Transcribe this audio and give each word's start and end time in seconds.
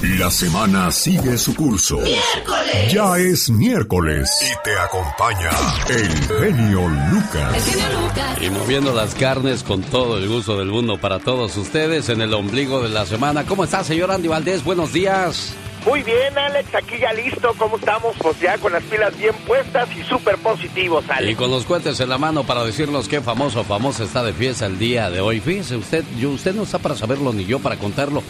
La 0.00 0.30
semana 0.30 0.92
sigue 0.92 1.36
su 1.36 1.56
curso. 1.56 1.96
¡Miércoles! 1.98 2.92
Ya 2.92 3.18
es 3.18 3.50
miércoles. 3.50 4.30
Y 4.42 4.54
te 4.62 4.78
acompaña 4.78 5.50
el 5.88 6.08
genio 6.38 6.88
Lucas. 7.10 7.54
El 7.56 7.62
genio 7.72 8.00
Lucas. 8.02 8.38
Y 8.40 8.50
moviendo 8.50 8.94
las 8.94 9.16
carnes 9.16 9.64
con 9.64 9.82
todo 9.82 10.18
el 10.18 10.28
gusto 10.28 10.56
del 10.56 10.68
mundo 10.68 10.98
para 10.98 11.18
todos 11.18 11.56
ustedes 11.56 12.10
en 12.10 12.20
el 12.20 12.32
ombligo 12.32 12.80
de 12.80 12.90
la 12.90 13.06
semana. 13.06 13.44
¿Cómo 13.44 13.64
está, 13.64 13.82
señor 13.82 14.12
Andy 14.12 14.28
Valdés? 14.28 14.62
Buenos 14.62 14.92
días. 14.92 15.52
Muy 15.84 16.04
bien, 16.04 16.38
Alex, 16.38 16.72
aquí 16.76 16.98
ya 17.00 17.12
listo. 17.12 17.52
¿Cómo 17.58 17.76
estamos? 17.76 18.14
Pues 18.18 18.38
ya 18.38 18.56
con 18.58 18.72
las 18.72 18.84
pilas 18.84 19.18
bien 19.18 19.34
puestas 19.48 19.88
y 19.96 20.04
súper 20.04 20.36
positivos, 20.38 21.04
Alex. 21.08 21.32
Y 21.32 21.34
con 21.34 21.50
los 21.50 21.64
cohetes 21.64 21.98
en 21.98 22.08
la 22.08 22.18
mano 22.18 22.44
para 22.44 22.62
decirnos 22.62 23.08
qué 23.08 23.20
famoso 23.20 23.62
o 23.62 23.64
famosa 23.64 24.04
está 24.04 24.22
de 24.22 24.32
fiesta 24.32 24.66
el 24.66 24.78
día 24.78 25.10
de 25.10 25.20
hoy. 25.20 25.40
Fíjese 25.40 25.74
usted, 25.74 26.04
yo, 26.20 26.30
usted 26.30 26.54
no 26.54 26.62
está 26.62 26.78
para 26.78 26.94
saberlo 26.94 27.32
ni 27.32 27.46
yo 27.46 27.58
para 27.58 27.76
contarlo, 27.78 28.22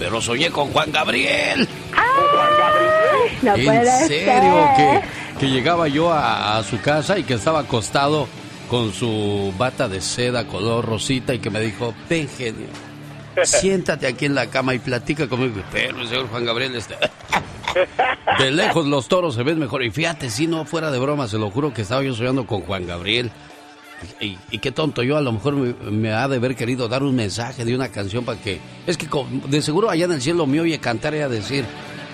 pero 0.00 0.20
soñé 0.22 0.50
con 0.50 0.72
Juan 0.72 0.90
Gabriel. 0.90 1.68
No 3.42 3.54
en 3.54 3.64
puede 3.64 4.06
serio, 4.08 4.68
ser. 4.76 5.02
que, 5.02 5.38
que 5.38 5.50
llegaba 5.50 5.88
yo 5.88 6.10
a, 6.10 6.56
a 6.58 6.62
su 6.64 6.80
casa 6.80 7.18
y 7.18 7.22
que 7.24 7.34
estaba 7.34 7.60
acostado 7.60 8.26
con 8.68 8.92
su 8.92 9.52
bata 9.58 9.88
de 9.88 10.00
seda 10.00 10.46
color 10.46 10.86
rosita 10.86 11.34
y 11.34 11.38
que 11.38 11.50
me 11.50 11.60
dijo, 11.60 11.94
ven 12.08 12.28
genio, 12.28 12.66
siéntate 13.44 14.06
aquí 14.06 14.24
en 14.24 14.34
la 14.34 14.46
cama 14.46 14.74
y 14.74 14.78
platica 14.78 15.28
conmigo. 15.28 15.62
Pero 15.70 16.00
el 16.00 16.08
señor 16.08 16.28
Juan 16.28 16.44
Gabriel 16.46 16.74
está... 16.74 16.96
De 18.38 18.50
lejos 18.50 18.86
los 18.86 19.06
toros 19.06 19.34
se 19.34 19.42
ven 19.42 19.58
mejor. 19.58 19.84
Y 19.84 19.90
fíjate, 19.90 20.30
si 20.30 20.46
no 20.46 20.64
fuera 20.64 20.90
de 20.90 20.98
broma, 20.98 21.28
se 21.28 21.38
lo 21.38 21.50
juro 21.50 21.72
que 21.72 21.82
estaba 21.82 22.02
yo 22.02 22.14
soñando 22.14 22.46
con 22.46 22.62
Juan 22.62 22.86
Gabriel. 22.86 23.30
Y, 24.20 24.38
y- 24.50 24.58
qué 24.58 24.72
tonto, 24.72 25.02
yo 25.02 25.16
a 25.16 25.20
lo 25.20 25.32
mejor 25.32 25.54
me, 25.54 25.72
me 25.90 26.12
ha 26.12 26.26
de 26.28 26.36
haber 26.36 26.54
querido 26.56 26.88
dar 26.88 27.02
un 27.02 27.14
mensaje 27.14 27.64
de 27.64 27.74
una 27.74 27.88
canción 27.88 28.24
para 28.24 28.38
que... 28.40 28.58
Es 28.86 28.96
que 28.96 29.06
con- 29.06 29.50
de 29.50 29.60
seguro 29.62 29.90
allá 29.90 30.04
en 30.06 30.12
el 30.12 30.22
cielo 30.22 30.46
me 30.46 30.60
oye 30.60 30.78
cantar 30.78 31.14
y 31.14 31.18
a 31.20 31.28
decir, 31.28 31.64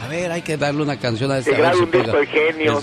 a 0.03 0.09
ver, 0.09 0.31
hay 0.33 0.43
que 0.43 0.57
darle 0.57 0.83
una 0.83 0.99
canción 0.99 1.31
a 1.31 1.39
esta. 1.39 1.55
A 1.57 1.59
ver 1.61 1.75
si 1.75 1.81
un 1.83 1.91
disco 1.91 2.07
pega". 2.13 2.19
el 2.21 2.27
genio. 2.29 2.81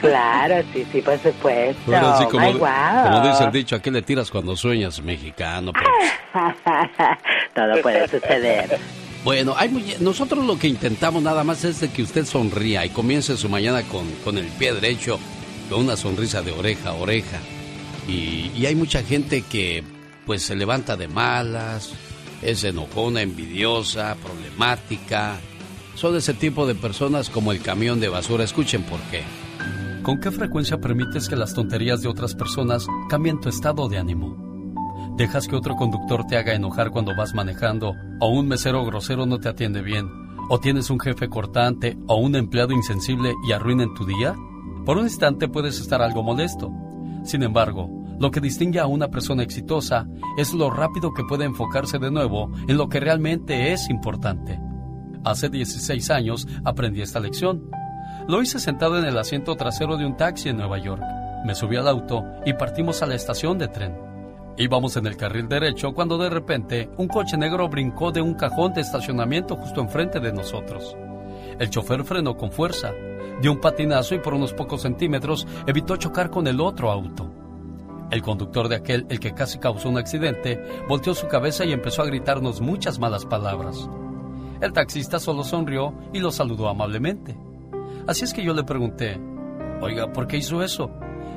Claro, 0.00 0.64
sí, 0.72 0.86
sí, 0.92 1.00
por 1.02 1.18
supuesto. 1.18 1.82
Bueno, 1.86 2.08
así 2.08 2.24
como, 2.26 2.40
Ay, 2.46 2.52
como 2.54 3.28
dice 3.28 3.44
el 3.44 3.52
dicho, 3.52 3.76
¿a 3.76 3.80
qué 3.80 3.90
le 3.90 4.02
tiras 4.02 4.30
cuando 4.30 4.56
sueñas 4.56 5.00
mexicano? 5.02 5.72
Pero- 5.72 5.90
Todo 7.54 7.82
puede 7.82 8.06
suceder. 8.08 8.78
Bueno, 9.24 9.54
hay 9.56 9.68
muy- 9.68 9.94
nosotros 10.00 10.44
lo 10.46 10.58
que 10.58 10.68
intentamos 10.68 11.22
nada 11.22 11.42
más 11.44 11.64
es 11.64 11.80
de 11.80 11.88
que 11.90 12.02
usted 12.02 12.24
sonría 12.24 12.84
y 12.86 12.90
comience 12.90 13.36
su 13.36 13.48
mañana 13.48 13.82
con, 13.82 14.08
con 14.24 14.38
el 14.38 14.46
pie 14.46 14.72
derecho, 14.72 15.18
con 15.68 15.80
una 15.80 15.96
sonrisa 15.96 16.42
de 16.42 16.52
oreja 16.52 16.90
a 16.90 16.94
oreja. 16.94 17.38
Y, 18.08 18.64
hay 18.66 18.74
mucha 18.74 19.02
gente 19.02 19.42
que 19.42 19.82
pues 20.24 20.42
se 20.42 20.56
levanta 20.56 20.96
de 20.96 21.08
malas, 21.08 21.92
es 22.42 22.64
enojona, 22.64 23.22
envidiosa, 23.22 24.16
problemática. 24.16 25.38
Son 25.94 26.16
ese 26.16 26.34
tipo 26.34 26.66
de 26.66 26.74
personas 26.74 27.30
como 27.30 27.52
el 27.52 27.62
camión 27.62 28.00
de 28.00 28.08
basura. 28.08 28.44
Escuchen 28.44 28.82
por 28.82 29.00
qué. 29.10 29.22
¿Con 30.02 30.20
qué 30.20 30.30
frecuencia 30.30 30.78
permites 30.78 31.28
que 31.28 31.36
las 31.36 31.54
tonterías 31.54 32.02
de 32.02 32.08
otras 32.08 32.34
personas 32.34 32.86
cambien 33.08 33.40
tu 33.40 33.48
estado 33.48 33.88
de 33.88 33.98
ánimo? 33.98 34.46
¿Dejas 35.16 35.48
que 35.48 35.56
otro 35.56 35.76
conductor 35.76 36.26
te 36.26 36.36
haga 36.36 36.54
enojar 36.54 36.90
cuando 36.90 37.16
vas 37.16 37.34
manejando? 37.34 37.94
¿O 38.20 38.28
un 38.28 38.46
mesero 38.46 38.84
grosero 38.84 39.26
no 39.26 39.38
te 39.38 39.48
atiende 39.48 39.80
bien? 39.80 40.08
¿O 40.48 40.60
tienes 40.60 40.90
un 40.90 41.00
jefe 41.00 41.28
cortante 41.28 41.96
o 42.06 42.16
un 42.16 42.36
empleado 42.36 42.72
insensible 42.72 43.34
y 43.48 43.52
arruinan 43.52 43.94
tu 43.94 44.04
día? 44.04 44.34
Por 44.84 44.98
un 44.98 45.04
instante 45.04 45.48
puedes 45.48 45.80
estar 45.80 46.02
algo 46.02 46.22
molesto. 46.22 46.70
Sin 47.26 47.42
embargo, 47.42 47.90
lo 48.20 48.30
que 48.30 48.40
distingue 48.40 48.78
a 48.78 48.86
una 48.86 49.08
persona 49.08 49.42
exitosa 49.42 50.06
es 50.38 50.54
lo 50.54 50.70
rápido 50.70 51.12
que 51.12 51.24
puede 51.24 51.44
enfocarse 51.44 51.98
de 51.98 52.12
nuevo 52.12 52.52
en 52.68 52.76
lo 52.76 52.88
que 52.88 53.00
realmente 53.00 53.72
es 53.72 53.90
importante. 53.90 54.60
Hace 55.24 55.48
16 55.48 56.08
años 56.10 56.46
aprendí 56.64 57.02
esta 57.02 57.18
lección. 57.18 57.68
Lo 58.28 58.40
hice 58.42 58.60
sentado 58.60 58.96
en 58.96 59.06
el 59.06 59.18
asiento 59.18 59.56
trasero 59.56 59.96
de 59.96 60.06
un 60.06 60.16
taxi 60.16 60.50
en 60.50 60.58
Nueva 60.58 60.78
York. 60.78 61.02
Me 61.44 61.56
subí 61.56 61.74
al 61.74 61.88
auto 61.88 62.24
y 62.46 62.52
partimos 62.52 63.02
a 63.02 63.06
la 63.06 63.16
estación 63.16 63.58
de 63.58 63.66
tren. 63.66 63.96
Íbamos 64.56 64.96
en 64.96 65.06
el 65.06 65.16
carril 65.16 65.48
derecho 65.48 65.94
cuando 65.94 66.18
de 66.18 66.30
repente 66.30 66.88
un 66.96 67.08
coche 67.08 67.36
negro 67.36 67.68
brincó 67.68 68.12
de 68.12 68.22
un 68.22 68.34
cajón 68.34 68.72
de 68.72 68.82
estacionamiento 68.82 69.56
justo 69.56 69.80
enfrente 69.80 70.20
de 70.20 70.32
nosotros. 70.32 70.96
El 71.58 71.70
chofer 71.70 72.04
frenó 72.04 72.36
con 72.36 72.52
fuerza, 72.52 72.92
dio 73.40 73.52
un 73.52 73.60
patinazo 73.60 74.14
y 74.14 74.18
por 74.18 74.34
unos 74.34 74.52
pocos 74.52 74.82
centímetros 74.82 75.46
evitó 75.66 75.96
chocar 75.96 76.30
con 76.30 76.46
el 76.46 76.60
otro 76.60 76.90
auto. 76.90 77.30
El 78.10 78.22
conductor 78.22 78.68
de 78.68 78.76
aquel, 78.76 79.06
el 79.08 79.18
que 79.18 79.34
casi 79.34 79.58
causó 79.58 79.88
un 79.88 79.98
accidente, 79.98 80.62
volteó 80.88 81.14
su 81.14 81.26
cabeza 81.26 81.64
y 81.64 81.72
empezó 81.72 82.02
a 82.02 82.06
gritarnos 82.06 82.60
muchas 82.60 82.98
malas 82.98 83.26
palabras. 83.26 83.88
El 84.60 84.72
taxista 84.72 85.18
solo 85.18 85.42
sonrió 85.42 85.92
y 86.12 86.20
lo 86.20 86.30
saludó 86.30 86.68
amablemente. 86.68 87.36
Así 88.06 88.24
es 88.24 88.32
que 88.32 88.44
yo 88.44 88.54
le 88.54 88.62
pregunté, 88.62 89.20
oiga, 89.80 90.12
¿por 90.12 90.26
qué 90.26 90.36
hizo 90.36 90.62
eso? 90.62 90.90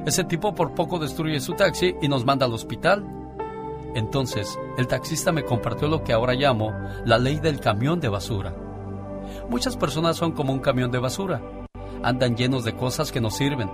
Ese 0.05 0.23
tipo 0.23 0.53
por 0.53 0.75
poco 0.75 0.99
destruye 0.99 1.39
su 1.39 1.53
taxi 1.53 1.95
y 2.01 2.07
nos 2.07 2.23
manda 2.23 2.45
al 2.45 2.53
hospital. 2.53 3.03
Entonces, 3.95 4.57
el 4.77 4.87
taxista 4.87 5.31
me 5.31 5.43
compartió 5.43 5.87
lo 5.87 6.03
que 6.03 6.13
ahora 6.13 6.33
llamo 6.33 6.71
la 7.05 7.17
ley 7.17 7.39
del 7.39 7.59
camión 7.59 7.99
de 7.99 8.09
basura. 8.09 8.55
Muchas 9.49 9.75
personas 9.75 10.15
son 10.15 10.31
como 10.31 10.53
un 10.53 10.59
camión 10.59 10.91
de 10.91 10.99
basura. 10.99 11.41
Andan 12.03 12.35
llenos 12.35 12.63
de 12.63 12.75
cosas 12.75 13.11
que 13.11 13.21
no 13.21 13.29
sirven. 13.29 13.69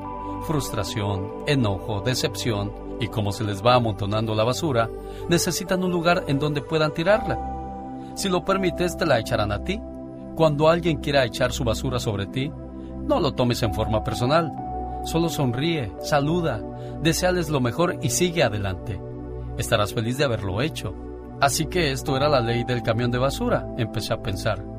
Frustración, 0.47 1.31
enojo, 1.47 2.02
decepción, 2.02 2.72
y 3.00 3.08
como 3.08 3.31
se 3.31 3.44
les 3.44 3.63
va 3.63 3.75
amontonando 3.75 4.36
la 4.36 4.44
basura, 4.44 4.90
necesitan 5.30 5.84
un 5.84 5.91
lugar 5.91 6.24
en 6.28 6.40
donde 6.40 6.62
puedan 6.62 6.94
tirarla. 6.94 7.40
Si 8.16 8.30
lo 8.30 8.46
permites, 8.46 8.97
te 8.97 9.06
la 9.06 9.19
echarán 9.19 9.52
a 9.52 9.63
ti. 9.63 9.80
Cuando 10.36 10.69
alguien 10.69 10.97
quiera 10.97 11.25
echar 11.25 11.52
su 11.52 11.63
basura 11.63 12.00
sobre 12.00 12.28
ti, 12.28 12.52
no 13.03 13.19
lo 13.19 13.34
tomes 13.34 13.62
en 13.63 13.74
forma 13.74 14.03
personal. 14.03 14.52
Solo 15.03 15.30
sonríe, 15.30 15.92
saluda, 16.00 16.62
deseales 17.02 17.50
lo 17.50 17.59
mejor 17.59 18.00
y 18.02 18.09
sigue 18.09 18.44
adelante. 18.44 19.00
Estarás 19.57 19.94
feliz 19.94 20.18
de 20.18 20.25
haberlo 20.25 20.62
hecho. 20.62 20.94
Así 21.42 21.66
que 21.66 21.92
esto 21.92 22.16
era 22.16 22.30
la 22.30 22.40
ley 22.40 22.63
del 22.63 22.81
camión 22.81 23.12
de 23.12 23.18
basura, 23.18 23.68
empecé 23.78 24.13
a 24.13 24.22
pensar. 24.22 24.75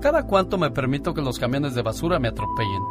Cada 0.00 0.26
cuánto 0.26 0.58
me 0.58 0.70
permito 0.70 1.14
que 1.14 1.22
los 1.22 1.38
camiones 1.38 1.74
de 1.74 1.82
basura 1.82 2.18
me 2.18 2.28
atropellen. 2.28 2.82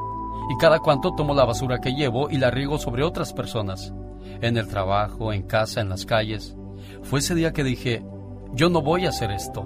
Y 0.49 0.57
cada 0.57 0.79
cuánto 0.79 1.13
tomo 1.15 1.33
la 1.33 1.45
basura 1.45 1.79
que 1.79 1.93
llevo 1.93 2.29
y 2.29 2.37
la 2.37 2.51
riego 2.51 2.77
sobre 2.77 3.03
otras 3.03 3.33
personas. 3.33 3.93
En 4.41 4.57
el 4.57 4.67
trabajo, 4.67 5.31
en 5.31 5.43
casa, 5.43 5.81
en 5.81 5.89
las 5.89 6.05
calles. 6.05 6.55
Fue 7.01 7.19
ese 7.19 7.35
día 7.35 7.53
que 7.53 7.63
dije, 7.63 8.05
yo 8.53 8.69
no 8.69 8.81
voy 8.81 9.05
a 9.05 9.09
hacer 9.09 9.31
esto. 9.31 9.65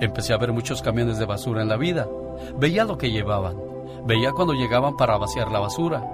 Empecé 0.00 0.32
a 0.32 0.38
ver 0.38 0.52
muchos 0.52 0.82
camiones 0.82 1.18
de 1.18 1.26
basura 1.26 1.62
en 1.62 1.68
la 1.68 1.76
vida. 1.76 2.08
Veía 2.58 2.84
lo 2.84 2.98
que 2.98 3.10
llevaban. 3.10 3.56
Veía 4.06 4.32
cuando 4.32 4.54
llegaban 4.54 4.96
para 4.96 5.18
vaciar 5.18 5.50
la 5.50 5.60
basura. 5.60 6.04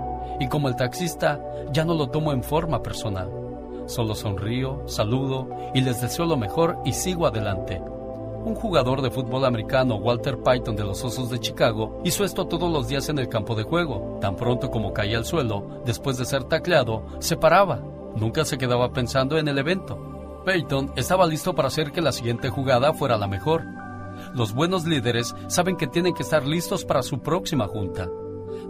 Y 0.41 0.49
como 0.49 0.69
el 0.69 0.77
taxista, 0.77 1.41
ya 1.73 1.85
no 1.85 1.95
lo 1.95 2.09
tomo 2.09 2.33
en 2.33 2.43
forma 2.43 2.83
personal. 2.83 3.31
Solo 3.87 4.15
sonrío, 4.15 4.83
saludo 4.87 5.49
y 5.73 5.81
les 5.81 6.01
deseo 6.01 6.27
lo 6.27 6.37
mejor 6.37 6.79
y 6.85 6.93
sigo 6.93 7.27
adelante. 7.27 7.81
Un 8.47 8.55
jugador 8.55 9.03
de 9.03 9.11
fútbol 9.11 9.45
americano, 9.45 9.97
Walter 9.97 10.39
Payton 10.39 10.77
de 10.77 10.85
los 10.85 11.03
Osos 11.03 11.31
de 11.31 11.41
Chicago, 11.41 12.01
hizo 12.05 12.25
esto 12.25 12.47
todos 12.47 12.73
los 12.73 12.87
días 12.87 13.09
en 13.09 13.19
el 13.19 13.29
campo 13.29 13.57
de 13.57 13.65
juego. 13.65 14.19
Tan 14.21 14.37
pronto 14.37 14.71
como 14.71 14.93
caía 14.93 15.19
al 15.19 15.25
suelo, 15.25 15.83
después 15.85 16.17
de 16.17 16.27
ser 16.27 16.45
tacleado, 16.45 17.05
se 17.19 17.37
paraba. 17.37 17.83
Nunca 18.15 18.45
se 18.45 18.57
quedaba 18.57 18.93
pensando 18.93 19.37
en 19.37 19.49
el 19.49 19.59
evento. 19.59 19.99
Payton 20.45 20.93
estaba 20.95 21.27
listo 21.27 21.57
para 21.57 21.67
hacer 21.67 21.91
que 21.91 22.01
la 22.01 22.13
siguiente 22.13 22.49
jugada 22.49 22.95
fuera 22.95 23.19
la 23.19 23.27
mejor. 23.27 23.65
Los 24.33 24.55
buenos 24.55 24.87
líderes 24.87 25.35
saben 25.49 25.77
que 25.77 25.89
tienen 25.89 26.15
que 26.15 26.23
estar 26.23 26.47
listos 26.47 26.85
para 26.85 27.03
su 27.03 27.19
próxima 27.19 27.67
junta. 27.67 28.09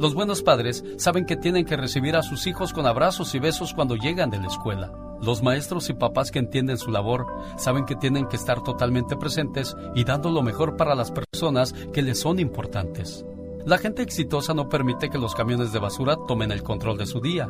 Los 0.00 0.14
buenos 0.14 0.42
padres 0.42 0.84
saben 0.96 1.26
que 1.26 1.36
tienen 1.36 1.66
que 1.66 1.76
recibir 1.76 2.16
a 2.16 2.22
sus 2.22 2.46
hijos 2.46 2.72
con 2.72 2.86
abrazos 2.86 3.34
y 3.34 3.40
besos 3.40 3.74
cuando 3.74 3.94
llegan 3.94 4.30
de 4.30 4.38
la 4.38 4.46
escuela. 4.46 5.05
Los 5.22 5.42
maestros 5.42 5.88
y 5.88 5.94
papás 5.94 6.30
que 6.30 6.38
entienden 6.38 6.78
su 6.78 6.90
labor 6.90 7.26
saben 7.56 7.84
que 7.84 7.96
tienen 7.96 8.26
que 8.26 8.36
estar 8.36 8.62
totalmente 8.62 9.16
presentes 9.16 9.74
y 9.94 10.04
dando 10.04 10.30
lo 10.30 10.42
mejor 10.42 10.76
para 10.76 10.94
las 10.94 11.10
personas 11.10 11.72
que 11.92 12.02
les 12.02 12.20
son 12.20 12.38
importantes. 12.38 13.24
La 13.64 13.78
gente 13.78 14.02
exitosa 14.02 14.54
no 14.54 14.68
permite 14.68 15.10
que 15.10 15.18
los 15.18 15.34
camiones 15.34 15.72
de 15.72 15.80
basura 15.80 16.16
tomen 16.28 16.52
el 16.52 16.62
control 16.62 16.98
de 16.98 17.06
su 17.06 17.20
día. 17.20 17.48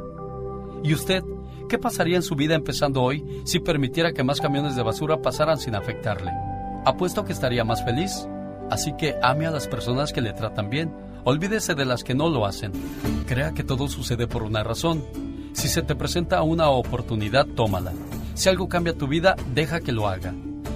¿Y 0.82 0.94
usted 0.94 1.22
qué 1.68 1.78
pasaría 1.78 2.16
en 2.16 2.22
su 2.22 2.36
vida 2.36 2.54
empezando 2.54 3.02
hoy 3.02 3.42
si 3.44 3.60
permitiera 3.60 4.12
que 4.12 4.24
más 4.24 4.40
camiones 4.40 4.76
de 4.76 4.82
basura 4.82 5.20
pasaran 5.20 5.58
sin 5.58 5.74
afectarle? 5.74 6.30
Apuesto 6.86 7.24
que 7.24 7.32
estaría 7.32 7.64
más 7.64 7.84
feliz. 7.84 8.26
Así 8.70 8.94
que 8.96 9.16
ame 9.22 9.46
a 9.46 9.50
las 9.50 9.68
personas 9.68 10.12
que 10.12 10.20
le 10.20 10.32
tratan 10.32 10.70
bien. 10.70 10.94
Olvídese 11.24 11.74
de 11.74 11.84
las 11.84 12.04
que 12.04 12.14
no 12.14 12.30
lo 12.30 12.46
hacen. 12.46 12.72
Crea 13.26 13.52
que 13.52 13.64
todo 13.64 13.88
sucede 13.88 14.26
por 14.26 14.44
una 14.44 14.62
razón. 14.62 15.25
Si 15.56 15.68
se 15.68 15.80
te 15.80 15.94
presenta 15.94 16.42
una 16.42 16.68
oportunidad, 16.68 17.46
tómala. 17.46 17.94
Si 18.34 18.50
algo 18.50 18.68
cambia 18.68 18.92
tu 18.92 19.08
vida, 19.08 19.36
deja 19.54 19.80
que 19.80 19.90
lo 19.90 20.06
haga. 20.06 20.34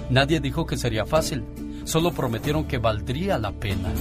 Nadie 0.09 0.39
dijo 0.39 0.65
que 0.65 0.75
sería 0.75 1.05
fácil, 1.05 1.45
solo 1.83 2.11
prometieron 2.11 2.65
que 2.65 2.79
valdría 2.79 3.37
la 3.37 3.51
pena. 3.51 3.93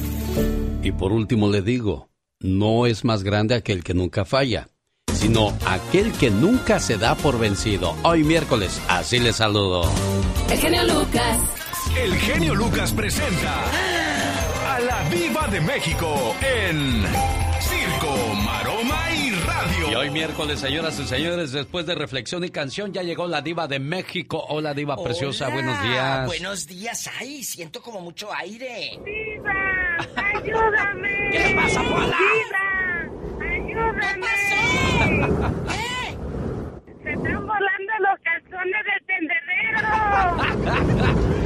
Y 0.83 0.93
por 0.93 1.13
último 1.13 1.49
le 1.51 1.61
digo, 1.61 2.09
no 2.41 2.87
es 2.87 3.05
más 3.05 3.23
grande 3.23 3.55
aquel 3.55 3.85
que 3.85 3.93
nunca 3.93 4.25
falla, 4.25 4.71
sino 5.13 5.53
aquel 5.67 6.13
que 6.13 6.31
nunca 6.31 6.81
se 6.81 6.97
da 6.97 7.15
por 7.15 7.39
vencido. 7.39 7.95
Hoy 8.03 8.25
miércoles, 8.25 8.81
así 8.89 9.19
le 9.19 9.35
saludo. 9.35 9.83
El 10.51 10.59
genio 10.59 10.85
Lucas. 10.85 11.39
El 12.03 12.15
genio 12.15 12.55
Lucas 12.55 12.93
presenta 12.95 13.55
de 15.51 15.61
México 15.61 16.37
en 16.43 17.50
Y 19.91 19.95
hoy 19.95 20.11
miércoles, 20.11 20.61
señoras 20.61 20.99
y 21.01 21.07
señores, 21.07 21.51
después 21.53 21.85
de 21.85 21.95
reflexión 21.97 22.45
y 22.45 22.51
canción, 22.51 22.93
ya 22.93 23.03
llegó 23.03 23.27
la 23.27 23.41
diva 23.43 23.67
de 23.67 23.81
México. 23.81 24.45
Hola, 24.49 24.73
diva 24.73 24.97
preciosa, 25.03 25.49
buenos 25.49 25.83
días. 25.83 26.27
Buenos 26.27 26.67
días, 26.69 27.11
ay, 27.19 27.43
siento 27.43 27.83
como 27.83 28.01
mucho 28.01 28.33
aire. 28.33 28.99
¡Diva! 29.05 29.53
¡Ayúdame! 30.37 31.31
¿Qué 31.33 31.55
pasa, 31.57 31.83
Pola? 31.83 32.17
¡Diva! 32.19 32.67
¡Ayúdame! 33.51 34.27
¿Qué? 35.67 36.17
¡Se 37.03 37.11
están 37.13 37.47
volando 37.47 37.93
los 37.99 38.17
calzones 38.23 38.83
del 38.87 39.03
tendedero! 39.09 39.91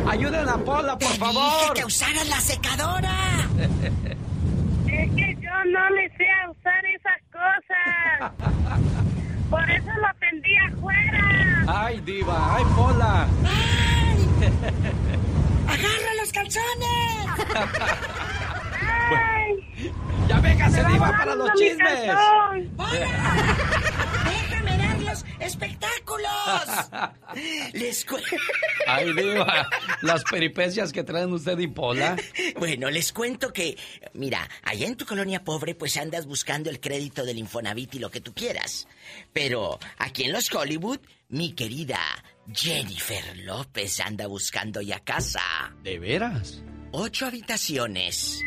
Ayuden 0.10 0.48
a 0.50 0.58
Pola, 0.58 0.98
por 0.98 1.10
Te 1.12 1.18
favor. 1.18 1.60
dije 1.60 1.72
que 1.76 1.84
usaras 1.86 2.28
la 2.28 2.40
secadora. 2.40 3.14
No 5.72 5.90
le 5.90 6.08
sé 6.16 6.26
a 6.30 6.50
usar 6.50 6.84
esas 6.86 7.20
cosas. 7.32 8.32
Por 9.50 9.70
eso 9.70 9.90
lo 9.96 10.08
tendí 10.20 10.56
afuera. 10.56 11.64
Ay, 11.66 12.00
diva, 12.00 12.56
ay, 12.56 12.64
Pola. 12.76 13.26
¡Ay! 13.46 14.28
¡Agarra 15.68 16.14
los 16.20 16.32
calzones! 16.32 17.26
¡Ay! 19.10 19.92
Ya 20.28 20.40
véngase, 20.40 20.76
¡Me 20.78 20.82
va 20.84 20.90
diva, 20.90 21.10
para 21.18 21.34
los 21.34 21.52
chismes. 21.54 22.10
¡Hola! 22.76 23.08
¡Déjame 24.24 24.78
dar 24.78 24.93
los 25.04 25.24
espectáculos! 25.40 26.30
Les 27.72 28.04
cu- 28.04 28.18
Ay, 28.86 29.12
diva, 29.12 29.68
las 30.02 30.24
peripecias 30.24 30.92
que 30.92 31.02
traen 31.04 31.32
usted 31.32 31.58
y 31.58 31.66
Pola. 31.68 32.16
Bueno, 32.58 32.90
les 32.90 33.12
cuento 33.12 33.52
que, 33.52 33.76
mira, 34.14 34.48
allá 34.62 34.86
en 34.86 34.96
tu 34.96 35.06
colonia 35.06 35.42
pobre 35.44 35.74
pues 35.74 35.96
andas 35.96 36.26
buscando 36.26 36.70
el 36.70 36.80
crédito 36.80 37.24
del 37.24 37.38
Infonavit 37.38 37.94
y 37.94 37.98
lo 37.98 38.10
que 38.10 38.20
tú 38.20 38.32
quieras. 38.34 38.86
Pero 39.32 39.78
aquí 39.98 40.24
en 40.24 40.32
los 40.32 40.52
Hollywood, 40.52 41.00
mi 41.28 41.52
querida 41.54 41.98
Jennifer 42.52 43.36
López 43.38 44.00
anda 44.00 44.26
buscando 44.26 44.80
ya 44.82 45.00
casa. 45.00 45.40
¿De 45.82 45.98
veras? 45.98 46.62
Ocho 46.92 47.26
habitaciones. 47.26 48.40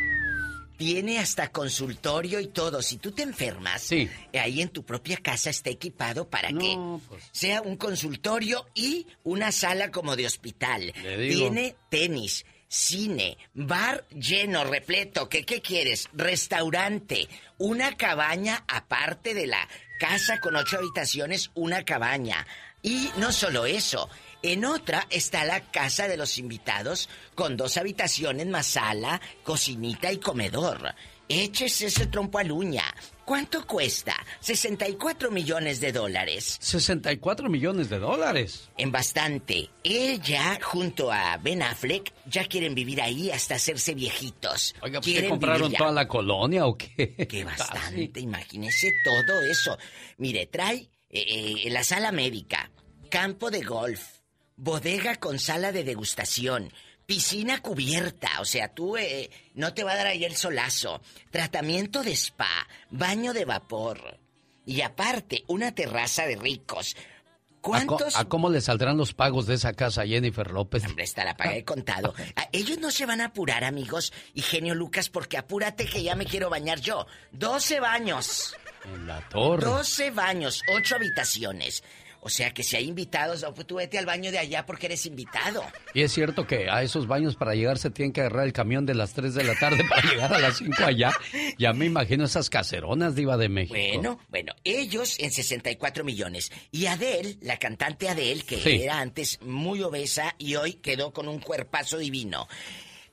Tiene 0.77 1.18
hasta 1.19 1.51
consultorio 1.51 2.39
y 2.39 2.47
todo. 2.47 2.81
Si 2.81 2.97
tú 2.97 3.12
te 3.12 3.24
enfermas, 3.24 3.81
Sí. 3.81 4.09
ahí 4.33 4.62
en 4.62 4.69
tu 4.69 4.83
propia 4.83 5.18
casa 5.18 5.50
está 5.50 5.69
equipado 5.71 6.29
para 6.29 6.51
No, 6.51 6.59
que 6.59 7.09
pues. 7.09 7.24
sea 7.31 7.62
un 7.63 7.77
consultorio 7.77 8.68
y 8.75 9.07
una 9.24 9.51
sala 9.51 9.89
como 9.91 10.15
de 10.15 10.27
hospital. 10.27 10.94
Tiene 11.01 11.75
tenis, 11.89 12.45
cine, 12.68 13.38
bar 13.56 14.06
lleno, 14.09 14.63
repleto. 14.65 15.27
¿Qué, 15.29 15.44
¿Qué 15.45 15.62
quieres? 15.62 16.09
Restaurante, 16.13 17.27
una 17.57 17.95
cabaña 17.97 18.63
aparte 18.68 19.33
de 19.33 19.47
la 19.47 19.68
casa 20.00 20.39
con 20.39 20.56
ocho 20.56 20.77
habitaciones, 20.77 21.50
una 21.56 21.83
cabaña. 21.83 22.45
Y 22.83 23.09
no 23.18 23.31
solo 23.31 23.65
eso, 23.65 24.09
en 24.42 24.66
otra 24.66 25.07
está 25.10 25.45
la 25.45 25.62
casa 25.72 26.07
de 26.07 26.18
los 26.18 26.38
invitados 26.38 27.10
con 27.36 27.57
dos 27.57 27.78
habitaciones 27.78 28.48
más 28.48 28.68
sala, 28.68 29.22
cocinita 29.44 30.12
y 30.12 30.18
comedor. 30.18 30.94
Échese 31.30 31.88
ese 31.88 32.07
trompo 32.07 32.39
al 32.39 32.51
uña. 32.51 32.84
¿Cuánto 33.25 33.68
cuesta? 33.68 34.16
64 34.39 35.30
millones 35.30 35.81
de 35.81 35.92
dólares. 35.92 36.57
64 36.62 37.50
millones 37.50 37.89
de 37.89 38.00
dólares. 38.00 38.69
En 38.78 38.94
bastante. 38.94 39.69
Ella, 39.84 40.57
junto 40.62 41.12
a 41.12 41.36
Ben 41.38 41.62
Affleck, 41.62 42.13
ya 42.25 42.45
quieren 42.45 42.74
vivir 42.74 43.01
ahí 43.01 43.30
hasta 43.30 43.56
hacerse 43.56 43.94
viejitos. 43.94 44.74
Oiga, 44.81 45.01
¿pues 45.01 45.19
qué 45.19 45.28
compraron 45.28 45.74
toda 45.74 45.92
la 45.92 46.07
colonia 46.07 46.66
o 46.66 46.78
qué? 46.78 47.16
Que 47.28 47.44
Casi. 47.44 47.44
bastante, 47.44 48.22
imagínese 48.22 48.94
todo 49.04 49.42
eso. 49.42 49.78
Mire, 50.18 50.45
trae 50.45 50.89
eh, 51.10 51.63
eh, 51.66 51.69
la 51.69 51.84
sala 51.84 52.13
médica, 52.13 52.72
campo 53.10 53.51
de 53.51 53.62
golf, 53.62 54.17
bodega 54.57 55.15
con 55.15 55.39
sala 55.39 55.71
de 55.71 55.83
degustación, 55.83 56.74
piscina 57.06 57.62
cubierta, 57.62 58.30
o 58.42 58.45
sea, 58.45 58.74
tú 58.74 58.98
eh, 58.98 59.30
no 59.54 59.74
te 59.74 59.83
va 59.83 59.94
a 59.94 59.95
dar 59.95 60.07
ahí 60.07 60.25
el 60.25 60.36
solazo, 60.36 61.01
tratamiento 61.31 62.04
de 62.04 62.12
spa, 62.12 62.68
baño 62.89 63.33
de 63.33 63.45
vapor 63.45 64.19
y 64.65 64.81
aparte 64.81 65.44
una 65.48 65.74
terraza 65.74 66.25
de 66.25 66.36
ricos. 66.36 66.95
¿A, 66.98 67.86
co- 67.86 67.98
¿Cuántos? 67.98 68.15
a 68.15 68.25
cómo 68.25 68.50
le 68.50 68.62
saldrán 68.62 68.95
los 68.98 69.13
pagos 69.13 69.45
de 69.45 69.56
esa 69.56 69.74
casa 69.74 70.01
a 70.04 70.07
Jennifer 70.07 70.51
López? 70.51 70.86
Hombre, 70.86 71.03
está 71.03 71.25
la 71.25 71.36
paga 71.36 71.51
de 71.51 71.65
contado. 71.65 72.13
Ah, 72.38 72.48
Ellos 72.53 72.77
no 72.80 72.92
se 72.92 73.06
van 73.06 73.19
a 73.19 73.25
apurar, 73.25 73.65
amigos 73.65 74.13
y 74.33 74.42
genio 74.42 74.74
Lucas, 74.74 75.10
porque 75.10 75.38
apúrate 75.38 75.86
que 75.86 76.01
ya 76.01 76.15
me 76.15 76.25
quiero 76.25 76.50
bañar 76.50 76.80
yo. 76.80 77.07
12 77.33 77.80
baños. 77.81 78.56
En 78.86 79.06
la 79.06 79.19
torre. 79.27 79.65
12 79.65 80.12
baños, 80.12 80.62
8 80.71 80.95
habitaciones. 80.95 81.83
O 82.27 82.29
sea 82.29 82.53
que 82.53 82.62
si 82.62 82.75
hay 82.75 82.89
invitados, 82.89 83.45
pues 83.56 83.65
tú 83.65 83.75
vete 83.75 83.97
al 83.97 84.06
baño 84.06 84.31
de 84.33 84.38
allá 84.38 84.65
porque 84.65 84.88
eres 84.88 85.06
invitado. 85.06 85.63
Y 85.94 86.01
es 86.01 86.12
cierto 86.12 86.45
que 86.45 86.69
a 86.69 86.83
esos 86.83 87.07
baños 87.07 87.38
para 87.38 87.56
llegar 87.56 87.77
se 87.77 87.89
tienen 87.89 88.12
que 88.12 88.19
agarrar 88.19 88.45
el 88.45 88.51
camión 88.51 88.85
de 88.85 88.95
las 88.95 89.13
3 89.13 89.33
de 89.33 89.45
la 89.45 89.56
tarde 89.57 89.81
para 89.89 90.01
llegar 90.12 90.33
a 90.33 90.39
las 90.39 90.57
5 90.57 90.74
allá. 90.83 91.13
Ya 91.57 91.71
me 91.71 91.85
imagino 91.85 92.25
esas 92.25 92.50
caseronas 92.50 93.15
diva 93.15 93.38
de 93.38 93.47
México. 93.47 93.75
Bueno, 93.79 94.19
bueno, 94.27 94.53
ellos 94.65 95.15
en 95.19 95.31
64 95.31 96.03
millones. 96.03 96.51
Y 96.69 96.88
Adele, 96.88 97.38
la 97.39 97.57
cantante 97.57 98.09
Adele, 98.09 98.41
que 98.44 98.57
Sí. 98.59 98.81
era 98.81 99.00
antes 99.00 99.39
muy 99.41 99.81
obesa 99.81 100.35
y 100.38 100.56
hoy 100.56 100.74
quedó 100.74 101.13
con 101.13 101.29
un 101.29 101.39
cuerpazo 101.39 101.97
divino, 101.97 102.50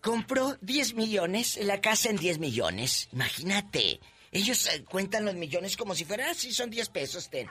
compró 0.00 0.56
10 0.60 0.94
millones, 0.94 1.56
la 1.62 1.80
casa 1.80 2.10
en 2.10 2.16
10 2.16 2.40
millones. 2.40 3.08
Imagínate. 3.12 4.00
Ellos 4.32 4.66
eh, 4.66 4.82
cuentan 4.82 5.24
los 5.24 5.36
millones 5.36 5.76
como 5.76 5.94
si 5.94 6.04
fuera, 6.04 6.34
si 6.34 6.52
son 6.52 6.68
10 6.68 6.88
pesos, 6.88 7.30
ten. 7.30 7.46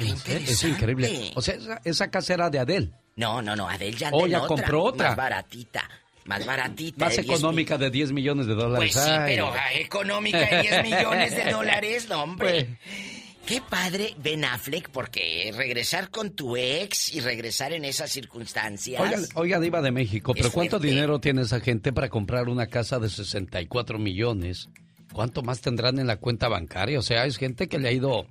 Es 0.00 0.64
increíble. 0.64 1.32
O 1.34 1.42
sea, 1.42 1.54
esa, 1.54 1.80
esa 1.84 2.10
casa 2.10 2.34
era 2.34 2.50
de 2.50 2.58
Adele. 2.58 2.90
No, 3.16 3.42
no, 3.42 3.54
no, 3.54 3.68
Adele 3.68 3.96
ya 3.96 4.10
Oh, 4.12 4.26
ya 4.26 4.42
otra, 4.42 4.48
compró 4.48 4.84
otra. 4.84 5.08
Más 5.08 5.16
baratita, 5.16 5.90
más 6.24 6.44
baratita. 6.46 7.04
Más 7.06 7.16
de 7.16 7.22
10 7.22 7.38
económica 7.38 7.78
de 7.78 7.90
10 7.90 8.12
millones 8.12 8.46
de 8.46 8.54
dólares. 8.54 8.92
Pues 8.92 9.04
sí, 9.04 9.10
Ay, 9.10 9.34
pero 9.34 9.52
ah, 9.52 9.72
económica 9.74 10.38
de 10.38 10.62
10 10.62 10.82
millones 10.84 11.36
de 11.36 11.50
dólares, 11.50 12.08
no, 12.08 12.22
hombre. 12.22 12.64
Pues. 12.64 13.10
Qué 13.46 13.60
padre 13.68 14.14
Ben 14.22 14.44
Affleck, 14.44 14.90
porque 14.90 15.52
regresar 15.56 16.10
con 16.10 16.30
tu 16.30 16.56
ex 16.56 17.12
y 17.12 17.20
regresar 17.20 17.72
en 17.72 17.84
esas 17.84 18.10
circunstancias. 18.10 19.00
Oiga, 19.00 19.18
oiga, 19.34 19.60
Diva 19.60 19.82
de 19.82 19.90
México, 19.90 20.34
pero 20.34 20.52
¿cuánto 20.52 20.78
fuerte. 20.78 20.86
dinero 20.86 21.18
tiene 21.20 21.42
esa 21.42 21.58
gente 21.58 21.92
para 21.92 22.08
comprar 22.08 22.48
una 22.48 22.68
casa 22.68 23.00
de 23.00 23.08
64 23.08 23.98
millones? 23.98 24.68
¿Cuánto 25.12 25.42
más 25.42 25.60
tendrán 25.62 25.98
en 25.98 26.06
la 26.06 26.18
cuenta 26.18 26.46
bancaria? 26.46 26.98
O 26.98 27.02
sea, 27.02 27.24
es 27.24 27.38
gente 27.38 27.68
que 27.68 27.80
le 27.80 27.88
ha 27.88 27.92
ido, 27.92 28.26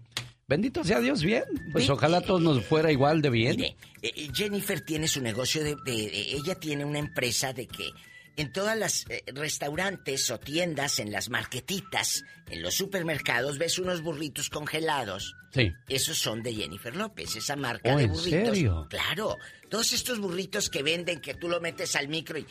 bendito 0.50 0.84
sea 0.84 1.00
Dios, 1.00 1.24
bien. 1.24 1.44
Pues 1.72 1.88
Ve- 1.88 1.94
ojalá 1.94 2.18
a 2.18 2.22
todos 2.22 2.42
nos 2.42 2.66
fuera 2.66 2.92
igual 2.92 3.22
de 3.22 3.30
bien. 3.30 3.56
Mire, 3.56 3.78
eh, 4.02 4.12
eh, 4.16 4.28
Jennifer 4.34 4.82
tiene 4.82 5.08
su 5.08 5.22
negocio 5.22 5.64
de, 5.64 5.76
de- 5.86 6.10
de- 6.10 6.32
Ella 6.34 6.56
tiene 6.56 6.84
una 6.84 7.00
empresa 7.00 7.54
de 7.54 7.68
que 7.68 7.90
en 8.36 8.52
todas 8.52 8.78
las 8.78 9.06
eh, 9.10 9.24
restaurantes 9.34 10.30
o 10.32 10.40
tiendas, 10.40 11.00
en 11.00 11.12
las 11.12 11.30
marquetitas, 11.30 12.24
en 12.50 12.62
los 12.62 12.74
supermercados, 12.76 13.58
ves 13.58 13.78
unos 13.80 14.02
burritos 14.02 14.50
congelados. 14.50 15.36
Sí. 15.54 15.72
Esos 15.88 16.18
son 16.18 16.42
de 16.44 16.54
Jennifer 16.54 16.96
López, 16.96 17.36
esa 17.36 17.56
marca 17.56 17.94
Oh, 17.94 17.98
de 17.98 18.04
¿en 18.04 18.12
burritos. 18.12 18.32
serio? 18.56 18.88
Claro, 18.90 19.38
todos 19.70 19.92
estos 19.94 20.20
burritos 20.20 20.70
que 20.70 20.84
venden 20.84 21.22
que 21.22 21.34
tú 21.34 21.50
lo 21.50 21.60
metes 21.60 21.96
al 21.96 22.08
micro 22.08 22.38
y 22.40 22.46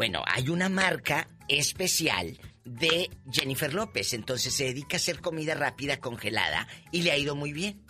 bueno, 0.00 0.22
hay 0.26 0.48
una 0.48 0.70
marca 0.70 1.28
especial 1.46 2.38
de 2.64 3.10
Jennifer 3.30 3.74
López, 3.74 4.14
entonces 4.14 4.54
se 4.54 4.64
dedica 4.64 4.96
a 4.96 4.98
hacer 4.98 5.20
comida 5.20 5.54
rápida 5.54 5.98
congelada 5.98 6.66
y 6.90 7.02
le 7.02 7.12
ha 7.12 7.18
ido 7.18 7.36
muy 7.36 7.52
bien. 7.52 7.84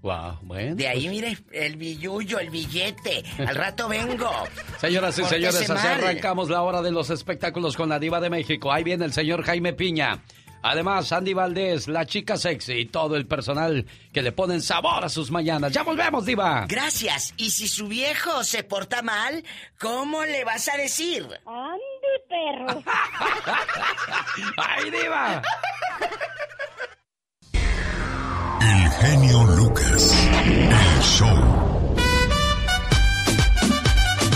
Wow, 0.00 0.38
bueno. 0.42 0.76
De 0.76 0.86
ahí, 0.86 1.08
pues, 1.08 1.10
mire, 1.10 1.38
el 1.50 1.76
billullo, 1.76 2.38
el 2.38 2.50
billete. 2.50 3.24
Al 3.38 3.56
rato 3.56 3.88
vengo. 3.88 4.30
Señoras 4.78 5.18
y 5.18 5.24
señores, 5.24 5.68
así 5.68 5.88
arrancamos 5.88 6.50
la 6.50 6.62
hora 6.62 6.82
de 6.82 6.92
los 6.92 7.10
espectáculos 7.10 7.76
con 7.76 7.88
la 7.88 7.98
Diva 7.98 8.20
de 8.20 8.30
México. 8.30 8.70
Ahí 8.70 8.84
viene 8.84 9.04
el 9.04 9.12
señor 9.12 9.42
Jaime 9.42 9.72
Piña. 9.72 10.22
Además, 10.66 11.12
Andy 11.12 11.34
Valdés, 11.34 11.88
la 11.88 12.06
chica 12.06 12.38
sexy 12.38 12.72
y 12.72 12.86
todo 12.86 13.16
el 13.16 13.26
personal 13.26 13.84
que 14.14 14.22
le 14.22 14.32
ponen 14.32 14.62
sabor 14.62 15.04
a 15.04 15.10
sus 15.10 15.30
mañanas. 15.30 15.70
¡Ya 15.72 15.82
volvemos, 15.82 16.24
Diva! 16.24 16.64
Gracias. 16.66 17.34
Y 17.36 17.50
si 17.50 17.68
su 17.68 17.86
viejo 17.86 18.42
se 18.44 18.64
porta 18.64 19.02
mal, 19.02 19.44
¿cómo 19.78 20.24
le 20.24 20.42
vas 20.42 20.66
a 20.70 20.78
decir? 20.78 21.28
¡Ande, 21.44 21.84
perro! 22.30 22.82
¡Ay, 24.56 24.90
Diva! 24.90 25.42
El 28.62 28.90
genio 28.90 29.44
Lucas. 29.44 30.28
El 30.42 31.02
show. 31.02 31.53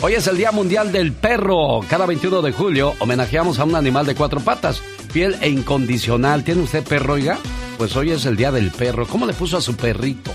Hoy 0.00 0.14
es 0.14 0.26
el 0.26 0.38
Día 0.38 0.52
Mundial 0.52 0.90
del 0.90 1.12
Perro. 1.12 1.80
Cada 1.88 2.06
21 2.06 2.40
de 2.40 2.52
julio 2.52 2.94
homenajeamos 2.98 3.58
a 3.58 3.64
un 3.64 3.74
animal 3.74 4.06
de 4.06 4.14
cuatro 4.14 4.40
patas, 4.40 4.80
fiel 5.12 5.36
e 5.42 5.50
incondicional. 5.50 6.44
¿Tiene 6.44 6.62
usted 6.62 6.82
perro, 6.82 7.14
oiga? 7.14 7.38
Pues 7.76 7.94
hoy 7.94 8.10
es 8.10 8.24
el 8.24 8.36
Día 8.36 8.50
del 8.50 8.70
Perro. 8.70 9.06
¿Cómo 9.06 9.26
le 9.26 9.34
puso 9.34 9.58
a 9.58 9.60
su 9.60 9.76
perrito? 9.76 10.32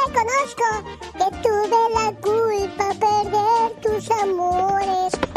reconozco 0.07 0.99
que 1.13 1.37
tuve 1.41 1.81
la 1.93 2.11
culpa 2.19 2.89
perder 2.99 3.81
tus 3.81 4.11
amores. 4.11 5.30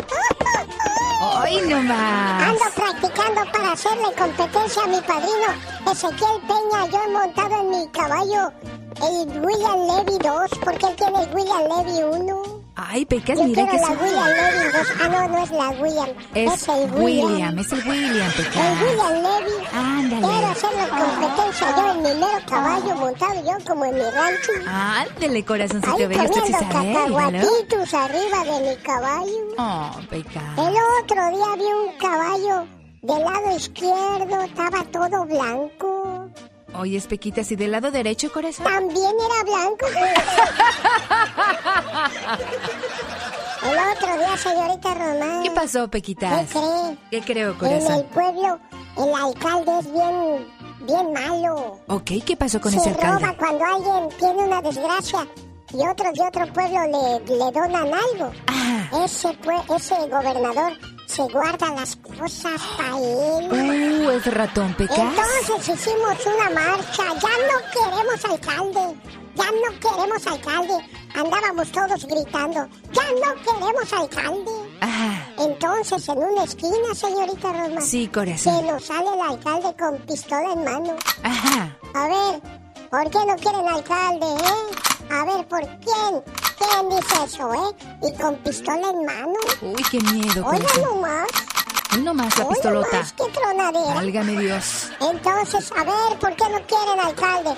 ¡Ay, 1.21 1.61
no! 1.69 1.77
Ando 1.77 2.65
practicando 2.75 3.53
para 3.53 3.73
hacerle 3.73 4.15
competencia 4.17 4.83
a 4.83 4.87
mi 4.87 5.01
padrino 5.01 5.91
Ezequiel 5.91 6.41
Peña. 6.47 6.87
Yo 6.91 6.99
he 7.03 7.09
montado 7.09 7.61
en 7.61 7.71
mi 7.71 7.89
caballo 7.89 8.53
el 9.03 9.41
William 9.41 9.87
Levy 9.87 10.19
2, 10.19 10.51
porque 10.65 10.87
él 10.87 10.97
tiene 10.97 11.23
el 11.23 11.35
William 11.35 11.63
Levy 11.63 12.03
1. 12.03 12.54
Ay, 12.77 13.05
Pecas, 13.07 13.39
Yo 13.39 13.45
mira 13.45 13.67
que 13.69 13.77
la 13.79 13.93
es... 13.93 14.01
William 14.01 14.27
Levy 14.27 14.73
2. 14.73 14.87
Ah, 15.01 15.09
no, 15.09 15.29
no 15.29 15.45
es 15.45 15.51
la 15.53 15.71
William. 15.71 16.09
Es, 16.35 16.69
el 16.69 16.91
William, 16.93 17.59
es 17.59 17.73
el 17.73 17.89
William, 17.89 18.27
El 18.27 18.33
Pecas. 18.33 18.83
William 18.83 19.13
Levy. 19.23 19.67
Ándale. 19.73 20.27
Quiero 20.27 20.47
hacerle 20.49 20.89
competencia 20.89 21.77
yo 21.77 21.91
en 21.93 21.97
mi 22.03 22.09
mero 22.21 22.39
caballo 22.49 22.97
montado 22.97 23.35
yo 23.45 23.65
como 23.65 23.85
en 23.85 23.95
mi 23.95 24.01
rancho. 24.01 24.53
Ándale, 24.67 25.45
corazoncito 25.45 25.95
Ahí 25.97 26.07
bello, 26.07 26.23
¿verdad? 26.23 26.69
cacahuatitos 26.69 27.95
arriba 27.95 28.45
de 28.45 28.71
mi 28.71 28.77
caballo. 28.83 29.49
Oh, 29.59 29.91
Pecas. 30.11 30.59
El 30.59 30.75
otro 31.03 31.31
día 31.31 31.57
vi 31.57 31.65
un 31.65 31.99
caballo 31.99 32.67
del 33.03 33.21
lado 33.23 33.57
izquierdo, 33.57 34.43
estaba 34.43 34.83
todo 34.91 35.25
blanco. 35.27 36.29
Oye, 36.77 37.01
Pequitas, 37.03 37.51
¿y 37.53 37.57
del 37.57 37.71
lado 37.71 37.91
derecho, 37.91 38.33
corazón? 38.33 38.65
También 38.65 39.13
era 39.15 39.43
blanco. 39.45 39.87
El 43.65 43.79
otro 43.97 44.19
día, 44.19 44.37
señorita 44.37 44.95
Román. 44.95 45.43
¿Qué 45.43 45.51
pasó, 45.53 45.83
¿Qué 45.85 45.89
Pequitas? 45.89 46.51
cree? 46.51 46.99
¿Qué 47.11 47.21
creo, 47.23 47.51
En 47.51 47.55
el 47.55 47.59
corazón? 47.59 48.07
pueblo, 48.13 48.59
el 48.99 49.15
alcalde 49.15 49.79
es 49.81 49.91
bien, 49.93 50.47
bien 50.81 51.13
malo. 51.13 51.79
Ok, 51.89 52.11
¿qué 52.27 52.37
pasó 52.37 52.61
con 52.61 52.73
Se 52.73 52.79
ese 52.79 52.93
roba 52.93 53.15
alcalde? 53.15 53.37
cuando 53.39 53.65
alguien 53.65 54.09
tiene 54.19 54.43
una 54.45 54.61
desgracia 54.61 55.27
y 55.73 55.87
otros 55.89 56.13
de 56.15 56.23
otro 56.23 56.53
pueblo 56.53 56.81
le, 56.85 57.21
le 57.37 57.53
donan 57.53 57.87
algo. 57.95 58.31
Ah, 58.49 59.05
Ese, 59.05 59.37
ese 59.75 59.95
gobernador 60.09 60.73
se 61.15 61.23
guarda 61.23 61.71
las 61.75 61.97
cosas 61.97 62.61
para 62.77 62.99
él. 62.99 64.03
uh, 64.07 64.11
es 64.11 64.27
ratón, 64.35 64.75
Pecas. 64.75 64.99
Entonces 64.99 65.69
hicimos 65.69 66.27
una 66.27 66.51
marcha. 66.51 67.05
Ya 67.23 67.35
no 67.51 67.59
queremos 67.73 68.25
alcalde. 68.25 69.01
Ya 69.37 69.45
no 69.45 69.81
queremos 69.81 70.27
alcalde. 70.27 70.75
Andábamos 71.15 71.71
todos 71.71 72.05
gritando. 72.07 72.69
Ya 72.93 73.03
no 73.13 73.35
queremos 73.43 73.93
alcalde. 73.93 74.51
Entonces 75.39 76.09
en 76.09 76.19
una 76.19 76.45
esquina, 76.45 76.95
señorita 76.95 77.53
Rosma, 77.53 77.81
sí, 77.81 78.05
se 78.07 78.11
corazón. 78.11 78.67
nos 78.67 78.85
sale 78.85 79.09
el 79.15 79.21
alcalde 79.21 79.75
con 79.79 79.99
pistola 79.99 80.53
en 80.53 80.65
mano. 80.65 80.97
Ajá. 81.23 81.77
A 81.95 82.09
ver, 82.09 82.41
¿por 82.91 83.11
qué 83.11 83.19
no 83.27 83.37
quieren 83.37 83.69
alcalde, 83.69 84.27
eh? 84.27 85.13
A 85.13 85.25
ver, 85.25 85.47
¿por 85.49 85.61
quién? 85.61 86.23
¿Quién 86.71 86.89
dice 86.91 87.15
eso, 87.25 87.55
eh? 87.55 87.77
Y 88.03 88.13
con 88.21 88.37
pistola 88.37 88.89
en 88.91 89.05
mano. 89.05 89.35
Uy, 89.63 89.83
qué 89.91 90.01
miedo, 90.01 90.47
Oiga 90.47 90.67
nomás. 90.85 91.29
Hoy 91.95 92.03
nomás 92.03 92.39
la 92.39 92.45
Oiga 92.45 92.55
pistolota. 92.55 92.89
nomás, 92.93 93.13
qué 93.13 93.25
tronadera. 93.33 93.95
Válgame 93.95 94.39
Dios. 94.39 94.91
Entonces, 95.01 95.73
a 95.73 95.85
ver, 95.85 96.19
¿por 96.21 96.35
qué 96.37 96.45
no 96.51 96.61
quieren 96.67 97.01
alcalde? 97.01 97.51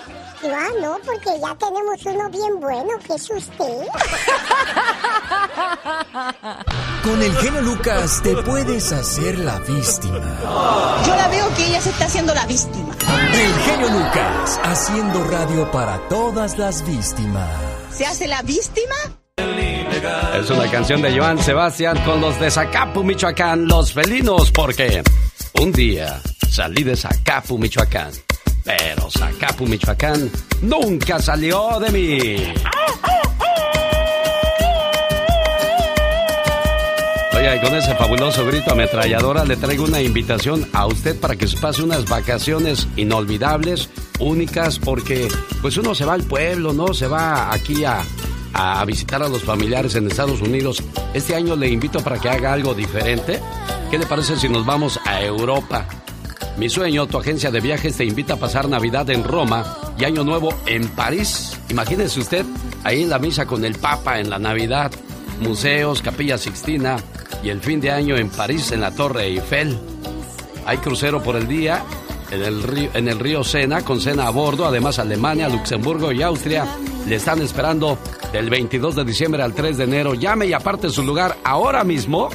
Digo, 0.42 0.54
ah, 0.58 0.68
no, 0.80 0.98
porque 1.04 1.40
ya 1.40 1.54
tenemos 1.54 2.04
uno 2.04 2.30
bien 2.30 2.60
bueno, 2.60 2.98
que 3.06 3.14
es 3.14 3.30
usted. 3.30 3.86
Con 7.02 7.22
el 7.22 7.36
genio 7.36 7.62
Lucas 7.62 8.20
te 8.22 8.36
puedes 8.42 8.92
hacer 8.92 9.38
la 9.38 9.58
víctima. 9.60 10.20
Yo 11.06 11.16
la 11.16 11.28
veo 11.28 11.48
que 11.54 11.66
ella 11.66 11.80
se 11.80 11.90
está 11.90 12.04
haciendo 12.06 12.34
la 12.34 12.44
víctima. 12.46 12.94
El 13.32 13.54
genio 13.60 13.88
Lucas 13.88 14.60
haciendo 14.64 15.24
radio 15.24 15.70
para 15.70 15.98
todas 16.08 16.58
las 16.58 16.84
víctimas. 16.84 17.48
¿Se 17.96 18.04
hace 18.04 18.28
la 18.28 18.42
víctima? 18.42 18.94
Es 20.38 20.50
una 20.50 20.70
canción 20.70 21.00
de 21.00 21.16
Joan 21.18 21.38
Sebastián 21.38 21.98
con 22.04 22.20
los 22.20 22.38
de 22.38 22.50
Zacapu, 22.50 23.02
Michoacán, 23.02 23.66
los 23.66 23.94
felinos, 23.94 24.52
porque 24.52 25.02
un 25.60 25.72
día 25.72 26.20
salí 26.50 26.82
de 26.82 26.94
Zacapu, 26.94 27.56
Michoacán, 27.58 28.12
pero 28.62 29.10
Zacapu, 29.10 29.66
Michoacán 29.66 30.30
nunca 30.60 31.22
salió 31.22 31.80
de 31.80 31.90
mí. 31.90 32.36
Y 37.54 37.60
con 37.60 37.76
ese 37.76 37.94
fabuloso 37.94 38.44
grito 38.44 38.72
ametralladora 38.72 39.44
le 39.44 39.56
traigo 39.56 39.84
una 39.84 40.02
invitación 40.02 40.68
a 40.72 40.84
usted 40.86 41.18
para 41.20 41.36
que 41.36 41.46
se 41.46 41.56
pase 41.56 41.80
unas 41.80 42.04
vacaciones 42.04 42.88
inolvidables, 42.96 43.88
únicas, 44.18 44.80
porque 44.80 45.28
pues 45.62 45.76
uno 45.76 45.94
se 45.94 46.04
va 46.04 46.14
al 46.14 46.24
pueblo, 46.24 46.72
¿no? 46.72 46.92
Se 46.92 47.06
va 47.06 47.54
aquí 47.54 47.84
a, 47.84 48.02
a 48.52 48.84
visitar 48.84 49.22
a 49.22 49.28
los 49.28 49.44
familiares 49.44 49.94
en 49.94 50.08
Estados 50.08 50.40
Unidos, 50.42 50.82
este 51.14 51.36
año 51.36 51.54
le 51.54 51.68
invito 51.68 52.00
para 52.00 52.18
que 52.18 52.28
haga 52.28 52.52
algo 52.52 52.74
diferente. 52.74 53.40
¿Qué 53.92 53.98
le 53.98 54.06
parece 54.06 54.36
si 54.36 54.48
nos 54.48 54.66
vamos 54.66 54.98
a 55.04 55.22
Europa? 55.22 55.86
Mi 56.56 56.68
sueño, 56.68 57.06
tu 57.06 57.18
agencia 57.18 57.52
de 57.52 57.60
viajes 57.60 57.96
te 57.96 58.04
invita 58.04 58.34
a 58.34 58.38
pasar 58.38 58.68
Navidad 58.68 59.08
en 59.10 59.22
Roma 59.22 59.78
y 59.96 60.04
Año 60.04 60.24
Nuevo 60.24 60.52
en 60.66 60.88
París. 60.88 61.56
Imagínese 61.70 62.18
usted 62.18 62.44
ahí 62.82 63.04
en 63.04 63.10
la 63.10 63.20
misa 63.20 63.46
con 63.46 63.64
el 63.64 63.76
Papa 63.76 64.18
en 64.18 64.30
la 64.30 64.40
Navidad, 64.40 64.90
museos, 65.40 66.02
Capilla 66.02 66.38
Sixtina 66.38 66.96
y 67.42 67.50
el 67.50 67.60
fin 67.60 67.80
de 67.80 67.90
año 67.90 68.16
en 68.16 68.30
París 68.30 68.72
en 68.72 68.80
la 68.80 68.90
Torre 68.90 69.24
Eiffel. 69.24 69.78
Hay 70.64 70.78
crucero 70.78 71.22
por 71.22 71.36
el 71.36 71.46
día 71.46 71.84
en 72.30 72.42
el 72.42 72.62
río, 72.62 72.90
en 72.94 73.08
el 73.08 73.18
río 73.18 73.44
Sena 73.44 73.82
con 73.82 74.00
cena 74.00 74.26
a 74.26 74.30
bordo. 74.30 74.66
Además, 74.66 74.98
Alemania, 74.98 75.48
Luxemburgo 75.48 76.12
y 76.12 76.22
Austria 76.22 76.66
le 77.06 77.16
están 77.16 77.40
esperando 77.40 77.98
del 78.32 78.50
22 78.50 78.96
de 78.96 79.04
diciembre 79.04 79.42
al 79.42 79.54
3 79.54 79.76
de 79.78 79.84
enero. 79.84 80.14
Llame 80.14 80.46
y 80.46 80.52
aparte 80.52 80.90
su 80.90 81.02
lugar 81.02 81.36
ahora 81.44 81.84
mismo. 81.84 82.28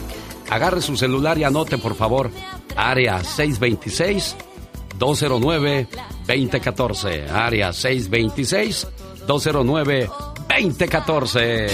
Agarre 0.50 0.82
su 0.82 0.98
celular 0.98 1.38
y 1.38 1.44
anote, 1.44 1.78
por 1.78 1.96
favor. 1.96 2.30
Área 2.76 3.24
626 3.24 4.36
209 4.98 5.88
2014. 6.28 7.30
Área 7.30 7.74
626 7.74 8.88
209 9.28 10.10
2014. 10.50 11.66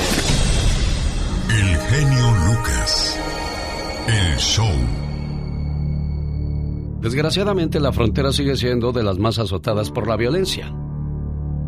El 1.50 1.78
genio 1.90 2.32
Lucas. 2.48 3.07
Desgraciadamente 7.02 7.80
la 7.80 7.92
frontera 7.92 8.32
sigue 8.32 8.56
siendo 8.56 8.92
de 8.92 9.02
las 9.02 9.18
más 9.18 9.40
azotadas 9.40 9.90
por 9.90 10.08
la 10.08 10.16
violencia. 10.16 10.72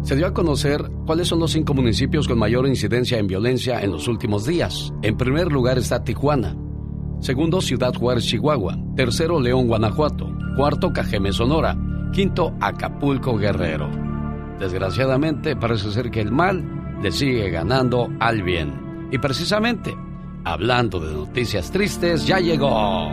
Se 0.04 0.16
dio 0.16 0.28
a 0.28 0.34
conocer 0.34 0.84
cuáles 1.06 1.28
son 1.28 1.40
los 1.40 1.52
cinco 1.52 1.74
municipios 1.74 2.28
con 2.28 2.38
mayor 2.38 2.68
incidencia 2.68 3.18
en 3.18 3.26
violencia 3.28 3.82
en 3.82 3.92
los 3.92 4.08
últimos 4.08 4.46
días. 4.46 4.94
En 5.02 5.18
primer 5.18 5.52
lugar 5.52 5.78
está 5.78 6.04
Tijuana. 6.04 6.56
Segundo, 7.22 7.60
Ciudad 7.60 7.94
Juárez, 7.94 8.26
Chihuahua. 8.26 8.78
Tercero, 8.96 9.40
León, 9.40 9.68
Guanajuato. 9.68 10.32
Cuarto, 10.56 10.94
Cajeme, 10.94 11.34
Sonora. 11.34 11.76
Quinto, 12.14 12.54
Acapulco, 12.62 13.38
Guerrero. 13.38 13.90
Desgraciadamente, 14.60 15.56
parece 15.56 15.92
ser 15.92 16.12
que 16.12 16.22
el 16.22 16.32
mal 16.32 16.64
le 17.02 17.12
sigue 17.12 17.50
ganando 17.50 18.10
al 18.20 18.44
bien. 18.44 19.08
Y 19.12 19.18
precisamente, 19.18 19.96
hablando 20.44 21.00
de 21.00 21.14
noticias 21.14 21.72
tristes, 21.72 22.26
ya 22.26 22.40
llegó. 22.40 23.10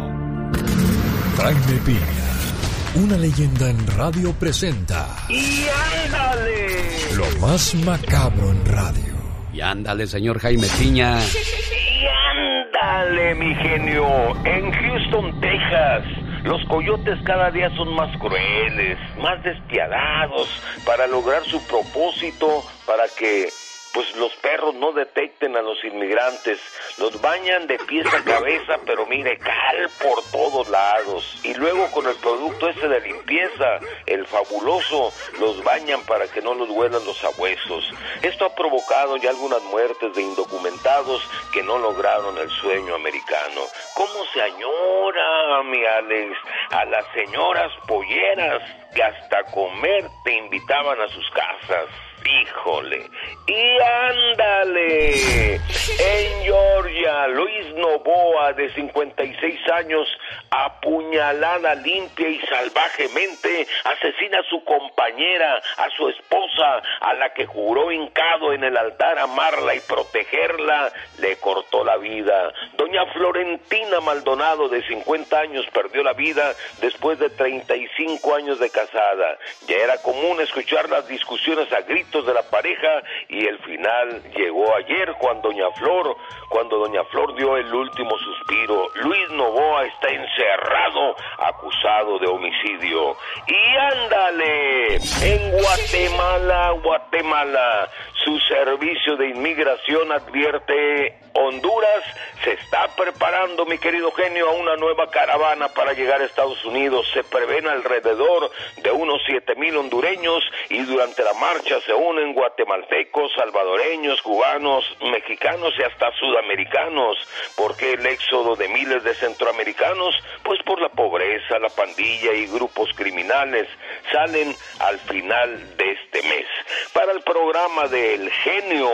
Jaime 1.36 1.80
Piña, 1.84 3.04
una 3.04 3.16
leyenda 3.16 3.68
en 3.68 3.86
radio 3.88 4.32
presenta 4.32 5.06
¡Y 5.28 5.66
ándale! 6.06 6.76
lo 7.16 7.26
más 7.40 7.74
macabro 7.76 8.50
en 8.50 8.64
radio. 8.64 9.14
Y 9.52 9.60
ándale, 9.60 10.06
señor 10.06 10.38
Jaime 10.38 10.66
Piña. 10.78 11.18
¡Y 11.20 12.06
ándale, 12.36 13.34
mi 13.36 13.54
genio! 13.54 14.06
En 14.44 14.70
Houston, 14.72 15.40
Texas. 15.40 16.04
Los 16.44 16.62
coyotes 16.66 17.18
cada 17.24 17.50
día 17.50 17.68
son 17.76 17.94
más 17.94 18.16
crueles, 18.18 18.98
más 19.20 19.42
despiadados, 19.42 20.48
para 20.84 21.06
lograr 21.08 21.42
su 21.44 21.60
propósito, 21.66 22.62
para 22.86 23.02
que 23.18 23.48
pues 23.96 24.14
los 24.16 24.30
perros 24.36 24.74
no 24.74 24.92
detecten 24.92 25.56
a 25.56 25.62
los 25.62 25.82
inmigrantes, 25.82 26.60
los 26.98 27.18
bañan 27.22 27.66
de 27.66 27.78
pies 27.78 28.06
a 28.12 28.22
cabeza, 28.22 28.76
pero 28.84 29.06
mire, 29.06 29.38
cal 29.38 29.88
por 30.02 30.22
todos 30.30 30.68
lados. 30.68 31.40
Y 31.42 31.54
luego 31.54 31.90
con 31.92 32.06
el 32.06 32.14
producto 32.16 32.68
ese 32.68 32.88
de 32.88 33.00
limpieza, 33.00 33.80
el 34.04 34.26
fabuloso, 34.26 35.14
los 35.40 35.64
bañan 35.64 36.04
para 36.04 36.28
que 36.28 36.42
no 36.42 36.52
los 36.52 36.68
huelan 36.68 37.06
los 37.06 37.24
abuesos. 37.24 37.90
Esto 38.20 38.44
ha 38.44 38.54
provocado 38.54 39.16
ya 39.16 39.30
algunas 39.30 39.62
muertes 39.62 40.14
de 40.14 40.20
indocumentados 40.20 41.26
que 41.54 41.62
no 41.62 41.78
lograron 41.78 42.36
el 42.36 42.50
sueño 42.50 42.96
americano. 42.96 43.62
¿Cómo 43.94 44.26
se 44.34 44.42
añora, 44.42 45.62
mi 45.62 45.82
Alex, 45.86 46.36
a 46.68 46.84
las 46.84 47.06
señoras 47.14 47.72
polleras 47.88 48.62
que 48.94 49.02
hasta 49.02 49.44
comer 49.44 50.06
te 50.22 50.36
invitaban 50.36 51.00
a 51.00 51.08
sus 51.08 51.30
casas? 51.30 52.05
Híjole. 52.26 53.08
Y 53.46 53.78
ándale. 53.80 55.54
En 55.54 56.42
Georgia, 56.42 57.28
Luis 57.28 57.74
Novoa, 57.74 58.52
de 58.54 58.72
56 58.74 59.60
años, 59.72 60.06
apuñalada 60.50 61.74
limpia 61.76 62.28
y 62.28 62.40
salvajemente, 62.40 63.66
asesina 63.84 64.40
a 64.40 64.42
su 64.44 64.64
compañera, 64.64 65.62
a 65.76 65.90
su 65.90 66.08
esposa, 66.08 66.82
a 67.00 67.14
la 67.14 67.32
que 67.34 67.46
juró 67.46 67.92
hincado 67.92 68.52
en 68.52 68.64
el 68.64 68.76
altar 68.76 69.18
amarla 69.18 69.74
y 69.74 69.80
protegerla, 69.80 70.92
le 71.18 71.36
cortó 71.36 71.84
la 71.84 71.96
vida. 71.96 72.52
Doña 72.76 73.06
Florentina 73.12 74.00
Maldonado, 74.00 74.68
de 74.68 74.82
50 74.86 75.38
años, 75.38 75.66
perdió 75.72 76.02
la 76.02 76.14
vida 76.14 76.54
después 76.80 77.18
de 77.18 77.30
35 77.30 78.34
años 78.34 78.58
de 78.58 78.70
casada. 78.70 79.38
Ya 79.68 79.76
era 79.76 80.02
común 80.02 80.40
escuchar 80.40 80.88
las 80.90 81.06
discusiones 81.06 81.72
a 81.72 81.82
gritos 81.82 82.15
de 82.24 82.34
la 82.34 82.42
pareja 82.42 83.02
y 83.28 83.46
el 83.46 83.58
final 83.58 84.22
llegó 84.34 84.74
ayer 84.76 85.12
cuando 85.18 85.48
Doña 85.48 85.70
Flor, 85.72 86.16
cuando 86.48 86.78
Doña 86.78 87.04
Flor 87.04 87.34
dio 87.36 87.56
el 87.56 87.72
último 87.72 88.10
suspiro. 88.18 88.88
Luis 88.94 89.30
Novoa 89.30 89.84
está 89.86 90.08
encerrado, 90.08 91.16
acusado 91.38 92.18
de 92.18 92.26
homicidio. 92.26 93.16
Y 93.46 93.76
ándale, 93.76 94.96
en 94.96 95.52
Guatemala, 95.52 96.70
Guatemala, 96.82 97.88
su 98.26 98.40
servicio 98.40 99.16
de 99.16 99.28
inmigración 99.28 100.10
advierte 100.10 101.14
Honduras 101.38 102.02
se 102.42 102.52
está 102.52 102.88
preparando, 102.96 103.66
mi 103.66 103.76
querido 103.76 104.10
genio, 104.12 104.48
a 104.48 104.52
una 104.52 104.76
nueva 104.76 105.10
caravana 105.10 105.68
para 105.68 105.92
llegar 105.92 106.20
a 106.20 106.24
Estados 106.24 106.64
Unidos. 106.64 107.06
Se 107.12 107.22
prevén 107.24 107.66
alrededor 107.66 108.50
de 108.82 108.90
unos 108.90 109.20
siete 109.26 109.54
mil 109.54 109.76
hondureños 109.76 110.42
y 110.70 110.82
durante 110.84 111.22
la 111.22 111.34
marcha 111.34 111.78
se 111.82 111.92
unen 111.92 112.32
guatemaltecos, 112.32 113.32
salvadoreños, 113.34 114.22
cubanos, 114.22 114.84
mexicanos 115.12 115.74
y 115.78 115.82
hasta 115.82 116.10
sudamericanos. 116.12 117.18
¿Por 117.54 117.76
qué 117.76 117.92
el 117.92 118.06
éxodo 118.06 118.56
de 118.56 118.68
miles 118.68 119.04
de 119.04 119.14
centroamericanos? 119.14 120.14
Pues 120.42 120.62
por 120.62 120.80
la 120.80 120.88
pobreza, 120.88 121.58
la 121.58 121.68
pandilla 121.68 122.32
y 122.32 122.46
grupos 122.46 122.90
criminales. 122.94 123.68
Salen 124.10 124.54
al 124.78 124.98
final 125.00 125.76
de 125.76 125.92
este 125.92 126.22
mes. 126.22 126.46
Para 126.94 127.12
el 127.12 127.22
programa 127.22 127.88
del 128.16 128.30
genio 128.30 128.88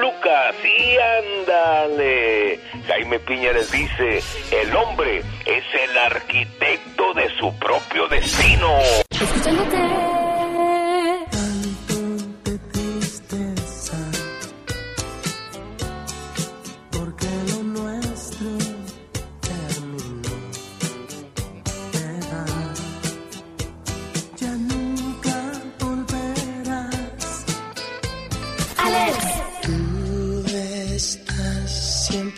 Lucas, 0.00 0.54
y 0.64 0.96
ándale. 1.42 2.60
Jaime 2.86 3.18
Piña 3.20 3.52
les 3.52 3.70
dice, 3.70 4.22
el 4.50 4.76
hombre 4.76 5.22
es 5.44 5.64
el 5.88 5.98
arquitecto 5.98 7.14
de 7.14 7.30
su 7.38 7.58
propio 7.58 8.08
destino. 8.08 8.78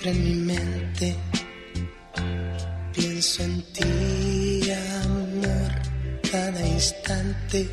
Siempre 0.08 0.10
en 0.10 0.24
mi 0.24 0.34
mente. 0.52 1.16
Pienso 2.92 3.42
en 3.42 3.62
ti, 3.72 4.70
amor, 5.04 6.30
cada 6.30 6.66
instante. 6.66 7.68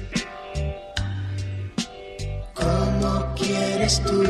¿Cómo 2.54 3.36
quieres 3.36 4.02
tú 4.04 4.24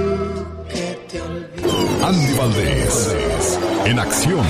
que 0.70 1.00
te 1.10 1.22
olvide? 1.22 2.06
Andy 2.06 2.34
Valdés. 2.38 3.60
En 3.86 4.00
acción. 4.00 4.46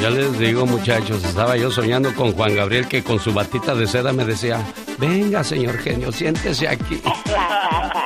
Ya 0.00 0.08
les 0.08 0.38
digo, 0.38 0.64
muchachos, 0.64 1.22
estaba 1.24 1.58
yo 1.58 1.70
soñando 1.70 2.14
con 2.14 2.32
Juan 2.32 2.56
Gabriel 2.56 2.88
que 2.88 3.04
con 3.04 3.20
su 3.20 3.34
batita 3.34 3.74
de 3.74 3.86
seda 3.86 4.14
me 4.14 4.24
decía, 4.24 4.64
venga, 4.98 5.44
señor 5.44 5.76
genio, 5.78 6.10
siéntese 6.10 6.68
aquí. 6.68 7.02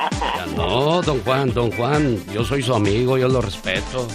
No, 0.75 1.01
don 1.01 1.23
Juan, 1.23 1.53
don 1.53 1.71
Juan, 1.71 2.19
yo 2.33 2.43
soy 2.43 2.61
su 2.61 2.75
amigo, 2.75 3.17
yo 3.17 3.29
lo 3.29 3.39
respeto. 3.39 4.05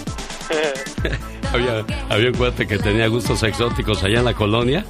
había, 1.51 1.83
había 2.07 2.27
un 2.27 2.35
cuate 2.35 2.67
que 2.67 2.77
tenía 2.77 3.07
gustos 3.07 3.41
exóticos 3.41 4.03
allá 4.03 4.19
en 4.19 4.25
la 4.25 4.35
colonia 4.35 4.85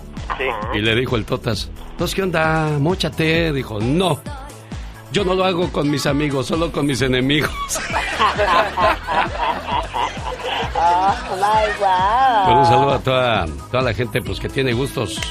y 0.73 0.79
le 0.79 0.93
dijo 0.95 1.15
el 1.15 1.23
Totas, 1.23 1.69
¿entonces 1.91 2.13
qué 2.13 2.23
onda? 2.23 2.77
Móchate. 2.77 3.53
Dijo, 3.53 3.79
no, 3.79 4.19
yo 5.13 5.23
no 5.23 5.33
lo 5.33 5.45
hago 5.45 5.71
con 5.71 5.89
mis 5.89 6.05
amigos, 6.05 6.47
solo 6.47 6.73
con 6.73 6.87
mis 6.87 7.01
enemigos. 7.01 7.49
Oh, 10.83 11.15
my 11.35 11.67
wow. 11.79 12.59
Un 12.59 12.65
saludo 12.65 12.95
a 12.95 12.99
toda, 12.99 13.45
toda 13.71 13.83
la 13.83 13.93
gente 13.93 14.19
pues 14.21 14.41
que 14.41 14.49
tiene 14.49 14.73
gustos 14.73 15.21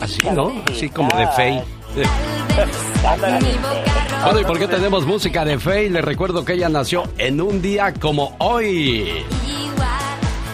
así, 0.00 0.20
¿no? 0.34 0.52
Así 0.70 0.90
como 0.90 1.08
de 1.16 1.26
fey. 1.28 1.62
Bueno, 4.22 4.40
¿y 4.40 4.44
por 4.44 4.58
qué 4.58 4.68
tenemos 4.68 5.06
música 5.06 5.46
de 5.46 5.58
fe? 5.58 5.84
Y 5.84 5.88
les 5.88 6.04
recuerdo 6.04 6.44
que 6.44 6.52
ella 6.52 6.68
nació 6.68 7.04
en 7.16 7.40
un 7.40 7.62
día 7.62 7.94
como 7.94 8.36
hoy. 8.38 9.24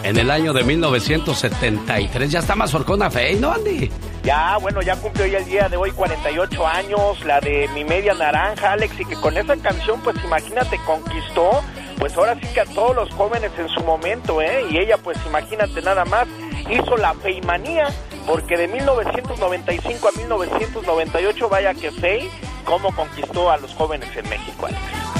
En 0.03 0.17
el 0.17 0.31
año 0.31 0.53
de 0.53 0.63
1973. 0.63 2.31
Ya 2.31 2.39
está 2.39 2.55
más 2.55 2.71
forcona 2.71 3.11
Fey, 3.11 3.35
¿no, 3.35 3.51
Andy? 3.51 3.91
Ya, 4.23 4.57
bueno, 4.61 4.81
ya 4.81 4.95
cumplió 4.95 5.27
ya 5.27 5.39
el 5.39 5.45
día 5.45 5.67
de 5.67 5.75
hoy 5.75 5.91
48 5.91 6.65
años, 6.65 7.25
la 7.25 7.41
de 7.41 7.67
Mi 7.73 7.83
Media 7.83 8.13
Naranja, 8.13 8.71
Alex, 8.71 9.01
y 9.01 9.05
que 9.05 9.15
con 9.15 9.37
esa 9.37 9.57
canción, 9.57 9.99
pues 10.01 10.15
imagínate, 10.23 10.79
conquistó, 10.85 11.61
pues 11.97 12.15
ahora 12.15 12.35
sí 12.35 12.47
que 12.53 12.61
a 12.61 12.65
todos 12.65 12.95
los 12.95 13.09
jóvenes 13.11 13.51
en 13.57 13.67
su 13.67 13.81
momento, 13.81 14.41
¿eh? 14.41 14.65
Y 14.69 14.77
ella, 14.77 14.97
pues 14.97 15.17
imagínate 15.27 15.81
nada 15.81 16.05
más, 16.05 16.25
hizo 16.69 16.95
la 16.95 17.13
feimanía, 17.15 17.87
porque 18.25 18.55
de 18.55 18.69
1995 18.69 20.07
a 20.07 20.17
1998, 20.17 21.49
vaya 21.49 21.73
que 21.73 21.91
Fey, 21.91 22.29
cómo 22.67 22.93
conquistó 22.93 23.49
a 23.49 23.57
los 23.57 23.73
jóvenes 23.73 24.09
en 24.17 24.29
México, 24.29 24.65
Alex. 24.65 25.16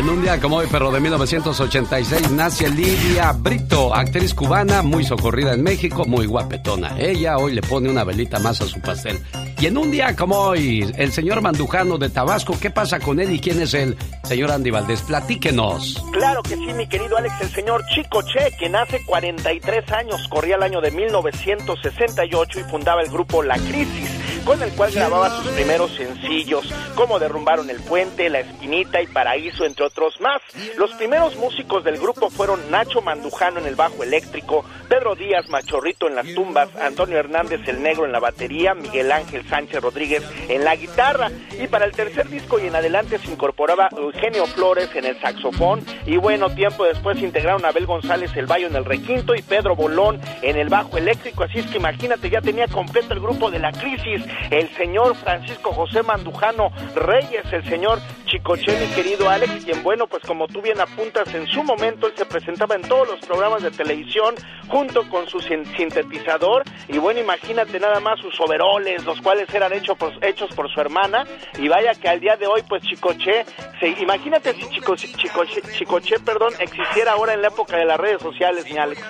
En 0.00 0.08
un 0.08 0.22
día 0.22 0.40
como 0.40 0.56
hoy, 0.56 0.66
pero 0.72 0.90
de 0.90 0.98
1986, 0.98 2.30
nace 2.30 2.70
Lidia 2.70 3.32
Brito, 3.32 3.94
actriz 3.94 4.32
cubana, 4.32 4.80
muy 4.80 5.04
socorrida 5.04 5.52
en 5.52 5.62
México, 5.62 6.06
muy 6.06 6.24
guapetona. 6.24 6.98
Ella 6.98 7.36
hoy 7.36 7.52
le 7.52 7.60
pone 7.60 7.90
una 7.90 8.02
velita 8.02 8.38
más 8.38 8.62
a 8.62 8.66
su 8.66 8.80
pastel. 8.80 9.22
Y 9.60 9.66
en 9.66 9.76
un 9.76 9.90
día 9.90 10.16
como 10.16 10.36
hoy, 10.36 10.90
el 10.96 11.12
señor 11.12 11.42
Mandujano 11.42 11.98
de 11.98 12.08
Tabasco, 12.08 12.58
¿qué 12.58 12.70
pasa 12.70 12.98
con 12.98 13.20
él 13.20 13.30
y 13.30 13.40
quién 13.40 13.60
es 13.60 13.74
él? 13.74 13.94
Señor 14.24 14.50
Andy 14.52 14.70
Valdés, 14.70 15.02
platíquenos. 15.02 16.02
Claro 16.12 16.42
que 16.44 16.54
sí, 16.54 16.72
mi 16.72 16.88
querido 16.88 17.18
Alex, 17.18 17.34
el 17.42 17.50
señor 17.50 17.84
Chico 17.94 18.22
Che, 18.22 18.56
quien 18.58 18.76
hace 18.76 19.04
43 19.04 19.92
años 19.92 20.26
corría 20.30 20.56
el 20.56 20.62
año 20.62 20.80
de 20.80 20.92
1968 20.92 22.60
y 22.60 22.62
fundaba 22.70 23.02
el 23.02 23.10
grupo 23.10 23.42
La 23.42 23.58
Crisis, 23.58 24.08
con 24.44 24.62
el 24.62 24.70
cual 24.72 24.92
grababa 24.92 25.30
sus 25.30 25.48
primeros 25.52 25.90
sencillos, 25.92 26.72
como 26.94 27.18
Derrumbaron 27.18 27.70
el 27.70 27.80
Puente, 27.80 28.28
La 28.30 28.40
Esquinita 28.40 29.00
y 29.00 29.06
Paraíso, 29.06 29.64
entre 29.64 29.84
otros 29.84 30.20
más. 30.20 30.40
Los 30.76 30.92
primeros 30.92 31.36
músicos 31.36 31.84
del 31.84 31.98
grupo 31.98 32.30
fueron 32.30 32.70
Nacho 32.70 33.00
Mandujano 33.00 33.60
en 33.60 33.66
el 33.66 33.76
bajo 33.76 34.02
eléctrico, 34.02 34.64
Pedro 34.88 35.14
Díaz 35.14 35.48
Machorrito 35.48 36.08
en 36.08 36.16
las 36.16 36.26
tumbas, 36.34 36.68
Antonio 36.76 37.18
Hernández 37.18 37.60
el 37.66 37.82
Negro 37.82 38.04
en 38.04 38.12
la 38.12 38.20
batería, 38.20 38.74
Miguel 38.74 39.12
Ángel 39.12 39.48
Sánchez 39.48 39.80
Rodríguez 39.80 40.22
en 40.48 40.64
la 40.64 40.76
guitarra. 40.76 41.30
Y 41.60 41.68
para 41.68 41.84
el 41.84 41.92
tercer 41.92 42.28
disco 42.28 42.58
y 42.58 42.66
en 42.66 42.74
adelante 42.74 43.18
se 43.18 43.30
incorporaba 43.30 43.88
Eugenio 43.96 44.46
Flores 44.46 44.90
en 44.94 45.04
el 45.04 45.20
saxofón. 45.20 45.84
Y 46.06 46.16
bueno, 46.16 46.50
tiempo 46.50 46.84
después 46.84 47.18
integraron 47.22 47.64
Abel 47.64 47.86
González 47.86 48.30
el 48.36 48.46
bayo 48.46 48.66
en 48.66 48.76
el 48.76 48.84
requinto 48.84 49.34
y 49.34 49.42
Pedro 49.42 49.76
Bolón 49.76 50.20
en 50.42 50.56
el 50.56 50.68
bajo 50.68 50.96
eléctrico. 50.96 51.44
Así 51.44 51.58
es 51.60 51.66
que 51.66 51.78
imagínate, 51.78 52.30
ya 52.30 52.40
tenía 52.40 52.66
completo 52.66 53.14
el 53.14 53.20
grupo 53.20 53.50
de 53.50 53.58
la 53.58 53.72
crisis. 53.72 54.22
El 54.50 54.68
señor 54.76 55.14
Francisco 55.16 55.72
José 55.72 56.02
Mandujano 56.02 56.70
Reyes, 56.94 57.44
el 57.52 57.64
señor 57.68 58.00
Chicoche, 58.26 58.78
mi 58.78 58.86
querido 58.94 59.28
Alex, 59.28 59.64
quien 59.64 59.82
bueno, 59.82 60.06
pues 60.06 60.22
como 60.24 60.46
tú 60.46 60.62
bien 60.62 60.80
apuntas, 60.80 61.32
en 61.34 61.46
su 61.46 61.62
momento 61.62 62.06
él 62.06 62.12
se 62.16 62.24
presentaba 62.24 62.74
en 62.74 62.82
todos 62.82 63.08
los 63.08 63.20
programas 63.20 63.62
de 63.62 63.70
televisión 63.70 64.34
junto 64.68 65.08
con 65.08 65.28
su 65.28 65.40
sintetizador. 65.40 66.62
Y 66.88 66.98
bueno, 66.98 67.20
imagínate 67.20 67.78
nada 67.80 68.00
más 68.00 68.20
sus 68.20 68.38
overoles, 68.40 69.04
los 69.04 69.20
cuales 69.20 69.52
eran 69.52 69.72
hechos 69.72 69.96
por, 69.98 70.12
hechos 70.24 70.50
por 70.54 70.72
su 70.72 70.80
hermana. 70.80 71.24
Y 71.58 71.68
vaya 71.68 71.92
que 71.94 72.08
al 72.08 72.20
día 72.20 72.36
de 72.36 72.46
hoy, 72.46 72.62
pues 72.68 72.82
Chicoche, 72.82 73.44
se, 73.78 73.88
imagínate 74.00 74.54
si 74.54 74.68
Chico, 74.70 74.94
Chicoche, 74.96 75.62
Chicoche, 75.76 76.20
perdón, 76.20 76.52
existiera 76.58 77.12
ahora 77.12 77.34
en 77.34 77.42
la 77.42 77.48
época 77.48 77.76
de 77.76 77.84
las 77.84 77.98
redes 77.98 78.22
sociales, 78.22 78.64
mi 78.70 78.78
Alex. 78.78 79.02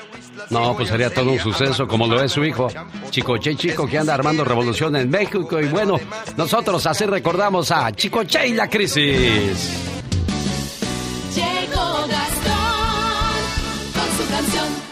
No, 0.48 0.74
pues 0.74 0.88
sería 0.88 1.12
todo 1.12 1.30
un 1.30 1.38
suceso 1.38 1.86
como 1.86 2.06
lo 2.06 2.22
es 2.22 2.32
su 2.32 2.44
hijo, 2.44 2.68
Chicoche 3.10 3.54
Chico, 3.56 3.86
que 3.86 3.98
anda 3.98 4.14
armando 4.14 4.44
revolución 4.44 4.96
en 4.96 5.09
México. 5.10 5.60
Y 5.60 5.66
bueno, 5.66 5.98
nosotros 6.36 6.86
así 6.86 7.04
recordamos 7.04 7.70
a 7.70 7.92
Chicoche 7.92 8.48
y 8.48 8.54
la 8.54 8.68
crisis. 8.68 9.90
Llegó 11.34 12.06
Gastón 12.08 13.34
con 13.94 14.16
su 14.16 14.30
canción. 14.30 14.90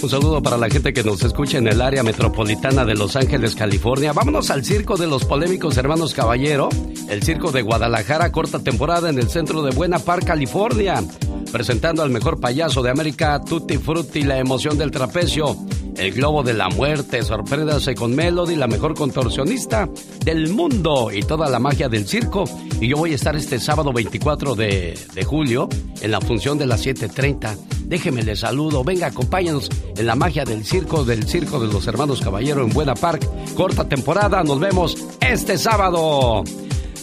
Un 0.00 0.08
saludo 0.08 0.40
para 0.40 0.56
la 0.56 0.70
gente 0.70 0.92
que 0.92 1.02
nos 1.02 1.22
escucha 1.24 1.58
en 1.58 1.66
el 1.66 1.80
área 1.80 2.04
metropolitana 2.04 2.84
de 2.84 2.94
Los 2.94 3.16
Ángeles, 3.16 3.56
California. 3.56 4.12
Vámonos 4.12 4.48
al 4.50 4.64
circo 4.64 4.96
de 4.96 5.08
los 5.08 5.24
polémicos 5.24 5.76
hermanos 5.76 6.14
Caballero, 6.14 6.68
el 7.08 7.22
circo 7.24 7.50
de 7.50 7.62
Guadalajara, 7.62 8.30
corta 8.30 8.60
temporada 8.60 9.10
en 9.10 9.18
el 9.18 9.28
centro 9.28 9.62
de 9.62 9.72
Buena 9.72 9.98
Park, 9.98 10.24
California. 10.24 11.02
Presentando 11.50 12.02
al 12.02 12.10
mejor 12.10 12.38
payaso 12.38 12.82
de 12.82 12.90
América, 12.90 13.40
Tutti 13.44 13.78
Frutti, 13.78 14.22
la 14.22 14.38
emoción 14.38 14.78
del 14.78 14.92
trapecio, 14.92 15.56
el 15.98 16.12
globo 16.12 16.42
de 16.42 16.54
la 16.54 16.68
muerte, 16.68 17.22
sorpréndase 17.22 17.94
con 17.94 18.14
Melody, 18.14 18.54
la 18.54 18.66
mejor 18.66 18.94
contorsionista 18.94 19.88
del 20.24 20.48
mundo 20.50 21.10
y 21.12 21.22
toda 21.22 21.50
la 21.50 21.58
magia 21.58 21.88
del 21.88 22.06
circo. 22.06 22.44
Y 22.80 22.88
yo 22.88 22.96
voy 22.96 23.12
a 23.12 23.14
estar 23.16 23.34
este 23.36 23.58
sábado 23.58 23.92
24 23.92 24.54
de, 24.54 24.98
de 25.14 25.24
julio 25.24 25.68
en 26.00 26.10
la 26.10 26.20
función 26.20 26.56
de 26.56 26.66
las 26.66 26.86
7.30. 26.86 27.56
Déjeme 27.86 28.22
le 28.22 28.36
saludo, 28.36 28.84
venga, 28.84 29.08
acompáñenos 29.08 29.68
en 29.96 30.06
la 30.06 30.14
magia 30.14 30.44
del 30.44 30.64
circo, 30.64 31.04
del 31.04 31.24
circo 31.24 31.58
de 31.58 31.72
los 31.72 31.86
hermanos 31.86 32.20
Caballero 32.20 32.62
en 32.62 32.70
Buena 32.70 32.94
Park. 32.94 33.26
Corta 33.54 33.88
temporada, 33.88 34.42
nos 34.44 34.60
vemos 34.60 34.96
este 35.20 35.58
sábado. 35.58 36.44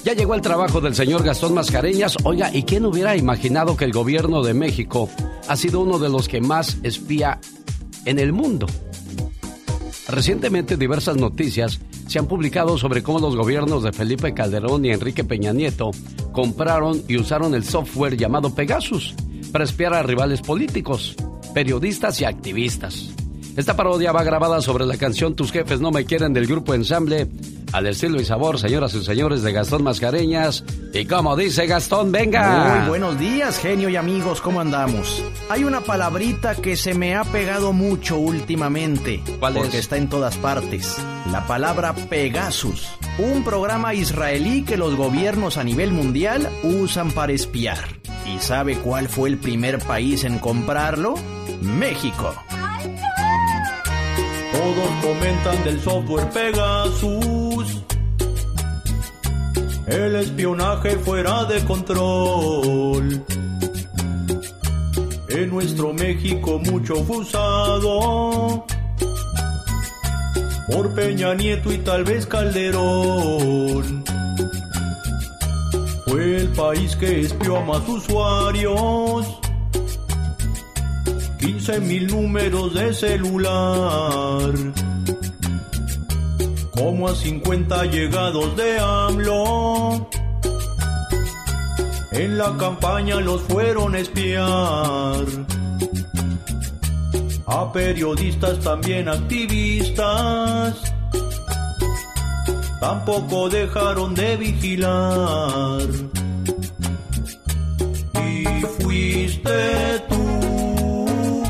Ya 0.05 0.13
llegó 0.13 0.35
el 0.35 0.41
trabajo 0.41 0.81
del 0.81 0.93
señor 0.93 1.23
Gastón 1.23 1.55
Mascareñas. 1.55 2.15
Oiga, 2.23 2.51
¿y 2.53 2.63
quién 2.63 2.85
hubiera 2.85 3.17
imaginado 3.17 3.75
que 3.75 3.85
el 3.85 3.91
gobierno 3.91 4.43
de 4.43 4.53
México 4.53 5.09
ha 5.47 5.55
sido 5.55 5.81
uno 5.81 5.97
de 5.97 6.09
los 6.09 6.27
que 6.27 6.41
más 6.41 6.77
espía 6.83 7.39
en 8.05 8.19
el 8.19 8.31
mundo? 8.31 8.67
Recientemente 10.07 10.77
diversas 10.77 11.17
noticias 11.17 11.79
se 12.07 12.19
han 12.19 12.27
publicado 12.27 12.77
sobre 12.77 13.01
cómo 13.01 13.19
los 13.19 13.35
gobiernos 13.35 13.83
de 13.83 13.91
Felipe 13.91 14.33
Calderón 14.33 14.85
y 14.85 14.91
Enrique 14.91 15.23
Peña 15.23 15.51
Nieto 15.51 15.91
compraron 16.31 17.01
y 17.07 17.17
usaron 17.17 17.55
el 17.55 17.63
software 17.63 18.15
llamado 18.15 18.53
Pegasus 18.53 19.15
para 19.51 19.63
espiar 19.63 19.93
a 19.93 20.03
rivales 20.03 20.41
políticos, 20.41 21.15
periodistas 21.53 22.21
y 22.21 22.25
activistas. 22.25 23.09
Esta 23.57 23.75
parodia 23.75 24.11
va 24.11 24.23
grabada 24.23 24.61
sobre 24.61 24.85
la 24.85 24.97
canción 24.97 25.35
Tus 25.35 25.51
jefes 25.51 25.79
no 25.79 25.91
me 25.91 26.05
quieren 26.05 26.33
del 26.33 26.45
grupo 26.45 26.73
Ensamble, 26.73 27.27
al 27.71 27.87
estilo 27.87 28.21
y 28.21 28.25
sabor, 28.25 28.59
señoras 28.59 28.93
y 28.93 29.03
señores 29.03 29.41
de 29.41 29.51
Gastón 29.51 29.83
Mascareñas. 29.83 30.63
Y 30.93 31.05
como 31.05 31.35
dice 31.35 31.67
Gastón, 31.67 32.11
venga. 32.11 32.77
Muy 32.79 32.89
buenos 32.89 33.19
días, 33.19 33.59
genio 33.59 33.89
y 33.89 33.95
amigos, 33.95 34.41
¿cómo 34.41 34.61
andamos? 34.61 35.23
Hay 35.49 35.63
una 35.63 35.81
palabrita 35.81 36.55
que 36.55 36.75
se 36.75 36.93
me 36.93 37.15
ha 37.15 37.23
pegado 37.23 37.73
mucho 37.73 38.17
últimamente. 38.17 39.21
¿Cuál 39.39 39.55
porque 39.55 39.77
es? 39.77 39.83
está 39.83 39.97
en 39.97 40.09
todas 40.09 40.37
partes. 40.37 40.97
La 41.31 41.45
palabra 41.47 41.93
Pegasus. 41.93 42.87
Un 43.17 43.43
programa 43.43 43.93
israelí 43.93 44.63
que 44.63 44.77
los 44.77 44.95
gobiernos 44.95 45.57
a 45.57 45.63
nivel 45.63 45.91
mundial 45.91 46.49
usan 46.63 47.11
para 47.11 47.33
espiar. 47.33 47.79
¿Y 48.25 48.39
sabe 48.39 48.77
cuál 48.77 49.07
fue 49.07 49.29
el 49.29 49.37
primer 49.37 49.79
país 49.79 50.23
en 50.23 50.39
comprarlo? 50.39 51.15
México. 51.61 52.33
Todos 54.51 54.89
comentan 55.01 55.63
del 55.63 55.79
software 55.81 56.29
Pegasus. 56.29 57.34
El 59.87 60.15
espionaje 60.15 60.97
fuera 60.97 61.45
de 61.45 61.63
control. 61.63 63.23
En 65.29 65.49
nuestro 65.49 65.93
México 65.93 66.59
mucho 66.59 66.95
fue 67.03 67.17
usado. 67.17 68.65
Por 70.67 70.95
Peña 70.95 71.35
Nieto 71.35 71.71
y 71.71 71.77
tal 71.79 72.03
vez 72.03 72.25
Calderón. 72.25 74.03
Fue 76.05 76.37
el 76.37 76.47
país 76.49 76.95
que 76.95 77.21
espió 77.21 77.57
a 77.57 77.65
más 77.65 77.87
usuarios. 77.87 79.39
15 81.39 81.79
mil 81.81 82.07
números 82.07 82.73
de 82.73 82.91
celular. 82.91 84.51
Como 86.75 87.07
a 87.07 87.15
50 87.15 87.85
llegados 87.85 88.55
de 88.55 88.79
AMLO. 88.79 90.09
En 92.11 92.37
la 92.37 92.55
campaña 92.57 93.15
los 93.19 93.41
fueron 93.41 93.95
a 93.95 93.99
espiar. 93.99 95.25
A 97.45 97.71
periodistas 97.73 98.59
también 98.59 99.07
activistas. 99.09 100.95
Tampoco 102.79 103.49
dejaron 103.49 104.13
de 104.13 104.37
vigilar. 104.37 105.81
Y 108.27 108.45
fuiste 108.79 109.99
tú, 110.09 111.43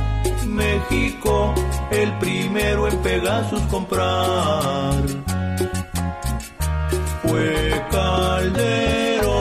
México, 0.48 1.54
el 1.92 2.18
primero 2.20 2.88
en 2.88 2.98
Pegasus 3.00 3.62
comprar. 3.64 5.04
Fue 7.24 7.86
Calderón 7.92 9.36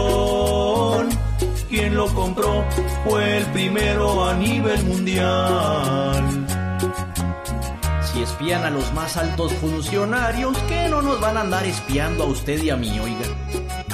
quien 1.68 1.96
lo 1.96 2.06
compró, 2.14 2.64
fue 3.04 3.38
el 3.38 3.44
primero 3.46 4.24
a 4.28 4.34
nivel 4.34 4.84
mundial. 4.84 6.46
espían 8.22 8.64
a 8.64 8.70
los 8.70 8.92
más 8.94 9.16
altos 9.16 9.52
funcionarios, 9.54 10.56
que 10.68 10.88
no 10.88 11.02
nos 11.02 11.20
van 11.20 11.36
a 11.36 11.42
andar 11.42 11.66
espiando 11.66 12.24
a 12.24 12.26
usted 12.28 12.62
y 12.62 12.70
a 12.70 12.76
mí, 12.76 12.98
oiga. 12.98 13.26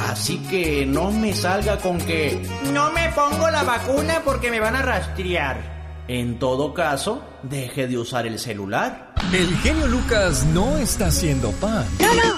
Así 0.08 0.38
que 0.48 0.86
no 0.86 1.10
me 1.10 1.34
salga 1.34 1.78
con 1.78 1.98
que 1.98 2.40
no 2.72 2.92
me 2.92 3.08
pongo 3.10 3.50
la 3.50 3.64
vacuna 3.64 4.22
porque 4.24 4.50
me 4.50 4.60
van 4.60 4.76
a 4.76 4.82
rastrear. 4.82 5.79
En 6.12 6.40
todo 6.40 6.74
caso, 6.74 7.22
deje 7.44 7.86
de 7.86 7.96
usar 7.96 8.26
el 8.26 8.40
celular. 8.40 9.14
El 9.32 9.56
genio 9.58 9.86
Lucas 9.86 10.44
no 10.46 10.76
está 10.78 11.06
haciendo 11.06 11.52
pan. 11.52 11.86
No, 12.00 12.12
no. 12.12 12.36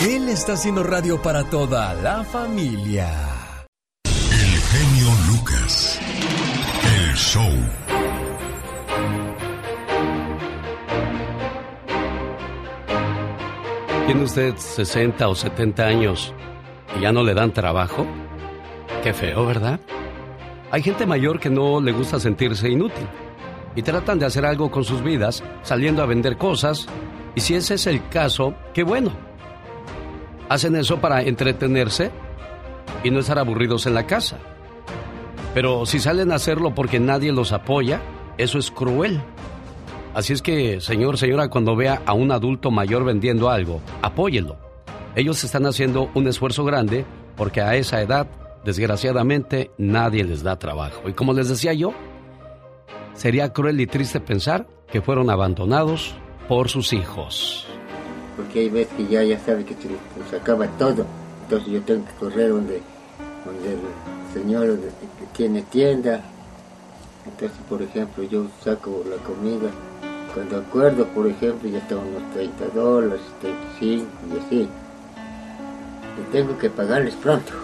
Él 0.00 0.28
está 0.30 0.54
haciendo 0.54 0.82
radio 0.82 1.20
para 1.20 1.44
toda 1.44 1.92
la 1.96 2.24
familia. 2.24 3.10
El 4.02 4.62
genio 4.62 5.08
Lucas. 5.28 6.00
El 6.96 7.14
show. 7.16 7.85
¿Tiene 14.06 14.22
usted 14.22 14.54
60 14.56 15.28
o 15.28 15.34
70 15.34 15.84
años 15.84 16.32
y 16.96 17.00
ya 17.00 17.10
no 17.10 17.24
le 17.24 17.34
dan 17.34 17.52
trabajo? 17.52 18.06
Qué 19.02 19.12
feo, 19.12 19.44
¿verdad? 19.44 19.80
Hay 20.70 20.82
gente 20.82 21.06
mayor 21.06 21.40
que 21.40 21.50
no 21.50 21.80
le 21.80 21.90
gusta 21.90 22.20
sentirse 22.20 22.70
inútil 22.70 23.08
y 23.74 23.82
tratan 23.82 24.20
de 24.20 24.26
hacer 24.26 24.46
algo 24.46 24.70
con 24.70 24.84
sus 24.84 25.02
vidas 25.02 25.42
saliendo 25.62 26.04
a 26.04 26.06
vender 26.06 26.36
cosas 26.36 26.86
y 27.34 27.40
si 27.40 27.56
ese 27.56 27.74
es 27.74 27.88
el 27.88 28.08
caso, 28.08 28.54
qué 28.72 28.84
bueno. 28.84 29.10
Hacen 30.48 30.76
eso 30.76 31.00
para 31.00 31.22
entretenerse 31.22 32.12
y 33.02 33.10
no 33.10 33.18
estar 33.18 33.40
aburridos 33.40 33.86
en 33.86 33.94
la 33.94 34.06
casa. 34.06 34.38
Pero 35.52 35.84
si 35.84 35.98
salen 35.98 36.30
a 36.30 36.36
hacerlo 36.36 36.76
porque 36.76 37.00
nadie 37.00 37.32
los 37.32 37.50
apoya, 37.50 38.00
eso 38.38 38.58
es 38.60 38.70
cruel. 38.70 39.20
Así 40.16 40.32
es 40.32 40.40
que, 40.40 40.80
señor, 40.80 41.18
señora, 41.18 41.50
cuando 41.50 41.76
vea 41.76 42.00
a 42.06 42.14
un 42.14 42.32
adulto 42.32 42.70
mayor 42.70 43.04
vendiendo 43.04 43.50
algo, 43.50 43.82
apóyelo. 44.00 44.56
Ellos 45.14 45.44
están 45.44 45.66
haciendo 45.66 46.08
un 46.14 46.26
esfuerzo 46.26 46.64
grande 46.64 47.04
porque 47.36 47.60
a 47.60 47.74
esa 47.76 48.00
edad, 48.00 48.26
desgraciadamente, 48.64 49.72
nadie 49.76 50.24
les 50.24 50.42
da 50.42 50.58
trabajo. 50.58 51.06
Y 51.06 51.12
como 51.12 51.34
les 51.34 51.50
decía 51.50 51.74
yo, 51.74 51.92
sería 53.12 53.52
cruel 53.52 53.78
y 53.78 53.86
triste 53.86 54.18
pensar 54.18 54.66
que 54.90 55.02
fueron 55.02 55.28
abandonados 55.28 56.14
por 56.48 56.70
sus 56.70 56.94
hijos. 56.94 57.66
Porque 58.38 58.60
hay 58.60 58.68
veces 58.70 58.94
que 58.96 59.06
ya, 59.08 59.22
ya 59.22 59.38
sabe 59.40 59.66
que 59.66 59.74
se 59.74 59.88
nos 59.90 60.32
acaba 60.32 60.66
todo. 60.78 61.04
Entonces 61.42 61.68
yo 61.74 61.82
tengo 61.82 62.06
que 62.06 62.12
correr 62.14 62.48
donde, 62.48 62.80
donde 63.44 63.72
el 63.74 63.78
señor 64.32 64.68
donde- 64.68 64.90
tiene 65.36 65.60
tienda. 65.60 66.22
Entonces, 67.26 67.58
por 67.68 67.82
ejemplo, 67.82 68.24
yo 68.24 68.46
saco 68.64 69.04
la 69.10 69.16
comida. 69.22 69.68
Cuando 70.36 70.58
acuerdo, 70.58 71.06
por 71.14 71.26
ejemplo, 71.26 71.66
ya 71.66 71.78
están 71.78 71.96
unos 71.96 72.30
30 72.34 72.68
dólares, 72.74 73.22
35 73.40 74.06
y 74.28 74.38
así. 74.38 74.68
Y 76.20 76.30
tengo 76.30 76.58
que 76.58 76.68
pagarles 76.68 77.14
pronto. 77.14 77.54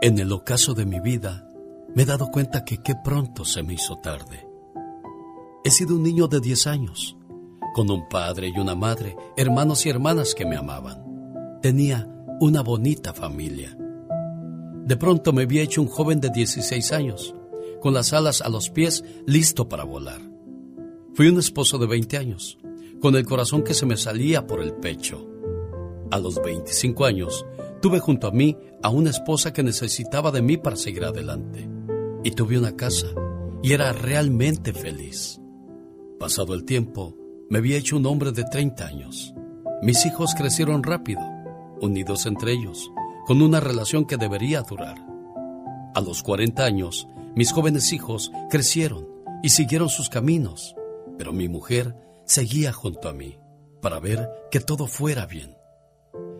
En 0.00 0.18
el 0.18 0.32
ocaso 0.32 0.72
de 0.72 0.86
mi 0.86 0.98
vida, 0.98 1.46
me 1.94 2.04
he 2.04 2.06
dado 2.06 2.30
cuenta 2.30 2.64
que 2.64 2.78
qué 2.78 2.94
pronto 3.04 3.44
se 3.44 3.62
me 3.62 3.74
hizo 3.74 3.96
tarde. 3.96 4.48
He 5.62 5.70
sido 5.70 5.94
un 5.94 6.04
niño 6.04 6.26
de 6.26 6.40
10 6.40 6.66
años, 6.68 7.18
con 7.74 7.90
un 7.90 8.08
padre 8.08 8.48
y 8.48 8.58
una 8.58 8.74
madre, 8.74 9.14
hermanos 9.36 9.84
y 9.84 9.90
hermanas 9.90 10.34
que 10.34 10.46
me 10.46 10.56
amaban. 10.56 11.58
Tenía 11.60 12.08
una 12.40 12.62
bonita 12.62 13.12
familia. 13.12 13.76
De 14.86 14.96
pronto 14.96 15.34
me 15.34 15.44
vi 15.44 15.60
hecho 15.60 15.82
un 15.82 15.88
joven 15.88 16.22
de 16.22 16.30
16 16.30 16.92
años, 16.92 17.34
con 17.82 17.92
las 17.92 18.14
alas 18.14 18.40
a 18.40 18.48
los 18.48 18.70
pies, 18.70 19.04
listo 19.26 19.68
para 19.68 19.84
volar. 19.84 20.25
Fui 21.16 21.28
un 21.28 21.38
esposo 21.38 21.78
de 21.78 21.86
20 21.86 22.18
años, 22.18 22.58
con 23.00 23.16
el 23.16 23.24
corazón 23.24 23.62
que 23.64 23.72
se 23.72 23.86
me 23.86 23.96
salía 23.96 24.46
por 24.46 24.60
el 24.60 24.74
pecho. 24.74 25.26
A 26.10 26.18
los 26.18 26.42
25 26.42 27.06
años, 27.06 27.46
tuve 27.80 28.00
junto 28.00 28.26
a 28.26 28.32
mí 28.32 28.58
a 28.82 28.90
una 28.90 29.08
esposa 29.08 29.50
que 29.50 29.62
necesitaba 29.62 30.30
de 30.30 30.42
mí 30.42 30.58
para 30.58 30.76
seguir 30.76 31.06
adelante. 31.06 31.70
Y 32.22 32.32
tuve 32.32 32.58
una 32.58 32.76
casa, 32.76 33.06
y 33.62 33.72
era 33.72 33.94
realmente 33.94 34.74
feliz. 34.74 35.40
Pasado 36.20 36.52
el 36.52 36.66
tiempo, 36.66 37.16
me 37.48 37.60
había 37.60 37.78
hecho 37.78 37.96
un 37.96 38.04
hombre 38.04 38.32
de 38.32 38.44
30 38.44 38.86
años. 38.86 39.32
Mis 39.80 40.04
hijos 40.04 40.34
crecieron 40.34 40.82
rápido, 40.82 41.22
unidos 41.80 42.26
entre 42.26 42.52
ellos, 42.52 42.90
con 43.26 43.40
una 43.40 43.60
relación 43.60 44.04
que 44.04 44.18
debería 44.18 44.60
durar. 44.60 44.98
A 45.94 46.00
los 46.02 46.22
40 46.22 46.62
años, 46.62 47.08
mis 47.34 47.52
jóvenes 47.52 47.94
hijos 47.94 48.30
crecieron 48.50 49.08
y 49.42 49.48
siguieron 49.48 49.88
sus 49.88 50.10
caminos, 50.10 50.76
pero 51.18 51.32
mi 51.32 51.48
mujer 51.48 51.94
seguía 52.24 52.72
junto 52.72 53.08
a 53.08 53.12
mí 53.12 53.38
para 53.80 54.00
ver 54.00 54.28
que 54.50 54.60
todo 54.60 54.86
fuera 54.86 55.26
bien. 55.26 55.56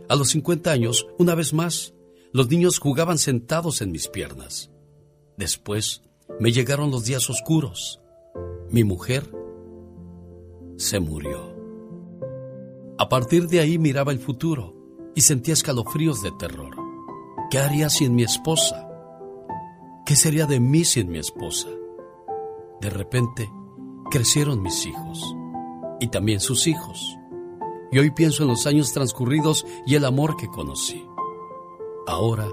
A 0.08 0.16
los 0.16 0.30
50 0.30 0.70
años, 0.70 1.06
una 1.18 1.34
vez 1.34 1.52
más, 1.52 1.94
los 2.32 2.48
niños 2.48 2.78
jugaban 2.78 3.18
sentados 3.18 3.82
en 3.82 3.92
mis 3.92 4.08
piernas. 4.08 4.70
Después 5.36 6.02
me 6.40 6.52
llegaron 6.52 6.90
los 6.90 7.04
días 7.04 7.28
oscuros. 7.30 8.00
Mi 8.70 8.84
mujer 8.84 9.30
se 10.76 11.00
murió. 11.00 11.54
A 12.98 13.08
partir 13.08 13.48
de 13.48 13.60
ahí 13.60 13.78
miraba 13.78 14.12
el 14.12 14.18
futuro 14.18 14.74
y 15.14 15.22
sentía 15.22 15.54
escalofríos 15.54 16.22
de 16.22 16.32
terror. 16.32 16.76
¿Qué 17.50 17.58
haría 17.58 17.88
sin 17.90 18.14
mi 18.14 18.22
esposa? 18.22 18.88
¿Qué 20.04 20.16
sería 20.16 20.46
de 20.46 20.60
mí 20.60 20.84
sin 20.84 21.08
mi 21.08 21.18
esposa? 21.18 21.68
De 22.80 22.90
repente, 22.90 23.50
crecieron 24.10 24.62
mis 24.62 24.86
hijos 24.86 25.36
y 26.00 26.08
también 26.08 26.40
sus 26.40 26.66
hijos. 26.66 27.16
Y 27.90 27.98
hoy 27.98 28.10
pienso 28.10 28.42
en 28.42 28.48
los 28.48 28.66
años 28.66 28.92
transcurridos 28.92 29.64
y 29.86 29.94
el 29.94 30.04
amor 30.04 30.36
que 30.36 30.48
conocí. 30.48 31.04
Ahora 32.06 32.48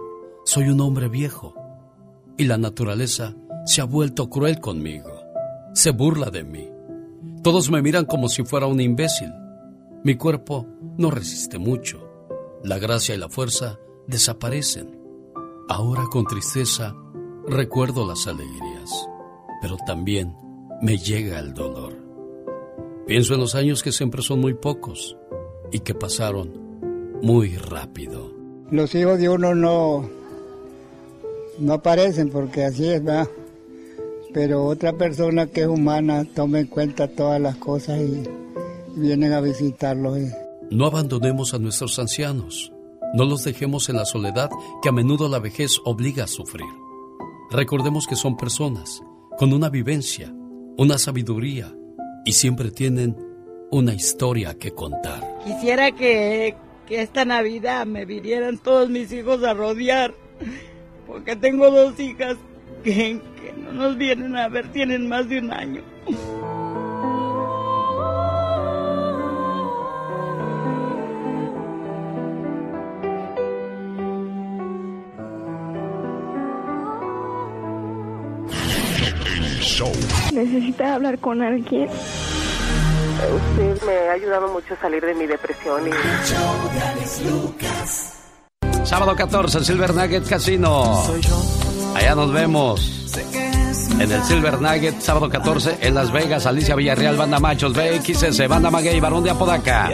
soy 0.46 0.70
un 0.70 0.82
hombre 0.82 1.10
viejo 1.10 1.54
y 2.38 2.46
la 2.46 2.58
naturaleza 2.58 3.36
se 3.66 3.82
ha 3.82 3.86
vuelto 3.86 4.30
cruel 4.30 4.60
conmigo. 4.60 5.10
Se 5.74 5.92
burla 5.92 6.30
de 6.30 6.44
mí. 6.44 6.70
Todos 7.44 7.70
me 7.70 7.82
miran 7.82 8.06
como 8.06 8.30
si 8.30 8.44
fuera 8.44 8.68
un 8.68 8.80
imbécil. 8.80 9.32
Mi 10.04 10.16
cuerpo 10.16 10.68
no 10.98 11.12
resiste 11.12 11.58
mucho. 11.58 12.10
La 12.63 12.78
gracia 12.78 13.16
y 13.16 13.18
la 13.18 13.30
fuerza 13.30 13.80
desaparecen. 14.08 15.00
Ahora 15.70 16.04
con 16.12 16.26
tristeza 16.26 16.96
recuerdo 17.48 18.06
las 18.06 18.28
alegrías, 18.28 19.08
pero 19.62 19.78
también 19.86 20.36
me 20.84 20.98
llega 20.98 21.39
el 21.39 21.54
dolor. 21.54 21.93
Pienso 23.08 23.34
en 23.34 23.39
los 23.39 23.56
años 23.56 23.82
que 23.84 23.91
siempre 23.91 24.22
son 24.22 24.39
muy 24.41 24.54
pocos 24.54 25.17
y 25.72 25.80
que 25.80 25.93
pasaron 25.96 26.52
muy 27.22 27.56
rápido. 27.58 28.32
Los 28.69 28.93
hijos 28.96 29.17
de 29.19 29.30
uno 29.30 29.56
no, 29.56 30.08
no 31.60 31.74
aparecen 31.74 32.30
porque 32.30 32.65
así 32.65 32.86
es, 32.89 33.04
¿verdad? 33.04 33.28
Pero 34.34 34.65
otra 34.65 34.93
persona 34.93 35.48
que 35.48 35.62
es 35.62 35.67
humana 35.67 36.26
toma 36.36 36.60
en 36.60 36.67
cuenta 36.67 37.08
todas 37.08 37.39
las 37.39 37.56
cosas 37.58 38.00
y 38.02 38.24
vienen 38.96 39.32
a 39.34 39.41
visitarlos. 39.41 40.17
y- 40.19 40.32
No 40.72 40.86
abandonemos 40.88 41.54
a 41.54 41.60
nuestros 41.60 42.00
ancianos. 42.00 42.72
No 43.13 43.26
los 43.26 43.43
dejemos 43.43 43.89
en 43.89 43.98
la 43.98 44.06
soledad 44.06 44.50
que 44.82 44.89
a 44.89 44.91
menudo 44.91 45.30
la 45.30 45.38
vejez 45.39 45.78
obliga 45.86 46.24
a 46.24 46.28
sufrir. 46.28 46.65
Recordemos 47.52 48.08
que 48.08 48.15
son 48.15 48.36
personas 48.36 49.04
con 49.38 49.54
una 49.54 49.69
vivencia, 49.69 50.34
una 50.78 50.98
sabiduría 50.98 51.74
y 52.26 52.34
siempre 52.34 52.72
tienen 52.72 53.16
una 53.72 53.94
historia 53.94 54.56
que 54.58 54.72
contar. 54.72 55.22
Quisiera 55.46 55.92
que, 55.92 56.56
que 56.88 57.02
esta 57.02 57.26
Navidad 57.26 57.86
me 57.86 58.06
vinieran 58.06 58.58
todos 58.58 58.90
mis 58.90 59.12
hijos 59.12 59.44
a 59.44 59.54
rodear, 59.54 60.14
porque 61.08 61.36
tengo 61.36 61.70
dos 61.70 62.00
hijas 62.00 62.38
que, 62.84 63.20
que 63.42 63.54
no 63.54 63.74
nos 63.74 63.98
vienen 63.98 64.36
a 64.36 64.48
ver, 64.48 64.72
tienen 64.72 65.08
más 65.08 65.28
de 65.30 65.40
un 65.40 65.52
año. 65.52 65.82
Show. 79.63 79.91
Necesita 80.34 80.95
hablar 80.95 81.19
con 81.19 81.41
alguien. 81.41 81.89
Usted 83.23 83.82
me 83.86 84.10
ha 84.10 84.13
ayudado 84.13 84.52
mucho 84.52 84.73
a 84.73 84.78
salir 84.78 85.04
de 85.06 85.13
mi 85.13 85.26
depresión 85.26 85.88
y... 85.88 85.91
Sábado 88.86 89.15
14, 89.15 89.63
Silver 89.63 89.93
Nugget 89.93 90.28
Casino. 90.28 91.04
Allá 91.95 92.15
nos 92.15 92.34
vemos. 92.34 93.04
En 93.99 94.12
el 94.12 94.23
Silver 94.23 94.60
Nugget, 94.62 94.99
sábado 95.01 95.29
14 95.29 95.77
en 95.82 95.95
Las 95.95 96.12
Vegas, 96.12 96.45
Alicia 96.45 96.75
Villarreal, 96.75 97.15
Banda 97.15 97.39
Machos, 97.39 97.73
BXS, 97.73 98.47
Banda 98.47 98.69
Maguey, 98.69 98.99
Barón 98.99 99.23
de 99.23 99.32
Apodaca. 99.32 99.89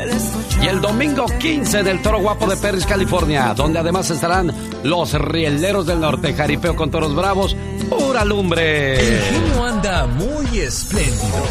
Y 0.62 0.68
el 0.68 0.82
domingo 0.82 1.26
15 1.26 1.84
del 1.84 2.02
Toro 2.02 2.20
Guapo 2.20 2.48
de 2.48 2.58
Perris, 2.58 2.86
California, 2.86 3.54
donde 3.54 3.80
además 3.80 4.10
estarán 4.10 4.54
los 4.84 5.14
Rieleros 5.14 5.86
del 5.86 6.00
Norte, 6.00 6.34
Jaripeo 6.34 6.76
con 6.76 6.92
Toros 6.92 7.16
Bravos, 7.16 7.56
pura 7.90 8.26
lumbre. 8.26 9.00
El 9.00 9.22
genio 9.22 9.66
anda 9.66 10.08
muy 10.08 10.60
espléndido. 10.60 11.44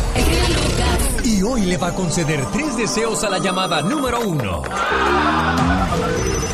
Y 1.25 1.43
hoy 1.43 1.63
le 1.63 1.77
va 1.77 1.89
a 1.89 1.95
conceder 1.95 2.45
tres 2.53 2.77
deseos 2.77 3.23
a 3.25 3.31
la 3.31 3.39
llamada 3.39 3.83
número 3.83 4.21
uno. 4.21 4.63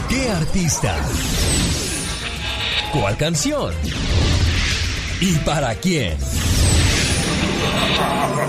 ¿Qué 0.09 0.31
artista? 0.31 0.95
¿Cuál 2.93 3.17
canción? 3.17 3.73
¿Y 5.21 5.37
para 5.39 5.75
quién? 5.77 6.17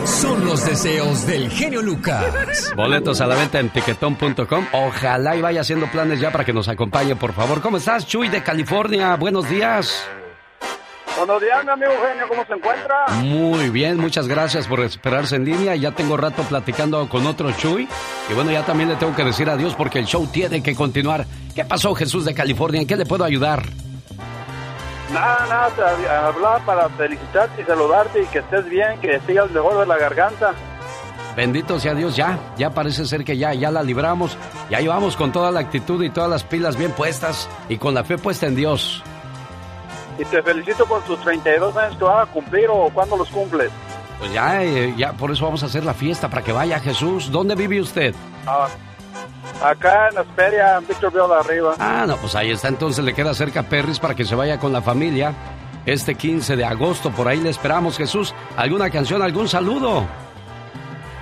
Son 0.06 0.45
los 0.45 0.65
deseos 0.65 1.25
del 1.25 1.49
genio 1.49 1.82
Lucas. 1.82 2.73
Boletos 2.75 3.21
a 3.21 3.28
la 3.28 3.36
venta 3.36 3.60
en 3.60 3.69
tiquetón.com. 3.69 4.65
Ojalá 4.73 5.36
y 5.36 5.41
vaya 5.41 5.62
haciendo 5.62 5.88
planes 5.88 6.19
ya 6.19 6.32
para 6.32 6.43
que 6.43 6.54
nos 6.54 6.67
acompañe, 6.67 7.15
por 7.15 7.34
favor. 7.34 7.62
¿Cómo 7.62 7.78
estás, 7.78 8.06
Chuy 8.06 8.30
de 8.30 8.43
California? 8.43 9.15
Buenos 9.15 9.49
días. 9.49 10.06
Buenos 11.17 11.41
días, 11.41 11.63
mi 11.63 11.71
amigo 11.71 11.93
genio, 12.10 12.28
¿cómo 12.28 12.45
se 12.45 12.54
encuentra? 12.54 13.06
Muy 13.21 13.69
bien, 13.69 13.97
muchas 13.97 14.28
gracias 14.28 14.67
por 14.67 14.82
esperarse 14.82 15.38
en 15.38 15.45
línea. 15.45 15.75
Ya 15.75 15.91
tengo 15.91 16.17
rato 16.17 16.43
platicando 16.43 17.08
con 17.08 17.25
otro 17.25 17.51
Chuy. 17.54 17.88
Y 18.30 18.34
bueno, 18.34 18.51
ya 18.51 18.65
también 18.65 18.89
le 18.89 18.95
tengo 18.97 19.15
que 19.15 19.23
decir 19.23 19.49
adiós 19.49 19.75
porque 19.75 19.99
el 19.99 20.06
show 20.06 20.28
tiene 20.28 20.62
que 20.62 20.75
continuar. 20.75 21.25
¿Qué 21.56 21.63
pasó, 21.63 21.95
Jesús 21.95 22.25
de 22.25 22.34
California? 22.34 22.82
¿En 22.82 22.88
qué 22.88 22.97
le 22.97 23.06
puedo 23.06 23.23
ayudar? 23.23 23.63
Nada, 25.15 25.47
nada, 25.47 26.28
hablar 26.28 26.65
para 26.65 26.89
felicitarte 26.89 27.62
y 27.62 27.65
saludarte 27.65 28.23
y 28.23 28.25
que 28.25 28.39
estés 28.39 28.65
bien, 28.69 28.99
que 28.99 29.19
sigas 29.21 29.49
mejor 29.51 29.80
de 29.80 29.86
la 29.86 29.97
garganta. 29.97 30.54
Bendito 31.36 31.80
sea 31.80 31.93
Dios, 31.93 32.15
ya, 32.15 32.38
ya 32.58 32.69
parece 32.69 33.06
ser 33.06 33.23
que 33.23 33.38
ya, 33.38 33.54
ya 33.54 33.71
la 33.71 33.82
libramos. 33.82 34.38
Ya 34.69 34.80
llevamos 34.80 35.15
con 35.15 35.32
toda 35.32 35.51
la 35.51 35.62
actitud 35.62 36.04
y 36.04 36.10
todas 36.10 36.30
las 36.30 36.43
pilas 36.43 36.78
bien 36.78 36.91
puestas 36.91 37.49
y 37.69 37.78
con 37.78 37.93
la 37.93 38.04
fe 38.04 38.17
puesta 38.17 38.45
en 38.47 38.56
Dios. 38.56 39.04
Y 40.17 40.25
te 40.25 40.41
felicito 40.43 40.86
por 40.86 41.01
tus 41.04 41.19
32 41.21 41.75
años 41.75 41.97
que 41.97 42.04
van 42.04 42.21
a 42.21 42.25
cumplir 42.25 42.67
o 42.69 42.89
cuándo 42.93 43.17
los 43.17 43.30
cumples. 43.30 43.71
Pues 44.19 44.32
ya, 44.34 44.63
eh, 44.63 44.93
ya, 44.97 45.13
por 45.13 45.32
eso 45.32 45.43
vamos 45.45 45.63
a 45.63 45.65
hacer 45.65 45.84
la 45.84 45.93
fiesta 45.93 46.30
para 46.30 46.41
que 46.41 46.51
vaya 46.51 46.80
Jesús. 46.80 47.32
¿Dónde 47.32 47.56
vive 47.56 47.82
usted? 47.82 48.15
Ah, 48.47 48.67
acá 49.63 50.10
en 50.12 50.18
Asperia, 50.18 50.78
en 50.78 50.88
Victorville 50.88 51.34
arriba. 51.34 51.76
Ah, 51.80 52.06
no, 52.08 52.18
pues 52.18 52.36
ahí 52.36 52.52
está. 52.52 52.68
Entonces 52.68 53.04
le 53.04 53.13
queda 53.13 53.34
cerca 53.34 53.63
Perris 53.63 54.00
para 54.00 54.15
que 54.15 54.26
se 54.26 54.36
vaya 54.36 54.60
con 54.60 54.74
la 54.74 54.82
familia. 54.82 55.34
Este 55.86 56.15
15 56.15 56.56
de 56.56 56.65
agosto, 56.65 57.12
por 57.12 57.28
ahí 57.28 57.39
le 57.39 57.50
esperamos, 57.50 57.98
Jesús. 57.98 58.34
¿Alguna 58.58 58.89
canción, 58.89 59.22
algún 59.22 59.48
saludo? 59.48 60.06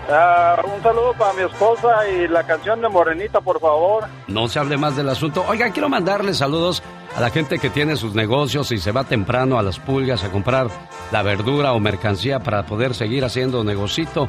Ah, 0.10 0.62
un 0.64 0.84
saludo 0.84 1.14
para 1.14 1.34
mi 1.34 1.44
esposa 1.44 2.08
y 2.10 2.28
la 2.28 2.44
canción 2.44 2.82
de 2.82 2.90
Morenita, 2.90 3.40
por 3.40 3.60
favor. 3.60 4.06
No 4.28 4.48
se 4.48 4.60
hable 4.60 4.78
más 4.78 4.96
del 4.96 5.08
asunto. 5.10 5.46
Oiga, 5.48 5.70
quiero 5.72 5.88
mandarle 5.88 6.34
saludos 6.34 6.84
a 7.16 7.22
la 7.22 7.30
gente 7.30 7.58
que 7.58 7.70
tiene 7.70 7.96
sus 7.96 8.14
negocios 8.14 8.72
y 8.72 8.80
se 8.80 8.92
va 8.92 9.06
temprano 9.06 9.58
a 9.58 9.64
las 9.64 9.80
pulgas 9.80 10.24
a 10.24 10.30
comprar 10.30 10.68
la 11.12 11.22
verdura 11.24 11.74
o 11.74 11.80
mercancía 11.80 12.40
para 12.40 12.66
poder 12.66 12.96
seguir 12.96 13.24
haciendo 13.24 13.64
negocito. 13.64 14.28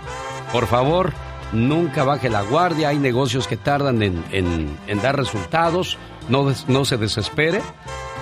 Por 0.53 0.67
favor, 0.67 1.12
nunca 1.55 2.05
baje 2.05 2.29
la 2.29 2.43
guardia. 2.43 2.88
Hay 2.88 2.99
negocios 2.99 3.47
que 3.47 3.57
tardan 3.57 4.03
en, 4.03 5.03
dar 5.03 5.17
resultados. 5.17 5.99
No, 6.29 6.85
se 6.85 6.97
desespere. 6.97 7.61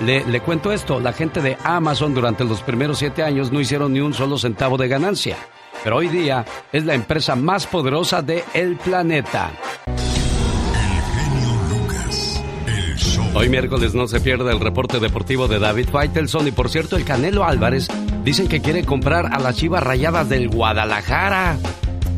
Le, 0.01 0.41
cuento 0.41 0.73
esto, 0.73 1.01
la 1.01 1.13
gente 1.13 1.41
de 1.41 1.57
Amazon 1.65 2.15
durante 2.15 2.45
los 2.45 2.63
primeros 2.63 2.99
siete 2.99 3.23
años 3.23 3.53
no 3.53 3.61
hicieron 3.61 3.93
ni 3.93 4.01
un 4.01 4.15
solo 4.15 4.39
centavo 4.39 4.77
de 4.77 4.89
ganancia. 4.89 5.37
Pero 5.85 5.97
hoy 5.97 6.09
día 6.09 6.45
es 6.73 6.85
la 6.85 6.95
empresa 6.95 7.35
más 7.35 7.67
poderosa 7.67 8.23
del 8.23 8.45
el 8.55 8.77
planeta. 8.77 9.51
Hoy 13.35 13.49
miércoles 13.49 13.95
no 13.95 14.07
se 14.07 14.21
pierde 14.21 14.53
el 14.53 14.61
reporte 14.61 15.01
deportivo 15.01 15.49
de 15.49 15.59
David 15.59 15.89
Faitelson 15.91 16.49
y 16.49 16.51
por 16.51 16.69
cierto 16.69 16.97
el 16.97 17.05
Canelo 17.05 17.45
Álvarez 17.45 17.89
dicen 18.23 18.47
que 18.47 18.61
quiere 18.61 18.85
comprar 18.85 19.33
a 19.33 19.39
las 19.39 19.57
Chivas 19.57 19.83
Rayadas 19.83 20.29
del 20.29 20.49
Guadalajara. 20.49 21.57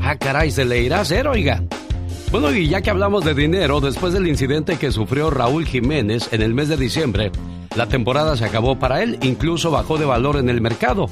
Ah, 0.07 0.17
caray, 0.17 0.51
se 0.51 0.67
le 0.67 0.83
irá 0.83 0.99
a 0.99 1.01
hacer, 1.01 1.27
oiga. 1.27 1.65
Bueno, 2.31 2.55
y 2.55 2.69
ya 2.69 2.83
que 2.83 2.91
hablamos 2.91 3.25
de 3.25 3.33
dinero, 3.33 3.81
después 3.81 4.13
del 4.13 4.29
incidente 4.29 4.77
que 4.77 4.93
sufrió 4.93 5.31
Raúl 5.31 5.65
Jiménez 5.65 6.29
en 6.31 6.43
el 6.43 6.53
mes 6.53 6.69
de 6.69 6.77
diciembre, 6.77 7.33
la 7.75 7.87
temporada 7.87 8.37
se 8.37 8.45
acabó 8.45 8.79
para 8.79 9.03
él, 9.03 9.19
incluso 9.23 9.71
bajó 9.71 9.97
de 9.97 10.05
valor 10.05 10.37
en 10.37 10.51
el 10.51 10.61
mercado, 10.61 11.07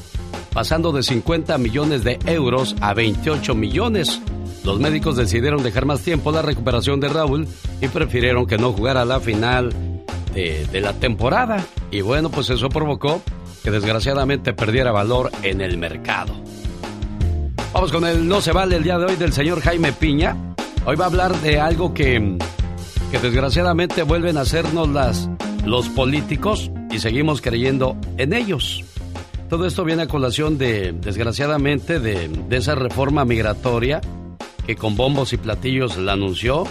pasando 0.53 0.93
de 0.93 1.03
50 1.03 1.57
millones 1.57 2.05
de 2.05 2.19
euros 2.27 2.77
a 2.83 2.93
28 2.93 3.55
millones. 3.55 4.21
Los 4.63 4.79
médicos 4.79 5.17
decidieron 5.17 5.63
dejar 5.63 5.87
más 5.87 6.03
tiempo 6.03 6.31
la 6.31 6.43
recuperación 6.43 7.01
de 7.01 7.09
Raúl 7.09 7.49
y 7.81 7.89
prefirieron 7.89 8.45
que 8.45 8.59
no 8.59 8.75
jugara 8.75 9.07
la 9.07 9.21
final 9.21 9.73
de, 10.35 10.67
de 10.71 10.81
la 10.83 10.93
temporada. 10.93 11.65
Y 11.91 12.03
bueno, 12.03 12.31
pues 12.31 12.51
eso 12.51 12.69
provocó 12.69 13.23
que 13.65 13.71
desgraciadamente 13.71 14.53
perdiera 14.53 14.93
valor 14.93 15.31
en 15.43 15.63
el 15.63 15.79
mercado. 15.79 16.35
Vamos 17.73 17.91
con 17.91 18.05
el 18.07 18.29
No 18.29 18.41
se 18.41 18.53
vale 18.53 18.77
el 18.77 18.83
día 18.83 18.99
de 18.99 19.07
hoy 19.07 19.17
del 19.17 19.33
señor 19.33 19.61
Jaime 19.61 19.93
Piña. 19.93 20.37
Hoy 20.85 20.97
va 20.97 21.05
a 21.07 21.09
hablar 21.09 21.35
de 21.41 21.59
algo 21.61 21.95
que, 21.95 22.37
que 23.11 23.19
desgraciadamente 23.19 24.03
vuelven 24.03 24.37
a 24.37 24.43
hacernos 24.43 24.89
las, 24.89 25.29
los 25.65 25.89
políticos 25.89 26.71
y 26.91 26.99
seguimos 26.99 27.41
creyendo 27.41 27.97
en 28.19 28.35
ellos. 28.35 28.85
Todo 29.49 29.67
esto 29.67 29.85
viene 29.85 30.03
a 30.03 30.07
colación 30.09 30.59
de, 30.59 30.93
desgraciadamente, 30.93 31.99
de, 31.99 32.29
de 32.29 32.57
esa 32.57 32.75
reforma 32.75 33.25
migratoria 33.25 34.01
que 34.67 34.77
con 34.77 34.97
bombos 34.97 35.33
y 35.33 35.37
platillos 35.39 35.97
la 35.97 36.13
anunció, 36.13 36.65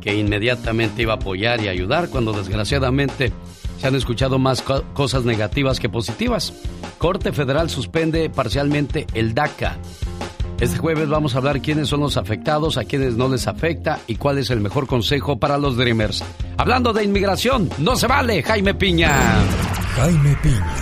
que 0.00 0.14
inmediatamente 0.16 1.02
iba 1.02 1.12
a 1.14 1.16
apoyar 1.16 1.60
y 1.62 1.68
ayudar, 1.68 2.08
cuando 2.08 2.32
desgraciadamente 2.32 3.32
se 3.78 3.86
han 3.86 3.94
escuchado 3.94 4.38
más 4.38 4.62
co- 4.62 4.82
cosas 4.94 5.24
negativas 5.24 5.78
que 5.80 5.88
positivas. 5.88 6.52
Corte 6.98 7.32
Federal 7.32 7.70
suspende 7.70 8.28
parcialmente 8.30 9.06
el 9.14 9.32
DACA. 9.34 9.78
Este 10.60 10.76
jueves 10.76 11.08
vamos 11.08 11.34
a 11.34 11.38
hablar 11.38 11.62
quiénes 11.62 11.88
son 11.88 12.00
los 12.00 12.18
afectados, 12.18 12.76
a 12.76 12.84
quiénes 12.84 13.16
no 13.16 13.30
les 13.30 13.48
afecta 13.48 13.98
y 14.06 14.16
cuál 14.16 14.36
es 14.36 14.50
el 14.50 14.60
mejor 14.60 14.86
consejo 14.86 15.38
para 15.38 15.56
los 15.56 15.74
Dreamers. 15.78 16.22
Hablando 16.58 16.92
de 16.92 17.02
inmigración, 17.02 17.70
no 17.78 17.96
se 17.96 18.06
vale, 18.06 18.42
Jaime 18.42 18.74
Piña. 18.74 19.16
Jaime 19.96 20.36
Piña, 20.42 20.76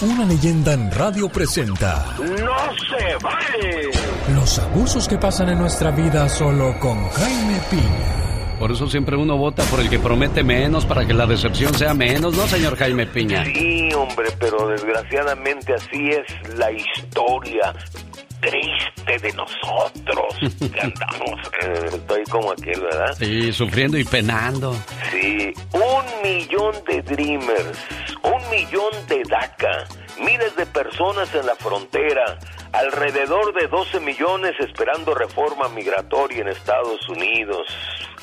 una 0.00 0.24
leyenda 0.24 0.72
en 0.72 0.90
radio 0.90 1.28
presenta 1.28 2.16
¡No 2.18 2.26
se 2.26 3.16
vale! 3.22 3.90
los 4.34 4.58
abusos 4.58 5.06
que 5.06 5.18
pasan 5.18 5.50
en 5.50 5.58
nuestra 5.58 5.90
vida 5.90 6.26
solo 6.30 6.74
con 6.80 7.06
Jaime 7.10 7.60
Piña. 7.70 8.58
Por 8.58 8.72
eso 8.72 8.88
siempre 8.88 9.16
uno 9.16 9.36
vota 9.36 9.64
por 9.64 9.80
el 9.80 9.90
que 9.90 9.98
promete 9.98 10.42
menos 10.42 10.86
para 10.86 11.06
que 11.06 11.12
la 11.12 11.26
decepción 11.26 11.74
sea 11.74 11.92
menos, 11.92 12.34
¿no, 12.34 12.46
señor 12.46 12.74
Jaime 12.76 13.06
Piña? 13.06 13.44
Sí, 13.44 13.90
hombre, 13.94 14.30
pero 14.40 14.68
desgraciadamente 14.68 15.74
así 15.74 16.08
es 16.08 16.56
la 16.56 16.72
historia 16.72 17.74
triste 18.44 19.18
de 19.18 19.32
nosotros. 19.32 20.34
Que 20.74 20.80
andamos, 20.80 21.40
eh, 21.62 21.90
estoy 21.92 22.24
como 22.24 22.52
aquel, 22.52 22.80
¿verdad? 22.80 23.14
Sí, 23.18 23.52
sufriendo 23.52 23.98
y 23.98 24.04
penando. 24.04 24.74
Sí, 25.10 25.52
un 25.72 26.22
millón 26.22 26.74
de 26.86 27.02
Dreamers, 27.02 27.78
un 28.22 28.50
millón 28.50 28.92
de 29.08 29.22
DACA, 29.28 29.84
miles 30.20 30.56
de 30.56 30.66
personas 30.66 31.32
en 31.34 31.46
la 31.46 31.54
frontera, 31.54 32.38
alrededor 32.74 33.54
de 33.54 33.68
12 33.68 34.00
millones 34.00 34.54
esperando 34.58 35.14
reforma 35.14 35.68
migratoria 35.68 36.40
en 36.40 36.48
Estados 36.48 37.08
Unidos, 37.08 37.68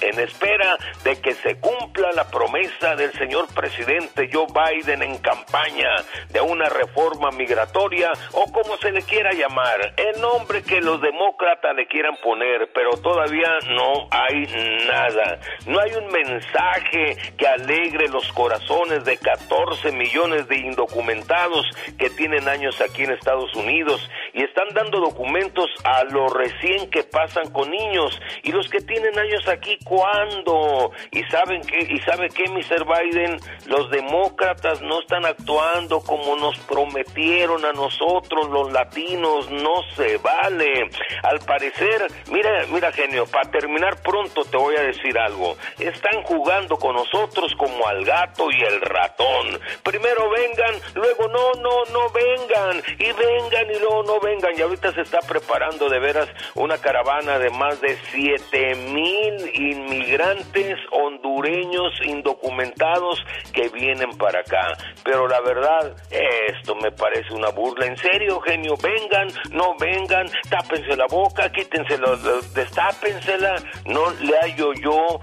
en 0.02 0.20
espera 0.20 0.78
de 1.04 1.22
que 1.22 1.34
se 1.36 1.60
cumpla 1.60 2.12
la 2.12 2.30
promesa 2.30 2.96
del 2.96 3.14
señor 3.14 3.48
presidente 3.54 4.30
Joe 4.32 4.48
Biden 4.48 5.04
en 5.04 5.18
campaña 5.20 5.90
de 6.30 6.42
una 6.42 6.68
reforma 6.68 7.30
migratoria 7.32 8.12
o 8.34 8.52
como 8.52 8.76
se 8.78 8.92
le 8.92 9.04
quiera 9.04 9.32
llamar, 9.32 9.94
el 9.96 10.20
nombre 10.20 10.64
que 10.64 10.82
los 10.82 11.02
demócratas 11.02 11.76
le 11.76 11.88
quieran 11.88 12.18
poner, 12.22 12.70
pero 12.74 12.92
todavía 12.98 13.50
no 13.70 14.08
hay 14.12 14.48
nada. 14.88 15.40
No 15.66 15.80
hay 15.80 15.94
un 15.94 16.08
mensaje 16.08 17.16
que 17.38 17.48
alegre 17.48 18.10
los 18.10 18.28
corazones 18.34 19.06
de 19.06 19.18
14 19.18 19.92
millones 19.94 20.48
de 20.48 20.58
indocumentados 20.58 21.66
que 21.98 22.10
tienen 22.10 22.50
años 22.50 22.82
aquí 22.82 23.04
en 23.04 23.12
Estados 23.12 23.54
Unidos 23.56 24.10
y 24.42 24.44
están 24.44 24.70
dando 24.74 25.00
documentos 25.00 25.70
a 25.84 26.04
lo 26.06 26.28
recién 26.28 26.90
que 26.90 27.04
pasan 27.04 27.52
con 27.52 27.70
niños 27.70 28.20
y 28.42 28.52
los 28.52 28.68
que 28.70 28.82
tienen 28.82 29.18
años 29.20 29.48
aquí 29.48 29.78
cuándo 29.84 30.92
y 31.12 31.22
saben 31.26 31.62
que 31.62 31.78
y 31.78 32.00
sabe 32.00 32.28
que 32.30 32.50
Mr. 32.50 32.86
Biden 32.86 33.38
los 33.68 33.92
demócratas 33.92 34.82
no 34.82 35.00
están 35.00 35.26
actuando 35.28 36.02
como 36.02 36.36
nos 36.38 36.58
prometieron 36.62 37.64
a 37.66 37.72
nosotros 37.74 38.50
los 38.50 38.72
latinos 38.72 39.52
no 39.52 39.84
se 39.96 40.18
vale. 40.18 40.90
Al 41.22 41.40
parecer 41.42 42.08
mira 42.32 42.66
mira 42.72 42.92
genio 42.92 43.28
para 43.28 43.52
terminar 43.52 44.02
pronto 44.02 44.44
te 44.44 44.58
voy 44.58 44.76
a 44.76 44.82
decir 44.82 45.20
algo. 45.20 45.56
Están 45.78 46.24
jugando 46.24 46.78
con 46.78 46.96
nosotros 46.96 47.54
como 47.58 47.88
al 47.88 48.04
gato 48.06 48.48
y 48.50 48.60
el 48.64 48.82
ratón. 48.82 49.60
Primero 49.84 50.32
vengan 50.32 50.82
luego 50.96 51.28
no 51.28 51.52
no 51.62 51.86
no 51.94 52.10
vengan 52.10 52.82
y 52.98 53.12
vengan 53.12 53.70
y 53.70 53.80
luego 53.80 54.04
no 54.04 54.20
vengan 54.20 54.31
y 54.58 54.62
ahorita 54.62 54.94
se 54.94 55.02
está 55.02 55.20
preparando 55.20 55.90
de 55.90 56.00
veras 56.00 56.30
una 56.56 56.78
caravana 56.78 57.38
de 57.38 57.50
más 57.50 57.82
de 57.82 57.98
siete 58.12 58.76
mil 58.76 59.52
inmigrantes 59.54 60.78
hondureños 60.92 61.92
indocumentados 62.06 63.20
que 63.54 63.68
vienen 63.70 64.12
para 64.18 64.40
acá. 64.40 64.78
Pero 65.04 65.28
la 65.28 65.42
verdad, 65.42 65.96
esto 66.10 66.76
me 66.76 66.92
parece 66.92 67.34
una 67.34 67.50
burla. 67.50 67.88
En 67.88 67.98
serio, 67.98 68.40
genio, 68.40 68.76
vengan, 68.82 69.28
no 69.52 69.76
vengan, 69.78 70.28
tápense 70.50 70.96
la 70.96 71.08
boca, 71.08 71.52
quítense 71.52 71.98
los, 71.98 72.54
destápensela. 72.54 73.56
No 73.86 74.12
le 74.22 74.38
hallo 74.38 74.74
yo 74.74 75.20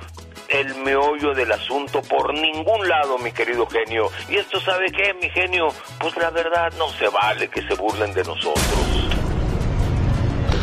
el 0.49 0.75
meollo 0.77 1.35
del 1.35 1.53
asunto 1.53 2.03
por 2.03 2.33
ningún 2.33 2.89
lado, 2.89 3.19
mi 3.19 3.33
querido 3.33 3.67
genio. 3.67 4.11
Y 4.29 4.37
esto, 4.37 4.61
¿sabe 4.61 4.87
qué, 4.91 5.15
mi 5.15 5.29
genio? 5.31 5.69
Pues 5.99 6.17
la 6.17 6.31
verdad 6.31 6.73
no 6.79 6.89
se 6.91 7.09
vale 7.09 7.49
que 7.49 7.63
se 7.63 7.75
burlen 7.75 8.13
de 8.15 8.25
nosotros. 8.25 9.09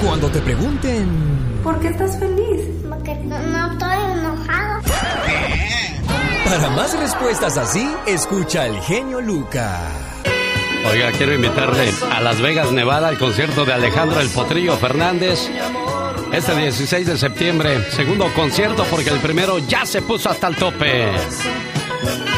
Cuando 0.04 0.30
te 0.30 0.40
pregunten... 0.42 1.62
¿Por 1.64 1.80
qué 1.80 1.88
estás 1.88 2.20
feliz? 2.20 2.62
Porque 2.88 3.16
no, 3.16 3.40
no 3.40 3.72
estoy 3.72 3.98
enojado. 4.20 4.82
Para 6.46 6.70
más 6.70 6.98
respuestas 7.00 7.58
así, 7.58 7.92
escucha 8.06 8.64
al 8.64 8.80
genio 8.82 9.20
Lucas. 9.22 9.82
Oiga, 10.92 11.12
quiero 11.12 11.34
invitarle 11.34 11.92
a 12.12 12.22
Las 12.22 12.40
Vegas, 12.40 12.72
Nevada, 12.72 13.08
al 13.08 13.18
concierto 13.18 13.66
de 13.66 13.74
Alejandro 13.74 14.20
El 14.20 14.30
Potrillo 14.30 14.78
Fernández. 14.78 15.50
Este 16.36 16.54
16 16.54 17.08
de 17.08 17.18
septiembre, 17.18 17.82
segundo 17.92 18.28
concierto 18.36 18.86
porque 18.92 19.10
el 19.10 19.20
primero 19.20 19.58
ya 19.60 19.86
se 19.86 20.02
puso 20.02 20.30
hasta 20.30 20.50
el 20.50 20.58
tope. 20.58 21.06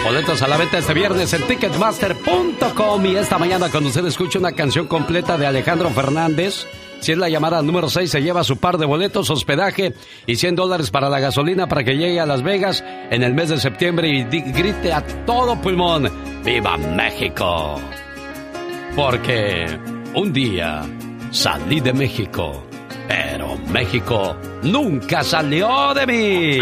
Boletos 0.04 0.39
a 0.43 0.48
la 0.48 0.56
venta 0.56 0.78
este 0.78 0.93
viernes 0.93 1.34
en 1.34 1.41
ticketmaster.com 1.48 3.06
y 3.08 3.16
esta 3.16 3.39
mañana 3.39 3.70
cuando 3.72 3.89
usted 3.89 4.06
escuche 4.06 4.38
una 4.38 4.52
canción 4.52 4.86
completa 4.86 5.36
de 5.39 5.48
Alejandro 5.48 5.89
Fernández, 5.89 6.68
si 7.00 7.14
es 7.14 7.18
la 7.18 7.28
llamada 7.28 7.60
número 7.64 7.89
6 7.89 8.12
se 8.12 8.22
lleva 8.22 8.43
su 8.43 8.58
par 8.58 8.78
de 8.78 8.86
boletos, 8.86 9.32
hospedaje 9.32 9.95
y 10.28 10.36
100 10.36 10.56
dólares 10.56 10.91
para 10.91 11.10
la 11.10 11.20
gasolina 11.20 11.68
para 11.68 11.84
que 11.84 11.98
llegue 11.98 12.20
a 12.20 12.28
Las 12.28 12.43
Vegas 12.43 12.84
en 13.10 13.24
el 13.24 13.34
mes 13.34 13.50
de 13.50 13.60
septiembre 13.60 14.10
y 14.10 14.24
grite 14.24 14.93
a 14.93 15.02
todo 15.26 15.60
pulmón, 15.60 16.08
¡Viva 16.45 16.78
México! 16.78 17.82
Porque 18.95 19.66
un 20.14 20.32
día 20.32 20.86
salí 21.32 21.80
de 21.80 21.93
México, 21.93 22.66
pero 23.08 23.58
México 23.70 24.36
nunca 24.64 25.24
salió 25.24 25.93
de 25.93 26.08
mí. 26.08 26.60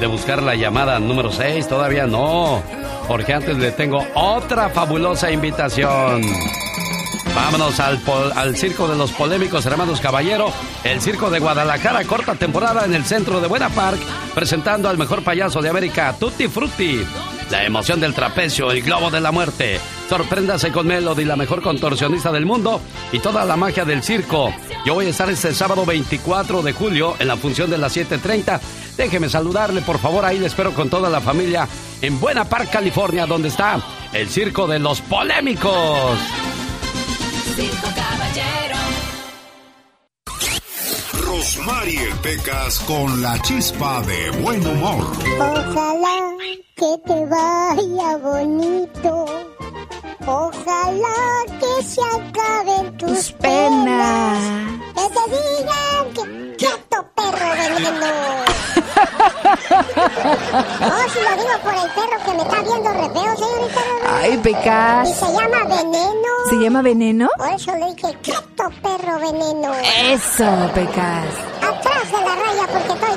de 0.00 0.06
buscar 0.06 0.42
la 0.42 0.54
llamada 0.54 0.98
número 0.98 1.30
6. 1.30 1.68
Todavía 1.68 2.06
no. 2.06 2.62
Porque 3.06 3.34
antes 3.34 3.56
le 3.58 3.72
tengo 3.72 4.04
otra 4.14 4.70
fabulosa 4.70 5.30
invitación. 5.30 6.22
Vámonos 7.34 7.78
al, 7.80 8.00
al 8.34 8.56
circo 8.56 8.88
de 8.88 8.96
los 8.96 9.12
polémicos 9.12 9.64
hermanos 9.64 10.00
Caballero, 10.00 10.52
el 10.84 11.00
circo 11.00 11.30
de 11.30 11.38
Guadalajara, 11.38 12.04
corta 12.04 12.34
temporada 12.34 12.84
en 12.84 12.94
el 12.94 13.04
centro 13.04 13.40
de 13.40 13.46
Buena 13.46 13.68
Park, 13.68 14.00
presentando 14.34 14.88
al 14.88 14.98
mejor 14.98 15.22
payaso 15.22 15.62
de 15.62 15.68
América, 15.68 16.14
Tutti 16.18 16.48
Frutti. 16.48 17.04
La 17.50 17.64
emoción 17.64 18.00
del 18.00 18.14
trapecio, 18.14 18.70
el 18.70 18.82
globo 18.82 19.10
de 19.10 19.20
la 19.20 19.32
muerte. 19.32 19.80
Sorpréndase 20.10 20.72
con 20.72 20.88
Melody, 20.88 21.24
la 21.24 21.36
mejor 21.36 21.62
contorsionista 21.62 22.32
del 22.32 22.44
mundo, 22.44 22.80
y 23.12 23.20
toda 23.20 23.44
la 23.44 23.56
magia 23.56 23.84
del 23.84 24.02
circo. 24.02 24.52
Yo 24.84 24.94
voy 24.94 25.06
a 25.06 25.10
estar 25.10 25.30
este 25.30 25.54
sábado 25.54 25.86
24 25.86 26.62
de 26.62 26.72
julio 26.72 27.14
en 27.20 27.28
la 27.28 27.36
función 27.36 27.70
de 27.70 27.78
las 27.78 27.96
7:30. 27.96 28.60
Déjeme 28.96 29.28
saludarle, 29.28 29.82
por 29.82 30.00
favor, 30.00 30.24
ahí 30.24 30.40
le 30.40 30.48
espero 30.48 30.74
con 30.74 30.90
toda 30.90 31.08
la 31.08 31.20
familia 31.20 31.68
en 32.02 32.18
Buena 32.18 32.44
Park, 32.44 32.70
California, 32.72 33.24
donde 33.24 33.50
está 33.50 33.80
el 34.12 34.28
circo 34.28 34.66
de 34.66 34.80
los 34.80 35.00
polémicos. 35.00 36.18
Circo 37.54 37.88
Caballero. 37.94 38.78
Rosmarie 41.24 42.08
Pecas 42.20 42.80
con 42.80 43.22
la 43.22 43.40
chispa 43.42 44.02
de 44.02 44.30
buen 44.42 44.66
humor. 44.66 45.06
Ojalá 45.38 46.34
que 46.74 46.96
te 47.06 47.26
vaya 47.26 48.16
bonito. 48.16 49.49
Ojalá 50.32 51.44
que 51.58 51.82
se 51.82 52.00
acaben 52.02 52.96
tus, 52.96 53.10
Tus 53.10 53.32
penas. 53.32 54.38
Que 54.94 55.08
te 55.16 55.24
digan 55.36 56.04
que 56.14 56.56
quieto 56.56 57.04
perro 57.14 57.50
veneno. 57.50 58.06
Oh, 60.82 61.08
si 61.12 61.18
lo 61.20 61.30
digo 61.42 61.56
por 61.62 61.74
el 61.74 61.90
perro 61.92 62.24
que 62.24 62.32
me 62.34 62.42
está 62.42 62.62
viendo 62.62 62.90
re 62.92 63.10
feo, 63.10 63.36
señorita. 63.36 63.80
Ay, 64.08 64.32
Y 64.34 64.38
Pecas. 64.38 65.08
se 65.18 65.26
llama 65.32 65.64
veneno. 65.64 66.28
¿Se 66.48 66.56
llama 66.56 66.82
veneno? 66.82 67.28
Por 67.36 67.48
eso 67.52 67.74
le 67.76 67.94
dije 67.94 68.16
quieto 68.22 68.70
perro 68.82 69.18
veneno. 69.18 69.72
Eso, 70.08 70.70
Pecas. 70.74 71.24
Atrás 71.60 72.06
de 72.12 72.20
la 72.20 72.34
raya 72.36 72.66
porque 72.72 72.94
trabajando. 72.94 73.09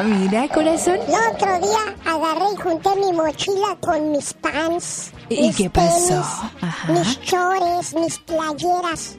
Ah, 0.00 0.04
mira, 0.04 0.48
corazón. 0.48 0.98
El 1.06 1.34
otro 1.34 1.58
día 1.66 1.94
agarré 2.06 2.44
y 2.54 2.56
junté 2.62 2.96
mi 2.96 3.12
mochila 3.12 3.76
con 3.80 4.12
mis 4.12 4.32
pants. 4.34 5.12
¿Y 5.28 5.42
mis 5.48 5.56
qué 5.56 5.68
pasó? 5.68 6.08
tenis, 6.08 6.26
Ajá. 6.62 6.92
Mis 6.92 7.20
chores, 7.20 7.94
mis 7.94 8.18
playeras. 8.20 9.16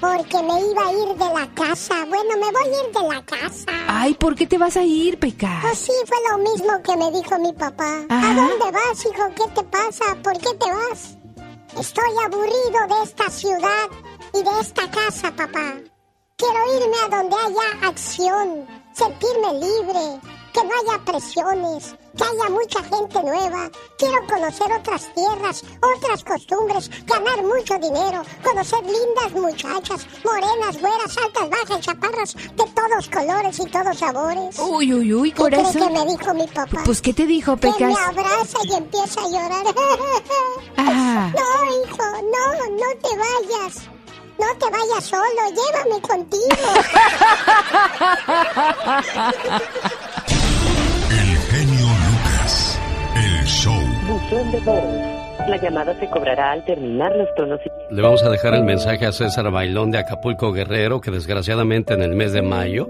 Porque 0.00 0.42
me 0.42 0.60
iba 0.70 0.86
a 0.86 0.92
ir 0.92 1.08
de 1.18 1.34
la 1.34 1.46
casa. 1.54 1.94
Bueno, 2.08 2.30
me 2.36 2.50
voy 2.52 2.64
a 2.64 2.86
ir 2.86 2.92
de 2.94 3.14
la 3.14 3.22
casa. 3.24 3.72
Ay, 3.88 4.14
¿por 4.14 4.34
qué 4.34 4.46
te 4.46 4.56
vas 4.56 4.76
a 4.76 4.82
ir, 4.82 5.18
Pues 5.18 5.34
Pecas? 5.34 5.76
sí, 5.78 5.92
fue 6.06 6.16
lo 6.30 6.38
mismo 6.38 6.80
que 6.82 6.96
me 6.96 7.10
dijo 7.10 7.38
mi 7.38 7.52
papá. 7.52 7.98
Ajá. 8.08 8.30
¿A 8.30 8.34
dónde 8.34 8.70
vas, 8.70 9.04
hijo? 9.04 9.28
¿Qué 9.34 9.50
te 9.54 9.62
pasa? 9.64 10.04
¿Por 10.22 10.32
qué 10.38 10.54
te 10.54 10.70
vas? 10.72 11.16
Estoy 11.78 12.10
aburrido 12.24 12.96
de 12.96 13.02
esta 13.04 13.28
ciudad 13.30 13.86
y 14.32 14.42
de 14.42 14.60
esta 14.60 14.90
casa, 14.90 15.30
papá. 15.32 15.74
Quiero 16.36 16.76
irme 16.82 16.96
a 17.04 17.16
donde 17.18 17.36
haya 17.36 17.88
acción, 17.88 18.66
sentirme 18.92 19.54
libre, 19.54 20.20
que 20.52 20.64
no 20.64 20.70
haya 20.80 21.04
presiones, 21.04 21.94
que 22.16 22.24
haya 22.24 22.50
mucha 22.50 22.82
gente 22.82 23.22
nueva. 23.22 23.70
Quiero 23.96 24.26
conocer 24.26 24.72
otras 24.72 25.14
tierras, 25.14 25.62
otras 25.96 26.24
costumbres, 26.24 26.90
ganar 27.06 27.42
mucho 27.42 27.74
dinero, 27.78 28.22
conocer 28.42 28.80
lindas 28.82 29.32
muchachas, 29.32 30.06
morenas, 30.24 30.80
güeras, 30.80 31.16
altas, 31.18 31.50
bajas, 31.50 31.80
chaparras, 31.80 32.34
de 32.34 32.64
todos 32.74 33.08
colores 33.08 33.58
y 33.60 33.64
todos 33.66 33.96
sabores. 33.98 34.58
Uy, 34.58 34.92
uy, 34.92 35.14
uy, 35.14 35.32
¿Qué 35.32 35.42
cree 35.44 35.58
que 35.64 35.78
corazón. 35.78 35.92
me 35.92 36.06
dijo 36.06 36.34
mi 36.34 36.46
papá? 36.48 36.82
Pues, 36.84 37.00
¿qué 37.00 37.12
te 37.14 37.26
dijo, 37.26 37.56
que 37.56 37.68
me 37.68 37.72
Pecas? 37.74 37.96
abraza 38.08 38.58
y 38.64 38.74
empieza 38.74 39.20
a 39.20 39.28
llorar. 39.28 39.64
Ah. 40.76 41.30
No, 41.34 41.84
hijo, 41.84 42.04
no, 42.22 42.76
no 42.76 42.86
te 43.02 43.16
vayas. 43.16 43.88
No 44.40 44.46
te 44.58 44.70
vayas 44.70 45.04
solo, 45.04 45.42
llévame 45.50 46.00
contigo. 46.00 46.70
El 51.10 51.36
genio 51.50 51.86
Lucas. 51.86 52.80
El 53.16 53.44
show. 53.44 53.74
Buzón 54.08 54.52
de 54.52 54.60
voz. 54.60 55.48
La 55.48 55.56
llamada 55.56 55.98
se 55.98 56.08
cobrará 56.10 56.52
al 56.52 56.64
terminar 56.64 57.14
los 57.16 57.28
tonos. 57.36 57.60
Le 57.90 58.02
vamos 58.02 58.22
a 58.22 58.30
dejar 58.30 58.54
el 58.54 58.64
mensaje 58.64 59.04
a 59.06 59.12
César 59.12 59.50
Bailón 59.50 59.90
de 59.90 59.98
Acapulco 59.98 60.52
Guerrero, 60.52 61.00
que 61.00 61.10
desgraciadamente 61.10 61.94
en 61.94 62.02
el 62.02 62.14
mes 62.14 62.32
de 62.32 62.42
mayo 62.42 62.88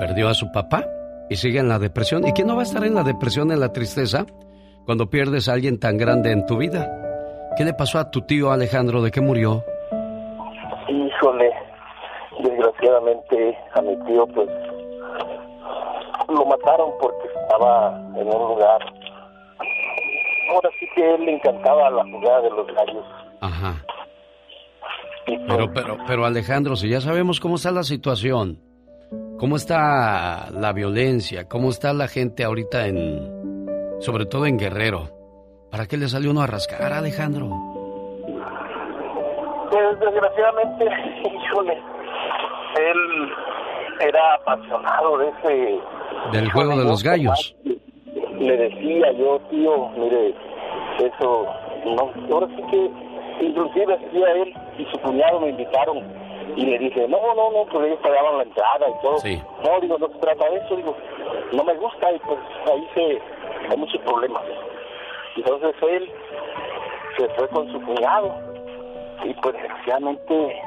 perdió 0.00 0.28
a 0.28 0.34
su 0.34 0.50
papá. 0.52 0.84
y 1.30 1.36
sigue 1.36 1.58
en 1.58 1.68
la 1.68 1.78
depresión. 1.78 2.26
¿Y 2.26 2.32
quién 2.32 2.48
no 2.48 2.54
va 2.56 2.62
a 2.62 2.64
estar 2.64 2.84
en 2.84 2.94
la 2.94 3.02
depresión, 3.02 3.50
en 3.50 3.60
la 3.60 3.72
tristeza, 3.72 4.26
cuando 4.84 5.08
pierdes 5.08 5.48
a 5.48 5.54
alguien 5.54 5.78
tan 5.80 5.96
grande 5.96 6.32
en 6.32 6.44
tu 6.44 6.58
vida? 6.58 6.90
¿Qué 7.56 7.64
le 7.64 7.72
pasó 7.72 7.98
a 7.98 8.10
tu 8.10 8.22
tío 8.22 8.50
Alejandro? 8.50 9.00
¿De 9.00 9.10
qué 9.10 9.20
murió? 9.22 9.64
Desgraciadamente 12.84 13.58
a 13.74 13.82
mi 13.82 13.96
tío 14.04 14.26
pues 14.26 14.48
lo 16.28 16.44
mataron 16.46 16.90
porque 17.00 17.28
estaba 17.42 17.98
en 18.16 18.26
un 18.26 18.48
lugar. 18.48 18.80
Ahora 20.50 20.70
sí 20.78 20.86
que 20.94 21.14
él 21.14 21.24
le 21.24 21.34
encantaba 21.36 21.90
la 21.90 22.04
jugada 22.04 22.42
de 22.42 22.50
los 22.50 22.66
gallos. 22.66 23.04
Ajá. 23.40 23.74
Pero, 25.26 25.72
pero, 25.72 25.96
pero 26.06 26.24
Alejandro, 26.26 26.76
si 26.76 26.88
ya 26.88 27.00
sabemos 27.00 27.40
cómo 27.40 27.56
está 27.56 27.70
la 27.70 27.82
situación, 27.82 28.60
cómo 29.38 29.56
está 29.56 30.50
la 30.50 30.72
violencia, 30.72 31.48
cómo 31.48 31.70
está 31.70 31.92
la 31.94 32.08
gente 32.08 32.44
ahorita 32.44 32.86
en, 32.86 33.96
sobre 34.00 34.26
todo 34.26 34.46
en 34.46 34.58
Guerrero, 34.58 35.10
¿para 35.70 35.86
qué 35.86 35.96
le 35.96 36.08
salió 36.08 36.30
uno 36.30 36.42
a 36.42 36.46
rascar, 36.46 36.92
Alejandro? 36.92 37.48
Pues 39.70 40.00
desgraciadamente, 40.00 40.84
híjole, 41.24 41.93
él 42.76 43.32
era 44.00 44.34
apasionado 44.34 45.18
de 45.18 45.28
ese... 45.28 45.80
Del 46.32 46.50
juego 46.50 46.76
de 46.76 46.84
los 46.84 47.02
gallos. 47.02 47.54
Le 48.38 48.56
decía 48.56 49.12
yo, 49.12 49.38
tío, 49.50 49.88
mire, 49.96 50.34
eso, 50.98 51.46
no, 51.84 52.34
ahora 52.34 52.48
sí 52.56 52.62
que, 52.70 52.90
inclusive 53.44 53.94
hacía 53.94 54.32
él 54.32 54.54
y 54.78 54.84
su 54.86 54.98
cuñado 55.00 55.40
me 55.40 55.50
invitaron 55.50 56.02
y 56.56 56.66
le 56.66 56.78
dije, 56.78 57.06
no, 57.08 57.18
no, 57.34 57.50
no, 57.50 57.64
pues 57.70 57.86
ellos 57.86 57.98
pagaban 58.02 58.38
la 58.38 58.42
entrada 58.44 58.86
y 58.88 59.02
todo. 59.02 59.16
No, 59.64 59.80
digo, 59.80 59.98
no 59.98 60.08
se 60.08 60.18
trata 60.18 60.50
de 60.50 60.56
eso, 60.56 60.76
digo, 60.76 60.96
no 61.52 61.64
me 61.64 61.74
gusta 61.74 62.12
y 62.12 62.18
pues 62.20 62.38
ahí 62.72 62.88
se, 62.94 63.22
hay 63.70 63.76
muchos 63.76 64.00
problemas. 64.02 64.42
Entonces 65.36 65.74
él 65.82 66.10
se 67.16 67.28
fue 67.30 67.48
con 67.48 67.70
su 67.72 67.80
cuñado 67.82 68.34
y 69.24 69.34
pues 69.34 69.54
desgraciadamente 69.54 70.62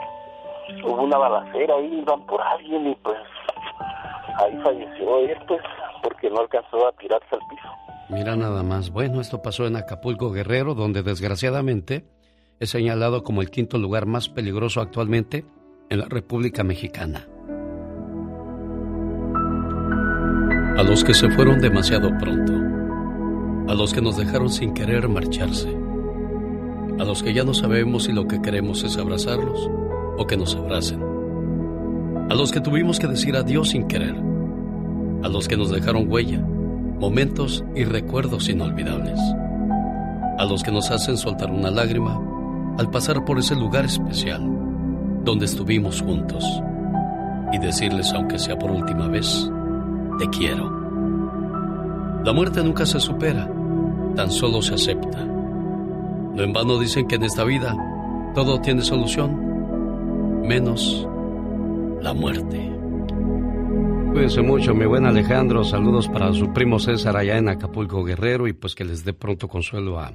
hubo 0.83 1.03
una 1.03 1.17
balacera 1.17 1.75
ahí, 1.75 1.99
iban 2.01 2.25
por 2.25 2.41
alguien 2.41 2.87
y 2.87 2.95
pues 2.95 3.17
ahí 4.39 4.57
falleció 4.63 5.19
él 5.19 5.37
pues 5.47 5.61
porque 6.03 6.29
no 6.29 6.41
alcanzó 6.41 6.87
a 6.87 6.91
tirarse 6.93 7.27
al 7.31 7.41
piso. 7.49 7.67
Mira 8.09 8.35
nada 8.35 8.63
más, 8.63 8.91
bueno, 8.91 9.19
esto 9.19 9.41
pasó 9.41 9.67
en 9.67 9.75
Acapulco 9.75 10.31
Guerrero, 10.31 10.75
donde 10.75 11.03
desgraciadamente 11.03 12.05
es 12.59 12.69
señalado 12.69 13.23
como 13.23 13.41
el 13.41 13.49
quinto 13.49 13.77
lugar 13.77 14.05
más 14.05 14.29
peligroso 14.29 14.81
actualmente 14.81 15.45
en 15.89 15.99
la 15.99 16.05
República 16.05 16.63
Mexicana. 16.63 17.27
A 20.77 20.83
los 20.83 21.03
que 21.03 21.13
se 21.13 21.29
fueron 21.31 21.59
demasiado 21.59 22.09
pronto, 22.19 22.53
a 23.71 23.75
los 23.75 23.93
que 23.93 24.01
nos 24.01 24.15
dejaron 24.15 24.49
sin 24.49 24.73
querer 24.73 25.09
marcharse, 25.09 25.75
a 26.99 27.03
los 27.03 27.23
que 27.23 27.33
ya 27.33 27.43
no 27.43 27.53
sabemos 27.53 28.03
si 28.03 28.13
lo 28.13 28.27
que 28.27 28.41
queremos 28.41 28.83
es 28.83 28.97
abrazarlos 28.97 29.69
o 30.17 30.25
que 30.25 30.37
nos 30.37 30.55
abracen, 30.55 31.01
a 32.29 32.35
los 32.35 32.51
que 32.51 32.61
tuvimos 32.61 32.99
que 32.99 33.07
decir 33.07 33.35
adiós 33.35 33.69
sin 33.69 33.87
querer, 33.87 34.15
a 35.23 35.29
los 35.29 35.47
que 35.47 35.57
nos 35.57 35.71
dejaron 35.71 36.11
huella, 36.11 36.39
momentos 36.99 37.63
y 37.75 37.83
recuerdos 37.83 38.49
inolvidables, 38.49 39.19
a 40.37 40.45
los 40.45 40.63
que 40.63 40.71
nos 40.71 40.91
hacen 40.91 41.17
soltar 41.17 41.51
una 41.51 41.71
lágrima 41.71 42.19
al 42.77 42.89
pasar 42.91 43.25
por 43.25 43.39
ese 43.39 43.55
lugar 43.55 43.85
especial 43.85 44.41
donde 45.23 45.45
estuvimos 45.45 46.01
juntos 46.01 46.43
y 47.51 47.57
decirles, 47.59 48.13
aunque 48.13 48.39
sea 48.39 48.57
por 48.57 48.71
última 48.71 49.07
vez, 49.07 49.49
te 50.19 50.27
quiero. 50.29 50.71
La 52.23 52.33
muerte 52.33 52.63
nunca 52.63 52.85
se 52.85 52.99
supera, 52.99 53.49
tan 54.15 54.31
solo 54.31 54.61
se 54.61 54.75
acepta. 54.75 55.23
No 55.25 56.43
en 56.43 56.53
vano 56.53 56.77
dicen 56.77 57.07
que 57.07 57.15
en 57.15 57.23
esta 57.23 57.43
vida 57.43 57.75
todo 58.35 58.59
tiene 58.61 58.81
solución, 58.81 59.46
menos 60.47 61.07
la 62.01 62.13
muerte. 62.13 62.71
Cuídense 64.13 64.41
mucho, 64.41 64.73
mi 64.73 64.85
buen 64.85 65.05
Alejandro. 65.05 65.63
Saludos 65.63 66.07
para 66.07 66.33
su 66.33 66.53
primo 66.53 66.79
César 66.79 67.17
allá 67.17 67.37
en 67.37 67.49
Acapulco 67.49 68.03
Guerrero 68.03 68.47
y 68.47 68.53
pues 68.53 68.73
que 68.73 68.85
les 68.85 69.03
dé 69.03 69.13
pronto 69.13 69.47
consuelo 69.47 69.99
a, 69.99 70.13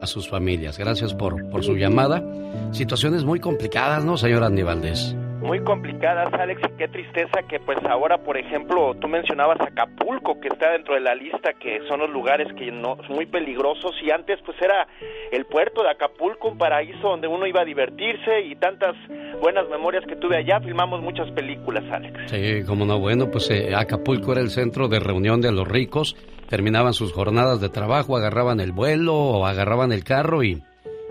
a 0.00 0.06
sus 0.06 0.28
familias. 0.28 0.78
Gracias 0.78 1.14
por, 1.14 1.48
por 1.50 1.62
su 1.62 1.76
llamada. 1.76 2.24
Situaciones 2.72 3.24
muy 3.24 3.40
complicadas, 3.40 4.04
¿no, 4.04 4.16
señor 4.16 4.42
Andy 4.42 4.62
Valdés? 4.62 5.14
Muy 5.44 5.60
complicadas, 5.60 6.32
Alex, 6.32 6.62
y 6.66 6.78
qué 6.78 6.88
tristeza 6.88 7.42
que 7.46 7.60
pues 7.60 7.76
ahora, 7.84 8.16
por 8.16 8.38
ejemplo, 8.38 8.94
tú 8.98 9.08
mencionabas 9.08 9.60
Acapulco, 9.60 10.40
que 10.40 10.48
está 10.48 10.72
dentro 10.72 10.94
de 10.94 11.00
la 11.00 11.14
lista, 11.14 11.52
que 11.52 11.80
son 11.86 12.00
los 12.00 12.08
lugares 12.08 12.48
que 12.54 12.72
no 12.72 12.96
son 13.06 13.16
muy 13.16 13.26
peligrosos, 13.26 13.92
y 14.02 14.10
antes 14.10 14.40
pues 14.46 14.56
era 14.62 14.88
el 15.30 15.44
puerto 15.44 15.82
de 15.82 15.90
Acapulco, 15.90 16.48
un 16.48 16.56
paraíso 16.56 17.08
donde 17.08 17.28
uno 17.28 17.46
iba 17.46 17.60
a 17.60 17.64
divertirse, 17.66 18.40
y 18.40 18.56
tantas 18.56 18.96
buenas 19.38 19.68
memorias 19.68 20.02
que 20.06 20.16
tuve 20.16 20.38
allá, 20.38 20.60
filmamos 20.60 21.02
muchas 21.02 21.30
películas, 21.32 21.84
Alex. 21.92 22.30
Sí, 22.30 22.64
como 22.66 22.86
no, 22.86 22.98
bueno, 22.98 23.30
pues 23.30 23.50
eh, 23.50 23.74
Acapulco 23.74 24.32
era 24.32 24.40
el 24.40 24.48
centro 24.48 24.88
de 24.88 24.98
reunión 24.98 25.42
de 25.42 25.52
los 25.52 25.68
ricos, 25.68 26.16
terminaban 26.48 26.94
sus 26.94 27.12
jornadas 27.12 27.60
de 27.60 27.68
trabajo, 27.68 28.16
agarraban 28.16 28.60
el 28.60 28.72
vuelo 28.72 29.14
o 29.14 29.44
agarraban 29.44 29.92
el 29.92 30.04
carro 30.04 30.42
y, 30.42 30.62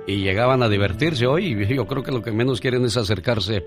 y 0.07 0.23
llegaban 0.23 0.63
a 0.63 0.69
divertirse 0.69 1.27
hoy. 1.27 1.67
Yo 1.67 1.86
creo 1.86 2.01
que 2.01 2.11
lo 2.11 2.23
que 2.23 2.31
menos 2.31 2.59
quieren 2.59 2.84
es 2.86 2.97
acercarse 2.97 3.63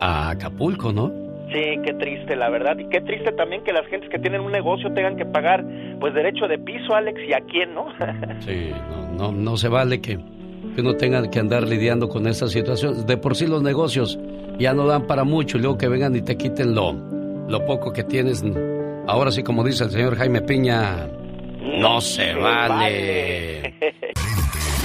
a 0.00 0.30
Acapulco, 0.30 0.92
¿no? 0.92 1.12
Sí, 1.52 1.78
qué 1.84 1.94
triste, 1.94 2.36
la 2.36 2.48
verdad. 2.48 2.78
Y 2.78 2.88
qué 2.88 3.00
triste 3.00 3.32
también 3.32 3.62
que 3.64 3.72
las 3.72 3.86
gentes 3.86 4.08
que 4.08 4.18
tienen 4.18 4.40
un 4.40 4.52
negocio 4.52 4.92
tengan 4.92 5.16
que 5.16 5.24
pagar, 5.24 5.64
pues, 5.98 6.14
derecho 6.14 6.46
de 6.46 6.58
piso, 6.58 6.94
Alex, 6.94 7.20
y 7.28 7.32
a 7.32 7.40
quién, 7.40 7.74
¿no? 7.74 7.86
sí, 8.40 8.70
no, 8.90 9.12
no, 9.12 9.32
no 9.32 9.56
se 9.56 9.68
vale 9.68 10.00
que, 10.00 10.16
que 10.74 10.80
uno 10.80 10.94
tenga 10.94 11.28
que 11.28 11.40
andar 11.40 11.66
lidiando 11.66 12.08
con 12.08 12.26
esta 12.26 12.46
situación. 12.46 13.06
De 13.06 13.16
por 13.16 13.36
sí 13.36 13.46
los 13.46 13.62
negocios 13.62 14.18
ya 14.58 14.74
no 14.74 14.86
dan 14.86 15.06
para 15.06 15.24
mucho 15.24 15.58
y 15.58 15.62
luego 15.62 15.76
que 15.78 15.88
vengan 15.88 16.14
y 16.14 16.22
te 16.22 16.36
quiten 16.36 16.74
lo, 16.74 16.92
lo 16.92 17.64
poco 17.64 17.92
que 17.92 18.04
tienes. 18.04 18.44
Ahora 19.08 19.32
sí, 19.32 19.42
como 19.42 19.64
dice 19.64 19.84
el 19.84 19.90
señor 19.90 20.16
Jaime 20.16 20.42
Piña, 20.42 21.08
no, 21.62 22.00
se, 22.00 22.34
vale. 22.34 23.72
del 23.80 23.92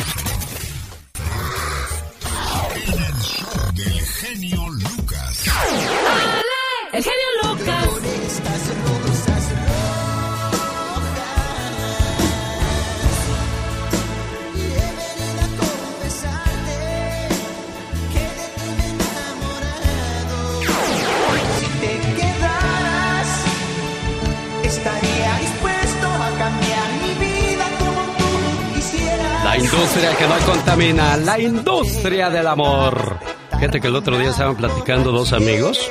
como 27.80 28.01
tú 28.18 28.74
quisieras. 28.74 29.43
La 29.43 29.58
industria 29.58 30.18
que 30.18 30.28
no 30.28 30.38
contamina, 30.45 31.18
la 31.18 31.39
industria 31.39 32.30
del 32.30 32.47
amor. 32.47 33.34
Fíjate 33.60 33.80
que 33.82 33.88
el 33.88 33.95
otro 33.95 34.18
día 34.18 34.30
estaban 34.30 34.56
platicando 34.56 35.12
dos 35.12 35.34
amigos. 35.34 35.89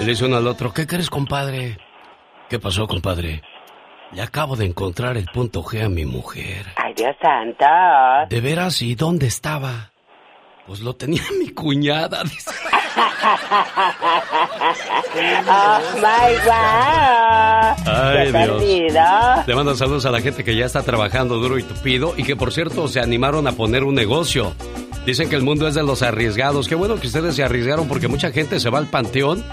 Y 0.00 0.04
le 0.04 0.10
dice 0.10 0.24
uno 0.26 0.36
al 0.36 0.46
otro, 0.46 0.72
¿qué 0.72 0.86
crees, 0.86 1.08
compadre? 1.10 1.78
¿Qué 2.48 2.58
pasó, 2.58 2.86
compadre? 2.86 3.42
Le 4.12 4.22
acabo 4.22 4.54
de 4.56 4.66
encontrar 4.66 5.16
el 5.16 5.26
punto 5.26 5.62
G 5.64 5.84
a 5.84 5.88
mi 5.88 6.04
mujer. 6.04 6.66
Ay, 6.76 6.94
Dios 6.94 7.16
santo. 7.20 7.64
¿De 8.28 8.40
veras? 8.40 8.80
¿Y 8.82 8.94
dónde 8.94 9.26
estaba? 9.26 9.90
Pues 10.66 10.80
lo 10.80 10.94
tenía 10.94 11.22
mi 11.38 11.48
cuñada. 11.50 12.22
dice. 12.24 12.50
Oh 15.48 15.80
my 15.96 16.34
God. 16.44 17.88
Ay, 17.88 18.32
Dios. 18.32 19.46
Le 19.46 19.54
mando 19.54 19.74
saludos 19.74 20.06
a 20.06 20.10
la 20.10 20.20
gente 20.20 20.44
que 20.44 20.54
ya 20.56 20.64
está 20.66 20.82
trabajando 20.82 21.36
duro 21.38 21.58
y 21.58 21.62
tupido 21.62 22.14
y 22.16 22.22
que 22.24 22.36
por 22.36 22.52
cierto 22.52 22.86
se 22.88 23.00
animaron 23.00 23.46
a 23.48 23.52
poner 23.52 23.84
un 23.84 23.94
negocio. 23.94 24.54
Dicen 25.06 25.28
que 25.30 25.36
el 25.36 25.42
mundo 25.42 25.68
es 25.68 25.74
de 25.74 25.84
los 25.84 26.02
arriesgados. 26.02 26.66
Qué 26.66 26.74
bueno 26.74 26.96
que 26.96 27.06
ustedes 27.06 27.36
se 27.36 27.44
arriesgaron 27.44 27.86
porque 27.86 28.08
mucha 28.08 28.32
gente 28.32 28.58
se 28.58 28.70
va 28.70 28.78
al 28.78 28.88
panteón, 28.88 29.44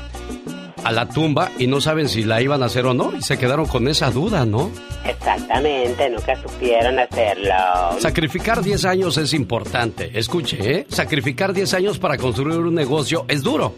a 0.84 0.92
la 0.92 1.08
tumba 1.08 1.52
y 1.60 1.68
no 1.68 1.80
saben 1.80 2.10
si 2.10 2.24
la 2.24 2.42
iban 2.42 2.64
a 2.64 2.66
hacer 2.66 2.88
o 2.88 2.96
no 2.96 3.16
y 3.16 3.22
se 3.22 3.38
quedaron 3.38 3.68
con 3.68 3.88
esa 3.88 4.10
duda, 4.10 4.48
¿no? 4.48 4.72
Exactamente, 5.06 6.10
nunca 6.10 6.36
supieron 6.42 6.98
hacerlo. 6.98 7.54
Sacrificar 8.00 8.64
10 8.64 8.84
años 8.86 9.18
es 9.18 9.32
importante. 9.36 10.10
Escuche, 10.18 10.58
¿eh? 10.60 10.88
Sacrificar 10.90 11.54
10 11.54 11.72
años 11.76 12.00
para 12.00 12.18
construir 12.18 12.58
un 12.58 12.74
negocio 12.74 13.26
es 13.28 13.44
duro. 13.44 13.76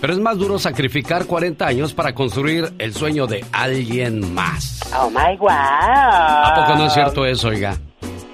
Pero 0.00 0.14
es 0.14 0.18
más 0.18 0.36
duro 0.36 0.58
sacrificar 0.58 1.26
40 1.26 1.64
años 1.64 1.94
para 1.94 2.12
construir 2.16 2.72
el 2.80 2.92
sueño 2.94 3.28
de 3.28 3.44
alguien 3.52 4.34
más. 4.34 4.80
Oh 5.00 5.08
my 5.08 5.36
God. 5.38 5.50
¿A 5.50 6.52
poco 6.56 6.78
no 6.78 6.86
es 6.88 6.92
cierto 6.92 7.24
eso, 7.24 7.46
oiga? 7.46 7.78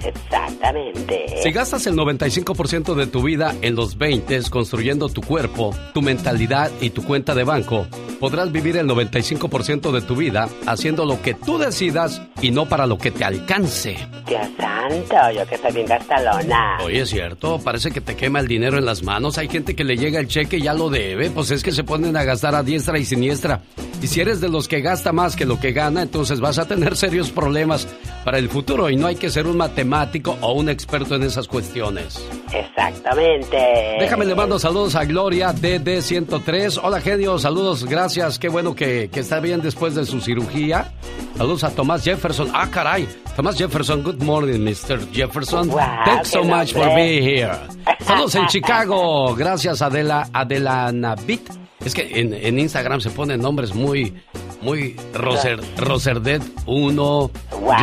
Exactamente. 0.08 1.26
Si 1.42 1.50
gastas 1.50 1.86
el 1.86 1.94
95% 1.94 2.94
de 2.94 3.06
tu 3.06 3.22
vida 3.22 3.54
en 3.62 3.74
los 3.74 3.98
20 3.98 4.38
construyendo 4.50 5.08
tu 5.08 5.20
cuerpo, 5.20 5.74
tu 5.94 6.02
mentalidad 6.02 6.70
y 6.80 6.90
tu 6.90 7.04
cuenta 7.04 7.34
de 7.34 7.44
banco, 7.44 7.86
podrás 8.18 8.50
vivir 8.52 8.76
el 8.76 8.86
95% 8.88 9.92
de 9.92 10.00
tu 10.02 10.16
vida 10.16 10.48
haciendo 10.66 11.04
lo 11.04 11.20
que 11.22 11.34
tú 11.34 11.58
decidas 11.58 12.20
y 12.40 12.50
no 12.50 12.66
para 12.66 12.86
lo 12.86 12.98
que 12.98 13.10
te 13.10 13.24
alcance. 13.24 13.96
Dios 14.26 14.46
santo, 14.56 15.30
yo 15.34 15.46
que 15.46 15.56
soy 15.56 15.72
bien 15.72 15.86
gastalona. 15.86 16.78
Oye, 16.84 17.00
es 17.00 17.10
cierto, 17.10 17.58
parece 17.58 17.90
que 17.90 18.00
te 18.00 18.16
quema 18.16 18.40
el 18.40 18.48
dinero 18.48 18.78
en 18.78 18.84
las 18.84 19.02
manos. 19.02 19.38
Hay 19.38 19.48
gente 19.48 19.74
que 19.74 19.84
le 19.84 19.96
llega 19.96 20.20
el 20.20 20.28
cheque 20.28 20.58
y 20.58 20.62
ya 20.62 20.74
lo 20.74 20.90
debe. 20.90 21.30
Pues 21.30 21.50
es 21.50 21.62
que 21.62 21.72
se 21.72 21.84
ponen 21.84 22.16
a 22.16 22.24
gastar 22.24 22.54
a 22.54 22.62
diestra 22.62 22.98
y 22.98 23.04
siniestra. 23.04 23.62
Y 24.02 24.06
si 24.06 24.20
eres 24.20 24.40
de 24.40 24.48
los 24.48 24.68
que 24.68 24.80
gasta 24.80 25.12
más 25.12 25.34
que 25.34 25.44
lo 25.44 25.58
que 25.58 25.72
gana, 25.72 26.02
entonces 26.02 26.40
vas 26.40 26.58
a 26.58 26.66
tener 26.66 26.96
serios 26.96 27.30
problemas 27.30 27.88
para 28.24 28.38
el 28.38 28.48
futuro 28.48 28.90
y 28.90 28.96
no 28.96 29.06
hay 29.06 29.16
que 29.16 29.30
ser 29.30 29.46
un 29.46 29.56
matemático 29.56 30.36
o 30.40 30.52
un 30.52 30.68
experto 30.68 31.16
en 31.16 31.24
esas 31.24 31.48
cuestiones. 31.48 32.24
Exactamente. 32.52 33.56
Déjame 33.98 34.24
le 34.24 34.34
mando 34.34 34.58
saludos 34.58 34.94
a 34.94 35.04
Gloria 35.04 35.52
DD103. 35.52 36.80
Hola 36.82 37.00
genio, 37.00 37.38
saludos, 37.38 37.84
gracias. 37.84 38.07
Qué 38.40 38.48
bueno 38.48 38.74
que, 38.74 39.10
que 39.10 39.20
está 39.20 39.40
bien 39.40 39.60
después 39.60 39.94
de 39.94 40.04
su 40.06 40.20
cirugía. 40.20 40.92
Saludos 41.36 41.64
a 41.64 41.70
Tomás 41.70 42.02
Jefferson. 42.02 42.50
Ah, 42.54 42.68
caray. 42.70 43.06
Tomás 43.36 43.56
Jefferson, 43.56 44.02
good 44.02 44.22
morning, 44.22 44.60
Mr. 44.60 44.98
Jefferson. 45.12 45.68
Wow, 45.68 45.78
Thanks 46.04 46.30
so 46.30 46.42
much 46.42 46.72
for 46.72 46.86
being 46.94 47.22
here. 47.22 47.52
Saludos 48.00 48.34
en 48.34 48.46
Chicago. 48.48 49.34
Gracias, 49.36 49.82
Adela, 49.82 50.28
Adela 50.32 50.90
Navit. 50.92 51.48
Es 51.84 51.94
que 51.94 52.20
en, 52.20 52.34
en 52.34 52.58
Instagram 52.58 53.00
se 53.00 53.10
ponen 53.10 53.40
nombres 53.40 53.74
muy, 53.74 54.14
muy 54.60 54.96
Roser, 55.14 55.60
Roserdet 55.76 56.42
1, 56.66 57.30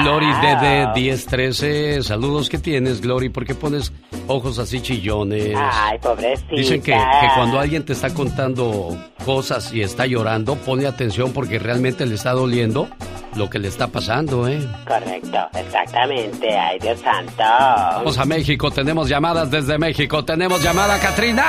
Glory 0.02 0.26
DD 0.26 0.94
1013. 0.96 2.04
Saludos, 2.04 2.50
¿qué 2.50 2.58
tienes, 2.58 3.02
Glory? 3.02 3.30
¿Por 3.30 3.46
qué 3.46 3.56
pones 3.56 3.94
ojos 4.28 4.60
así 4.60 4.82
chillones? 4.82 5.56
Ay, 5.58 5.98
pobrecita. 6.00 6.56
Dicen 6.56 6.82
que, 6.82 6.92
que 6.92 7.28
cuando 7.36 7.60
alguien 7.60 7.86
te 7.86 7.94
está 7.94 8.14
contando 8.14 8.98
cosas 9.26 9.74
y 9.74 9.82
está 9.82 10.06
llorando, 10.06 10.56
ponle 10.56 10.88
atención 10.88 11.32
porque 11.32 11.58
realmente 11.58 12.06
le 12.06 12.16
está 12.16 12.32
doliendo 12.32 12.90
lo 13.36 13.50
que 13.50 13.60
le 13.60 13.68
está 13.68 13.88
pasando, 13.88 14.48
¿eh? 14.48 14.60
Correcto, 14.88 15.38
exactamente. 15.58 16.58
Ay, 16.58 16.80
Dios 16.80 17.00
santo. 17.02 17.44
Vamos 17.44 18.18
a 18.18 18.26
México, 18.26 18.72
tenemos 18.72 19.10
llamadas 19.10 19.52
desde 19.52 19.78
México. 19.78 20.24
Tenemos 20.24 20.64
llamada, 20.64 20.98
Katrina. 21.00 21.44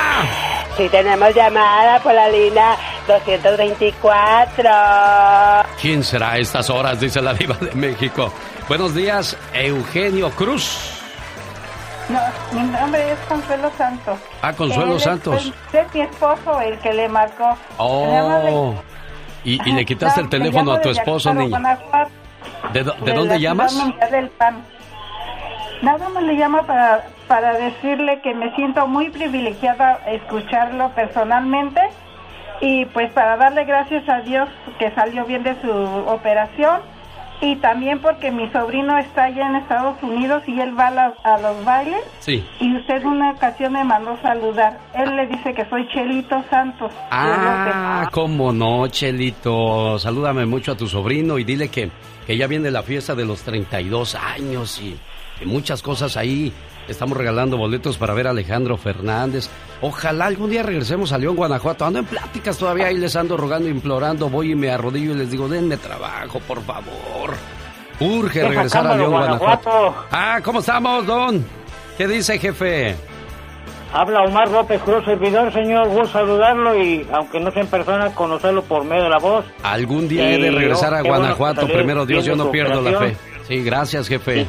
Sí, 0.77 0.89
tenemos 0.91 1.35
llamada 1.35 2.01
por 2.01 2.13
la 2.13 2.29
línea 2.39 2.77
224. 3.07 4.71
¿Quién 5.81 6.03
será 6.05 6.33
a 6.33 6.39
estas 6.39 6.69
horas? 6.71 7.01
Dice 7.01 7.21
la 7.21 7.35
diva 7.35 7.55
de 7.57 7.73
México. 7.75 8.33
Buenos 8.69 8.95
días, 8.95 9.37
Eugenio 9.53 10.31
Cruz. 10.31 10.93
No, 12.09 12.21
mi 12.53 12.63
nombre 12.69 13.13
es 13.13 13.19
Consuelo 13.29 13.71
Santos. 13.77 14.19
Ah, 14.43 14.53
Consuelo 14.53 14.95
Él 14.95 15.01
Santos. 15.01 15.53
Es 15.73 15.95
mi 15.95 16.01
esposo 16.03 16.61
el 16.61 16.79
que 16.79 16.93
le 16.93 17.09
marcó. 17.09 17.49
Le- 17.51 17.57
Oh. 17.79 18.75
Y, 19.45 19.61
y 19.69 19.73
le 19.73 19.85
quitaste 19.85 20.21
el 20.21 20.27
No, 20.31 20.31
teléfono 20.31 20.73
le 20.73 20.79
a 20.79 20.83
tu 20.83 20.91
esposo, 20.91 21.33
niña. 21.35 21.79
¿De, 22.73 22.83
de 22.85 22.93
de 23.05 23.13
dónde 23.13 23.35
la 23.35 23.39
llamas? 23.41 23.77
Del 24.11 24.29
Pan. 24.31 24.63
Nada 25.83 26.09
más 26.09 26.23
le 26.23 26.33
llamo 26.35 26.63
para, 26.65 27.05
para 27.29 27.53
decirle 27.59 28.21
que 28.23 28.35
me 28.35 28.55
siento 28.55 28.87
muy 28.87 29.11
privilegiada 29.11 30.01
escucharlo 30.07 30.89
personalmente 30.95 31.81
y 32.61 32.85
pues 32.87 33.11
para 33.13 33.37
darle 33.37 33.65
gracias 33.65 34.09
a 34.09 34.21
Dios 34.21 34.49
que 34.79 34.91
salió 34.93 35.25
bien 35.25 35.43
de 35.43 35.61
su 35.61 35.71
operación 35.71 36.81
y 37.43 37.57
también 37.57 37.99
porque 38.01 38.31
mi 38.31 38.49
sobrino 38.51 38.97
está 38.97 39.25
allá 39.25 39.47
en 39.49 39.57
Estados 39.57 40.03
Unidos 40.03 40.43
y 40.47 40.59
él 40.59 40.79
va 40.79 40.87
a, 40.89 41.35
a 41.35 41.39
los 41.39 41.63
bailes 41.67 42.01
Sí. 42.21 42.43
y 42.61 42.75
usted 42.79 43.03
en 43.03 43.09
una 43.09 43.33
ocasión 43.33 43.75
me 43.75 43.85
mandó 43.85 44.17
saludar. 44.23 44.79
Él 44.95 45.15
le 45.17 45.27
dice 45.27 45.53
que 45.53 45.69
soy 45.69 45.87
Chelito 45.89 46.43
Santos. 46.49 46.91
Ah, 47.11 48.09
cómo 48.11 48.53
no, 48.53 48.87
Chelito. 48.89 49.99
Salúdame 49.99 50.47
mucho 50.47 50.73
a 50.73 50.77
tu 50.77 50.87
sobrino 50.87 51.37
y 51.39 51.45
dile 51.45 51.69
que, 51.69 51.91
que 52.27 52.37
ya 52.39 52.47
viene 52.47 52.71
la 52.71 52.83
fiesta 52.83 53.15
de 53.15 53.27
los 53.27 53.43
32 53.43 54.15
años 54.15 54.81
y, 54.81 54.97
y 55.43 55.45
muchas 55.47 55.83
cosas 55.83 56.17
ahí. 56.17 56.51
Estamos 56.89 57.17
regalando 57.17 57.57
boletos 57.57 57.99
para 57.99 58.15
ver 58.15 58.27
a 58.27 58.31
Alejandro 58.31 58.77
Fernández. 58.77 59.49
Ojalá 59.81 60.27
algún 60.27 60.51
día 60.51 60.63
regresemos 60.63 61.13
a 61.13 61.19
León, 61.19 61.37
Guanajuato. 61.37 61.85
Ando 61.85 61.99
en 61.99 62.05
pláticas 62.05 62.57
todavía 62.59 62.91
y 62.93 62.99
les 62.99 63.17
ando 63.17 63.37
rogando, 63.37 63.69
implorando. 63.69 64.29
Voy 64.29 64.53
y 64.53 64.55
me 64.55 64.71
arrodillo 64.71 65.13
y 65.13 65.17
les 65.17 65.31
digo, 65.31 65.49
denme 65.49 65.77
trabajo, 65.77 66.41
por 66.41 66.63
favor. 66.63 67.35
Urge 67.99 68.47
regresar 68.47 68.87
a 68.87 68.97
León, 68.97 69.11
Guanajuato. 69.11 69.71
Guanajuato. 69.71 70.07
Ah, 70.13 70.41
¿cómo 70.43 70.61
estamos, 70.61 71.07
don? 71.07 71.45
¿Qué 71.99 72.07
dice, 72.07 72.39
jefe? 72.39 72.95
Habla 73.93 74.23
Omar 74.25 74.51
López 74.51 74.81
Cruz, 74.83 75.05
servidor, 75.05 75.53
señor. 75.53 75.89
Gusto 75.89 76.09
saludarlo 76.09 76.77
y, 76.77 77.07
aunque 77.13 77.41
no 77.41 77.51
sea 77.51 77.63
en 77.63 77.69
persona, 77.69 78.15
conocerlo 78.15 78.63
por 78.63 78.85
medio 78.85 79.05
de 79.05 79.11
la 79.11 79.19
voz. 79.19 79.45
Algún 79.63 80.09
día 80.09 80.31
he 80.31 80.39
de 80.39 80.49
Y, 80.49 80.51
regresar 80.51 80.93
oh, 80.93 80.97
a 80.97 81.03
bueno 81.03 81.19
Guanajuato. 81.19 81.67
Primero 81.67 82.05
Dios, 82.05 82.25
yo 82.25 82.37
no 82.37 82.51
pierdo 82.51 82.83
la 82.83 82.99
fe. 82.99 83.17
Sí, 83.49 83.63
gracias, 83.63 84.09
jefe. 84.09 84.47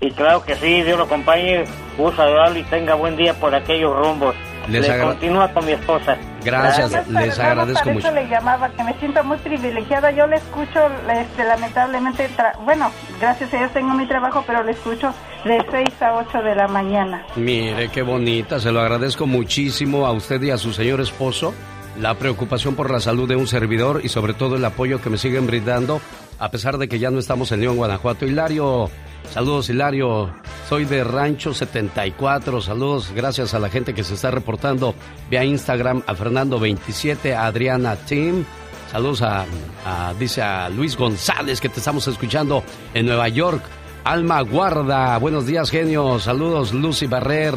Y 0.00 0.10
claro 0.10 0.44
que 0.44 0.54
sí, 0.56 0.82
Dios 0.82 0.98
lo 0.98 1.04
acompañe. 1.04 1.64
Gusto 1.96 2.16
saludarlo 2.18 2.58
y 2.58 2.62
tenga 2.64 2.94
buen 2.94 3.16
día 3.16 3.32
por 3.34 3.54
aquellos 3.54 3.96
rumbos. 3.96 4.34
Les 4.68 4.88
agra- 4.88 5.04
continúa 5.06 5.52
con 5.52 5.64
mi 5.64 5.72
esposa. 5.72 6.16
Gracias, 6.44 7.08
les 7.08 7.38
agradezco 7.38 7.80
para 7.84 7.94
mucho. 7.94 8.08
eso 8.08 8.14
le 8.14 8.28
llamaba, 8.28 8.68
que 8.70 8.82
me 8.84 8.92
siento 8.98 9.22
muy 9.24 9.36
privilegiada. 9.38 10.10
Yo 10.10 10.26
le 10.26 10.36
escucho, 10.36 10.80
este, 11.12 11.44
lamentablemente, 11.44 12.28
tra- 12.36 12.56
bueno, 12.64 12.90
gracias 13.20 13.54
a 13.54 13.58
Dios 13.58 13.72
tengo 13.72 13.94
mi 13.94 14.06
trabajo, 14.06 14.44
pero 14.46 14.62
le 14.64 14.72
escucho 14.72 15.14
de 15.44 15.64
6 15.70 16.02
a 16.02 16.14
8 16.16 16.42
de 16.42 16.54
la 16.56 16.68
mañana. 16.68 17.24
Mire, 17.36 17.88
qué 17.88 18.02
bonita. 18.02 18.58
Se 18.60 18.72
lo 18.72 18.80
agradezco 18.80 19.26
muchísimo 19.26 20.04
a 20.06 20.12
usted 20.12 20.42
y 20.42 20.50
a 20.50 20.58
su 20.58 20.72
señor 20.72 21.00
esposo. 21.00 21.54
La 22.00 22.14
preocupación 22.14 22.74
por 22.74 22.90
la 22.90 23.00
salud 23.00 23.26
de 23.28 23.36
un 23.36 23.46
servidor 23.46 24.00
y 24.04 24.08
sobre 24.10 24.34
todo 24.34 24.56
el 24.56 24.64
apoyo 24.64 25.00
que 25.00 25.08
me 25.10 25.16
siguen 25.16 25.46
brindando, 25.46 26.00
a 26.38 26.50
pesar 26.50 26.78
de 26.78 26.88
que 26.88 26.98
ya 26.98 27.10
no 27.10 27.18
estamos 27.18 27.50
en 27.52 27.60
León, 27.60 27.76
Guanajuato. 27.76 28.26
Hilario, 28.26 28.90
saludos 29.32 29.68
Hilario. 29.70 30.30
Soy 30.68 30.84
de 30.84 31.04
Rancho 31.04 31.54
74. 31.54 32.60
Saludos, 32.60 33.12
gracias 33.14 33.54
a 33.54 33.58
la 33.58 33.68
gente 33.70 33.94
que 33.94 34.02
se 34.04 34.14
está 34.14 34.30
reportando 34.30 34.94
vía 35.30 35.44
Instagram, 35.44 36.02
a 36.06 36.14
Fernando27, 36.14 37.32
a 37.34 37.46
Adriana 37.46 37.96
Tim. 37.96 38.44
Saludos 38.90 39.22
a, 39.22 39.44
a- 39.84 40.14
dice 40.18 40.42
a 40.42 40.68
Luis 40.68 40.96
González 40.96 41.60
que 41.60 41.68
te 41.68 41.78
estamos 41.78 42.06
escuchando 42.08 42.62
en 42.94 43.06
Nueva 43.06 43.28
York. 43.28 43.62
Alma 44.04 44.40
Guarda, 44.42 45.18
buenos 45.18 45.46
días 45.46 45.70
genio. 45.70 46.18
Saludos 46.20 46.72
Lucy 46.72 47.06
Barrer. 47.06 47.54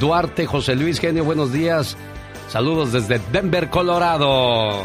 Duarte, 0.00 0.46
José 0.46 0.74
Luis 0.76 0.98
Genio, 1.00 1.24
buenos 1.24 1.52
días. 1.52 1.96
Saludos 2.48 2.92
desde 2.92 3.20
Denver, 3.32 3.70
Colorado. 3.70 4.82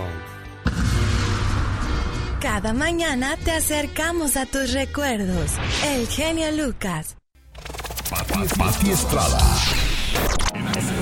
Cada 2.42 2.72
mañana 2.72 3.36
te 3.44 3.52
acercamos 3.52 4.38
a 4.38 4.46
tus 4.46 4.72
recuerdos. 4.72 5.54
El 5.84 6.06
genio 6.06 6.52
Lucas. 6.52 7.18
Pati, 8.12 8.48
Pati 8.56 8.92
Estrada. 8.92 9.40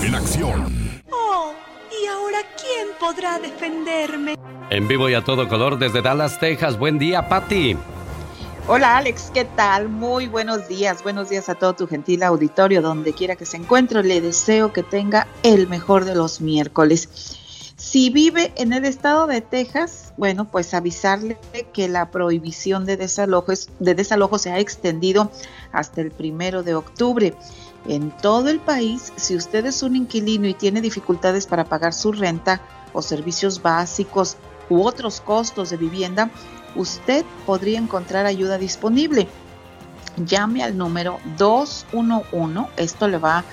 En 0.02 0.16
acción. 0.16 1.02
Oh, 1.12 1.54
¿y 1.92 2.08
ahora 2.08 2.38
quién 2.56 2.88
podrá 2.98 3.38
defenderme? 3.40 4.36
En 4.70 4.88
vivo 4.88 5.10
y 5.10 5.14
a 5.14 5.26
todo 5.26 5.50
color 5.50 5.78
desde 5.78 6.02
Dallas, 6.02 6.40
Texas. 6.40 6.80
Buen 6.80 6.98
día, 7.00 7.28
Patti. 7.28 7.76
Hola 8.68 8.98
Alex, 8.98 9.30
¿qué 9.34 9.44
tal? 9.44 9.90
Muy 9.90 10.28
buenos 10.28 10.70
días, 10.70 11.04
buenos 11.04 11.30
días 11.30 11.50
a 11.50 11.56
todo 11.56 11.74
tu 11.74 11.86
gentil 11.86 12.24
auditorio, 12.24 12.82
donde 12.82 13.12
quiera 13.12 13.36
que 13.36 13.46
se 13.46 13.58
encuentre. 13.58 14.04
Le 14.04 14.22
deseo 14.22 14.72
que 14.72 14.84
tenga 14.84 15.28
el 15.44 15.68
mejor 15.68 16.06
de 16.06 16.16
los 16.16 16.40
miércoles. 16.40 17.42
Si 17.78 18.10
vive 18.10 18.54
en 18.56 18.72
el 18.72 18.86
estado 18.86 19.28
de 19.28 19.42
Texas, 19.42 20.14
bueno, 20.16 20.46
pues 20.46 20.74
avisarle 20.74 21.38
que 21.74 21.90
la 21.90 22.10
prohibición 22.10 22.86
de 22.86 22.96
desalojo, 22.96 23.52
es- 23.52 23.70
de 23.80 23.96
desalojo 23.96 24.38
se 24.38 24.52
ha 24.52 24.60
extendido 24.60 25.30
hasta 25.74 26.00
el 26.00 26.12
primero 26.12 26.64
de 26.64 26.74
octubre. 26.74 27.36
En 27.86 28.12
todo 28.12 28.50
el 28.50 28.60
país, 28.60 29.12
si 29.18 29.36
usted 29.36 29.66
es 29.66 29.84
un 29.84 29.96
inquilino 29.98 30.48
y 30.48 30.54
tiene 30.54 30.80
dificultades 30.80 31.48
para 31.48 31.66
pagar 31.66 31.94
su 31.94 32.14
renta 32.14 32.62
o 32.94 33.02
servicios 33.02 33.62
básicos 33.62 34.38
u 34.70 34.82
otros 34.84 35.20
costos 35.20 35.70
de 35.70 35.78
vivienda, 35.78 36.32
usted 36.76 37.26
podría 37.46 37.78
encontrar 37.78 38.26
ayuda 38.26 38.58
disponible. 38.58 39.28
Llame 40.26 40.64
al 40.64 40.78
número 40.78 41.20
211, 41.38 42.70
esto 42.78 43.10
le 43.10 43.18
va 43.18 43.40
a 43.40 43.44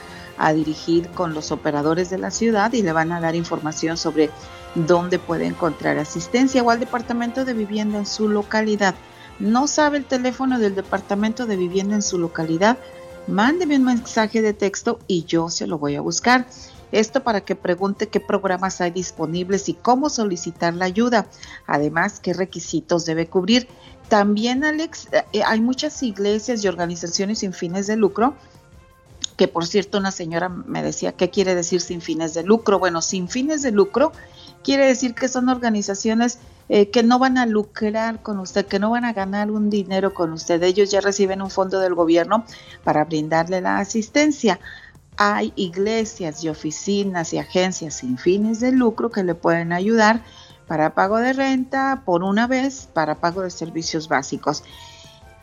dirigir 0.50 1.08
con 1.10 1.34
los 1.34 1.52
operadores 1.52 2.10
de 2.10 2.18
la 2.18 2.30
ciudad 2.30 2.72
y 2.72 2.82
le 2.82 2.92
van 2.92 3.12
a 3.12 3.20
dar 3.20 3.36
información 3.36 3.96
sobre 3.96 4.30
dónde 4.74 5.18
puede 5.18 5.46
encontrar 5.46 5.98
asistencia 5.98 6.62
o 6.62 6.70
al 6.70 6.80
departamento 6.80 7.44
de 7.44 7.54
vivienda 7.54 7.98
en 7.98 8.06
su 8.06 8.28
localidad. 8.28 8.94
¿No 9.38 9.66
sabe 9.66 9.98
el 9.98 10.04
teléfono 10.04 10.58
del 10.58 10.74
departamento 10.74 11.46
de 11.46 11.56
vivienda 11.56 11.94
en 11.94 12.02
su 12.02 12.18
localidad? 12.18 12.78
Mándeme 13.26 13.76
un 13.76 13.84
mensaje 13.84 14.42
de 14.42 14.52
texto 14.52 14.98
y 15.06 15.24
yo 15.24 15.48
se 15.48 15.66
lo 15.66 15.78
voy 15.78 15.94
a 15.94 16.00
buscar. 16.00 16.46
Esto 16.90 17.22
para 17.22 17.40
que 17.42 17.56
pregunte 17.56 18.08
qué 18.08 18.20
programas 18.20 18.80
hay 18.80 18.90
disponibles 18.90 19.68
y 19.68 19.74
cómo 19.74 20.10
solicitar 20.10 20.74
la 20.74 20.84
ayuda. 20.84 21.26
Además, 21.66 22.20
qué 22.20 22.34
requisitos 22.34 23.06
debe 23.06 23.26
cubrir. 23.26 23.66
También, 24.08 24.62
Alex, 24.62 25.08
eh, 25.32 25.42
hay 25.42 25.60
muchas 25.60 26.02
iglesias 26.02 26.62
y 26.62 26.68
organizaciones 26.68 27.38
sin 27.38 27.54
fines 27.54 27.86
de 27.86 27.96
lucro 27.96 28.34
que 29.42 29.48
por 29.48 29.66
cierto 29.66 29.98
una 29.98 30.12
señora 30.12 30.48
me 30.48 30.84
decía, 30.84 31.10
¿qué 31.10 31.28
quiere 31.28 31.56
decir 31.56 31.80
sin 31.80 32.00
fines 32.00 32.32
de 32.32 32.44
lucro? 32.44 32.78
Bueno, 32.78 33.02
sin 33.02 33.28
fines 33.28 33.60
de 33.62 33.72
lucro 33.72 34.12
quiere 34.62 34.86
decir 34.86 35.16
que 35.16 35.26
son 35.26 35.48
organizaciones 35.48 36.38
eh, 36.68 36.90
que 36.90 37.02
no 37.02 37.18
van 37.18 37.38
a 37.38 37.44
lucrar 37.44 38.22
con 38.22 38.38
usted, 38.38 38.66
que 38.66 38.78
no 38.78 38.90
van 38.90 39.04
a 39.04 39.12
ganar 39.12 39.50
un 39.50 39.68
dinero 39.68 40.14
con 40.14 40.32
usted. 40.32 40.62
Ellos 40.62 40.92
ya 40.92 41.00
reciben 41.00 41.42
un 41.42 41.50
fondo 41.50 41.80
del 41.80 41.96
gobierno 41.96 42.44
para 42.84 43.04
brindarle 43.04 43.60
la 43.60 43.78
asistencia. 43.78 44.60
Hay 45.16 45.52
iglesias 45.56 46.44
y 46.44 46.48
oficinas 46.48 47.32
y 47.32 47.38
agencias 47.38 47.94
sin 47.94 48.18
fines 48.18 48.60
de 48.60 48.70
lucro 48.70 49.10
que 49.10 49.24
le 49.24 49.34
pueden 49.34 49.72
ayudar 49.72 50.22
para 50.68 50.94
pago 50.94 51.16
de 51.16 51.32
renta 51.32 52.02
por 52.04 52.22
una 52.22 52.46
vez, 52.46 52.88
para 52.94 53.16
pago 53.16 53.42
de 53.42 53.50
servicios 53.50 54.06
básicos. 54.06 54.62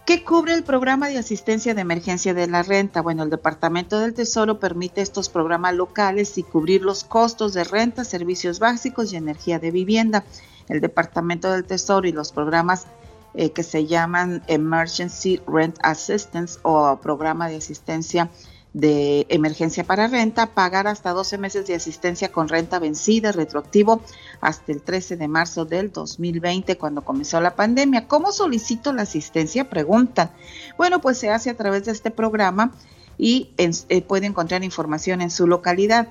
¿Qué 0.09 0.23
cubre 0.23 0.55
el 0.55 0.63
programa 0.63 1.07
de 1.07 1.19
asistencia 1.19 1.75
de 1.75 1.81
emergencia 1.81 2.33
de 2.33 2.47
la 2.47 2.63
renta? 2.63 3.03
Bueno, 3.03 3.21
el 3.21 3.29
Departamento 3.29 3.99
del 3.99 4.15
Tesoro 4.15 4.59
permite 4.59 5.01
estos 5.01 5.29
programas 5.29 5.75
locales 5.75 6.35
y 6.39 6.41
cubrir 6.41 6.81
los 6.81 7.03
costos 7.03 7.53
de 7.53 7.63
renta, 7.63 8.03
servicios 8.03 8.57
básicos 8.57 9.13
y 9.13 9.17
energía 9.17 9.59
de 9.59 9.69
vivienda. 9.69 10.23
El 10.67 10.81
Departamento 10.81 11.51
del 11.51 11.63
Tesoro 11.63 12.07
y 12.07 12.11
los 12.11 12.31
programas 12.31 12.87
eh, 13.35 13.51
que 13.51 13.61
se 13.61 13.85
llaman 13.85 14.41
Emergency 14.47 15.41
Rent 15.45 15.77
Assistance 15.83 16.57
o 16.63 16.95
programa 16.95 17.47
de 17.47 17.57
asistencia 17.57 18.31
de 18.73 19.27
emergencia 19.29 19.83
para 19.83 20.07
renta, 20.07 20.47
pagar 20.47 20.87
hasta 20.87 21.11
12 21.11 21.37
meses 21.37 21.67
de 21.67 21.75
asistencia 21.75 22.31
con 22.31 22.49
renta 22.49 22.79
vencida, 22.79 23.31
retroactivo, 23.31 24.01
hasta 24.41 24.71
el 24.71 24.81
13 24.81 25.17
de 25.17 25.27
marzo 25.27 25.65
del 25.65 25.91
2020, 25.91 26.77
cuando 26.77 27.03
comenzó 27.03 27.41
la 27.41 27.55
pandemia. 27.55 28.07
¿Cómo 28.07 28.31
solicito 28.31 28.93
la 28.93 29.01
asistencia? 29.03 29.69
Preguntan. 29.69 30.31
Bueno, 30.77 31.01
pues 31.01 31.17
se 31.17 31.29
hace 31.29 31.49
a 31.49 31.57
través 31.57 31.83
de 31.85 31.91
este 31.91 32.11
programa 32.11 32.71
y 33.17 33.49
eh, 33.57 34.01
puede 34.01 34.27
encontrar 34.27 34.63
información 34.63 35.21
en 35.21 35.29
su 35.29 35.47
localidad. 35.47 36.07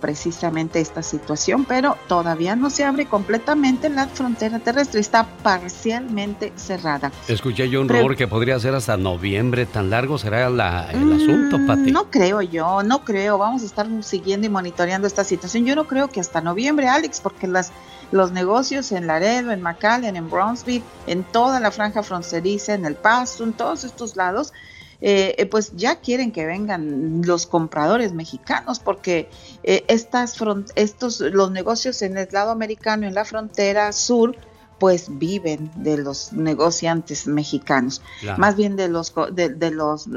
precisamente 0.00 0.80
esta 0.80 1.02
situación, 1.02 1.64
pero 1.64 1.96
todavía 2.08 2.56
no 2.56 2.70
se 2.70 2.84
abre 2.84 3.06
completamente 3.06 3.88
la 3.88 4.06
frontera 4.06 4.58
terrestre, 4.58 5.00
está 5.00 5.26
parcialmente 5.42 6.52
cerrada. 6.56 7.12
Escuché 7.28 7.68
yo 7.68 7.80
un 7.80 7.88
rumor 7.88 8.16
que 8.16 8.26
podría 8.26 8.58
ser 8.58 8.74
hasta 8.74 8.96
noviembre, 8.96 9.66
tan 9.66 9.90
largo 9.90 10.18
será 10.18 10.46
el 10.46 10.60
asunto, 10.60 11.58
mm, 11.58 11.66
Pati. 11.66 11.92
No 11.92 12.10
creo 12.10 12.42
yo, 12.42 12.82
no 12.82 13.04
creo, 13.04 13.38
vamos 13.38 13.62
a 13.62 13.66
estar 13.66 13.86
siguiendo 14.02 14.46
y 14.46 14.50
monitoreando 14.50 15.06
esta 15.06 15.24
situación. 15.24 15.66
Yo 15.66 15.74
no 15.74 15.86
creo 15.86 16.08
que 16.08 16.20
hasta 16.20 16.40
noviembre, 16.40 16.88
Alex, 16.88 17.20
porque 17.20 17.46
las 17.46 17.72
los 18.10 18.32
negocios 18.32 18.92
en 18.92 19.06
Laredo, 19.06 19.52
en 19.52 19.62
McAllen, 19.62 20.16
en 20.16 20.30
Brownsville, 20.30 20.82
en 21.06 21.24
toda 21.24 21.60
la 21.60 21.70
franja 21.70 22.02
fronteriza, 22.02 22.74
en 22.74 22.84
El 22.84 22.94
Paso, 22.94 23.44
en 23.44 23.52
todos 23.52 23.84
estos 23.84 24.16
lados, 24.16 24.52
eh, 25.00 25.36
eh, 25.38 25.46
pues 25.46 25.72
ya 25.76 26.00
quieren 26.00 26.32
que 26.32 26.44
vengan 26.44 27.22
los 27.24 27.46
compradores 27.46 28.12
mexicanos 28.12 28.80
porque 28.80 29.28
eh, 29.62 29.84
estas 29.88 30.36
estos 30.74 31.20
los 31.20 31.50
negocios 31.50 32.02
en 32.02 32.18
el 32.18 32.28
lado 32.32 32.50
americano 32.50 33.06
en 33.06 33.14
la 33.14 33.24
frontera 33.24 33.92
sur 33.92 34.36
pues 34.80 35.06
viven 35.08 35.70
de 35.76 35.98
los 35.98 36.32
negociantes 36.32 37.26
mexicanos. 37.26 38.02
Más 38.36 38.56
bien 38.56 38.76
de 38.76 38.88
los 38.88 39.12
de, 39.32 39.70
los 39.70 40.08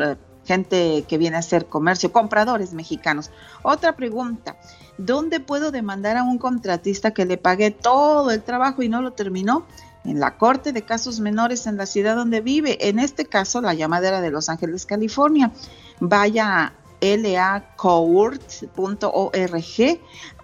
gente 0.46 1.04
que 1.08 1.18
viene 1.18 1.36
a 1.36 1.40
hacer 1.40 1.66
comercio 1.66 2.12
compradores 2.12 2.74
mexicanos. 2.74 3.32
Otra 3.64 3.96
pregunta 3.96 4.58
¿Dónde 5.06 5.40
puedo 5.40 5.72
demandar 5.72 6.18
a 6.18 6.24
un 6.24 6.38
contratista 6.38 7.12
que 7.12 7.26
le 7.26 7.38
pague 7.38 7.72
todo 7.72 8.30
el 8.30 8.44
trabajo 8.44 8.84
y 8.84 8.90
no 8.90 9.02
lo 9.02 9.12
terminó? 9.12 9.66
En 10.04 10.20
la 10.20 10.38
Corte 10.38 10.74
de 10.74 10.84
Casos 10.84 11.20
Menores 11.20 11.68
en 11.68 11.78
la 11.78 11.86
ciudad 11.86 12.16
donde 12.16 12.41
vive, 12.41 12.89
en 12.89 12.99
este 12.99 13.26
caso 13.26 13.62
la 13.62 13.74
llamadera 13.74 14.22
de 14.22 14.32
Los 14.32 14.49
Ángeles, 14.49 14.86
California. 14.86 15.52
Vaya 15.99 16.58
a 16.58 16.74
lacourt.org, 17.02 19.99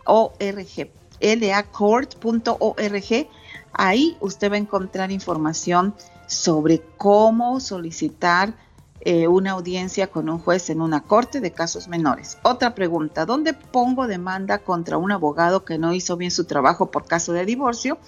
org, 0.06 0.92
lacourt.org. 1.22 3.28
Ahí 3.74 4.18
usted 4.20 4.52
va 4.52 4.56
a 4.56 4.60
encontrar 4.60 5.12
información 5.12 5.94
sobre 6.28 6.82
cómo 6.98 7.60
solicitar 7.60 8.54
eh, 9.02 9.28
una 9.28 9.52
audiencia 9.52 10.08
con 10.08 10.30
un 10.30 10.40
juez 10.40 10.70
en 10.70 10.82
una 10.82 11.02
corte 11.02 11.40
de 11.40 11.52
casos 11.52 11.88
menores. 11.88 12.38
Otra 12.44 12.74
pregunta, 12.74 13.26
¿dónde 13.26 13.54
pongo 13.54 14.08
demanda 14.08 14.60
contra 14.60 14.98
un 14.98 15.12
abogado 15.12 15.64
que 15.64 15.78
no 15.78 15.94
hizo 15.94 16.18
bien 16.18 16.32
su 16.32 16.46
trabajo 16.46 16.92
por 16.92 17.06
caso 17.06 17.32
de 17.32 17.46
divorcio? 17.46 18.00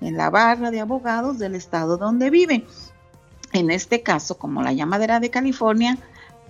En 0.00 0.16
la 0.16 0.30
barra 0.30 0.70
de 0.70 0.80
abogados 0.80 1.38
del 1.38 1.54
estado 1.54 1.96
donde 1.96 2.30
viven. 2.30 2.64
En 3.52 3.70
este 3.70 4.02
caso, 4.02 4.36
como 4.38 4.62
la 4.62 4.72
llamadera 4.72 5.20
de 5.20 5.30
California, 5.30 5.98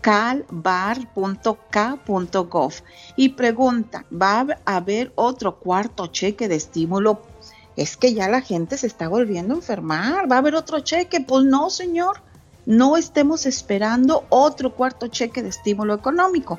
calbar.k.gov 0.00 1.12
y 3.16 3.30
pregunta, 3.30 4.04
¿va 4.10 4.46
a 4.64 4.76
haber 4.76 5.12
otro 5.14 5.56
cuarto 5.58 6.06
cheque 6.06 6.48
de 6.48 6.56
estímulo? 6.56 7.22
Es 7.76 7.96
que 7.96 8.14
ya 8.14 8.28
la 8.28 8.40
gente 8.40 8.78
se 8.78 8.86
está 8.86 9.08
volviendo 9.08 9.54
a 9.54 9.58
enfermar, 9.58 10.30
¿va 10.30 10.36
a 10.36 10.38
haber 10.38 10.54
otro 10.54 10.80
cheque? 10.80 11.20
Pues 11.20 11.44
no, 11.44 11.70
señor, 11.70 12.22
no 12.64 12.96
estemos 12.96 13.46
esperando 13.46 14.24
otro 14.28 14.74
cuarto 14.74 15.08
cheque 15.08 15.42
de 15.42 15.50
estímulo 15.50 15.94
económico. 15.94 16.58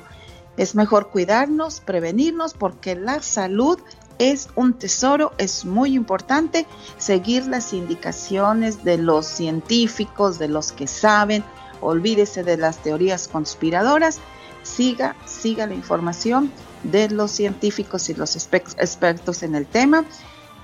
Es 0.56 0.74
mejor 0.74 1.10
cuidarnos, 1.10 1.80
prevenirnos, 1.80 2.54
porque 2.54 2.96
la 2.96 3.22
salud 3.22 3.78
es 4.18 4.48
un 4.54 4.74
tesoro, 4.74 5.32
es 5.38 5.64
muy 5.64 5.94
importante 5.94 6.66
seguir 6.98 7.46
las 7.46 7.72
indicaciones 7.72 8.84
de 8.84 8.98
los 8.98 9.26
científicos, 9.26 10.38
de 10.38 10.48
los 10.48 10.72
que 10.72 10.86
saben, 10.86 11.44
olvídese 11.80 12.42
de 12.42 12.56
las 12.56 12.78
teorías 12.78 13.28
conspiradoras, 13.28 14.18
siga, 14.62 15.16
siga 15.24 15.66
la 15.66 15.74
información 15.74 16.50
de 16.82 17.08
los 17.10 17.30
científicos 17.30 18.08
y 18.08 18.14
los 18.14 18.36
expertos 18.36 19.42
en 19.42 19.54
el 19.54 19.66
tema. 19.66 20.04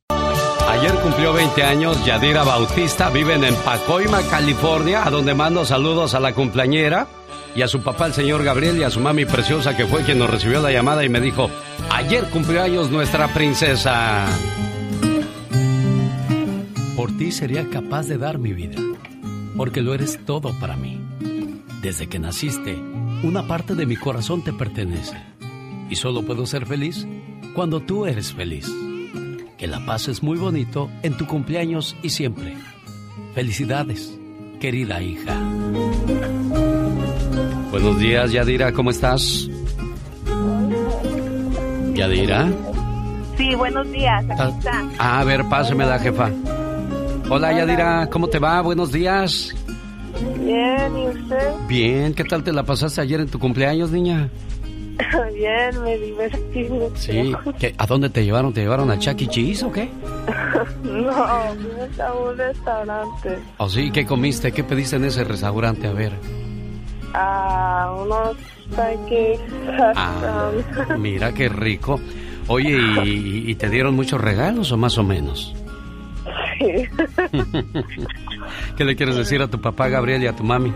Ayer 0.68 0.94
cumplió 0.96 1.32
20 1.32 1.62
años 1.62 2.04
Yadira 2.04 2.44
Bautista, 2.44 3.10
viven 3.10 3.42
en 3.42 3.54
Pacoima, 3.56 4.20
California, 4.30 5.04
a 5.04 5.10
donde 5.10 5.34
mando 5.34 5.64
saludos 5.64 6.14
a 6.14 6.20
la 6.20 6.34
cumpleañera 6.34 7.08
y 7.56 7.62
a 7.62 7.68
su 7.68 7.82
papá, 7.82 8.06
el 8.06 8.14
señor 8.14 8.44
Gabriel, 8.44 8.78
y 8.78 8.84
a 8.84 8.90
su 8.90 9.00
mami 9.00 9.24
preciosa, 9.24 9.76
que 9.76 9.86
fue 9.86 10.02
quien 10.02 10.18
nos 10.18 10.30
recibió 10.30 10.60
la 10.60 10.70
llamada 10.70 11.04
y 11.04 11.08
me 11.08 11.20
dijo, 11.20 11.50
ayer 11.90 12.28
cumplió 12.30 12.62
años 12.62 12.90
nuestra 12.90 13.28
princesa 13.28 14.26
por 16.98 17.16
ti 17.16 17.30
sería 17.30 17.70
capaz 17.70 18.08
de 18.08 18.18
dar 18.18 18.38
mi 18.38 18.52
vida, 18.52 18.82
porque 19.56 19.82
lo 19.82 19.94
eres 19.94 20.18
todo 20.26 20.52
para 20.58 20.74
mí. 20.74 21.00
Desde 21.80 22.08
que 22.08 22.18
naciste, 22.18 22.76
una 23.22 23.46
parte 23.46 23.76
de 23.76 23.86
mi 23.86 23.94
corazón 23.94 24.42
te 24.42 24.52
pertenece, 24.52 25.16
y 25.88 25.94
solo 25.94 26.22
puedo 26.22 26.44
ser 26.44 26.66
feliz 26.66 27.06
cuando 27.54 27.78
tú 27.78 28.04
eres 28.04 28.32
feliz. 28.32 28.68
Que 29.56 29.68
la 29.68 29.86
paz 29.86 30.08
es 30.08 30.24
muy 30.24 30.38
bonito 30.38 30.90
en 31.04 31.16
tu 31.16 31.28
cumpleaños 31.28 31.94
y 32.02 32.10
siempre. 32.10 32.56
Felicidades, 33.32 34.18
querida 34.58 35.00
hija. 35.00 35.38
Buenos 37.70 37.96
días, 38.00 38.32
Yadira, 38.32 38.72
¿cómo 38.72 38.90
estás? 38.90 39.48
¿Yadira? 41.94 42.50
Sí, 43.36 43.54
buenos 43.54 43.88
días, 43.92 44.24
aquí 44.28 44.40
ah, 44.42 44.52
está. 44.58 45.20
a 45.20 45.22
ver, 45.22 45.44
páseme 45.48 45.86
la 45.86 46.00
jefa. 46.00 46.32
Hola 47.30 47.52
Yadira, 47.52 48.08
¿cómo 48.10 48.28
te 48.28 48.38
va? 48.38 48.60
Buenos 48.62 48.90
días. 48.92 49.54
Bien, 50.40 50.96
¿y 50.96 51.08
usted? 51.08 51.52
Bien, 51.68 52.14
¿qué 52.14 52.24
tal 52.24 52.42
te 52.42 52.52
la 52.52 52.62
pasaste 52.62 53.00
ayer 53.00 53.20
en 53.20 53.28
tu 53.28 53.38
cumpleaños, 53.38 53.90
niña? 53.90 54.28
Bien, 55.34 55.82
me 55.82 55.96
divertí 55.98 56.64
mucho. 56.70 56.96
Sí. 56.96 57.32
¿Qué- 57.58 57.74
¿A 57.76 57.86
dónde 57.86 58.08
te 58.10 58.24
llevaron? 58.24 58.52
¿Te 58.52 58.62
llevaron 58.62 58.90
a 58.90 58.98
Chuck 58.98 59.20
E. 59.22 59.26
Cheese 59.28 59.62
o 59.64 59.72
qué? 59.72 59.88
No, 60.82 61.12
fuimos 61.12 62.00
a 62.00 62.12
un 62.14 62.36
restaurante. 62.38 63.38
¿O 63.58 63.68
sí? 63.68 63.90
¿Qué 63.90 64.04
comiste? 64.06 64.52
¿Qué 64.52 64.64
pediste 64.64 64.96
en 64.96 65.04
ese 65.04 65.22
restaurante? 65.24 65.86
A 65.86 65.92
ver. 65.92 66.12
A 67.14 67.94
unos 68.00 68.36
pancakes. 68.74 69.40
Ah, 69.96 70.50
mira 70.98 71.32
qué 71.32 71.48
rico. 71.48 72.00
Oye, 72.48 72.78
¿y, 73.04 73.50
y 73.50 73.54
te 73.56 73.68
dieron 73.68 73.94
muchos 73.94 74.20
regalos 74.20 74.72
o 74.72 74.76
más 74.76 74.96
o 74.98 75.02
menos? 75.04 75.54
Sí. 76.58 76.66
¿Qué 78.76 78.84
le 78.84 78.96
quieres 78.96 79.16
decir 79.16 79.40
a 79.42 79.48
tu 79.48 79.60
papá 79.60 79.88
Gabriel 79.88 80.22
y 80.22 80.26
a 80.26 80.34
tu 80.34 80.44
mami? 80.44 80.72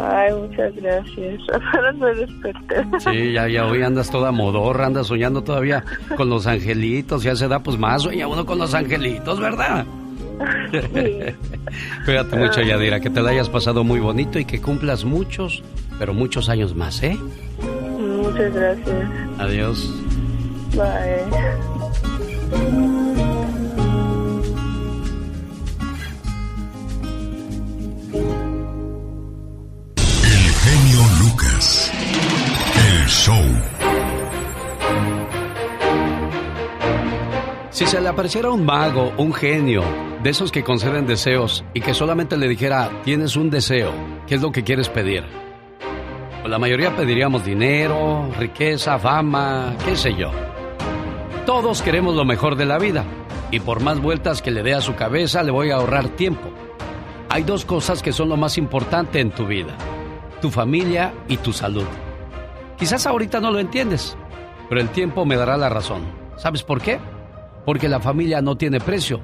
Ay, 0.00 0.32
muchas 0.34 0.74
gracias. 0.76 1.40
Apenas 1.52 1.96
me 1.96 2.14
desperté. 2.14 2.84
Sí, 2.98 3.32
ya, 3.32 3.48
ya 3.48 3.66
hoy 3.66 3.82
andas 3.82 4.10
toda 4.10 4.32
modorra, 4.32 4.86
andas 4.86 5.06
soñando 5.06 5.42
todavía 5.42 5.84
con 6.16 6.28
los 6.28 6.46
angelitos, 6.46 7.22
ya 7.22 7.36
se 7.36 7.48
da 7.48 7.60
pues 7.62 7.78
más 7.78 8.02
sueña 8.02 8.26
uno 8.26 8.44
con 8.44 8.58
los 8.58 8.74
angelitos, 8.74 9.38
¿verdad? 9.40 9.86
Cuídate 12.04 12.36
mucho, 12.36 12.60
Yadira, 12.60 12.98
que 13.00 13.10
te 13.10 13.22
la 13.22 13.30
hayas 13.30 13.48
pasado 13.48 13.84
muy 13.84 14.00
bonito 14.00 14.38
y 14.38 14.44
que 14.44 14.60
cumplas 14.60 15.04
muchos, 15.04 15.62
pero 15.98 16.12
muchos 16.12 16.48
años 16.48 16.74
más, 16.74 17.00
¿eh? 17.02 17.16
Muchas 17.98 18.52
gracias. 18.52 19.08
Adiós. 19.38 19.94
Bye. 20.74 21.24
Show. 33.14 33.44
Si 37.70 37.86
se 37.86 38.00
le 38.00 38.08
apareciera 38.08 38.50
un 38.50 38.64
mago, 38.64 39.12
un 39.16 39.32
genio, 39.32 39.82
de 40.22 40.30
esos 40.30 40.50
que 40.50 40.64
conceden 40.64 41.06
deseos 41.06 41.64
y 41.74 41.80
que 41.80 41.94
solamente 41.94 42.36
le 42.36 42.48
dijera, 42.48 42.90
tienes 43.04 43.36
un 43.36 43.50
deseo, 43.50 43.92
¿qué 44.26 44.34
es 44.34 44.42
lo 44.42 44.50
que 44.50 44.64
quieres 44.64 44.88
pedir? 44.88 45.24
Pues 46.40 46.50
la 46.50 46.58
mayoría 46.58 46.96
pediríamos 46.96 47.44
dinero, 47.44 48.28
riqueza, 48.38 48.98
fama, 48.98 49.76
qué 49.84 49.96
sé 49.96 50.14
yo. 50.14 50.30
Todos 51.46 51.82
queremos 51.82 52.16
lo 52.16 52.24
mejor 52.24 52.56
de 52.56 52.66
la 52.66 52.78
vida 52.78 53.04
y 53.52 53.60
por 53.60 53.80
más 53.80 54.00
vueltas 54.00 54.42
que 54.42 54.50
le 54.50 54.64
dé 54.64 54.74
a 54.74 54.80
su 54.80 54.96
cabeza 54.96 55.42
le 55.44 55.52
voy 55.52 55.70
a 55.70 55.76
ahorrar 55.76 56.08
tiempo. 56.10 56.50
Hay 57.30 57.44
dos 57.44 57.64
cosas 57.64 58.02
que 58.02 58.12
son 58.12 58.28
lo 58.28 58.36
más 58.36 58.58
importante 58.58 59.20
en 59.20 59.30
tu 59.30 59.46
vida, 59.46 59.76
tu 60.40 60.50
familia 60.50 61.14
y 61.28 61.36
tu 61.36 61.52
salud. 61.52 61.86
Quizás 62.84 63.06
ahorita 63.06 63.40
no 63.40 63.50
lo 63.50 63.60
entiendes, 63.60 64.14
pero 64.68 64.78
el 64.78 64.90
tiempo 64.90 65.24
me 65.24 65.36
dará 65.36 65.56
la 65.56 65.70
razón. 65.70 66.02
¿Sabes 66.36 66.62
por 66.62 66.82
qué? 66.82 67.00
Porque 67.64 67.88
la 67.88 67.98
familia 67.98 68.42
no 68.42 68.58
tiene 68.58 68.78
precio 68.78 69.22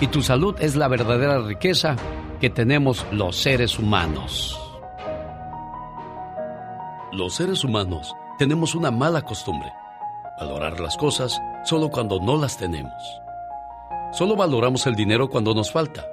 y 0.00 0.06
tu 0.06 0.22
salud 0.22 0.54
es 0.60 0.76
la 0.76 0.86
verdadera 0.86 1.40
riqueza 1.40 1.96
que 2.40 2.48
tenemos 2.48 3.04
los 3.10 3.34
seres 3.34 3.76
humanos. 3.76 4.56
Los 7.10 7.34
seres 7.34 7.64
humanos 7.64 8.14
tenemos 8.38 8.76
una 8.76 8.92
mala 8.92 9.22
costumbre, 9.22 9.72
valorar 10.38 10.78
las 10.78 10.96
cosas 10.96 11.42
solo 11.64 11.88
cuando 11.90 12.20
no 12.20 12.36
las 12.36 12.56
tenemos. 12.56 12.92
Solo 14.12 14.36
valoramos 14.36 14.86
el 14.86 14.94
dinero 14.94 15.28
cuando 15.28 15.54
nos 15.54 15.72
falta. 15.72 16.06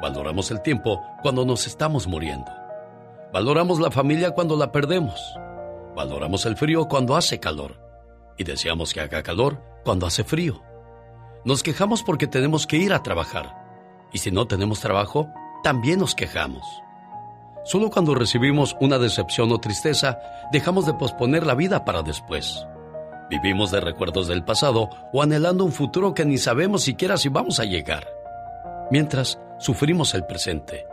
Valoramos 0.00 0.50
el 0.50 0.62
tiempo 0.62 0.98
cuando 1.20 1.44
nos 1.44 1.66
estamos 1.66 2.06
muriendo. 2.06 2.50
Valoramos 3.34 3.80
la 3.80 3.90
familia 3.90 4.30
cuando 4.30 4.56
la 4.56 4.72
perdemos. 4.72 5.36
Valoramos 6.02 6.46
el 6.46 6.56
frío 6.56 6.88
cuando 6.88 7.14
hace 7.14 7.38
calor. 7.38 7.78
Y 8.36 8.42
deseamos 8.42 8.92
que 8.92 9.00
haga 9.00 9.22
calor 9.22 9.62
cuando 9.84 10.04
hace 10.04 10.24
frío. 10.24 10.60
Nos 11.44 11.62
quejamos 11.62 12.02
porque 12.02 12.26
tenemos 12.26 12.66
que 12.66 12.76
ir 12.76 12.92
a 12.92 13.04
trabajar. 13.04 13.54
Y 14.12 14.18
si 14.18 14.32
no 14.32 14.48
tenemos 14.48 14.80
trabajo, 14.80 15.28
también 15.62 16.00
nos 16.00 16.16
quejamos. 16.16 16.66
Solo 17.64 17.88
cuando 17.88 18.16
recibimos 18.16 18.76
una 18.80 18.98
decepción 18.98 19.52
o 19.52 19.60
tristeza, 19.60 20.18
dejamos 20.50 20.86
de 20.86 20.94
posponer 20.94 21.46
la 21.46 21.54
vida 21.54 21.84
para 21.84 22.02
después. 22.02 22.66
Vivimos 23.30 23.70
de 23.70 23.80
recuerdos 23.80 24.26
del 24.26 24.44
pasado 24.44 24.90
o 25.12 25.22
anhelando 25.22 25.64
un 25.64 25.70
futuro 25.70 26.14
que 26.14 26.24
ni 26.24 26.36
sabemos 26.36 26.82
siquiera 26.82 27.16
si 27.16 27.28
vamos 27.28 27.60
a 27.60 27.64
llegar. 27.64 28.08
Mientras, 28.90 29.38
sufrimos 29.60 30.14
el 30.14 30.26
presente, 30.26 30.84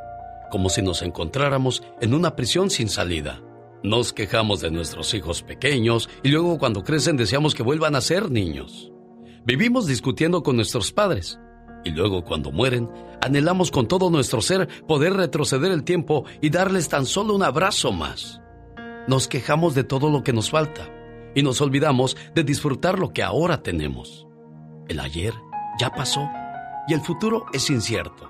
como 0.51 0.69
si 0.69 0.83
nos 0.83 1.01
encontráramos 1.01 1.81
en 1.99 2.13
una 2.13 2.35
prisión 2.35 2.69
sin 2.69 2.89
salida. 2.89 3.39
Nos 3.83 4.11
quejamos 4.11 4.59
de 4.59 4.71
nuestros 4.71 5.13
hijos 5.13 5.41
pequeños 5.41 6.09
y 6.21 6.29
luego 6.29 6.57
cuando 6.57 6.83
crecen 6.83 7.15
deseamos 7.15 7.55
que 7.55 7.63
vuelvan 7.63 7.95
a 7.95 8.01
ser 8.01 8.29
niños. 8.29 8.91
Vivimos 9.45 9.87
discutiendo 9.87 10.43
con 10.43 10.57
nuestros 10.57 10.91
padres 10.91 11.39
y 11.85 11.91
luego 11.91 12.25
cuando 12.25 12.51
mueren 12.51 12.89
anhelamos 13.21 13.71
con 13.71 13.87
todo 13.87 14.09
nuestro 14.09 14.41
ser 14.41 14.67
poder 14.85 15.13
retroceder 15.13 15.71
el 15.71 15.83
tiempo 15.83 16.25
y 16.41 16.49
darles 16.49 16.89
tan 16.89 17.05
solo 17.05 17.33
un 17.33 17.43
abrazo 17.43 17.93
más. 17.93 18.41
Nos 19.07 19.29
quejamos 19.29 19.75
de 19.75 19.85
todo 19.85 20.09
lo 20.09 20.23
que 20.23 20.33
nos 20.33 20.49
falta 20.49 20.89
y 21.33 21.41
nos 21.41 21.61
olvidamos 21.61 22.17
de 22.35 22.43
disfrutar 22.43 22.99
lo 22.99 23.13
que 23.13 23.23
ahora 23.23 23.63
tenemos. 23.63 24.27
El 24.89 24.99
ayer 24.99 25.33
ya 25.79 25.89
pasó 25.91 26.29
y 26.89 26.93
el 26.93 26.99
futuro 26.99 27.45
es 27.53 27.69
incierto. 27.69 28.29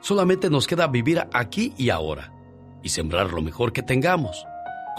Solamente 0.00 0.50
nos 0.50 0.66
queda 0.66 0.88
vivir 0.88 1.22
aquí 1.32 1.74
y 1.76 1.90
ahora 1.90 2.32
y 2.82 2.88
sembrar 2.88 3.32
lo 3.32 3.42
mejor 3.42 3.72
que 3.72 3.82
tengamos, 3.82 4.46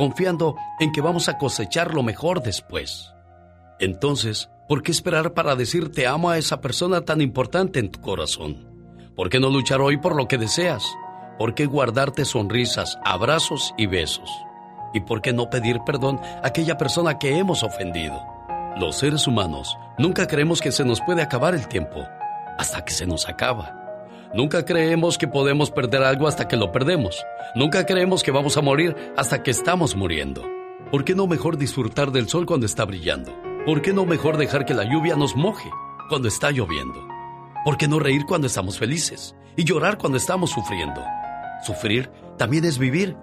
confiando 0.02 0.56
en 0.80 0.92
que 0.92 1.00
vamos 1.00 1.30
a 1.30 1.38
cosechar 1.38 1.94
lo 1.94 2.02
mejor 2.02 2.42
después. 2.42 3.14
Entonces, 3.78 4.50
¿por 4.68 4.82
qué 4.82 4.92
esperar 4.92 5.36
para 5.36 5.56
decir 5.56 5.92
te 5.92 6.08
amo 6.08 6.32
a 6.32 6.40
esa 6.40 6.60
persona 6.60 7.02
tan 7.02 7.22
importante 7.22 7.78
en 7.78 7.92
tu 7.92 8.02
corazón? 8.02 8.68
¿Por 9.16 9.30
qué 9.30 9.40
no 9.40 9.52
luchar 9.52 9.80
hoy 9.80 9.98
por 9.98 10.16
lo 10.16 10.28
que 10.28 10.40
deseas? 10.40 10.84
¿Por 11.38 11.54
qué 11.54 11.68
guardarte 11.68 12.26
sonrisas, 12.26 12.98
abrazos 13.06 13.76
y 13.78 13.86
besos? 13.86 14.32
¿Y 14.92 15.02
por 15.02 15.22
qué 15.22 15.34
no 15.34 15.52
pedir 15.52 15.82
perdón 15.86 16.20
a 16.20 16.48
aquella 16.48 16.80
persona 16.80 17.20
que 17.20 17.38
hemos 17.38 17.62
ofendido? 17.62 18.20
Los 18.78 18.96
seres 18.98 19.28
humanos 19.28 19.78
nunca 20.00 20.26
creemos 20.26 20.62
que 20.62 20.72
se 20.72 20.84
nos 20.84 21.00
puede 21.02 21.22
acabar 21.22 21.54
el 21.54 21.68
tiempo 21.68 22.04
hasta 22.58 22.84
que 22.84 22.92
se 22.92 23.06
nos 23.06 23.30
acaba. 23.30 23.81
Nunca 24.34 24.64
creemos 24.64 25.18
que 25.18 25.28
podemos 25.28 25.72
perder 25.72 26.04
algo 26.04 26.26
hasta 26.26 26.48
que 26.48 26.56
lo 26.56 26.72
perdemos. 26.72 27.26
Nunca 27.54 27.86
creemos 27.86 28.24
que 28.24 28.32
vamos 28.32 28.56
a 28.56 28.62
morir 28.62 28.96
hasta 29.18 29.44
que 29.44 29.52
estamos 29.52 29.98
muriendo. 29.98 30.42
¿Por 30.90 31.04
qué 31.04 31.16
no 31.16 31.28
mejor 31.28 31.58
disfrutar 31.58 32.14
del 32.14 32.30
sol 32.30 32.46
cuando 32.46 32.66
está 32.66 32.86
brillando? 32.86 33.36
¿Por 33.66 33.82
qué 33.82 33.92
no 33.92 34.06
mejor 34.06 34.38
dejar 34.38 34.66
que 34.66 34.74
la 34.74 34.86
lluvia 34.86 35.18
nos 35.18 35.36
moje 35.36 35.70
cuando 36.08 36.30
está 36.30 36.50
lloviendo? 36.50 37.06
¿Por 37.66 37.78
qué 37.78 37.90
no 37.90 38.00
reír 38.00 38.22
cuando 38.26 38.48
estamos 38.48 38.80
felices 38.80 39.36
y 39.58 39.66
llorar 39.66 39.98
cuando 39.98 40.18
estamos 40.18 40.52
sufriendo? 40.52 41.04
Sufrir 41.66 42.10
también 42.38 42.64
es 42.64 42.78
vivir. 42.78 43.18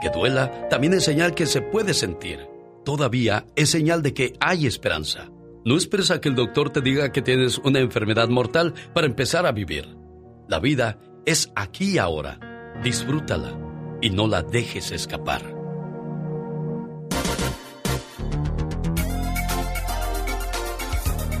Que 0.00 0.08
duela 0.08 0.68
también 0.70 0.94
es 0.94 1.04
señal 1.04 1.34
que 1.34 1.44
se 1.44 1.60
puede 1.60 1.92
sentir. 1.92 2.48
Todavía 2.86 3.44
es 3.54 3.68
señal 3.68 4.02
de 4.02 4.14
que 4.14 4.32
hay 4.40 4.66
esperanza. 4.66 5.30
No 5.66 5.76
esperes 5.76 6.10
a 6.10 6.22
que 6.22 6.30
el 6.30 6.34
doctor 6.34 6.70
te 6.70 6.80
diga 6.80 7.12
que 7.12 7.20
tienes 7.20 7.58
una 7.58 7.80
enfermedad 7.80 8.28
mortal 8.28 8.72
para 8.94 9.06
empezar 9.06 9.46
a 9.46 9.52
vivir. 9.52 10.03
La 10.46 10.58
vida 10.58 10.98
es 11.24 11.50
aquí 11.56 11.92
y 11.92 11.98
ahora. 11.98 12.38
Disfrútala 12.82 13.52
y 14.02 14.10
no 14.10 14.26
la 14.26 14.42
dejes 14.42 14.90
escapar. 14.90 15.42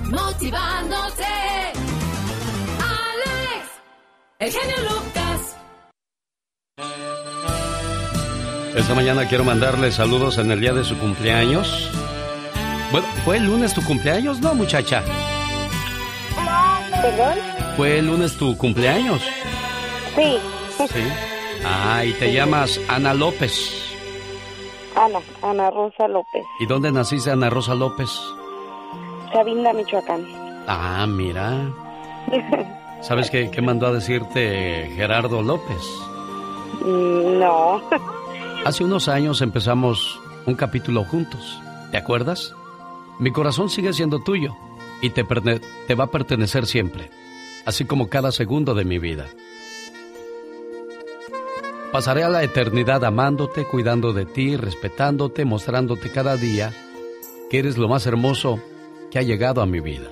Motivándote. 0.04 1.24
Alex, 2.80 3.68
el 4.38 4.50
genio 4.50 4.76
Lucas. 4.82 5.56
Esta 8.74 8.94
mañana 8.94 9.28
quiero 9.28 9.44
mandarle 9.44 9.92
saludos 9.92 10.38
en 10.38 10.50
el 10.50 10.60
día 10.60 10.72
de 10.72 10.84
su 10.84 10.96
cumpleaños. 10.98 11.90
Bueno, 12.90 13.06
¿fue 13.24 13.36
el 13.36 13.44
lunes 13.44 13.74
tu 13.74 13.82
cumpleaños? 13.84 14.40
No, 14.40 14.54
muchacha. 14.54 15.02
¿Perdón? 17.02 17.63
¿Fue 17.76 17.98
el 17.98 18.06
lunes 18.06 18.36
tu 18.38 18.56
cumpleaños? 18.56 19.20
Sí. 20.14 20.38
Sí. 20.78 21.00
Ah, 21.64 22.04
y 22.04 22.12
te 22.12 22.32
llamas 22.32 22.80
Ana 22.88 23.14
López. 23.14 23.80
Ana, 24.94 25.18
Ana 25.42 25.70
Rosa 25.70 26.06
López, 26.06 26.44
¿Y 26.60 26.66
dónde 26.66 26.92
naciste, 26.92 27.32
Ana 27.32 27.50
Rosa 27.50 27.74
López? 27.74 28.10
Sabina, 29.32 29.72
Michoacán. 29.72 30.24
Ah, 30.68 31.04
mira. 31.08 31.68
¿Sabes 33.02 33.28
qué, 33.28 33.50
qué 33.50 33.60
mandó 33.60 33.88
a 33.88 33.92
decirte 33.92 34.92
Gerardo 34.94 35.42
López? 35.42 35.82
Mm, 36.80 37.40
no. 37.40 37.82
Hace 38.64 38.84
unos 38.84 39.08
años 39.08 39.42
empezamos 39.42 40.20
un 40.46 40.54
capítulo 40.54 41.04
juntos. 41.04 41.60
¿Te 41.90 41.96
acuerdas? 41.96 42.54
Mi 43.18 43.32
corazón 43.32 43.68
sigue 43.68 43.92
siendo 43.92 44.20
tuyo 44.20 44.56
y 45.02 45.10
te 45.10 45.24
va 45.94 46.04
a 46.04 46.10
pertenecer 46.10 46.66
siempre, 46.66 47.10
así 47.64 47.84
como 47.84 48.08
cada 48.08 48.32
segundo 48.32 48.74
de 48.74 48.84
mi 48.84 48.98
vida. 48.98 49.26
Pasaré 51.92 52.24
a 52.24 52.28
la 52.28 52.42
eternidad 52.42 53.04
amándote, 53.04 53.64
cuidando 53.64 54.12
de 54.12 54.26
ti, 54.26 54.56
respetándote, 54.56 55.44
mostrándote 55.44 56.10
cada 56.10 56.36
día 56.36 56.72
que 57.48 57.60
eres 57.60 57.78
lo 57.78 57.88
más 57.88 58.04
hermoso 58.06 58.60
que 59.10 59.20
ha 59.20 59.22
llegado 59.22 59.62
a 59.62 59.66
mi 59.66 59.78
vida. 59.78 60.10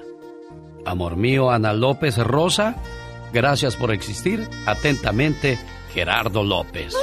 Amor 0.84 1.16
mío, 1.16 1.50
Ana 1.50 1.72
López 1.72 2.18
Rosa, 2.18 2.76
gracias 3.32 3.74
por 3.74 3.92
existir. 3.92 4.48
Atentamente, 4.64 5.59
Gerardo 5.92 6.44
López. 6.44 6.94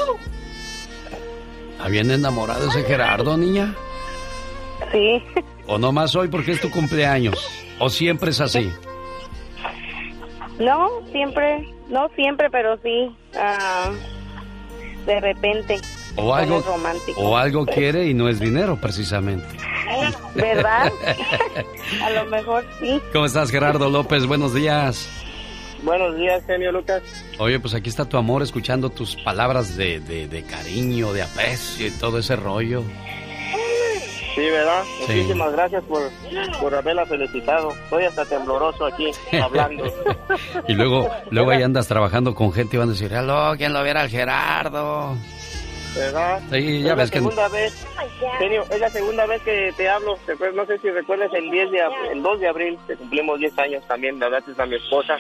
¿Está 1.72 1.90
bien 1.90 2.12
enamorado 2.12 2.70
ese 2.70 2.84
Gerardo, 2.84 3.38
niña? 3.38 3.76
Sí. 4.94 5.22
¿O 5.68 5.78
no 5.78 5.92
más 5.92 6.16
hoy 6.16 6.30
porque 6.30 6.54
es 6.54 6.62
tu 6.62 6.72
cumpleaños? 6.72 7.38
¿O 7.80 7.90
siempre 7.90 8.32
es 8.32 8.40
así? 8.40 8.72
No, 10.60 10.90
siempre, 11.12 11.68
no 11.90 12.10
siempre, 12.16 12.50
pero 12.50 12.78
sí. 12.84 13.16
ah, 13.36 13.92
de 15.06 15.20
repente. 15.22 15.80
O 16.18 16.34
algo, 16.34 16.62
o 17.18 17.38
algo 17.38 17.66
quiere 17.66 18.08
y 18.08 18.14
no 18.14 18.28
es 18.28 18.40
dinero, 18.40 18.78
precisamente. 18.82 19.48
¿Verdad? 20.36 20.92
A 22.04 22.10
lo 22.12 22.26
mejor 22.26 22.66
sí. 22.80 23.00
¿Cómo 23.14 23.26
estás, 23.26 23.50
Gerardo 23.52 23.90
López? 23.90 24.26
Buenos 24.26 24.54
días. 24.54 25.10
Buenos 25.82 26.18
días, 26.18 26.44
genio 26.46 26.74
Lucas. 26.74 27.02
Oye, 27.38 27.58
pues 27.60 27.74
aquí 27.74 27.88
está 27.88 28.04
tu 28.04 28.18
amor 28.18 28.44
escuchando 28.44 28.90
tus 28.90 29.16
palabras 29.16 29.78
de, 29.78 30.02
de- 30.02 30.28
de 30.28 30.44
cariño, 30.44 31.14
de 31.14 31.22
aprecio 31.22 31.88
y 31.88 31.92
todo 31.92 32.18
ese 32.20 32.36
rollo. 32.36 32.84
Sí, 34.40 34.50
¿verdad? 34.50 34.84
Sí. 34.86 35.12
Muchísimas 35.14 35.52
gracias 35.52 35.84
por, 35.84 36.02
por 36.62 36.74
haberla 36.76 37.06
felicitado. 37.06 37.72
Estoy 37.84 38.06
hasta 38.06 38.24
tembloroso 38.26 38.86
aquí 38.86 39.12
hablando. 39.42 39.84
Y 40.68 40.74
luego, 40.76 41.10
luego 41.32 41.52
ahí 41.52 41.62
andas 41.64 41.88
trabajando 41.88 42.34
con 42.36 42.54
gente 42.54 42.76
y 42.76 42.80
van 42.80 42.90
a 42.90 42.92
decir, 42.92 43.14
aló, 43.14 43.54
¿quién 43.58 43.74
lo 43.74 43.84
viera 43.84 44.02
al 44.02 44.10
Gerardo? 44.10 45.16
¿Verdad? 45.96 46.40
Sí, 46.52 46.84
ya 46.84 46.92
es 46.92 46.98
ves 46.98 47.08
la 47.10 47.12
que- 47.12 47.20
segunda 47.20 47.48
vez, 47.50 47.88
genio, 48.38 48.64
es 48.70 48.80
la 48.80 48.90
segunda 48.90 49.26
vez 49.26 49.42
que 49.42 49.74
te 49.76 49.90
hablo. 49.90 50.18
No 50.56 50.66
sé 50.68 50.78
si 50.78 50.90
recuerdas 50.92 51.32
el 51.34 51.50
10 51.50 51.72
de 51.72 51.80
el 52.14 52.22
2 52.22 52.40
de 52.40 52.48
abril, 52.48 52.78
que 52.88 52.96
cumplimos 52.96 53.40
10 53.40 53.58
años 53.60 53.84
también, 53.88 54.20
la 54.20 54.28
hablaste 54.28 54.52
a 54.58 54.66
mi 54.66 54.76
esposa. 54.76 55.18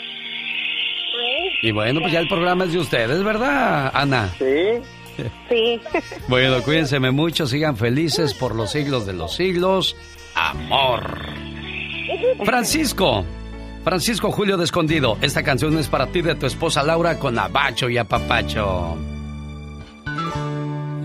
Y 1.64 1.72
bueno, 1.72 2.00
pues 2.02 2.14
ya 2.14 2.20
el 2.20 2.28
programa 2.28 2.66
es 2.66 2.72
de 2.74 2.80
ustedes, 2.80 3.24
¿verdad, 3.24 3.92
Ana? 3.94 4.30
Sí. 4.38 4.80
Sí. 5.50 5.82
Bueno, 6.28 6.62
cuídense 6.64 7.00
mucho, 7.00 7.48
sigan 7.48 7.78
felices 7.78 8.34
por 8.34 8.56
los 8.56 8.72
siglos 8.72 9.06
de 9.06 9.14
los 9.14 9.36
siglos. 9.36 9.96
Amor. 10.36 11.20
Francisco. 12.46 13.26
Francisco 13.84 14.32
Julio 14.32 14.58
de 14.58 14.66
Escondido, 14.66 15.18
esta 15.22 15.42
canción 15.42 15.78
es 15.78 15.88
para 15.88 16.08
ti 16.08 16.22
de 16.22 16.36
tu 16.36 16.46
esposa 16.46 16.84
Laura 16.84 17.18
con 17.18 17.40
Abacho 17.40 17.90
y 17.90 17.98
Apapacho. 17.98 18.98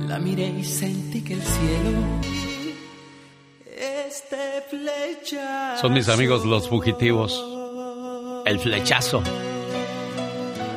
La 0.09 0.19
miré 0.19 0.49
y 0.49 0.65
sentí 0.65 1.23
que 1.23 1.35
el 1.35 1.43
cielo 1.43 2.35
este 4.15 4.62
flecha 4.71 5.77
Son 5.81 5.93
mis 5.93 6.09
amigos 6.09 6.45
los 6.45 6.69
fugitivos. 6.69 7.45
El 8.47 8.59
flechazo. 8.59 9.23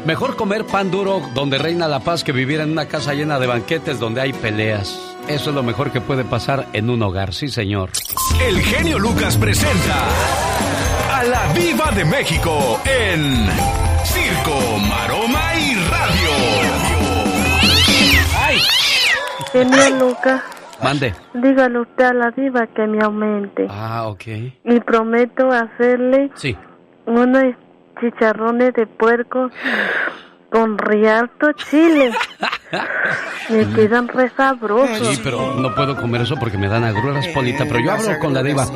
Mejor 0.08 0.38
comer 0.38 0.64
pan 0.66 0.90
duro 0.90 1.22
donde 1.36 1.58
reina 1.58 1.86
la 1.88 2.00
paz 2.00 2.24
que 2.24 2.32
vivir 2.32 2.62
en 2.62 2.72
una 2.72 2.88
casa 2.88 3.14
llena 3.14 3.40
de 3.40 3.48
banquetes 3.48 4.00
donde 4.00 4.22
hay 4.22 4.32
peleas. 4.32 5.18
Eso 5.28 5.50
es 5.50 5.56
lo 5.56 5.64
mejor 5.64 5.92
que 5.92 6.00
puede 6.00 6.24
pasar 6.24 6.66
en 6.72 6.90
un 6.90 7.04
hogar, 7.04 7.34
sí 7.34 7.50
señor. 7.50 7.90
El 8.42 8.62
genio 8.62 9.00
Lucas 9.00 9.36
presenta 9.36 9.96
a 11.14 11.24
la 11.26 11.52
Viva 11.54 11.92
de 11.92 12.06
México 12.06 12.80
en 12.86 13.48
Circo, 14.06 14.58
Maroma 14.90 15.54
y 15.60 15.76
Radio. 15.76 16.32
¡Ay! 18.40 18.58
Genio 19.52 19.90
Lucas, 20.08 20.42
Mande. 20.82 21.14
dígale 21.34 21.82
usted 21.82 22.06
a 22.06 22.14
la 22.14 22.32
diva 22.32 22.66
que 22.68 22.88
me 22.88 23.04
aumente. 23.04 23.68
Ah, 23.70 24.08
ok. 24.08 24.24
Y 24.64 24.80
prometo 24.86 25.50
hacerle 25.52 26.32
Sí. 26.36 26.56
unos 27.06 27.44
chicharrones 28.00 28.74
de 28.74 28.88
puerco 28.88 29.50
con 30.52 30.78
rialto 30.78 31.52
chile. 31.54 32.12
Me 33.50 33.66
quedan 33.74 34.08
re 34.08 34.30
sabrosos. 34.36 35.16
Sí, 35.16 35.22
pero 35.24 35.56
no 35.56 35.74
puedo 35.74 35.96
comer 35.96 36.22
eso 36.22 36.36
porque 36.36 36.58
me 36.58 36.68
dan 36.68 36.84
agruras, 36.84 37.26
Polita. 37.30 37.66
Pero 37.66 37.80
yo 37.80 37.92
hablo 37.94 38.20
con 38.20 38.34
la 38.34 38.44
diva. 38.44 38.68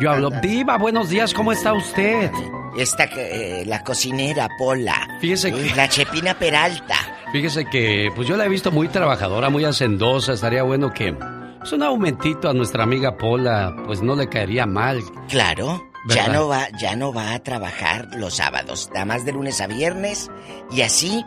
Yo 0.00 0.10
hablo. 0.12 0.30
Diva, 0.40 0.78
buenos 0.78 1.08
días, 1.08 1.34
¿cómo 1.34 1.50
está 1.50 1.72
usted? 1.72 2.30
Esta, 2.76 3.04
eh, 3.04 3.64
la 3.66 3.82
cocinera, 3.82 4.48
Pola. 4.56 4.94
Fíjese 5.20 5.52
que... 5.52 5.74
La 5.74 5.88
Chepina 5.88 6.34
Peralta. 6.34 6.94
Fíjese 7.32 7.64
que, 7.64 8.10
pues 8.14 8.28
yo 8.28 8.36
la 8.36 8.46
he 8.46 8.48
visto 8.48 8.70
muy 8.70 8.86
trabajadora, 8.86 9.50
muy 9.50 9.64
hacendosa. 9.64 10.34
Estaría 10.34 10.62
bueno 10.62 10.92
que, 10.92 11.12
pues 11.58 11.72
un 11.72 11.82
aumentito 11.82 12.48
a 12.48 12.54
nuestra 12.54 12.84
amiga 12.84 13.16
Pola, 13.16 13.74
pues 13.84 14.00
no 14.00 14.14
le 14.14 14.28
caería 14.28 14.66
mal. 14.66 15.00
Claro. 15.28 15.89
Ya 16.08 16.28
no 16.28 16.48
va, 16.48 16.68
ya 16.78 16.96
no 16.96 17.12
va 17.12 17.34
a 17.34 17.38
trabajar 17.40 18.08
los 18.16 18.36
sábados, 18.36 18.88
nada 18.94 19.04
más 19.04 19.24
de 19.24 19.32
lunes 19.32 19.60
a 19.60 19.66
viernes 19.66 20.30
y 20.70 20.80
así 20.82 21.24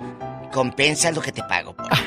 compensas 0.52 1.14
lo 1.16 1.22
que 1.22 1.32
te 1.32 1.44
pago. 1.44 1.76
Pola. 1.76 1.90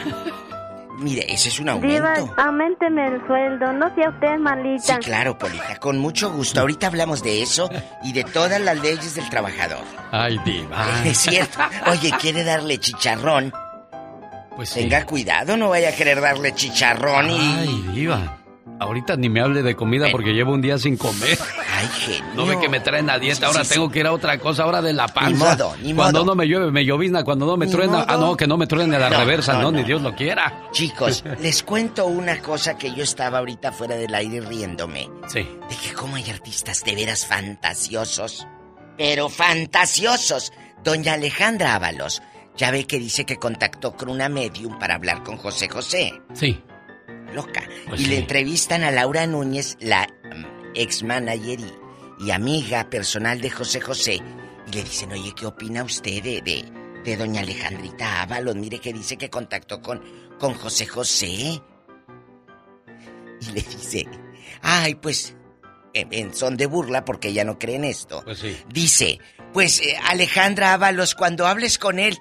Mire, 0.98 1.26
ese 1.30 1.50
es 1.50 1.60
un 1.60 1.66
Diva, 1.82 2.14
aumento. 2.14 2.34
aumenteme 2.38 3.06
el 3.06 3.26
sueldo, 3.26 3.70
no 3.74 3.94
sea 3.94 4.08
usted 4.08 4.38
malita. 4.38 4.94
Sí, 4.94 5.00
claro, 5.04 5.36
Polita, 5.36 5.76
con 5.78 5.98
mucho 5.98 6.32
gusto. 6.32 6.60
Ahorita 6.60 6.86
hablamos 6.86 7.22
de 7.22 7.42
eso 7.42 7.68
y 8.02 8.14
de 8.14 8.24
todas 8.24 8.58
las 8.62 8.80
leyes 8.80 9.14
del 9.14 9.28
trabajador. 9.28 9.84
Ay, 10.10 10.38
diva. 10.44 10.86
Es 11.04 11.18
cierto. 11.18 11.58
Oye, 11.90 12.10
¿quiere 12.18 12.44
darle 12.44 12.78
chicharrón? 12.78 13.52
Pues 14.56 14.70
sí. 14.70 14.80
Tenga 14.80 15.04
cuidado, 15.04 15.58
no 15.58 15.68
vaya 15.68 15.90
a 15.90 15.92
querer 15.92 16.18
darle 16.18 16.54
chicharrón 16.54 17.28
y... 17.30 17.38
Ay, 17.58 17.84
diva. 17.92 18.38
Ahorita 18.78 19.16
ni 19.16 19.28
me 19.28 19.40
hable 19.40 19.62
de 19.62 19.74
comida 19.74 20.08
porque 20.12 20.32
llevo 20.34 20.52
un 20.52 20.60
día 20.60 20.78
sin 20.78 20.96
comer. 20.96 21.38
Ay, 21.74 21.88
genio. 21.88 22.34
No 22.34 22.46
ve 22.46 22.58
que 22.60 22.68
me 22.68 22.80
traen 22.80 23.08
a 23.08 23.18
dieta, 23.18 23.46
ahora 23.46 23.64
sí, 23.64 23.74
tengo 23.74 23.86
sí. 23.86 23.92
que 23.92 23.98
ir 24.00 24.06
a 24.06 24.12
otra 24.12 24.38
cosa, 24.38 24.64
ahora 24.64 24.82
de 24.82 24.92
la 24.92 25.08
panza. 25.08 25.30
Ni 25.30 25.36
modo, 25.36 25.76
ni 25.82 25.94
Cuando 25.94 26.18
modo. 26.20 26.32
no 26.32 26.34
me 26.36 26.46
llueve, 26.46 26.70
me 26.70 26.84
llovizna, 26.84 27.24
cuando 27.24 27.46
no 27.46 27.56
me 27.56 27.66
Ni 27.66 27.72
truena, 27.72 28.04
ah, 28.06 28.16
no, 28.16 28.36
que 28.36 28.46
no 28.46 28.56
me 28.56 28.66
truene 28.66 28.98
la 28.98 29.08
No, 29.08 29.18
reversa, 29.18 29.54
no, 29.54 29.62
no, 29.62 29.72
ni. 29.72 29.84
Dios 29.84 30.02
lo 30.02 30.14
quiera. 30.14 30.68
Chicos, 30.72 31.24
les 31.40 31.62
cuento 31.62 32.06
una 32.06 32.40
cosa 32.40 32.76
que 32.76 32.92
yo 32.94 33.02
estaba 33.02 33.38
ahorita 33.38 33.72
fuera 33.72 33.96
del 33.96 34.14
aire 34.14 34.40
riéndome. 34.40 35.08
Sí. 35.28 35.40
De 35.68 35.76
que 35.82 35.94
como 35.94 36.16
hay 36.16 36.28
artistas 36.30 36.84
de 36.84 36.94
veras 36.94 37.24
fantasiosos. 37.26 38.46
Pero 38.98 39.28
fantasiosos. 39.28 40.52
Doña 40.84 41.14
Alejandra 41.14 41.74
Ábalos. 41.74 42.22
Ya 42.56 42.70
ve 42.70 42.86
que 42.86 42.98
dice 42.98 43.24
que 43.26 43.36
contactó 43.36 43.94
con 43.96 44.08
una 44.08 44.28
medium 44.28 44.78
para 44.78 44.94
hablar 44.94 45.22
con 45.22 45.36
José 45.36 45.68
José. 45.68 46.20
Sí. 46.32 46.62
Loca. 47.36 47.62
Pues 47.88 48.00
y 48.00 48.04
sí. 48.04 48.10
le 48.10 48.18
entrevistan 48.18 48.82
a 48.82 48.90
Laura 48.90 49.26
Núñez, 49.26 49.76
la 49.80 50.08
ex 50.74 51.02
manager 51.02 51.60
y, 51.60 52.24
y 52.24 52.30
amiga 52.32 52.90
personal 52.90 53.40
de 53.40 53.50
José 53.50 53.80
José. 53.80 54.20
Y 54.66 54.74
le 54.74 54.82
dicen, 54.82 55.12
oye, 55.12 55.32
¿qué 55.36 55.46
opina 55.46 55.84
usted 55.84 56.22
de, 56.22 56.42
de, 56.42 56.64
de 57.04 57.16
doña 57.16 57.42
Alejandrita 57.42 58.22
Ábalos? 58.22 58.56
Mire 58.56 58.80
que 58.80 58.92
dice 58.92 59.16
que 59.16 59.30
contactó 59.30 59.80
con, 59.80 60.02
con 60.38 60.54
José 60.54 60.86
José. 60.86 61.62
Y 63.40 63.52
le 63.52 63.62
dice, 63.62 64.08
ay, 64.62 64.94
pues, 64.96 65.36
en, 65.94 66.12
en 66.12 66.34
son 66.34 66.56
de 66.56 66.66
burla 66.66 67.04
porque 67.04 67.28
ella 67.28 67.44
no 67.44 67.58
cree 67.58 67.76
en 67.76 67.84
esto. 67.84 68.22
Pues 68.24 68.38
sí. 68.38 68.56
Dice, 68.68 69.20
pues 69.52 69.80
eh, 69.80 69.96
Alejandra 70.08 70.74
Ábalos, 70.74 71.14
cuando 71.14 71.46
hables 71.46 71.78
con 71.78 71.98
él, 71.98 72.14
eh, 72.14 72.20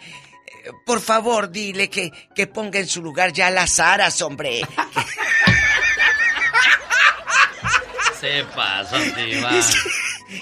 por 0.85 1.01
favor, 1.01 1.49
dile 1.49 1.89
que, 1.89 2.11
que 2.33 2.47
ponga 2.47 2.79
en 2.79 2.87
su 2.87 3.01
lugar 3.01 3.33
ya 3.33 3.49
las 3.49 3.79
aras, 3.79 4.21
hombre. 4.21 4.61
Se 8.19 8.43
pasa. 8.55 8.97
Es, 8.97 9.75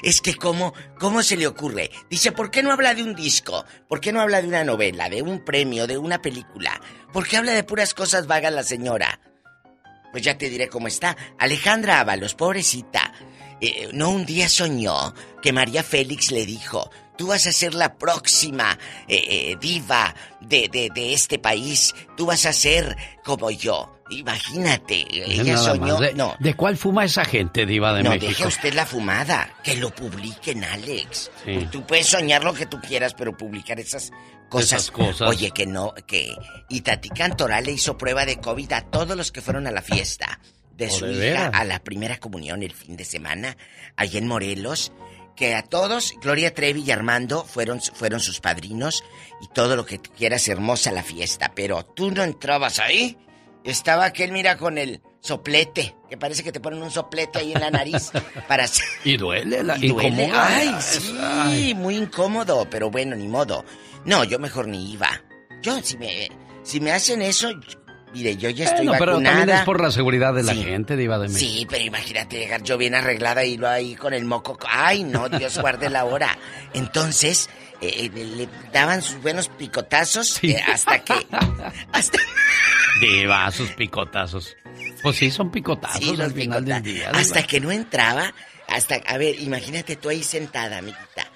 es 0.03 0.21
que 0.21 0.35
cómo, 0.35 0.73
cómo 0.99 1.23
se 1.23 1.35
le 1.35 1.47
ocurre. 1.47 1.91
Dice, 2.09 2.31
¿por 2.31 2.49
qué 2.51 2.63
no 2.63 2.71
habla 2.71 2.93
de 2.93 3.03
un 3.03 3.15
disco? 3.15 3.65
¿Por 3.87 3.99
qué 3.99 4.13
no 4.13 4.21
habla 4.21 4.41
de 4.41 4.47
una 4.47 4.63
novela, 4.63 5.09
de 5.09 5.21
un 5.21 5.43
premio, 5.43 5.87
de 5.87 5.97
una 5.97 6.21
película? 6.21 6.79
¿Por 7.11 7.27
qué 7.27 7.37
habla 7.37 7.51
de 7.53 7.63
puras 7.63 7.93
cosas 7.93 8.27
vagas 8.27 8.53
la 8.53 8.63
señora? 8.63 9.19
Pues 10.11 10.23
ya 10.23 10.37
te 10.37 10.49
diré 10.49 10.69
cómo 10.69 10.87
está. 10.87 11.17
Alejandra 11.39 11.99
Ábalos, 11.99 12.35
pobrecita. 12.35 13.11
Eh, 13.59 13.89
no 13.93 14.11
un 14.11 14.25
día 14.25 14.47
soñó 14.47 15.13
que 15.41 15.51
María 15.53 15.83
Félix 15.83 16.31
le 16.31 16.45
dijo, 16.45 16.89
tú 17.17 17.27
vas 17.27 17.45
a 17.47 17.51
ser 17.51 17.73
la 17.73 17.95
próxima 17.97 18.77
eh, 19.07 19.23
eh, 19.29 19.57
diva 19.59 20.13
de, 20.41 20.69
de, 20.71 20.89
de 20.93 21.13
este 21.13 21.39
país, 21.39 21.93
tú 22.17 22.25
vas 22.25 22.45
a 22.45 22.53
ser 22.53 22.95
como 23.23 23.51
yo. 23.51 23.89
Imagínate, 24.09 25.05
ella 25.09 25.57
soñó... 25.57 25.99
¿De, 25.99 26.13
no, 26.13 26.35
¿De 26.39 26.55
cuál 26.55 26.77
fuma 26.77 27.05
esa 27.05 27.25
gente, 27.25 27.65
diva 27.65 27.93
de 27.93 28.03
no, 28.03 28.11
México? 28.11 28.29
deje 28.29 28.47
usted 28.47 28.73
la 28.73 28.85
fumada. 28.85 29.55
Que 29.63 29.77
lo 29.77 29.89
publiquen, 29.95 30.63
Alex. 30.63 31.31
Sí. 31.43 31.67
Tú 31.71 31.85
puedes 31.87 32.07
soñar 32.07 32.43
lo 32.43 32.53
que 32.53 32.65
tú 32.65 32.79
quieras, 32.81 33.13
pero 33.13 33.35
publicar 33.35 33.79
esas 33.79 34.11
cosas. 34.49 34.71
Esas 34.73 34.91
cosas. 34.91 35.29
Oye, 35.29 35.51
que 35.51 35.65
no, 35.65 35.93
que. 36.05 36.35
Y 36.69 36.81
Tati 36.81 37.09
Cantoral 37.09 37.63
le 37.63 37.71
hizo 37.71 37.97
prueba 37.97 38.25
de 38.25 38.37
COVID 38.37 38.73
a 38.73 38.81
todos 38.81 39.15
los 39.17 39.31
que 39.31 39.41
fueron 39.41 39.67
a 39.67 39.71
la 39.71 39.81
fiesta 39.81 40.39
de 40.75 40.87
¿Oh, 40.87 40.89
su 40.89 41.07
hija 41.07 41.47
a 41.47 41.63
la 41.63 41.79
primera 41.83 42.17
comunión 42.17 42.61
el 42.63 42.73
fin 42.73 42.97
de 42.97 43.05
semana, 43.05 43.57
allá 43.95 44.19
en 44.19 44.27
Morelos. 44.27 44.91
Que 45.35 45.55
a 45.55 45.63
todos, 45.63 46.13
Gloria 46.21 46.53
Trevi 46.53 46.83
y 46.83 46.91
Armando 46.91 47.43
fueron, 47.43 47.81
fueron 47.81 48.19
sus 48.19 48.39
padrinos 48.39 49.03
y 49.41 49.47
todo 49.47 49.75
lo 49.75 49.85
que 49.85 49.99
quieras, 49.99 50.47
hermosa 50.47 50.91
la 50.91 51.03
fiesta. 51.03 51.51
Pero 51.55 51.85
tú 51.85 52.11
no 52.11 52.23
entrabas 52.23 52.79
ahí. 52.79 53.17
Estaba 53.63 54.05
aquel, 54.05 54.31
mira, 54.31 54.57
con 54.57 54.77
el 54.77 55.01
soplete, 55.21 55.95
que 56.09 56.17
parece 56.17 56.43
que 56.43 56.51
te 56.51 56.59
ponen 56.59 56.83
un 56.83 56.91
soplete 56.91 57.39
ahí 57.39 57.53
en 57.53 57.61
la 57.61 57.71
nariz 57.71 58.11
para... 58.47 58.65
Y 59.05 59.15
duele, 59.17 59.63
la 59.63 59.77
Y 59.81 59.87
duele. 59.87 60.29
Ay, 60.33 60.75
sí, 60.81 61.73
muy 61.73 61.95
incómodo, 61.95 62.67
pero 62.69 62.91
bueno, 62.91 63.15
ni 63.15 63.27
modo. 63.27 63.63
No, 64.05 64.23
yo 64.25 64.37
mejor 64.37 64.67
ni 64.67 64.91
iba. 64.91 65.09
Yo, 65.61 65.81
si 65.81 65.97
me, 65.97 66.29
si 66.63 66.81
me 66.81 66.91
hacen 66.91 67.21
eso, 67.21 67.49
mire, 68.13 68.37
yo 68.37 68.49
ya 68.49 68.65
estoy 68.65 68.85
Bueno, 68.85 68.99
pero 68.99 69.11
vacunada. 69.13 69.37
también 69.37 69.57
es 69.59 69.65
por 69.65 69.81
la 69.81 69.91
seguridad 69.91 70.33
de 70.33 70.43
la 70.43 70.53
Sí. 70.53 70.63
gente, 70.63 70.95
Diva 70.95 71.17
de 71.19 71.27
México. 71.29 71.39
Sí, 71.39 71.67
pero 71.69 71.83
imagínate 71.83 72.37
llegar 72.37 72.61
yo 72.63 72.77
bien 72.77 72.95
arreglada 72.95 73.43
y 73.43 73.57
lo 73.57 73.67
ahí 73.67 73.95
con 73.95 74.13
el 74.13 74.25
moco. 74.25 74.57
Ay, 74.69 75.03
no, 75.03 75.29
Dios 75.29 75.57
guarde 75.59 75.89
la 75.89 76.05
hora. 76.05 76.37
Entonces, 76.73 77.49
eh, 77.81 78.09
le, 78.13 78.25
le 78.25 78.49
daban 78.71 79.01
sus 79.01 79.21
buenos 79.21 79.49
picotazos 79.49 80.39
eh, 80.43 80.61
hasta 80.67 80.99
que. 80.99 81.13
Hasta, 81.91 82.19
Diva, 83.01 83.49
sus 83.51 83.71
picotazos. 83.71 84.55
Pues 85.01 85.17
sí, 85.17 85.31
son 85.31 85.51
picotazos 85.51 85.99
Sí, 86.01 86.21
al 86.21 86.31
final 86.31 86.63
del 86.63 86.81
día. 86.83 86.93
Diva. 87.09 87.19
hasta 87.19 87.43
que 87.43 87.59
no 87.59 87.71
entraba. 87.71 88.33
Hasta, 88.67 88.95
a 89.05 89.17
ver, 89.17 89.39
imagínate 89.39 89.95
tú 89.97 90.09
ahí 90.09 90.23
sentada, 90.23 90.77
amiguita. 90.77 91.27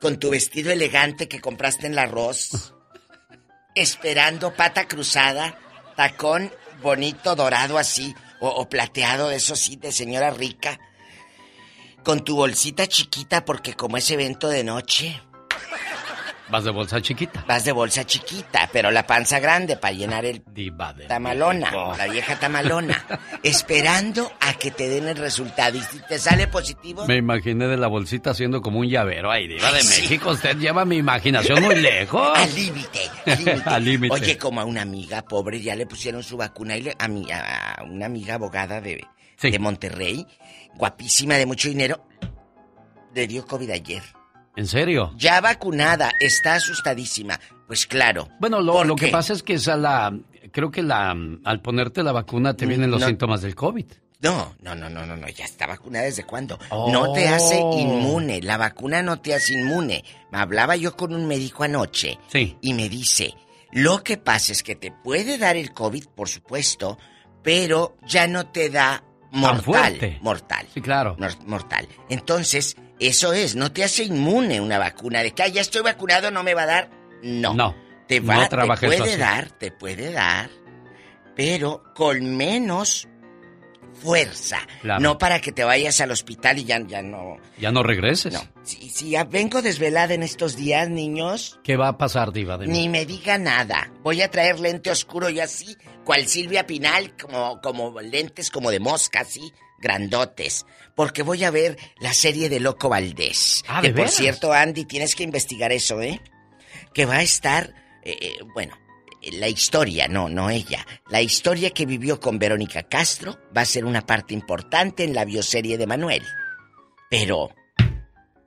Con 0.00 0.18
tu 0.18 0.30
vestido 0.30 0.70
elegante 0.72 1.28
que 1.28 1.40
compraste 1.40 1.86
en 1.86 1.94
la 1.94 2.06
Ross. 2.06 2.74
esperando 3.74 4.52
pata 4.54 4.86
cruzada, 4.86 5.56
tacón 5.96 6.50
bonito, 6.82 7.34
dorado 7.34 7.78
así, 7.78 8.14
o, 8.40 8.68
plateado, 8.68 9.30
eso 9.30 9.54
sí, 9.54 9.76
de 9.76 9.92
señora 9.92 10.30
rica. 10.30 10.78
Con 12.02 12.24
tu 12.24 12.34
bolsita 12.34 12.88
chiquita, 12.88 13.44
porque 13.44 13.74
como 13.74 13.96
es 13.96 14.10
evento 14.10 14.48
de 14.48 14.64
noche, 14.64 15.22
Vas 16.52 16.64
de 16.64 16.70
bolsa 16.70 17.00
chiquita. 17.00 17.44
vas 17.48 17.64
de 17.64 17.72
bolsa 17.72 18.04
chiquita, 18.04 18.68
pero 18.72 18.90
la 18.90 19.06
panza 19.06 19.40
grande 19.40 19.76
para 19.78 19.94
llenar 19.94 20.24
el 20.26 20.42
Diva 20.52 20.92
de 20.92 21.06
tamalona, 21.06 21.70
México. 21.70 21.94
la 21.96 22.06
vieja 22.08 22.38
tamalona, 22.38 23.04
esperando 23.42 24.30
a 24.38 24.52
que 24.54 24.70
te 24.70 24.88
den 24.88 25.08
el 25.08 25.16
resultado. 25.16 25.78
Y 25.78 25.80
si 25.80 25.98
te 26.00 26.18
sale 26.18 26.46
positivo, 26.48 27.06
Me 27.06 27.16
imaginé 27.16 27.66
de 27.68 27.76
la 27.78 27.86
bolsita 27.86 28.30
haciendo 28.30 28.60
como 28.60 28.80
un 28.80 28.88
llavero. 28.88 29.30
Ay, 29.30 29.48
Diva 29.48 29.72
de 29.72 29.82
sí. 29.82 30.02
México, 30.02 30.30
usted 30.32 30.56
lleva 30.58 30.84
mi 30.84 30.96
imaginación 30.98 31.62
muy 31.62 31.76
lejos. 31.76 32.36
al 32.38 32.54
límite, 32.54 33.00
al 33.26 33.38
límite. 33.44 33.62
Al 33.72 33.84
límite. 33.84 34.14
Oye, 34.14 34.36
como 34.38 34.60
a 34.60 34.64
una 34.66 34.82
amiga 34.82 35.22
pobre 35.22 35.60
ya 35.60 35.74
le 35.74 35.86
pusieron 35.86 36.22
su 36.22 36.36
vacuna 36.36 36.76
y 36.76 36.82
le- 36.82 36.96
a, 36.98 37.08
mi, 37.08 37.26
a 37.32 37.82
una 37.88 38.04
amiga 38.06 38.34
abogada 38.34 38.80
de, 38.82 39.02
de 39.40 39.58
Monterrey, 39.58 40.26
guapísima 40.74 41.36
de 41.36 41.46
mucho 41.46 41.68
dinero, 41.68 42.06
le 43.14 43.26
dio 43.26 43.46
COVID 43.46 43.70
ayer. 43.70 44.02
¿En 44.56 44.66
serio? 44.66 45.12
Ya 45.16 45.40
vacunada, 45.40 46.12
está 46.20 46.54
asustadísima. 46.56 47.38
Pues 47.66 47.86
claro. 47.86 48.28
Bueno, 48.38 48.60
lo, 48.60 48.74
¿Por 48.74 48.86
lo 48.86 48.96
que 48.96 49.08
pasa 49.08 49.32
es 49.32 49.42
que 49.42 49.54
esa 49.54 49.76
la, 49.76 50.14
creo 50.52 50.70
que 50.70 50.82
la, 50.82 51.16
al 51.44 51.60
ponerte 51.62 52.02
la 52.02 52.12
vacuna 52.12 52.54
te 52.54 52.66
vienen 52.66 52.90
los 52.90 53.00
No. 53.00 53.06
síntomas 53.06 53.40
del 53.42 53.54
COVID. 53.54 53.86
No, 54.20 54.54
no, 54.60 54.74
no, 54.76 54.88
no, 54.88 55.04
no, 55.04 55.16
no, 55.16 55.28
ya 55.28 55.44
está 55.44 55.66
vacunada 55.66 56.04
desde 56.04 56.24
cuándo. 56.24 56.58
Oh. 56.70 56.92
No 56.92 57.12
te 57.12 57.26
hace 57.28 57.58
inmune, 57.58 58.40
la 58.42 58.56
vacuna 58.56 59.02
no 59.02 59.20
te 59.20 59.34
hace 59.34 59.54
inmune. 59.54 60.04
Me 60.30 60.38
hablaba 60.38 60.76
yo 60.76 60.96
con 60.96 61.12
un 61.14 61.26
médico 61.26 61.64
anoche 61.64 62.18
Sí. 62.28 62.56
y 62.60 62.74
me 62.74 62.88
dice, 62.88 63.34
lo 63.72 64.04
que 64.04 64.18
pasa 64.18 64.52
es 64.52 64.62
que 64.62 64.76
te 64.76 64.92
puede 64.92 65.38
dar 65.38 65.56
el 65.56 65.72
COVID, 65.72 66.04
por 66.14 66.28
supuesto, 66.28 66.98
pero 67.42 67.96
ya 68.06 68.28
no 68.28 68.46
te 68.46 68.70
da 68.70 69.02
mortal. 69.32 69.62
fuerte. 69.64 70.18
Mortal. 70.22 70.66
Sí, 70.72 70.80
claro. 70.80 71.16
Mortal. 71.46 71.88
Entonces, 72.08 72.76
eso 73.08 73.32
es, 73.32 73.54
no 73.56 73.72
te 73.72 73.84
hace 73.84 74.04
inmune 74.04 74.60
una 74.60 74.78
vacuna 74.78 75.22
de 75.22 75.32
que 75.32 75.42
"Ah, 75.42 75.48
ya 75.48 75.60
estoy 75.60 75.82
vacunado, 75.82 76.30
no 76.30 76.42
me 76.42 76.54
va 76.54 76.62
a 76.62 76.66
dar. 76.66 76.90
No. 77.22 77.54
No. 77.54 77.74
Te 78.08 78.20
va, 78.20 78.48
no 78.48 78.48
te 78.48 78.86
puede 78.86 79.10
así. 79.10 79.16
dar, 79.18 79.50
te 79.52 79.70
puede 79.70 80.12
dar, 80.12 80.50
pero 81.34 81.82
con 81.94 82.36
menos 82.36 83.08
fuerza. 83.94 84.58
Claro. 84.80 85.00
No 85.00 85.18
para 85.18 85.40
que 85.40 85.52
te 85.52 85.64
vayas 85.64 86.00
al 86.00 86.10
hospital 86.10 86.58
y 86.58 86.64
ya, 86.64 86.80
ya 86.86 87.02
no. 87.02 87.36
Ya 87.58 87.70
no 87.70 87.82
regreses. 87.82 88.34
Si, 88.62 88.88
si 88.90 89.10
ya 89.10 89.24
vengo 89.24 89.62
desvelada 89.62 90.14
en 90.14 90.22
estos 90.22 90.56
días, 90.56 90.88
niños, 90.88 91.58
¿Qué 91.62 91.76
va 91.76 91.88
a 91.88 91.98
pasar, 91.98 92.32
Diva 92.32 92.58
de 92.58 92.66
ni 92.66 92.88
me 92.88 93.06
diga 93.06 93.38
nada. 93.38 93.90
Voy 94.02 94.22
a 94.22 94.30
traer 94.30 94.58
lente 94.60 94.90
oscuro 94.90 95.28
y 95.30 95.40
así, 95.40 95.76
cual 96.04 96.26
Silvia 96.26 96.66
Pinal, 96.66 97.14
como, 97.16 97.60
como 97.60 98.00
lentes 98.00 98.50
como 98.50 98.70
de 98.70 98.80
mosca, 98.80 99.20
así, 99.20 99.52
grandotes. 99.82 100.64
Porque 100.94 101.22
voy 101.22 101.44
a 101.44 101.50
ver 101.50 101.76
la 102.00 102.14
serie 102.14 102.48
de 102.48 102.60
Loco 102.60 102.88
Valdés. 102.88 103.64
Ah, 103.68 103.80
que 103.80 103.88
¿de 103.88 103.92
por 103.92 104.04
veras? 104.04 104.14
cierto, 104.14 104.52
Andy, 104.52 104.84
tienes 104.86 105.14
que 105.14 105.24
investigar 105.24 105.72
eso, 105.72 106.00
¿eh? 106.00 106.20
Que 106.94 107.04
va 107.04 107.16
a 107.16 107.22
estar, 107.22 107.74
eh, 108.04 108.16
eh, 108.20 108.36
bueno, 108.54 108.78
la 109.32 109.48
historia, 109.48 110.08
no, 110.08 110.28
no 110.28 110.50
ella. 110.50 110.86
La 111.08 111.22
historia 111.22 111.70
que 111.70 111.86
vivió 111.86 112.20
con 112.20 112.38
Verónica 112.38 112.82
Castro 112.82 113.38
va 113.56 113.62
a 113.62 113.66
ser 113.66 113.84
una 113.84 114.04
parte 114.04 114.34
importante 114.34 115.04
en 115.04 115.14
la 115.14 115.24
bioserie 115.24 115.78
de 115.78 115.86
Manuel. 115.86 116.22
Pero, 117.08 117.50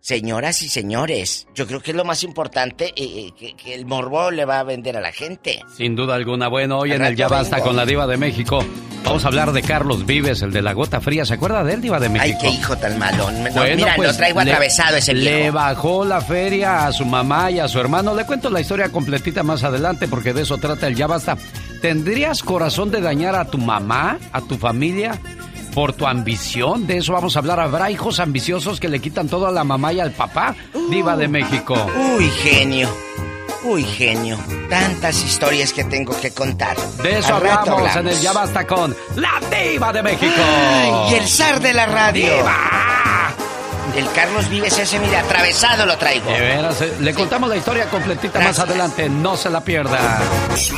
señoras 0.09 0.61
y 0.61 0.69
señores, 0.69 1.47
yo 1.55 1.65
creo 1.65 1.81
que 1.81 1.89
es 1.89 1.97
lo 1.97 2.05
más 2.05 2.21
importante 2.23 2.89
eh, 2.89 2.93
eh, 2.95 3.31
que, 3.35 3.55
que 3.55 3.73
el 3.73 3.87
morbo 3.87 4.29
le 4.29 4.45
va 4.45 4.59
a 4.59 4.63
vender 4.63 4.95
a 4.97 5.01
la 5.01 5.11
gente. 5.11 5.63
Sin 5.75 5.95
duda 5.95 6.13
alguna. 6.13 6.47
Bueno, 6.47 6.77
hoy 6.77 6.91
en 6.91 7.03
el 7.03 7.15
Ya 7.15 7.27
Basta 7.27 7.59
con 7.61 7.75
la 7.75 7.87
Diva 7.87 8.05
de 8.05 8.15
México 8.15 8.63
vamos 9.03 9.25
a 9.25 9.29
hablar 9.29 9.51
de 9.51 9.63
Carlos 9.63 10.05
Vives, 10.05 10.43
el 10.43 10.51
de 10.51 10.61
la 10.61 10.73
gota 10.73 11.01
fría. 11.01 11.25
¿Se 11.25 11.33
acuerda 11.33 11.63
de 11.63 11.73
él, 11.73 11.81
Diva 11.81 11.99
de 11.99 12.09
México? 12.09 12.37
Ay, 12.39 12.49
qué 12.51 12.55
hijo 12.55 12.77
tan 12.77 12.99
malo. 12.99 13.31
No, 13.31 13.51
Bueno, 13.51 13.75
mira, 13.77 13.93
pues, 13.95 14.09
lo 14.11 14.15
traigo 14.15 14.43
le- 14.43 14.51
atravesado 14.51 14.95
ese 14.97 15.15
viejo. 15.15 15.25
Le 15.37 15.49
bajó 15.49 16.05
la 16.05 16.21
feria 16.21 16.85
a 16.85 16.91
su 16.93 17.03
mamá 17.03 17.49
y 17.49 17.57
a 17.57 17.67
su 17.67 17.79
hermano. 17.79 18.13
Le 18.13 18.25
cuento 18.27 18.51
la 18.51 18.61
historia 18.61 18.89
completita 18.89 19.41
más 19.41 19.63
adelante 19.63 20.07
porque 20.07 20.33
de 20.33 20.43
eso 20.43 20.59
trata 20.59 20.85
el 20.85 20.93
ya 20.95 21.07
basta. 21.07 21.35
¿Tendrías 21.81 22.43
corazón 22.43 22.91
de 22.91 23.01
dañar 23.01 23.33
a 23.33 23.45
tu 23.45 23.57
mamá, 23.57 24.19
a 24.31 24.41
tu 24.41 24.55
familia? 24.55 25.19
Por 25.75 25.91
tu 25.91 26.07
ambición, 26.07 26.87
de 26.87 26.97
eso 26.99 27.11
vamos 27.11 27.35
a 27.35 27.39
hablar. 27.39 27.59
¿Habrá 27.59 27.91
hijos 27.91 28.21
ambiciosos 28.21 28.79
que 28.79 28.87
le 28.87 29.01
quitan 29.01 29.27
todo 29.27 29.45
a 29.45 29.51
la 29.51 29.65
mamá 29.65 29.91
y 29.91 29.99
al 29.99 30.11
papá? 30.11 30.55
Diva 30.89 31.17
de 31.17 31.27
México. 31.27 31.75
Uy, 32.15 32.29
genio. 32.29 32.89
Uy, 33.65 33.83
genio. 33.83 34.37
Tantas 34.69 35.21
historias 35.21 35.73
que 35.73 35.83
tengo 35.83 36.17
que 36.21 36.31
contar. 36.31 36.77
De 37.03 37.17
eso 37.17 37.35
hablamos, 37.35 37.93
en 37.93 38.07
el 38.07 38.21
Ya 38.21 38.31
Basta 38.31 38.65
con 38.65 38.95
la 39.17 39.33
Diva 39.51 39.91
de 39.91 40.01
México. 40.01 40.33
Ay, 40.37 41.11
y 41.11 41.13
el 41.15 41.27
zar 41.27 41.59
de 41.59 41.73
la 41.73 41.85
radio. 41.87 42.23
¡Diva! 42.23 43.44
El 43.95 44.11
Carlos 44.11 44.49
Vives 44.49 44.77
ese, 44.77 44.99
mira, 44.99 45.19
atravesado 45.19 45.85
lo 45.85 45.97
traigo. 45.97 46.31
De 46.31 46.39
veras, 46.39 46.81
eh, 46.81 46.93
le 46.99 47.13
contamos 47.13 47.49
la 47.49 47.57
historia 47.57 47.89
completita 47.89 48.39
más 48.39 48.59
adelante. 48.59 49.09
No 49.09 49.37
se 49.37 49.49
la 49.49 49.61
pierda. 49.63 50.19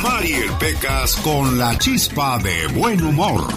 Mariel 0.02 0.52
Pecas 0.58 1.16
con 1.16 1.58
la 1.58 1.76
chispa 1.78 2.38
de 2.38 2.66
buen 2.68 3.02
humor. 3.02 3.48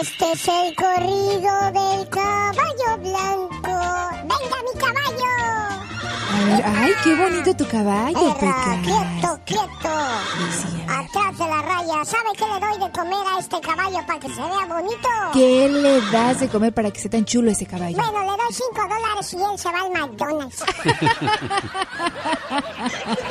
Este 0.00 0.32
es 0.32 0.48
el 0.48 0.74
corrido 0.74 1.72
del 1.72 2.08
caballo 2.08 2.98
blanco. 2.98 4.21
Ay, 6.64 6.92
qué 7.04 7.14
bonito 7.14 7.54
tu 7.56 7.66
caballo, 7.66 8.18
Erra, 8.18 8.80
quieto, 8.82 9.40
quieto. 9.44 9.88
Atrás 10.88 11.38
de 11.38 11.46
la 11.46 11.62
raya. 11.62 12.04
¿Sabe 12.04 12.30
qué 12.36 12.44
le 12.44 12.60
doy 12.60 12.78
de 12.86 12.92
comer 12.92 13.26
a 13.34 13.38
este 13.38 13.60
caballo 13.60 13.98
para 14.06 14.18
que 14.20 14.28
se 14.28 14.40
vea 14.40 14.66
bonito? 14.68 15.08
¿Qué 15.32 15.68
le 15.68 16.00
das 16.10 16.40
de 16.40 16.48
comer 16.48 16.72
para 16.74 16.90
que 16.90 17.00
sea 17.00 17.10
tan 17.10 17.24
chulo 17.24 17.50
ese 17.50 17.66
caballo? 17.66 17.96
Bueno, 17.96 18.20
le 18.20 18.26
doy 18.26 18.52
5 18.52 18.82
dólares 18.82 19.32
y 19.32 19.36
él 19.36 19.58
se 19.58 19.70
va 19.70 19.80
al 19.80 19.90
McDonald's. 19.92 20.64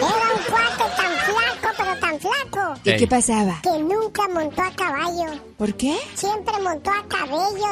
Era 0.01 0.34
un 0.36 0.43
cuate 0.49 0.86
tan 0.97 1.14
flaco, 1.26 1.70
pero 1.78 1.95
tan 1.99 2.20
flaco. 2.20 2.80
¿Y 2.84 2.95
qué 2.97 3.07
pasaba? 3.07 3.59
Que 3.62 3.80
nunca 3.80 4.28
montó 4.34 4.62
a 4.62 4.72
caballo. 4.72 5.26
¿Por 5.57 5.74
qué? 5.76 5.97
Siempre 6.16 6.53
montó 6.62 6.91
a 6.91 7.03
cabello, 7.07 7.68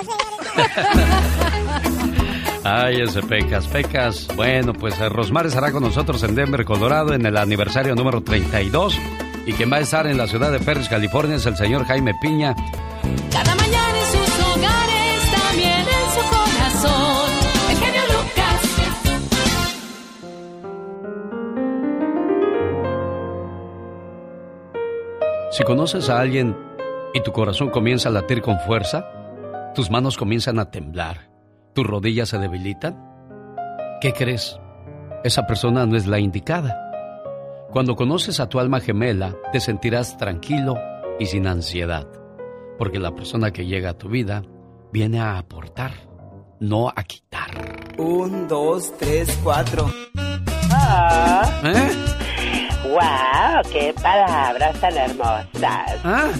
Ay, 2.63 3.01
ese 3.01 3.21
Pecas, 3.21 3.67
Pecas. 3.67 4.27
Bueno, 4.35 4.73
pues 4.73 4.99
eh, 4.99 5.07
Rosmar 5.09 5.45
estará 5.45 5.71
con 5.71 5.83
nosotros 5.83 6.21
en 6.23 6.35
Denver, 6.35 6.65
Colorado, 6.65 7.13
en 7.13 7.25
el 7.25 7.37
aniversario 7.37 7.95
número 7.95 8.21
32. 8.21 8.97
Y 9.45 9.53
quien 9.53 9.71
va 9.71 9.77
a 9.77 9.79
estar 9.79 10.05
en 10.07 10.17
la 10.17 10.27
ciudad 10.27 10.51
de 10.51 10.59
Perris, 10.59 10.89
California, 10.89 11.37
es 11.37 11.45
el 11.45 11.55
señor 11.55 11.85
Jaime 11.85 12.13
Piña. 12.21 12.53
Cada 13.31 13.55
mañana 13.55 13.99
en 13.99 14.05
sus 14.05 14.39
hogares, 14.45 15.31
también 15.31 15.79
en 15.79 16.11
su 16.13 16.19
corazón. 16.29 17.31
El 17.69 17.77
genio 17.77 18.01
Lucas. 18.11 18.61
Si 25.51 25.63
conoces 25.63 26.09
a 26.09 26.19
alguien 26.19 26.55
y 27.13 27.21
tu 27.21 27.31
corazón 27.31 27.69
comienza 27.69 28.09
a 28.09 28.11
latir 28.11 28.41
con 28.41 28.59
fuerza, 28.59 29.05
tus 29.73 29.89
manos 29.89 30.17
comienzan 30.17 30.59
a 30.59 30.69
temblar, 30.69 31.28
tus 31.73 31.85
rodillas 31.85 32.29
se 32.29 32.37
debilitan, 32.37 32.97
¿qué 34.01 34.13
crees? 34.13 34.59
Esa 35.23 35.45
persona 35.45 35.85
no 35.85 35.97
es 35.97 36.07
la 36.07 36.19
indicada. 36.19 36.85
Cuando 37.71 37.95
conoces 37.95 38.39
a 38.39 38.49
tu 38.49 38.59
alma 38.59 38.79
gemela, 38.79 39.35
te 39.51 39.59
sentirás 39.59 40.17
tranquilo 40.17 40.75
y 41.19 41.27
sin 41.27 41.45
ansiedad, 41.45 42.07
porque 42.77 42.99
la 42.99 43.13
persona 43.13 43.51
que 43.51 43.65
llega 43.65 43.91
a 43.91 43.97
tu 43.97 44.09
vida 44.09 44.43
viene 44.91 45.19
a 45.19 45.37
aportar, 45.37 45.91
no 46.59 46.89
a 46.89 47.03
quitar. 47.03 47.51
Un, 47.97 48.47
dos, 48.47 48.91
tres, 48.97 49.37
cuatro. 49.43 49.89
Ah. 50.71 51.61
¿Eh? 51.63 51.91
¡Wow! 52.89 53.71
¡Qué 53.71 53.93
palabras 54.01 54.79
tan 54.79 54.97
hermosas! 54.97 55.99
¿Ah? 56.03 56.31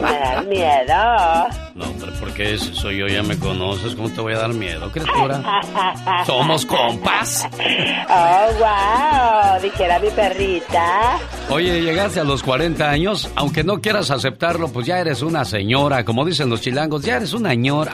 Me 0.00 0.18
dan 0.18 0.48
miedo. 0.48 1.65
No, 1.76 1.84
hombre, 1.84 2.10
porque 2.18 2.56
soy 2.56 2.96
yo, 2.96 3.06
ya 3.06 3.22
me 3.22 3.38
conoces. 3.38 3.94
¿Cómo 3.94 4.08
te 4.08 4.22
voy 4.22 4.32
a 4.32 4.38
dar 4.38 4.54
miedo, 4.54 4.90
criatura? 4.90 5.42
Somos 6.26 6.64
compas. 6.64 7.46
¡Oh, 8.08 8.46
wow! 8.58 9.60
Dijera 9.60 9.98
mi 9.98 10.08
perrita. 10.08 11.18
Oye, 11.50 11.82
llegaste 11.82 12.20
a 12.20 12.24
los 12.24 12.42
40 12.42 12.88
años, 12.88 13.30
aunque 13.36 13.62
no 13.62 13.82
quieras 13.82 14.10
aceptarlo, 14.10 14.68
pues 14.68 14.86
ya 14.86 14.98
eres 15.00 15.20
una 15.20 15.44
señora, 15.44 16.02
como 16.06 16.24
dicen 16.24 16.48
los 16.48 16.62
chilangos, 16.62 17.04
ya 17.04 17.18
eres 17.18 17.34
una 17.34 17.52
ñora. 17.52 17.92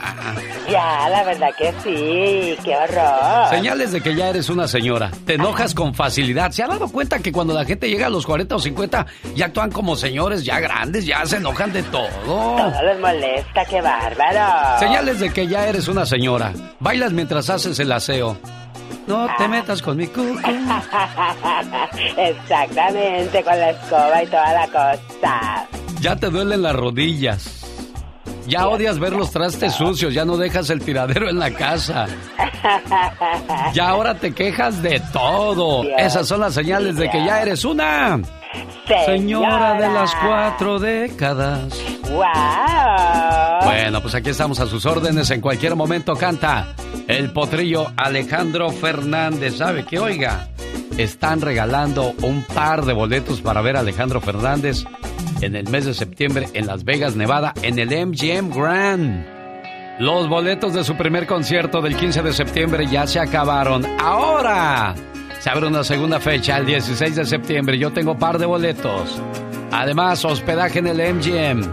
Ya, 0.71 1.09
la 1.09 1.25
verdad 1.25 1.51
que 1.59 1.73
sí. 1.83 2.57
¡Qué 2.65 2.77
horror! 2.77 3.49
Señales 3.51 3.91
de 3.91 4.01
que 4.01 4.15
ya 4.15 4.29
eres 4.29 4.49
una 4.49 4.69
señora. 4.69 5.11
Te 5.27 5.35
enojas 5.35 5.75
con 5.75 5.93
facilidad. 5.93 6.53
¿Se 6.53 6.63
ha 6.63 6.69
dado 6.69 6.89
cuenta 6.89 7.19
que 7.19 7.33
cuando 7.33 7.53
la 7.53 7.65
gente 7.65 7.91
llega 7.91 8.07
a 8.07 8.11
los 8.11 8.25
40 8.25 8.55
o 8.55 8.59
50 8.61 9.07
ya 9.35 9.47
actúan 9.47 9.73
como 9.73 9.97
señores 9.97 10.45
ya 10.45 10.61
grandes, 10.61 11.05
ya 11.05 11.27
se 11.27 11.39
enojan 11.39 11.73
de 11.73 11.83
todo? 11.83 12.09
Todo 12.25 12.83
les 12.85 13.01
molesta, 13.01 13.65
qué 13.73 13.81
bárbaro. 13.81 14.79
Señales 14.79 15.19
de 15.19 15.33
que 15.33 15.47
ya 15.47 15.67
eres 15.67 15.89
una 15.89 16.05
señora. 16.05 16.53
Bailas 16.79 17.13
mientras 17.13 17.49
haces 17.49 17.79
el 17.81 17.91
aseo. 17.91 18.37
No 19.07 19.27
te 19.39 19.49
metas 19.49 19.81
con 19.81 19.97
mi 19.97 20.07
cucu. 20.07 20.39
Exactamente, 22.19 23.43
con 23.43 23.59
la 23.59 23.71
escoba 23.71 24.23
y 24.23 24.27
toda 24.27 24.53
la 24.53 24.67
cosa. 24.67 25.67
Ya 26.01 26.17
te 26.17 26.29
duelen 26.29 26.61
las 26.63 26.77
rodillas. 26.77 27.61
Ya 28.47 28.69
odias 28.69 28.99
ver 28.99 29.15
los 29.15 29.31
trastes 29.31 29.73
sucios, 29.73 30.13
ya 30.13 30.25
no 30.25 30.37
dejas 30.37 30.69
el 30.69 30.83
tiradero 30.83 31.31
en 31.31 31.39
la 31.39 31.51
casa. 31.53 32.07
Ya 33.75 33.89
ahora 33.89 34.15
te 34.15 34.33
quejas 34.33 34.83
de 34.83 35.01
todo. 35.13 35.83
Esas 35.99 36.29
son 36.29 36.41
las 36.41 36.55
señales 36.55 36.95
de 36.97 37.11
que 37.11 37.25
ya 37.25 37.43
eres 37.43 37.65
una 37.65 38.21
señora 39.07 39.75
de 39.75 39.89
las 39.89 40.15
cuatro 40.17 40.79
décadas. 40.79 41.75
¡Wow! 42.11 43.65
Bueno, 43.65 44.01
pues 44.01 44.15
aquí 44.15 44.31
estamos 44.31 44.61
a 44.61 44.67
sus 44.67 44.85
órdenes. 44.87 45.31
En 45.31 45.41
cualquier 45.41 45.77
momento 45.77 46.15
canta 46.17 46.75
el 47.09 47.33
potrillo 47.33 47.93
Alejandro 47.97 48.71
Fernández. 48.71 49.57
¿Sabe 49.57 49.85
qué? 49.85 49.99
Oiga, 49.99 50.49
están 50.99 51.41
regalando 51.41 52.15
un 52.23 52.43
par 52.43 52.85
de 52.85 52.93
boletos 52.93 53.41
para 53.41 53.63
ver 53.63 53.77
a 53.77 53.81
Alejandro 53.81 54.21
Fernández 54.21 54.85
en 55.41 55.57
el 55.57 55.69
mes 55.69 55.87
de 55.87 55.95
septiembre 55.95 56.49
en 56.55 56.67
Las 56.67 56.85
Vegas, 56.85 57.17
Nevada, 57.17 57.53
en 57.63 57.79
el 57.79 57.89
MGM 57.89 58.51
Grand. 58.51 59.27
Los 59.99 60.29
boletos 60.29 60.75
de 60.75 60.85
su 60.85 60.97
primer 60.97 61.27
concierto 61.27 61.81
del 61.81 61.97
15 61.97 62.23
de 62.23 62.33
septiembre 62.33 62.87
ya 62.87 63.07
se 63.07 63.21
acabaron. 63.21 63.87
Ahora 64.01 64.95
se 65.43 65.51
abre 65.51 65.67
una 65.67 65.83
segunda 65.83 66.21
fecha, 66.21 66.57
el 66.57 66.67
16 66.67 67.17
de 67.17 67.27
septiembre. 67.27 67.77
Yo 67.77 67.93
tengo 67.93 68.17
par 68.17 68.39
de 68.39 68.47
boletos. 68.47 69.21
Además, 69.73 70.25
hospedaje 70.25 70.79
en 70.79 70.87
el 70.87 71.15
MGM. 71.15 71.65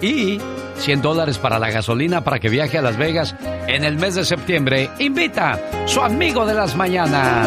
Y 0.00 0.40
100 0.78 1.02
dólares 1.02 1.38
para 1.38 1.60
la 1.60 1.70
gasolina 1.70 2.24
para 2.24 2.40
que 2.40 2.48
viaje 2.48 2.78
a 2.78 2.82
Las 2.82 2.96
Vegas 2.96 3.36
en 3.68 3.84
el 3.84 3.96
mes 3.96 4.16
de 4.16 4.24
septiembre. 4.24 4.90
Invita 4.98 5.56
su 5.86 6.00
amigo 6.00 6.44
de 6.44 6.54
las 6.54 6.74
mañanas. 6.74 7.46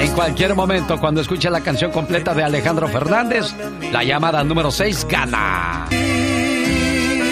En 0.00 0.10
cualquier 0.12 0.54
momento, 0.54 0.98
cuando 0.98 1.20
escuche 1.20 1.50
la 1.50 1.60
canción 1.60 1.90
completa 1.90 2.32
de 2.32 2.42
Alejandro 2.42 2.88
Fernández, 2.88 3.54
la 3.92 4.02
llamada 4.04 4.42
número 4.42 4.70
6 4.70 5.06
gana. 5.06 5.86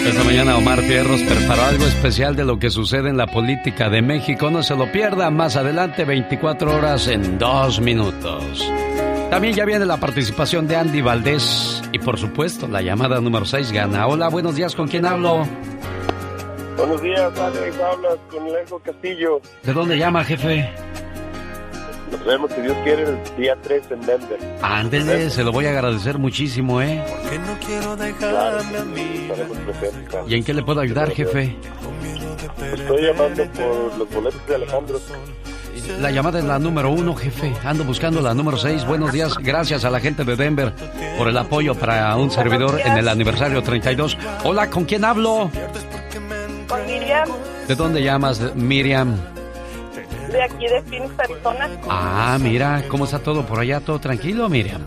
Esta 0.05 0.23
mañana 0.25 0.57
Omar 0.57 0.81
Fierros 0.81 1.21
preparó 1.21 1.63
algo 1.63 1.85
especial 1.85 2.35
de 2.35 2.43
lo 2.43 2.59
que 2.59 2.69
sucede 2.69 3.09
en 3.09 3.17
la 3.17 3.27
política 3.27 3.89
de 3.89 4.01
México. 4.01 4.49
No 4.51 4.61
se 4.61 4.75
lo 4.75 4.91
pierda 4.91 5.29
más 5.29 5.55
adelante, 5.55 6.03
24 6.03 6.75
horas 6.75 7.07
en 7.07 7.37
2 7.37 7.79
minutos. 7.79 8.69
También 9.29 9.55
ya 9.55 9.65
viene 9.65 9.85
la 9.85 9.97
participación 9.97 10.67
de 10.67 10.75
Andy 10.75 11.01
Valdés 11.01 11.81
y 11.91 11.99
por 11.99 12.19
supuesto 12.19 12.67
la 12.67 12.81
llamada 12.81 13.21
número 13.21 13.45
6 13.45 13.71
gana. 13.71 14.05
Hola, 14.05 14.27
buenos 14.27 14.55
días, 14.55 14.75
¿con 14.75 14.87
quién 14.87 15.05
hablo? 15.05 15.47
Buenos 16.77 17.01
días, 17.01 17.39
Alex. 17.39 17.79
Hablas 17.79 18.17
con 18.29 18.45
Lengo 18.51 18.79
Castillo. 18.79 19.41
¿De 19.63 19.73
dónde 19.73 19.97
llama, 19.97 20.23
jefe? 20.23 20.69
Nos 22.13 22.25
vemos, 22.25 22.51
si 22.53 22.61
Dios 22.61 22.77
quiere, 22.83 23.03
el 23.03 23.17
día 23.37 23.57
3 23.59 23.83
en 23.89 24.01
Denver. 24.01 24.57
Ándele, 24.61 25.31
se 25.31 25.43
lo 25.43 25.51
voy 25.51 25.65
a 25.65 25.71
agradecer 25.71 26.19
muchísimo, 26.19 26.79
¿eh? 26.79 27.03
Que 27.27 27.39
no 27.39 27.57
quiero 27.65 27.95
Claro, 28.19 28.57
dejarme 28.57 28.77
a 28.77 28.83
mí. 28.85 29.29
¿Y 30.27 30.35
en 30.35 30.43
qué 30.43 30.53
le 30.53 30.61
puedo 30.61 30.79
ayudar, 30.79 31.09
jefe? 31.09 31.57
Estoy 32.75 33.01
llamando 33.01 33.43
por 33.53 33.97
los 33.97 34.09
boletos 34.11 34.47
de 34.47 34.55
Alejandro. 34.55 34.99
La 35.99 36.11
llamada 36.11 36.37
es 36.37 36.45
la 36.45 36.59
número 36.59 36.91
uno, 36.91 37.15
jefe. 37.15 37.51
Ando 37.65 37.83
buscando 37.83 38.21
la 38.21 38.35
número 38.35 38.57
seis. 38.57 38.85
Buenos 38.85 39.11
días. 39.11 39.35
Gracias 39.39 39.83
a 39.83 39.89
la 39.89 39.99
gente 39.99 40.23
de 40.23 40.35
Denver 40.35 40.71
por 41.17 41.27
el 41.27 41.37
apoyo 41.37 41.73
para 41.73 42.15
un 42.15 42.29
servidor 42.29 42.79
en 42.79 42.95
el 42.95 43.07
aniversario 43.07 43.63
32. 43.63 44.17
Hola, 44.43 44.69
¿con 44.69 44.85
quién 44.85 45.03
hablo? 45.03 45.49
Con 46.67 46.85
Miriam, 46.85 47.27
¿De 47.67 47.75
dónde 47.75 48.03
llamas, 48.03 48.39
Miriam? 48.55 49.17
De 50.33 50.43
aquí 50.43 50.67
de 50.67 50.81
Phoenix, 50.81 51.13
Arizona. 51.19 51.69
Ah, 51.89 52.37
mira, 52.39 52.83
¿cómo 52.89 53.05
está 53.05 53.19
todo 53.19 53.45
por 53.45 53.59
allá? 53.59 53.79
¿Todo 53.79 53.99
tranquilo, 53.99 54.49
Miriam? 54.49 54.81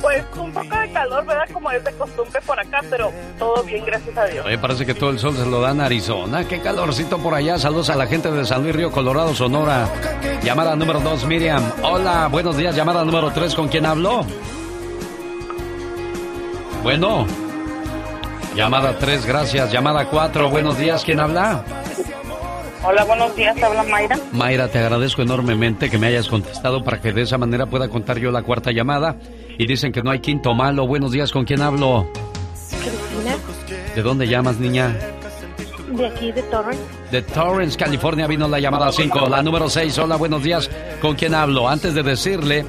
Pues 0.00 0.24
un 0.36 0.52
poco 0.52 0.78
de 0.78 0.92
calor, 0.92 1.26
¿verdad? 1.26 1.48
Como 1.52 1.70
es 1.72 1.82
de 1.84 1.92
costumbre 1.92 2.40
por 2.46 2.58
acá, 2.58 2.80
pero 2.88 3.12
todo 3.38 3.62
bien, 3.64 3.84
gracias 3.84 4.16
a 4.16 4.24
Dios. 4.26 4.46
Oye, 4.46 4.56
parece 4.56 4.86
que 4.86 4.94
todo 4.94 5.10
el 5.10 5.18
sol 5.18 5.36
se 5.36 5.44
lo 5.44 5.60
dan 5.60 5.80
a 5.80 5.86
Arizona. 5.86 6.46
Qué 6.46 6.60
calorcito 6.60 7.18
por 7.18 7.34
allá. 7.34 7.58
Saludos 7.58 7.90
a 7.90 7.96
la 7.96 8.06
gente 8.06 8.30
de 8.30 8.46
San 8.46 8.62
Luis 8.62 8.74
Río 8.74 8.90
Colorado, 8.92 9.34
Sonora. 9.34 9.88
Llamada 10.42 10.76
número 10.76 11.00
dos, 11.00 11.24
Miriam. 11.26 11.62
Hola, 11.82 12.28
buenos 12.28 12.56
días. 12.56 12.76
Llamada 12.76 13.04
número 13.04 13.30
tres, 13.32 13.54
¿con 13.54 13.68
quién 13.68 13.86
hablo? 13.86 14.24
Bueno. 16.82 17.26
Llamada 18.54 18.96
tres, 18.98 19.26
gracias. 19.26 19.72
Llamada 19.72 20.06
cuatro, 20.06 20.48
buenos 20.48 20.78
días. 20.78 21.02
¿Quién 21.04 21.18
habla? 21.18 21.64
Hola, 22.84 23.04
buenos 23.04 23.34
días, 23.36 23.60
habla 23.62 23.82
Mayra. 23.84 24.18
Mayra, 24.32 24.68
te 24.68 24.78
agradezco 24.78 25.22
enormemente 25.22 25.90
que 25.90 25.98
me 25.98 26.06
hayas 26.06 26.28
contestado 26.28 26.82
para 26.84 27.00
que 27.00 27.12
de 27.12 27.22
esa 27.22 27.36
manera 27.38 27.66
pueda 27.66 27.88
contar 27.88 28.18
yo 28.18 28.30
la 28.30 28.42
cuarta 28.42 28.70
llamada. 28.70 29.16
Y 29.58 29.66
dicen 29.66 29.90
que 29.92 30.02
no 30.02 30.10
hay 30.10 30.20
quinto 30.20 30.54
malo. 30.54 30.86
Buenos 30.86 31.10
días, 31.10 31.32
¿con 31.32 31.44
quién 31.44 31.60
hablo? 31.60 32.08
Cristina, 32.70 33.36
¿De 33.94 34.02
dónde 34.02 34.28
llamas, 34.28 34.58
niña? 34.58 34.96
de 35.90 36.06
aquí 36.06 36.30
de 36.32 36.42
Torrance. 36.42 36.82
De 37.10 37.22
Torrance, 37.22 37.76
California, 37.78 38.26
vino 38.26 38.46
la 38.46 38.60
llamada 38.60 38.92
5, 38.92 39.28
la 39.28 39.42
número 39.42 39.68
6. 39.68 39.98
Hola, 39.98 40.16
buenos 40.16 40.42
días. 40.42 40.70
¿Con 41.00 41.16
quién 41.16 41.34
hablo? 41.34 41.68
Antes 41.68 41.94
de 41.94 42.02
decirle 42.02 42.64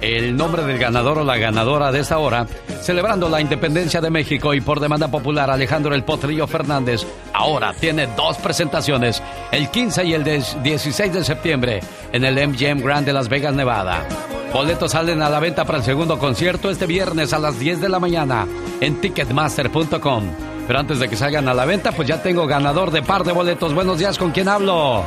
el 0.00 0.36
nombre 0.36 0.64
del 0.64 0.78
ganador 0.78 1.18
o 1.18 1.24
la 1.24 1.36
ganadora 1.36 1.92
de 1.92 2.00
esta 2.00 2.18
hora, 2.18 2.46
celebrando 2.80 3.28
la 3.28 3.40
independencia 3.40 4.00
de 4.00 4.10
México 4.10 4.54
y 4.54 4.60
por 4.60 4.80
demanda 4.80 5.08
popular, 5.08 5.50
Alejandro 5.50 5.94
El 5.94 6.04
Potrillo 6.04 6.46
Fernández 6.46 7.06
ahora 7.32 7.72
tiene 7.72 8.06
dos 8.16 8.36
presentaciones, 8.38 9.22
el 9.52 9.68
15 9.70 10.04
y 10.04 10.14
el 10.14 10.24
16 10.24 11.12
de 11.12 11.24
septiembre, 11.24 11.80
en 12.12 12.24
el 12.24 12.48
MGM 12.48 12.80
Grand 12.82 13.06
de 13.06 13.12
Las 13.12 13.28
Vegas, 13.28 13.54
Nevada. 13.54 14.06
Boletos 14.52 14.92
salen 14.92 15.22
a 15.22 15.30
la 15.30 15.38
venta 15.38 15.64
para 15.64 15.78
el 15.78 15.84
segundo 15.84 16.18
concierto 16.18 16.70
este 16.70 16.86
viernes 16.86 17.32
a 17.32 17.38
las 17.38 17.58
10 17.58 17.80
de 17.80 17.88
la 17.88 18.00
mañana 18.00 18.46
en 18.80 19.00
ticketmaster.com. 19.00 20.24
Pero 20.66 20.78
antes 20.78 20.98
de 20.98 21.08
que 21.08 21.16
salgan 21.16 21.48
a 21.48 21.54
la 21.54 21.64
venta, 21.64 21.92
pues 21.92 22.08
ya 22.08 22.22
tengo 22.22 22.46
ganador 22.46 22.90
de 22.90 23.02
par 23.02 23.24
de 23.24 23.32
boletos. 23.32 23.74
Buenos 23.74 23.98
días, 23.98 24.18
¿con 24.18 24.32
quién 24.32 24.48
hablo? 24.48 25.04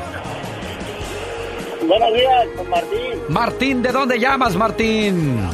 Buenos 1.87 2.13
días, 2.13 2.47
con 2.55 2.69
Martín, 2.69 3.19
Martín, 3.29 3.81
¿de 3.81 3.91
dónde 3.91 4.19
llamas, 4.19 4.55
Martín? 4.55 5.49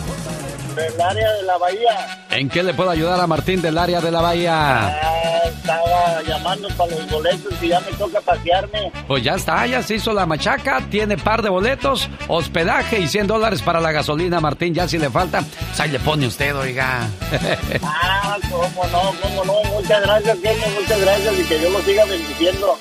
del 0.76 1.02
área 1.02 1.34
de 1.34 1.44
la 1.44 1.58
Bahía. 1.58 2.26
¿En 2.30 2.48
qué 2.50 2.64
le 2.64 2.74
puedo 2.74 2.90
ayudar 2.90 3.20
a 3.20 3.28
Martín 3.28 3.62
del 3.62 3.78
área 3.78 4.00
de 4.00 4.12
la 4.12 4.22
Bahía? 4.22 4.88
Ah, 4.88 5.42
estaba 5.46 6.22
llamando 6.24 6.70
para 6.78 6.92
los 6.92 7.10
boletos 7.10 7.54
y 7.62 7.68
ya 7.70 7.80
me 7.82 7.92
toca 7.98 8.22
pasearme. 8.22 8.92
Pues 9.08 9.24
ya 9.24 9.36
está, 9.36 9.66
ya 9.66 9.82
se 9.82 9.96
hizo 9.96 10.14
la 10.14 10.26
machaca, 10.26 10.82
tiene 10.90 11.18
par 11.18 11.42
de 11.42 11.50
boletos, 11.50 12.10
hospedaje 12.28 13.00
y 13.00 13.08
100 13.08 13.28
dólares 13.28 13.62
para 13.62 13.82
la 13.82 13.92
gasolina, 13.92 14.40
Martín. 14.40 14.74
Ya 14.74 14.88
si 14.88 14.98
le 14.98 15.10
falta, 15.10 15.42
pues 15.42 15.80
ahí 15.80 15.92
le 15.92 16.00
pone 16.00 16.28
usted, 16.28 16.56
oiga. 16.56 17.08
Ah, 17.84 18.38
cómo 18.50 18.86
no, 18.92 19.14
cómo 19.22 19.46
no. 19.46 19.64
Muchas 19.72 20.02
gracias, 20.02 20.38
genio, 20.42 20.66
muchas 20.80 21.02
gracias 21.02 21.40
y 21.40 21.44
que 21.44 21.58
Dios 21.58 21.72
lo 21.72 21.80
siga 21.82 22.06
bendiciendo. 22.06 22.78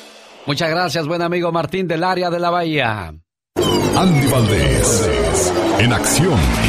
Muchas 0.47 0.71
gracias, 0.71 1.07
buen 1.07 1.23
amigo 1.23 1.51
Martín 1.53 1.89
del 1.89 2.05
área 2.05 2.31
de 2.31 2.39
la 2.39 2.51
Bahía. 2.51 3.13
Andy 4.01 4.29
Valdés, 4.29 5.11
en 5.81 5.93
acción. 5.93 6.68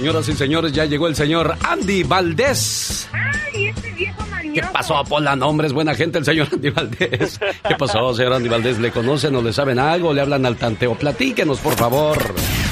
Señoras 0.00 0.26
y 0.30 0.32
señores, 0.32 0.72
ya 0.72 0.86
llegó 0.86 1.08
el 1.08 1.14
señor 1.14 1.54
Andy 1.62 2.04
Valdés. 2.04 3.06
Ay, 3.12 3.66
ese 3.66 3.90
viejo 3.92 4.24
¿Qué 4.24 4.30
manioso. 4.30 4.72
pasó, 4.72 5.04
Pola? 5.04 5.36
Nombre 5.36 5.66
es 5.66 5.74
buena 5.74 5.94
gente 5.94 6.16
el 6.16 6.24
señor 6.24 6.48
Andy 6.50 6.70
Valdés. 6.70 7.38
¿Qué 7.68 7.74
pasó, 7.78 8.14
señor 8.14 8.32
Andy 8.32 8.48
Valdés? 8.48 8.78
¿Le 8.78 8.92
conocen 8.92 9.36
o 9.36 9.42
le 9.42 9.52
saben 9.52 9.78
algo? 9.78 10.14
¿Le 10.14 10.22
hablan 10.22 10.46
al 10.46 10.56
tanteo? 10.56 10.94
Platíquenos, 10.94 11.58
por 11.58 11.74
favor. 11.74 12.16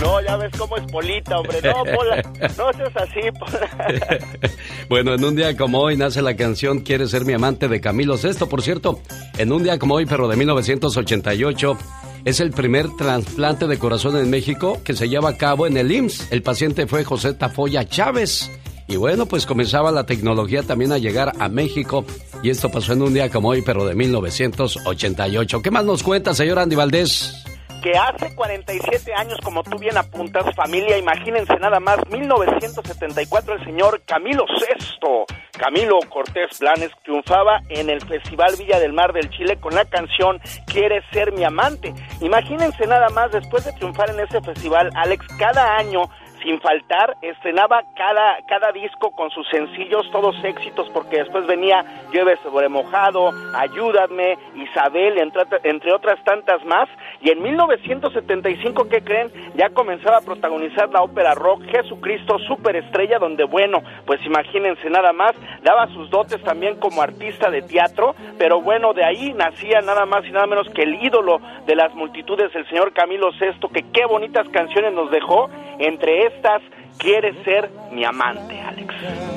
No, 0.01 0.23
ya 0.23 0.39
ves 0.39 0.51
cómo 0.57 0.79
es 0.79 0.91
Polita, 0.91 1.39
hombre. 1.39 1.61
No, 1.63 1.85
Pola, 1.85 2.23
no 2.57 2.73
seas 2.73 2.97
así, 2.97 3.21
Pola. 3.39 4.19
Bueno, 4.89 5.13
en 5.13 5.23
un 5.23 5.37
día 5.37 5.55
como 5.55 5.81
hoy 5.81 5.99
nace 5.99 6.23
la 6.23 6.35
canción 6.35 6.81
Quiere 6.81 7.07
ser 7.09 7.27
mi 7.27 7.35
amante 7.35 7.69
de 7.69 7.79
Camilo 7.79 8.17
Sesto. 8.17 8.49
Por 8.49 8.63
cierto, 8.63 9.03
en 9.37 9.53
un 9.53 9.63
día 9.63 9.79
como 9.79 9.97
hoy, 9.97 10.07
pero 10.07 10.29
de 10.29 10.37
1988, 10.37 11.77
es 12.25 12.41
el 12.41 12.51
primer 12.51 12.89
trasplante 12.97 13.67
de 13.67 13.79
corazón 13.79 14.17
en 14.17 14.31
México 14.31 14.81
que 14.85 14.95
se 14.95 15.09
lleva 15.09 15.31
a 15.31 15.37
cabo 15.37 15.67
en 15.67 15.77
el 15.77 15.91
IMSS. 15.91 16.33
El 16.33 16.43
paciente 16.43 16.87
fue 16.87 17.05
José 17.05 17.35
Tafoya 17.35 17.89
Chávez. 17.89 18.51
Y 18.87 18.97
bueno, 18.97 19.27
pues 19.27 19.45
comenzaba 19.45 19.93
la 19.93 20.07
tecnología 20.07 20.63
también 20.63 20.93
a 20.93 20.99
llegar 20.99 21.33
a 21.39 21.49
México. 21.49 22.05
Y 22.43 22.51
esto 22.51 22.71
pasó 22.71 22.95
en 22.95 23.03
un 23.03 23.15
día 23.15 23.31
como 23.31 23.49
hoy, 23.49 23.63
pero 23.63 23.85
de 23.85 23.95
1988. 23.95 25.63
¿Qué 25.63 25.71
más 25.71 25.85
nos 25.85 26.03
cuenta, 26.03 26.33
señor 26.35 26.59
Andy 26.59 26.77
Valdés? 26.77 27.45
Que 27.83 27.93
hace 27.97 28.35
47 28.35 29.15
años, 29.15 29.39
como 29.43 29.63
tú 29.63 29.79
bien 29.79 29.97
apuntas, 29.97 30.55
familia, 30.55 30.99
imagínense 30.99 31.55
nada 31.57 31.81
más, 31.81 31.99
1974 32.11 33.55
el 33.55 33.65
señor 33.65 34.03
Camilo 34.07 34.45
VI, 34.47 35.25
Camilo 35.59 35.99
Cortés 36.09 36.59
Blanes, 36.59 36.91
triunfaba 37.05 37.61
en 37.69 37.91
el 37.91 38.01
Festival 38.01 38.55
Villa 38.59 38.79
del 38.79 38.93
Mar 38.93 39.13
del 39.13 39.31
Chile 39.31 39.59
con 39.61 39.75
la 39.75 39.85
canción 39.85 40.41
Quieres 40.67 41.05
ser 41.13 41.33
mi 41.33 41.45
amante. 41.45 41.95
Imagínense 42.21 42.87
nada 42.87 43.09
más, 43.11 43.33
después 43.33 43.65
de 43.65 43.73
triunfar 43.73 44.11
en 44.11 44.21
ese 44.21 44.41
festival, 44.41 44.91
Alex, 44.95 45.27
cada 45.39 45.77
año 45.77 46.03
sin 46.49 46.61
faltar, 46.63 47.19
estrenaba 47.21 47.83
cada, 47.95 48.39
cada 48.47 48.73
disco 48.73 49.11
con 49.11 49.29
sus 49.29 49.47
sencillos, 49.51 50.11
todos 50.11 50.35
éxitos, 50.43 50.89
porque 50.95 51.19
después 51.19 51.47
venía 51.47 51.85
Llueve 52.11 52.39
sobre 52.43 52.71
mojado, 52.71 53.33
Ayúdame, 53.55 54.39
Isabel, 54.55 55.19
entre, 55.19 55.43
entre 55.65 55.93
otras 55.93 56.19
tantas 56.25 56.65
más. 56.65 56.89
Y 57.21 57.29
en 57.31 57.43
1975, 57.43 58.89
¿qué 58.89 59.03
creen? 59.03 59.31
Ya 59.57 59.69
comenzaba 59.69 60.19
a 60.19 60.21
protagonizar 60.23 60.89
la 60.89 61.03
ópera 61.03 61.35
rock 61.35 61.65
Jesucristo 61.65 62.39
Superestrella, 62.39 63.19
donde, 63.19 63.45
bueno, 63.45 63.83
pues 64.07 64.25
imagínense 64.25 64.89
nada 64.89 65.13
más, 65.13 65.33
daba 65.63 65.87
sus 65.89 66.09
dotes 66.09 66.43
también 66.45 66.77
como 66.77 67.03
artista 67.03 67.51
de 67.51 67.61
teatro, 67.61 68.15
pero 68.39 68.63
bueno, 68.63 68.95
de 68.95 69.05
ahí 69.05 69.35
nacía 69.35 69.83
nada 69.83 70.07
más 70.07 70.25
y 70.25 70.31
nada 70.31 70.47
menos 70.47 70.71
que 70.71 70.85
el 70.85 70.95
ídolo 71.05 71.43
de 71.67 71.77
las 71.77 71.95
multitudes, 71.95 72.55
el 72.55 72.67
señor 72.69 72.95
Camilo 72.95 73.33
VI, 73.39 73.69
que 73.71 73.85
qué 73.93 74.07
bonitas 74.07 74.49
canciones 74.49 74.95
nos 74.95 75.11
dejó, 75.11 75.51
entre 75.79 76.27
estas, 76.39 76.63
quiere 76.99 77.33
ser 77.45 77.71
mi 77.93 78.05
amante, 78.05 78.61
Alex. 78.61 78.95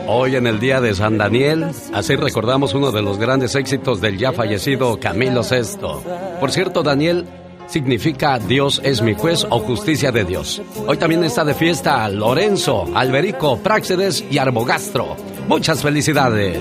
Hoy 0.07 0.35
en 0.35 0.47
el 0.47 0.59
día 0.59 0.81
de 0.81 0.93
San 0.93 1.17
Daniel, 1.17 1.71
así 1.93 2.15
recordamos 2.15 2.73
uno 2.73 2.91
de 2.91 3.01
los 3.01 3.17
grandes 3.17 3.55
éxitos 3.55 4.01
del 4.01 4.17
ya 4.17 4.31
fallecido 4.31 4.99
Camilo 4.99 5.41
VI. 5.41 6.39
Por 6.39 6.51
cierto, 6.51 6.83
Daniel 6.83 7.25
significa 7.67 8.37
Dios 8.37 8.81
es 8.83 9.01
mi 9.01 9.13
juez 9.15 9.45
o 9.49 9.59
justicia 9.59 10.11
de 10.11 10.25
Dios. 10.25 10.61
Hoy 10.85 10.97
también 10.97 11.23
está 11.23 11.43
de 11.43 11.53
fiesta 11.53 12.07
Lorenzo, 12.09 12.85
Alberico, 12.93 13.57
Práxedes 13.59 14.23
y 14.29 14.37
Arbogastro. 14.37 15.15
Muchas 15.47 15.81
felicidades. 15.81 16.59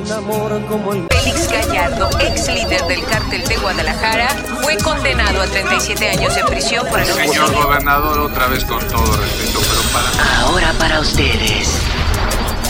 Félix 1.11 1.53
Gallardo, 1.53 2.09
ex 2.21 2.49
líder 2.49 2.83
del 2.87 3.05
cártel 3.05 3.45
de 3.47 3.57
Guadalajara, 3.57 4.29
fue 4.62 4.77
condenado 4.79 5.43
a 5.43 5.47
37 5.47 6.09
años 6.09 6.35
de 6.35 6.45
prisión 6.45 6.87
por 6.89 7.01
el 7.01 7.07
Señor 7.07 7.53
gobernador, 7.55 8.21
otra 8.21 8.47
vez 8.49 8.65
con 8.65 8.81
todo 8.89 9.17
respeto. 9.17 9.69
Ahora 9.93 10.73
para 10.79 11.01
ustedes, 11.01 11.81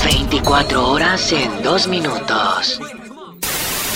24 0.04 0.88
horas 0.88 1.32
en 1.32 1.62
2 1.62 1.88
minutos. 1.88 2.80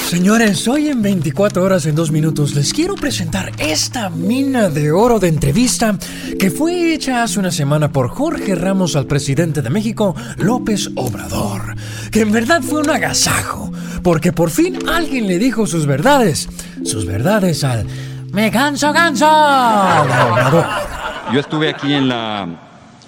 Señores, 0.09 0.69
hoy 0.69 0.89
en 0.89 1.01
24 1.01 1.63
horas 1.63 1.87
en 1.87 1.95
2 1.95 2.11
minutos 2.11 2.55
les 2.55 2.73
quiero 2.75 2.95
presentar 2.95 3.51
esta 3.59 4.11
mina 4.11 4.69
de 4.69 4.93
oro 4.93 5.19
de 5.19 5.29
entrevista 5.29 5.97
que 6.39 6.51
fue 6.51 6.93
hecha 6.93 7.23
hace 7.23 7.39
una 7.39 7.51
semana 7.51 7.91
por 7.91 8.11
Jorge 8.11 8.55
Ramos 8.55 8.95
al 8.95 9.07
presidente 9.07 9.63
de 9.63 9.71
México, 9.71 10.15
López 10.37 10.91
Obrador. 10.95 11.75
Que 12.11 12.21
en 12.21 12.33
verdad 12.33 12.61
fue 12.63 12.81
un 12.81 12.91
agasajo, 12.91 13.73
porque 14.03 14.33
por 14.33 14.51
fin 14.51 14.79
alguien 14.89 15.27
le 15.27 15.39
dijo 15.39 15.67
sus 15.67 15.87
verdades, 15.87 16.49
sus 16.85 17.07
verdades 17.07 17.65
al 17.65 17.87
me 18.33 18.51
canso, 18.51 18.93
canso. 18.93 19.27
Obrador. 19.27 20.67
Yo 21.33 21.41
estuve 21.41 21.71
aquí 21.71 21.95
en 21.95 22.09
la 22.09 22.64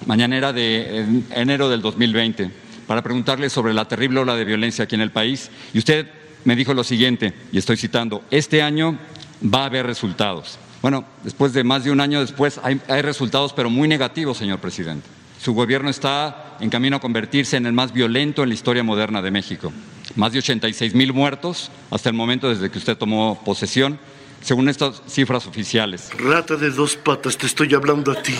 mañanera 0.07 0.51
de 0.53 0.99
en- 0.99 1.25
enero 1.31 1.69
del 1.69 1.81
2020 1.81 2.49
para 2.87 3.01
preguntarle 3.03 3.49
sobre 3.49 3.73
la 3.73 3.85
terrible 3.87 4.19
ola 4.21 4.35
de 4.35 4.45
violencia 4.45 4.85
aquí 4.85 4.95
en 4.95 5.01
el 5.01 5.11
país 5.11 5.51
y 5.73 5.77
usted 5.77 6.07
me 6.45 6.55
dijo 6.55 6.73
lo 6.73 6.83
siguiente, 6.85 7.33
y 7.51 7.57
estoy 7.57 7.75
citando, 7.77 8.23
este 8.31 8.61
año 8.61 8.97
va 9.43 9.63
a 9.63 9.65
haber 9.65 9.85
resultados. 9.85 10.57
Bueno, 10.81 11.03
después 11.23 11.51
de 11.51 11.63
más 11.65 11.83
de 11.83 11.91
un 11.91 11.99
año 11.99 12.21
después 12.21 12.59
hay, 12.63 12.79
hay 12.87 13.01
resultados, 13.01 13.51
pero 13.51 13.69
muy 13.69 13.87
negativos, 13.89 14.37
señor 14.37 14.59
presidente. 14.59 15.05
Su 15.41 15.53
gobierno 15.53 15.89
está 15.89 16.55
en 16.61 16.69
camino 16.69 16.95
a 16.97 16.99
convertirse 17.01 17.57
en 17.57 17.65
el 17.65 17.73
más 17.73 17.91
violento 17.91 18.43
en 18.43 18.49
la 18.49 18.55
historia 18.55 18.81
moderna 18.83 19.21
de 19.21 19.29
México. 19.31 19.73
Más 20.15 20.31
de 20.31 20.39
86 20.39 20.95
mil 20.95 21.11
muertos 21.11 21.69
hasta 21.91 22.09
el 22.09 22.15
momento 22.15 22.47
desde 22.49 22.69
que 22.71 22.77
usted 22.77 22.97
tomó 22.97 23.41
posesión, 23.43 23.99
según 24.47 24.69
estas 24.69 25.01
cifras 25.09 25.45
oficiales. 25.45 26.09
Rata 26.17 26.55
de 26.55 26.71
dos 26.71 26.95
patas, 26.95 27.37
te 27.37 27.45
estoy 27.45 27.73
hablando 27.73 28.13
a 28.13 28.23
ti. 28.23 28.33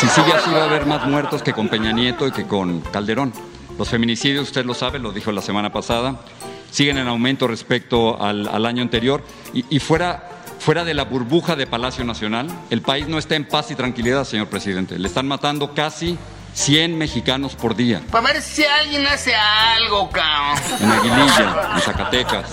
Si 0.00 0.08
sigue 0.08 0.32
así 0.32 0.50
va 0.50 0.62
a 0.62 0.64
haber 0.64 0.86
más 0.86 1.06
muertos 1.06 1.42
que 1.42 1.52
con 1.52 1.68
Peña 1.68 1.92
Nieto 1.92 2.26
y 2.26 2.32
que 2.32 2.46
con 2.46 2.80
Calderón. 2.80 3.34
Los 3.78 3.90
feminicidios, 3.90 4.44
usted 4.44 4.64
lo 4.64 4.72
sabe, 4.72 4.98
lo 4.98 5.12
dijo 5.12 5.32
la 5.32 5.42
semana 5.42 5.70
pasada, 5.70 6.22
siguen 6.70 6.96
en 6.96 7.08
aumento 7.08 7.46
respecto 7.46 8.18
al, 8.22 8.48
al 8.48 8.64
año 8.64 8.80
anterior 8.80 9.22
y, 9.52 9.66
y 9.68 9.80
fuera, 9.80 10.30
fuera 10.58 10.82
de 10.86 10.94
la 10.94 11.04
burbuja 11.04 11.56
de 11.56 11.66
Palacio 11.66 12.06
Nacional, 12.06 12.48
el 12.70 12.80
país 12.80 13.06
no 13.06 13.18
está 13.18 13.36
en 13.36 13.46
paz 13.46 13.70
y 13.70 13.74
tranquilidad, 13.74 14.24
señor 14.24 14.46
presidente. 14.46 14.98
Le 14.98 15.08
están 15.08 15.28
matando 15.28 15.74
casi 15.74 16.16
100 16.54 16.96
mexicanos 16.96 17.54
por 17.54 17.76
día. 17.76 18.00
Para 18.10 18.32
ver 18.32 18.40
si 18.40 18.64
alguien 18.64 19.06
hace 19.06 19.34
algo, 19.34 20.08
cabrón. 20.08 20.58
en 20.80 20.90
Aguililla, 20.90 21.72
en 21.74 21.80
Zacatecas, 21.82 22.50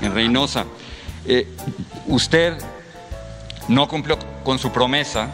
en 0.00 0.12
Reynosa. 0.12 0.64
Eh, 1.26 1.46
usted 2.06 2.56
no 3.68 3.88
cumplió 3.88 4.18
con 4.44 4.58
su 4.58 4.72
promesa 4.72 5.28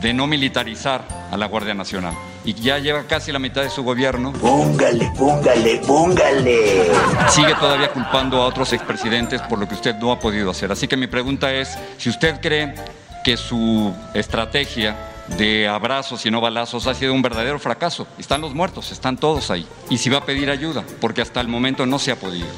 de 0.00 0.12
no 0.12 0.26
militarizar 0.26 1.06
a 1.30 1.36
la 1.36 1.46
Guardia 1.46 1.74
Nacional 1.74 2.14
y 2.44 2.54
ya 2.54 2.78
lleva 2.78 3.04
casi 3.04 3.30
la 3.32 3.38
mitad 3.38 3.62
de 3.62 3.70
su 3.70 3.82
gobierno. 3.82 4.32
Póngale, 4.32 5.10
póngale, 5.16 5.76
póngale. 5.86 6.90
Sigue 7.28 7.54
todavía 7.54 7.92
culpando 7.92 8.42
a 8.42 8.46
otros 8.46 8.72
expresidentes 8.72 9.40
por 9.42 9.58
lo 9.58 9.68
que 9.68 9.74
usted 9.74 9.94
no 9.96 10.12
ha 10.12 10.18
podido 10.18 10.50
hacer. 10.50 10.72
Así 10.72 10.88
que 10.88 10.96
mi 10.96 11.06
pregunta 11.06 11.52
es, 11.52 11.78
si 11.98 12.10
usted 12.10 12.40
cree 12.40 12.74
que 13.22 13.36
su 13.36 13.94
estrategia 14.14 14.96
de 15.38 15.68
abrazos 15.68 16.26
y 16.26 16.30
no 16.30 16.40
balazos 16.40 16.86
ha 16.88 16.94
sido 16.94 17.14
un 17.14 17.22
verdadero 17.22 17.58
fracaso, 17.58 18.06
están 18.18 18.40
los 18.40 18.54
muertos, 18.54 18.90
están 18.90 19.16
todos 19.16 19.50
ahí. 19.50 19.66
Y 19.88 19.98
si 19.98 20.10
va 20.10 20.18
a 20.18 20.24
pedir 20.24 20.50
ayuda, 20.50 20.84
porque 21.00 21.22
hasta 21.22 21.40
el 21.40 21.48
momento 21.48 21.86
no 21.86 21.98
se 22.00 22.10
ha 22.10 22.16
podido. 22.16 22.48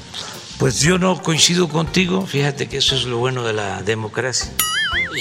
Pues 0.59 0.81
yo 0.81 0.99
no 0.99 1.21
coincido 1.23 1.69
contigo, 1.69 2.27
fíjate 2.27 2.69
que 2.69 2.79
eso 2.79 2.95
es 2.95 3.05
lo 3.05 3.19
bueno 3.19 3.43
de 3.43 3.53
la 3.53 3.83
democracia, 3.83 4.51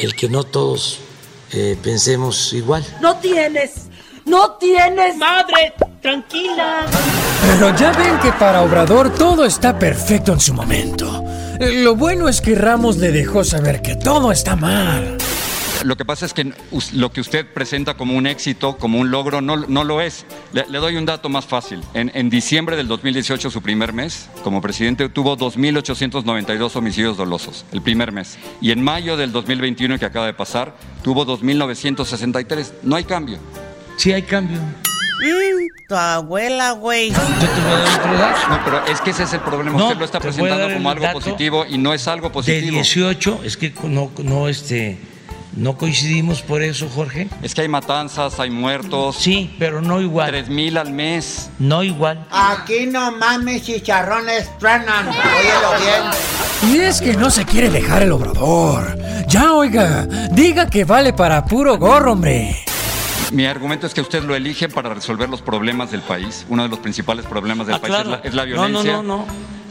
el 0.02 0.16
que 0.16 0.30
no 0.30 0.44
todos 0.44 1.00
eh, 1.52 1.78
pensemos 1.82 2.54
igual. 2.54 2.86
No 3.02 3.18
tienes, 3.18 3.88
no 4.26 4.52
tienes. 4.54 5.18
Madre, 5.18 5.74
tranquila. 6.02 6.86
Pero 7.46 7.76
ya 7.76 7.92
ven 7.92 8.20
que 8.20 8.32
para 8.34 8.62
Obrador 8.62 9.14
todo 9.14 9.44
está 9.46 9.78
perfecto 9.78 10.34
en 10.34 10.40
su 10.40 10.54
momento. 10.54 11.24
Eh, 11.60 11.82
Lo 11.84 11.96
bueno 11.96 12.30
es 12.30 12.40
que 12.40 12.56
Ramos 12.56 12.98
le 12.98 13.12
dejó 13.12 13.44
saber 13.44 13.82
que 13.82 13.96
todo 13.96 14.32
está 14.32 14.56
mal. 14.56 15.18
Lo 15.84 15.98
que 15.98 16.06
pasa 16.06 16.26
es 16.26 16.34
que 16.34 16.54
lo 16.94 17.12
que 17.12 17.22
usted 17.22 17.46
presenta 17.46 17.96
como 17.96 18.16
un 18.16 18.28
éxito, 18.28 18.78
como 18.78 19.00
un 19.00 19.12
logro, 19.12 19.42
no, 19.42 19.58
no 19.58 19.84
lo 19.84 20.02
es. 20.02 20.26
Le, 20.54 20.66
le 20.68 20.78
doy 20.80 20.96
un 20.96 21.06
dato 21.06 21.30
más 21.30 21.46
fácil. 21.46 21.82
En, 21.94 22.12
en 22.14 22.30
diciembre 22.30 22.76
del 22.76 22.88
2018, 22.88 23.50
su 23.50 23.62
primer 23.62 23.94
mes, 23.94 24.30
como 24.44 24.62
presidente, 24.62 25.10
tuvo 25.10 25.38
2.892 25.38 26.76
homicidios 26.76 27.18
dolosos, 27.18 27.66
el 27.72 27.82
primer 27.82 28.12
mes. 28.12 28.38
Y 28.62 28.72
en 28.72 28.82
mayo 28.82 29.18
del 29.18 29.32
2021, 29.32 30.00
que 30.00 30.06
acaba 30.06 30.26
de 30.26 30.34
pasar, 30.34 30.76
tuvo 31.04 31.26
2.963. 31.26 32.72
No 32.84 32.96
hay 32.96 33.04
cambio. 33.04 33.40
Sí 33.98 34.12
hay 34.12 34.24
cambio. 34.24 34.60
Mm, 34.60 35.88
tu 35.88 35.96
abuela, 35.96 36.72
güey. 36.72 37.12
No, 37.12 38.60
pero 38.66 38.86
es 38.86 39.02
que 39.02 39.12
ese 39.12 39.24
es 39.24 39.34
el 39.34 39.42
problema. 39.42 39.78
No, 39.78 39.86
usted 39.88 40.00
lo 40.00 40.06
está 40.06 40.20
te 40.20 40.28
voy 40.28 40.34
a 40.34 40.36
presentando 40.36 40.68
dar 40.68 40.74
como 40.74 40.90
algo 40.90 41.04
dato 41.04 41.20
positivo 41.20 41.66
y 41.68 41.78
no 41.78 41.94
es 41.94 42.08
algo 42.08 42.28
De 42.30 42.34
positivo. 42.34 42.72
18, 42.74 43.42
es 43.44 43.58
que 43.58 43.74
no, 43.84 44.12
no, 44.24 44.48
este, 44.48 44.98
no 45.56 45.78
coincidimos 45.78 46.42
por 46.42 46.64
eso, 46.64 46.90
Jorge. 46.94 47.28
Es 47.42 47.54
que 47.54 47.62
hay 47.62 47.68
matanzas, 47.68 48.40
hay 48.40 48.50
muertos. 48.50 49.18
Sí, 49.20 49.54
pero 49.60 49.82
no 49.82 50.02
igual. 50.02 50.32
3.000 50.34 50.78
al 50.78 50.92
mes. 50.92 51.50
No 51.60 51.84
igual. 51.84 52.26
Aquí 52.32 52.86
no 52.88 53.12
mames, 53.12 53.64
chicharrones 53.64 54.50
truenan. 54.58 55.08
Óyelo 55.10 55.72
bien. 55.82 56.74
Y 56.74 56.80
es 56.82 57.02
que 57.02 57.14
no 57.14 57.30
se 57.30 57.46
quiere 57.46 57.70
dejar 57.70 58.02
el 58.04 58.12
Obrador. 58.12 58.98
Ya 59.28 59.54
oiga, 59.54 60.06
diga 60.32 60.68
que 60.70 60.86
vale 60.86 61.14
para 61.14 61.46
puro 61.46 61.78
gorro, 61.78 62.14
hombre. 62.14 62.58
Mi 63.32 63.46
argumento 63.46 63.88
es 63.88 63.94
que 63.94 64.02
usted 64.02 64.24
lo 64.24 64.36
elige 64.36 64.70
para 64.70 64.94
resolver 64.94 65.28
los 65.30 65.42
problemas 65.42 65.90
del 65.92 66.02
país. 66.02 66.46
Uno 66.50 66.64
de 66.64 66.70
los 66.70 66.80
principales 66.80 67.26
problemas 67.26 67.66
del 67.68 67.76
Ah, 67.78 67.80
país 67.80 67.94
claro. 67.96 68.16
es, 68.16 68.22
la, 68.22 68.28
es 68.30 68.34
la 68.36 68.46
No, 68.46 68.56
no, 68.56 68.68
violencia. 68.82 68.94
no, 68.94 69.04
no. 69.04 69.26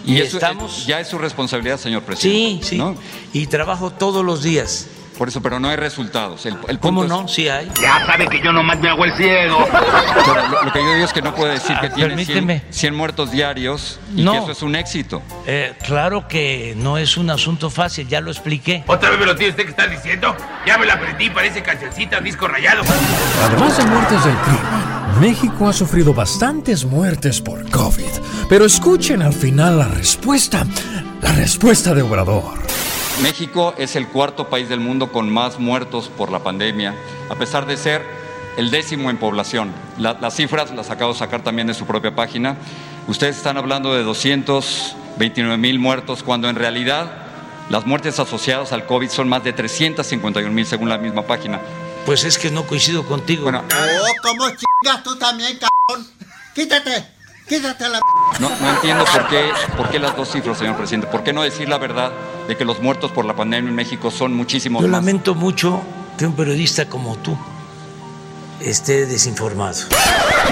Y, 0.04 0.14
Y 0.14 0.20
eso 0.20 0.36
estamos- 0.38 0.78
es- 0.78 0.86
ya 0.86 0.98
es 0.98 1.06
su 1.06 1.16
responsabilidad, 1.18 1.78
señor 1.78 2.00
Sí, 2.02 2.06
presidente. 2.06 2.66
sí. 2.66 2.76
¿no? 2.78 2.96
Y 3.32 3.46
trabajo 3.46 3.90
todos 3.92 4.24
los 4.24 4.42
días 4.42 4.88
Por 5.18 5.28
eso, 5.28 5.40
pero 5.42 5.60
no 5.60 5.68
hay 5.68 5.76
resultados. 5.76 6.44
El, 6.46 6.56
el 6.68 6.78
¿Cómo 6.78 7.04
no? 7.04 7.28
Sí 7.28 7.48
hay. 7.48 7.70
Ya 7.80 8.04
sabe 8.06 8.26
que 8.28 8.40
yo 8.42 8.52
nomás 8.52 8.78
me 8.80 8.88
hago 8.88 9.04
el 9.04 9.12
ciego. 9.14 9.58
Pero 10.24 10.48
lo, 10.48 10.62
lo 10.64 10.72
que 10.72 10.78
yo 10.82 10.92
digo 10.94 11.04
es 11.04 11.12
que 11.12 11.22
no 11.22 11.34
puede 11.34 11.52
decir 11.54 11.76
que 11.80 11.86
Ah, 11.88 11.92
tiene 11.94 12.16
100, 12.16 12.26
permíteme. 12.26 12.62
100 12.70 12.94
muertos 12.94 13.30
diarios 13.30 14.00
y 14.16 14.22
No. 14.22 14.32
que 14.32 14.38
eso 14.38 14.52
es 14.52 14.62
un 14.62 14.74
éxito. 14.74 15.22
Eh, 15.46 15.74
claro 15.86 16.26
que 16.26 16.74
no 16.76 16.98
es 16.98 17.16
un 17.16 17.30
asunto 17.30 17.70
fácil, 17.70 18.08
ya 18.08 18.20
lo 18.20 18.30
expliqué. 18.30 18.82
¿Otra 18.86 19.10
vez 19.10 19.18
me 19.20 19.26
lo 19.26 19.36
tiene 19.36 19.50
usted 19.50 19.64
que 19.64 19.70
estar 19.70 19.88
diciendo? 19.90 20.34
Ya 20.66 20.78
me 20.78 20.86
la 20.86 20.94
aprendí, 20.94 21.30
parece 21.30 21.62
cancioncita, 21.62 22.20
disco 22.20 22.48
rayado. 22.48 22.82
Además 23.44 23.76
de 23.76 23.84
muertes 23.84 24.24
del 24.24 24.34
crimen, 24.36 25.20
México 25.20 25.68
ha 25.68 25.72
sufrido 25.72 26.14
bastantes 26.14 26.84
muertes 26.84 27.40
por 27.40 27.68
COVID. 27.70 28.04
Pero 28.48 28.64
escuchen 28.64 29.22
al 29.22 29.32
final 29.34 29.78
la 29.78 29.88
respuesta, 29.88 30.64
la 31.20 31.32
respuesta 31.32 31.94
de 31.94 32.02
Obrador. 32.02 32.61
México 33.20 33.74
es 33.78 33.94
el 33.96 34.08
cuarto 34.08 34.48
país 34.48 34.68
del 34.68 34.80
mundo 34.80 35.12
con 35.12 35.30
más 35.30 35.58
muertos 35.58 36.08
por 36.16 36.30
la 36.32 36.40
pandemia, 36.40 36.94
a 37.28 37.34
pesar 37.34 37.66
de 37.66 37.76
ser 37.76 38.02
el 38.56 38.70
décimo 38.70 39.10
en 39.10 39.16
población. 39.18 39.72
La- 39.98 40.14
las 40.20 40.34
cifras 40.34 40.70
las 40.72 40.90
acabo 40.90 41.12
de 41.12 41.18
sacar 41.18 41.42
también 41.42 41.66
de 41.68 41.74
su 41.74 41.86
propia 41.86 42.14
página. 42.14 42.56
Ustedes 43.08 43.36
están 43.36 43.56
hablando 43.58 43.94
de 43.94 44.02
229 44.02 45.56
mil 45.56 45.78
muertos, 45.78 46.22
cuando 46.22 46.48
en 46.48 46.56
realidad 46.56 47.12
las 47.70 47.86
muertes 47.86 48.18
asociadas 48.18 48.72
al 48.72 48.86
COVID 48.86 49.08
son 49.08 49.28
más 49.28 49.44
de 49.44 49.52
351 49.52 50.52
mil 50.52 50.66
según 50.66 50.88
la 50.88 50.98
misma 50.98 51.22
página. 51.22 51.60
Pues 52.06 52.24
es 52.24 52.38
que 52.38 52.50
no 52.50 52.64
coincido 52.66 53.04
contigo. 53.06 53.44
Bueno, 53.44 53.62
Oh, 53.70 54.06
¿cómo 54.22 54.46
chingas 54.48 55.02
tú 55.04 55.16
también, 55.16 55.58
cabrón? 55.58 56.06
Quítate, 56.54 57.06
quítate 57.48 57.88
la... 57.88 58.00
No, 58.40 58.48
no 58.60 58.70
entiendo 58.74 59.04
por 59.04 59.28
qué, 59.28 59.50
por 59.76 59.88
qué 59.90 59.98
las 60.00 60.16
dos 60.16 60.30
cifras, 60.30 60.58
señor 60.58 60.76
presidente. 60.76 61.06
¿Por 61.06 61.22
qué 61.22 61.32
no 61.32 61.42
decir 61.42 61.68
la 61.68 61.78
verdad 61.78 62.10
de 62.48 62.56
que 62.56 62.64
los 62.64 62.80
muertos 62.80 63.10
por 63.12 63.24
la 63.24 63.34
pandemia 63.36 63.68
en 63.70 63.74
México 63.74 64.10
son 64.10 64.34
muchísimos 64.34 64.82
Yo 64.82 64.88
más? 64.88 65.00
lamento 65.00 65.34
mucho 65.34 65.80
que 66.18 66.26
un 66.26 66.34
periodista 66.34 66.86
como 66.88 67.16
tú 67.16 67.36
esté 68.60 69.06
desinformado. 69.06 69.78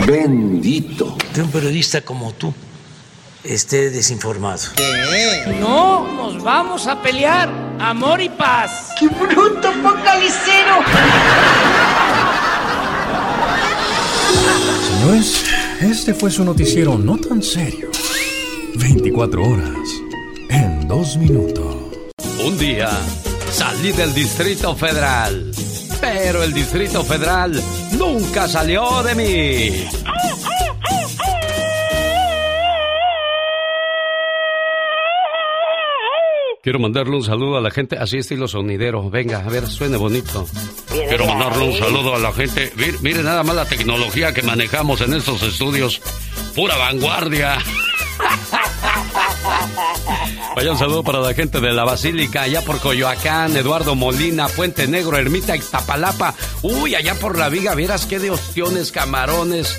Bendito. 0.07 1.17
Que 1.35 1.43
un 1.43 1.51
periodista 1.51 2.01
como 2.03 2.33
tú 2.33 2.53
esté 3.45 3.91
desinformado. 3.91 4.63
No, 5.61 6.07
nos 6.17 6.43
vamos 6.43 6.87
a 6.87 7.01
pelear. 7.03 7.49
Amor 7.79 8.21
y 8.21 8.29
paz. 8.29 8.91
¡Qué 8.99 9.09
bruto, 9.09 9.73
focalicero! 9.83 10.77
Señores, 14.89 15.45
este 15.81 16.15
fue 16.15 16.31
su 16.31 16.45
noticiero 16.45 16.99
no 16.99 17.17
tan 17.17 17.43
serio. 17.43 17.91
24 18.77 19.43
horas 19.43 19.79
en 20.49 20.87
dos 20.87 21.17
minutos. 21.17 21.70
Un 22.45 22.59
día 22.59 22.89
salí 23.51 23.93
del 23.93 24.15
Distrito 24.15 24.75
Federal, 24.75 25.51
pero 26.01 26.43
el 26.43 26.53
Distrito 26.53 27.05
Federal 27.05 27.61
nunca 27.99 28.49
salió 28.49 29.03
de 29.03 29.15
mí. 29.15 29.85
Quiero 36.63 36.79
mandarle 36.79 37.17
un 37.17 37.25
saludo 37.25 37.57
a 37.57 37.61
la 37.61 37.71
gente, 37.71 37.97
así 37.99 38.19
estilo 38.19 38.47
sonidero. 38.47 39.09
Venga, 39.11 39.39
a 39.39 39.49
ver, 39.49 39.67
suene 39.67 39.97
bonito. 39.97 40.47
Quiero 41.09 41.27
mandarle 41.27 41.65
un 41.65 41.79
saludo 41.79 42.15
a 42.15 42.19
la 42.19 42.33
gente. 42.33 42.71
Mire, 42.77 42.99
mire 43.01 43.23
nada 43.23 43.43
más 43.43 43.57
la 43.57 43.65
tecnología 43.65 44.35
que 44.35 44.43
manejamos 44.43 45.01
en 45.01 45.15
estos 45.15 45.43
estudios. 45.43 46.01
Pura 46.55 46.77
vanguardia. 46.77 47.59
Vaya 50.57 50.73
un 50.73 50.79
saludo 50.79 51.05
para 51.05 51.21
la 51.21 51.33
gente 51.33 51.61
de 51.61 51.73
la 51.73 51.85
Basílica, 51.85 52.43
allá 52.43 52.63
por 52.63 52.81
Coyoacán, 52.81 53.57
Eduardo 53.57 53.95
Molina, 53.95 54.49
Puente 54.49 54.89
Negro, 54.89 55.17
Ermita, 55.17 55.57
Ixtapalapa. 55.57 56.35
Uy, 56.63 56.95
allá 56.95 57.15
por 57.15 57.39
la 57.39 57.49
Viga, 57.49 57.75
vieras 57.75 58.07
qué 58.07 58.19
de 58.19 58.31
ostiones, 58.31 58.91
camarones, 58.93 59.79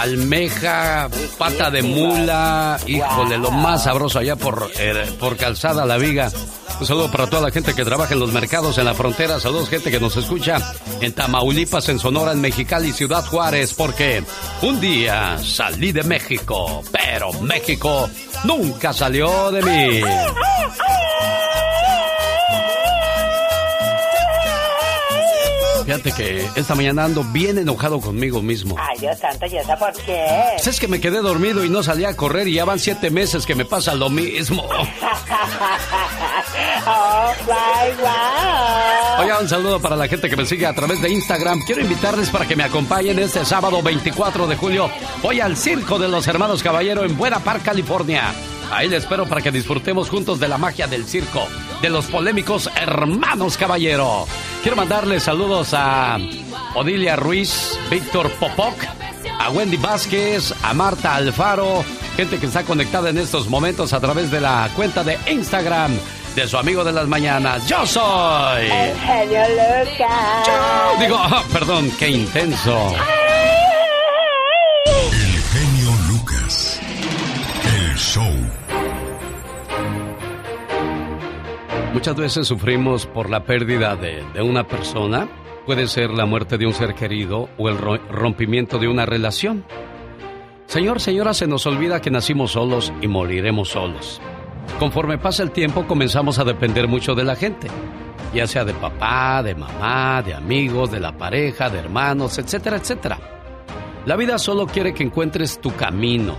almeja, 0.00 1.08
pata 1.38 1.70
de 1.70 1.82
mula. 1.82 2.78
Híjole, 2.86 3.38
lo 3.38 3.50
más 3.50 3.84
sabroso 3.84 4.18
allá 4.18 4.36
por, 4.36 4.70
eh, 4.78 5.10
por 5.18 5.36
Calzada 5.36 5.84
La 5.84 5.96
Viga. 5.98 6.30
Un 6.78 6.86
saludo 6.86 7.10
para 7.10 7.26
toda 7.26 7.42
la 7.42 7.50
gente 7.50 7.74
que 7.74 7.84
trabaja 7.84 8.12
en 8.12 8.20
los 8.20 8.32
mercados, 8.32 8.76
en 8.76 8.84
la 8.84 8.94
frontera. 8.94 9.40
Saludos, 9.40 9.70
gente 9.70 9.90
que 9.90 9.98
nos 9.98 10.16
escucha 10.16 10.58
en 11.00 11.12
Tamaulipas, 11.12 11.88
en 11.88 11.98
Sonora, 11.98 12.32
en 12.32 12.40
Mexicali, 12.40 12.92
Ciudad 12.92 13.24
Juárez. 13.24 13.72
Porque 13.72 14.22
un 14.60 14.78
día 14.78 15.38
salí 15.38 15.92
de 15.92 16.02
México, 16.02 16.82
pero 16.92 17.32
México 17.40 18.10
nunca 18.44 18.92
salió 18.92 19.50
de 19.50 19.62
mí. 19.62 20.02
Fíjate 25.86 26.10
que 26.10 26.44
esta 26.56 26.74
mañana 26.74 27.04
ando 27.04 27.22
bien 27.22 27.58
enojado 27.58 28.00
conmigo 28.00 28.42
mismo. 28.42 28.74
Ay, 28.76 28.98
Dios 28.98 29.16
santo, 29.20 29.46
¿y 29.46 29.56
eso 29.56 29.72
por 29.78 29.92
qué? 29.92 30.26
Pues 30.54 30.66
es 30.66 30.80
que 30.80 30.88
me 30.88 31.00
quedé 31.00 31.20
dormido 31.20 31.64
y 31.64 31.68
no 31.68 31.84
salí 31.84 32.04
a 32.04 32.16
correr 32.16 32.48
y 32.48 32.54
ya 32.54 32.64
van 32.64 32.80
siete 32.80 33.08
meses 33.08 33.46
que 33.46 33.54
me 33.54 33.64
pasa 33.64 33.94
lo 33.94 34.10
mismo. 34.10 34.64
oh, 36.86 37.32
my 37.46 38.02
wow. 38.02 39.20
Oiga, 39.20 39.38
un 39.40 39.48
saludo 39.48 39.80
para 39.80 39.94
la 39.94 40.08
gente 40.08 40.28
que 40.28 40.36
me 40.36 40.44
sigue 40.44 40.66
a 40.66 40.74
través 40.74 41.00
de 41.00 41.08
Instagram. 41.08 41.62
Quiero 41.64 41.82
invitarles 41.82 42.30
para 42.30 42.48
que 42.48 42.56
me 42.56 42.64
acompañen 42.64 43.20
este 43.20 43.44
sábado 43.44 43.80
24 43.80 44.48
de 44.48 44.56
julio. 44.56 44.90
Voy 45.22 45.38
al 45.38 45.56
Circo 45.56 46.00
de 46.00 46.08
los 46.08 46.26
Hermanos 46.26 46.64
Caballero 46.64 47.04
en 47.04 47.16
Buena 47.16 47.38
Park, 47.38 47.62
California. 47.62 48.34
Ahí 48.70 48.88
les 48.88 49.04
espero 49.04 49.26
para 49.26 49.40
que 49.40 49.50
disfrutemos 49.50 50.10
juntos 50.10 50.40
de 50.40 50.48
la 50.48 50.58
magia 50.58 50.86
del 50.86 51.06
circo, 51.06 51.46
de 51.80 51.90
los 51.90 52.06
polémicos 52.06 52.70
Hermanos 52.74 53.56
Caballero. 53.56 54.26
Quiero 54.62 54.76
mandarles 54.76 55.22
saludos 55.22 55.70
a 55.72 56.18
Odilia 56.74 57.16
Ruiz, 57.16 57.78
Víctor 57.90 58.30
Popoc, 58.32 58.74
a 59.38 59.50
Wendy 59.50 59.76
Vázquez, 59.76 60.52
a 60.62 60.74
Marta 60.74 61.14
Alfaro, 61.14 61.84
gente 62.16 62.38
que 62.38 62.46
está 62.46 62.64
conectada 62.64 63.10
en 63.10 63.18
estos 63.18 63.48
momentos 63.48 63.92
a 63.92 64.00
través 64.00 64.30
de 64.30 64.40
la 64.40 64.68
cuenta 64.74 65.04
de 65.04 65.18
Instagram 65.30 65.92
de 66.34 66.46
su 66.46 66.58
amigo 66.58 66.84
de 66.84 66.92
las 66.92 67.08
mañanas. 67.08 67.66
Yo 67.66 67.86
soy. 67.86 68.66
El 68.66 68.96
genio 68.98 69.42
Lucas. 69.48 71.00
Digo, 71.00 71.16
ah, 71.18 71.42
perdón, 71.52 71.90
qué 71.98 72.10
intenso. 72.10 72.90
El 72.90 73.65
Muchas 81.92 82.16
veces 82.16 82.46
sufrimos 82.46 83.06
por 83.06 83.30
la 83.30 83.44
pérdida 83.44 83.96
de, 83.96 84.22
de 84.34 84.42
una 84.42 84.66
persona. 84.66 85.28
Puede 85.64 85.86
ser 85.88 86.10
la 86.10 86.26
muerte 86.26 86.58
de 86.58 86.66
un 86.66 86.72
ser 86.74 86.94
querido 86.94 87.48
o 87.58 87.68
el 87.68 87.78
ro- 87.78 87.98
rompimiento 88.10 88.78
de 88.78 88.86
una 88.88 89.06
relación. 89.06 89.64
Señor, 90.66 91.00
señora, 91.00 91.34
se 91.34 91.46
nos 91.46 91.66
olvida 91.66 92.00
que 92.00 92.10
nacimos 92.10 92.52
solos 92.52 92.92
y 93.00 93.08
moriremos 93.08 93.70
solos. 93.70 94.20
Conforme 94.78 95.18
pasa 95.18 95.42
el 95.42 95.50
tiempo 95.52 95.86
comenzamos 95.86 96.38
a 96.38 96.44
depender 96.44 96.86
mucho 96.88 97.14
de 97.14 97.24
la 97.24 97.36
gente, 97.36 97.68
ya 98.34 98.46
sea 98.46 98.64
de 98.64 98.74
papá, 98.74 99.42
de 99.42 99.54
mamá, 99.54 100.22
de 100.22 100.34
amigos, 100.34 100.90
de 100.90 101.00
la 101.00 101.16
pareja, 101.16 101.70
de 101.70 101.78
hermanos, 101.78 102.38
etcétera, 102.38 102.76
etcétera. 102.76 103.18
La 104.04 104.16
vida 104.16 104.38
solo 104.38 104.66
quiere 104.66 104.92
que 104.92 105.02
encuentres 105.04 105.60
tu 105.60 105.74
camino. 105.74 106.36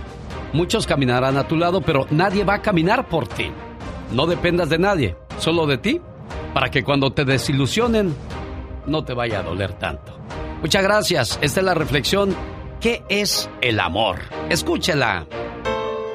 Muchos 0.52 0.86
caminarán 0.86 1.36
a 1.36 1.46
tu 1.46 1.56
lado, 1.56 1.80
pero 1.80 2.06
nadie 2.10 2.44
va 2.44 2.54
a 2.54 2.62
caminar 2.62 3.08
por 3.08 3.28
ti. 3.28 3.50
No 4.12 4.26
dependas 4.26 4.68
de 4.68 4.78
nadie, 4.78 5.16
solo 5.38 5.66
de 5.66 5.78
ti, 5.78 6.00
para 6.54 6.70
que 6.70 6.82
cuando 6.82 7.12
te 7.12 7.24
desilusionen 7.24 8.14
no 8.86 9.04
te 9.04 9.14
vaya 9.14 9.40
a 9.40 9.42
doler 9.42 9.74
tanto. 9.74 10.18
Muchas 10.62 10.82
gracias. 10.82 11.38
Esta 11.42 11.60
es 11.60 11.66
la 11.66 11.74
reflexión. 11.74 12.34
¿Qué 12.80 13.02
es 13.08 13.50
el 13.60 13.80
amor? 13.80 14.20
Escúchela. 14.48 15.26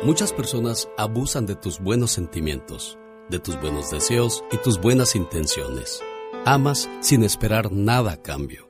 Muchas 0.03 0.33
personas 0.33 0.89
abusan 0.97 1.45
de 1.45 1.55
tus 1.55 1.79
buenos 1.79 2.11
sentimientos, 2.11 2.97
de 3.29 3.39
tus 3.39 3.59
buenos 3.61 3.89
deseos 3.89 4.43
y 4.51 4.57
tus 4.57 4.81
buenas 4.81 5.15
intenciones. 5.15 6.01
Amas 6.45 6.89
sin 6.99 7.23
esperar 7.23 7.71
nada 7.71 8.13
a 8.13 8.21
cambio. 8.21 8.69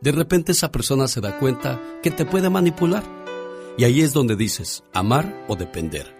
De 0.00 0.12
repente 0.12 0.52
esa 0.52 0.72
persona 0.72 1.06
se 1.06 1.20
da 1.20 1.38
cuenta 1.38 1.78
que 2.02 2.10
te 2.10 2.24
puede 2.24 2.48
manipular. 2.48 3.02
Y 3.76 3.84
ahí 3.84 4.00
es 4.00 4.12
donde 4.12 4.36
dices 4.36 4.84
amar 4.92 5.44
o 5.48 5.56
depender. 5.56 6.16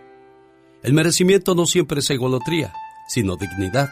El 0.83 0.93
merecimiento 0.95 1.55
no 1.55 1.67
siempre 1.67 2.01
es 2.01 2.09
egolotría, 2.11 2.73
sino 3.09 3.37
dignidad. 3.37 3.91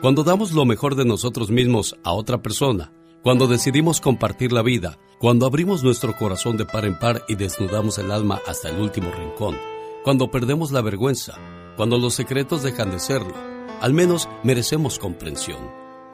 Cuando 0.00 0.24
damos 0.24 0.52
lo 0.52 0.64
mejor 0.64 0.94
de 0.94 1.04
nosotros 1.04 1.50
mismos 1.50 1.96
a 2.04 2.12
otra 2.12 2.40
persona, 2.40 2.92
cuando 3.22 3.46
decidimos 3.46 4.00
compartir 4.00 4.52
la 4.52 4.62
vida, 4.62 4.98
cuando 5.18 5.44
abrimos 5.44 5.82
nuestro 5.82 6.16
corazón 6.16 6.56
de 6.56 6.64
par 6.64 6.84
en 6.84 6.98
par 6.98 7.24
y 7.28 7.34
desnudamos 7.34 7.98
el 7.98 8.12
alma 8.12 8.40
hasta 8.46 8.68
el 8.68 8.80
último 8.80 9.10
rincón, 9.10 9.58
cuando 10.04 10.30
perdemos 10.30 10.70
la 10.70 10.80
vergüenza, 10.80 11.34
cuando 11.76 11.98
los 11.98 12.14
secretos 12.14 12.62
dejan 12.62 12.90
de 12.90 13.00
serlo, 13.00 13.34
al 13.80 13.92
menos 13.92 14.28
merecemos 14.44 14.98
comprensión 14.98 15.58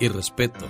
y 0.00 0.08
respeto. 0.08 0.66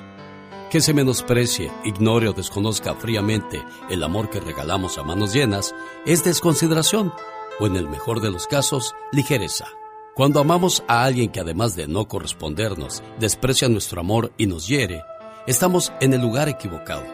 Que 0.75 0.81
se 0.81 0.93
menosprecie, 0.93 1.71
ignore 1.85 2.27
o 2.27 2.33
desconozca 2.33 2.97
fríamente 2.97 3.63
el 3.91 4.03
amor 4.03 4.29
que 4.29 4.41
regalamos 4.41 4.99
a 4.99 5.05
manos 5.05 5.33
llenas 5.33 5.73
es 6.05 6.25
desconsideración 6.25 7.13
o 7.61 7.69
en 7.69 7.77
el 7.77 7.89
mejor 7.89 8.21
de 8.21 8.33
los 8.33 8.49
casos, 8.49 8.93
ligereza. 9.13 9.67
Cuando 10.17 10.41
amamos 10.41 10.83
a 10.89 11.05
alguien 11.05 11.31
que 11.31 11.39
además 11.39 11.77
de 11.77 11.87
no 11.87 12.09
correspondernos, 12.09 13.05
desprecia 13.21 13.69
nuestro 13.69 14.01
amor 14.01 14.33
y 14.37 14.49
nos 14.49 14.67
hiere, 14.67 15.05
estamos 15.47 15.93
en 16.01 16.13
el 16.13 16.23
lugar 16.23 16.49
equivocado. 16.49 17.07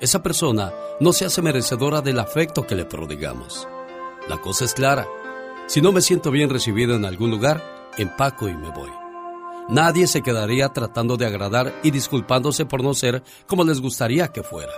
Esa 0.00 0.20
persona 0.24 0.72
no 0.98 1.12
se 1.12 1.24
hace 1.24 1.40
merecedora 1.40 2.00
del 2.00 2.18
afecto 2.18 2.66
que 2.66 2.74
le 2.74 2.84
prodigamos. 2.84 3.68
La 4.28 4.38
cosa 4.38 4.64
es 4.64 4.74
clara. 4.74 5.06
Si 5.68 5.80
no 5.80 5.92
me 5.92 6.00
siento 6.00 6.32
bien 6.32 6.50
recibido 6.50 6.96
en 6.96 7.04
algún 7.04 7.30
lugar, 7.30 7.62
empaco 7.96 8.48
y 8.48 8.56
me 8.56 8.70
voy. 8.70 9.01
Nadie 9.68 10.06
se 10.06 10.22
quedaría 10.22 10.68
tratando 10.70 11.16
de 11.16 11.26
agradar 11.26 11.72
y 11.82 11.90
disculpándose 11.90 12.66
por 12.66 12.82
no 12.82 12.94
ser 12.94 13.22
como 13.46 13.64
les 13.64 13.80
gustaría 13.80 14.28
que 14.28 14.42
fuera. 14.42 14.72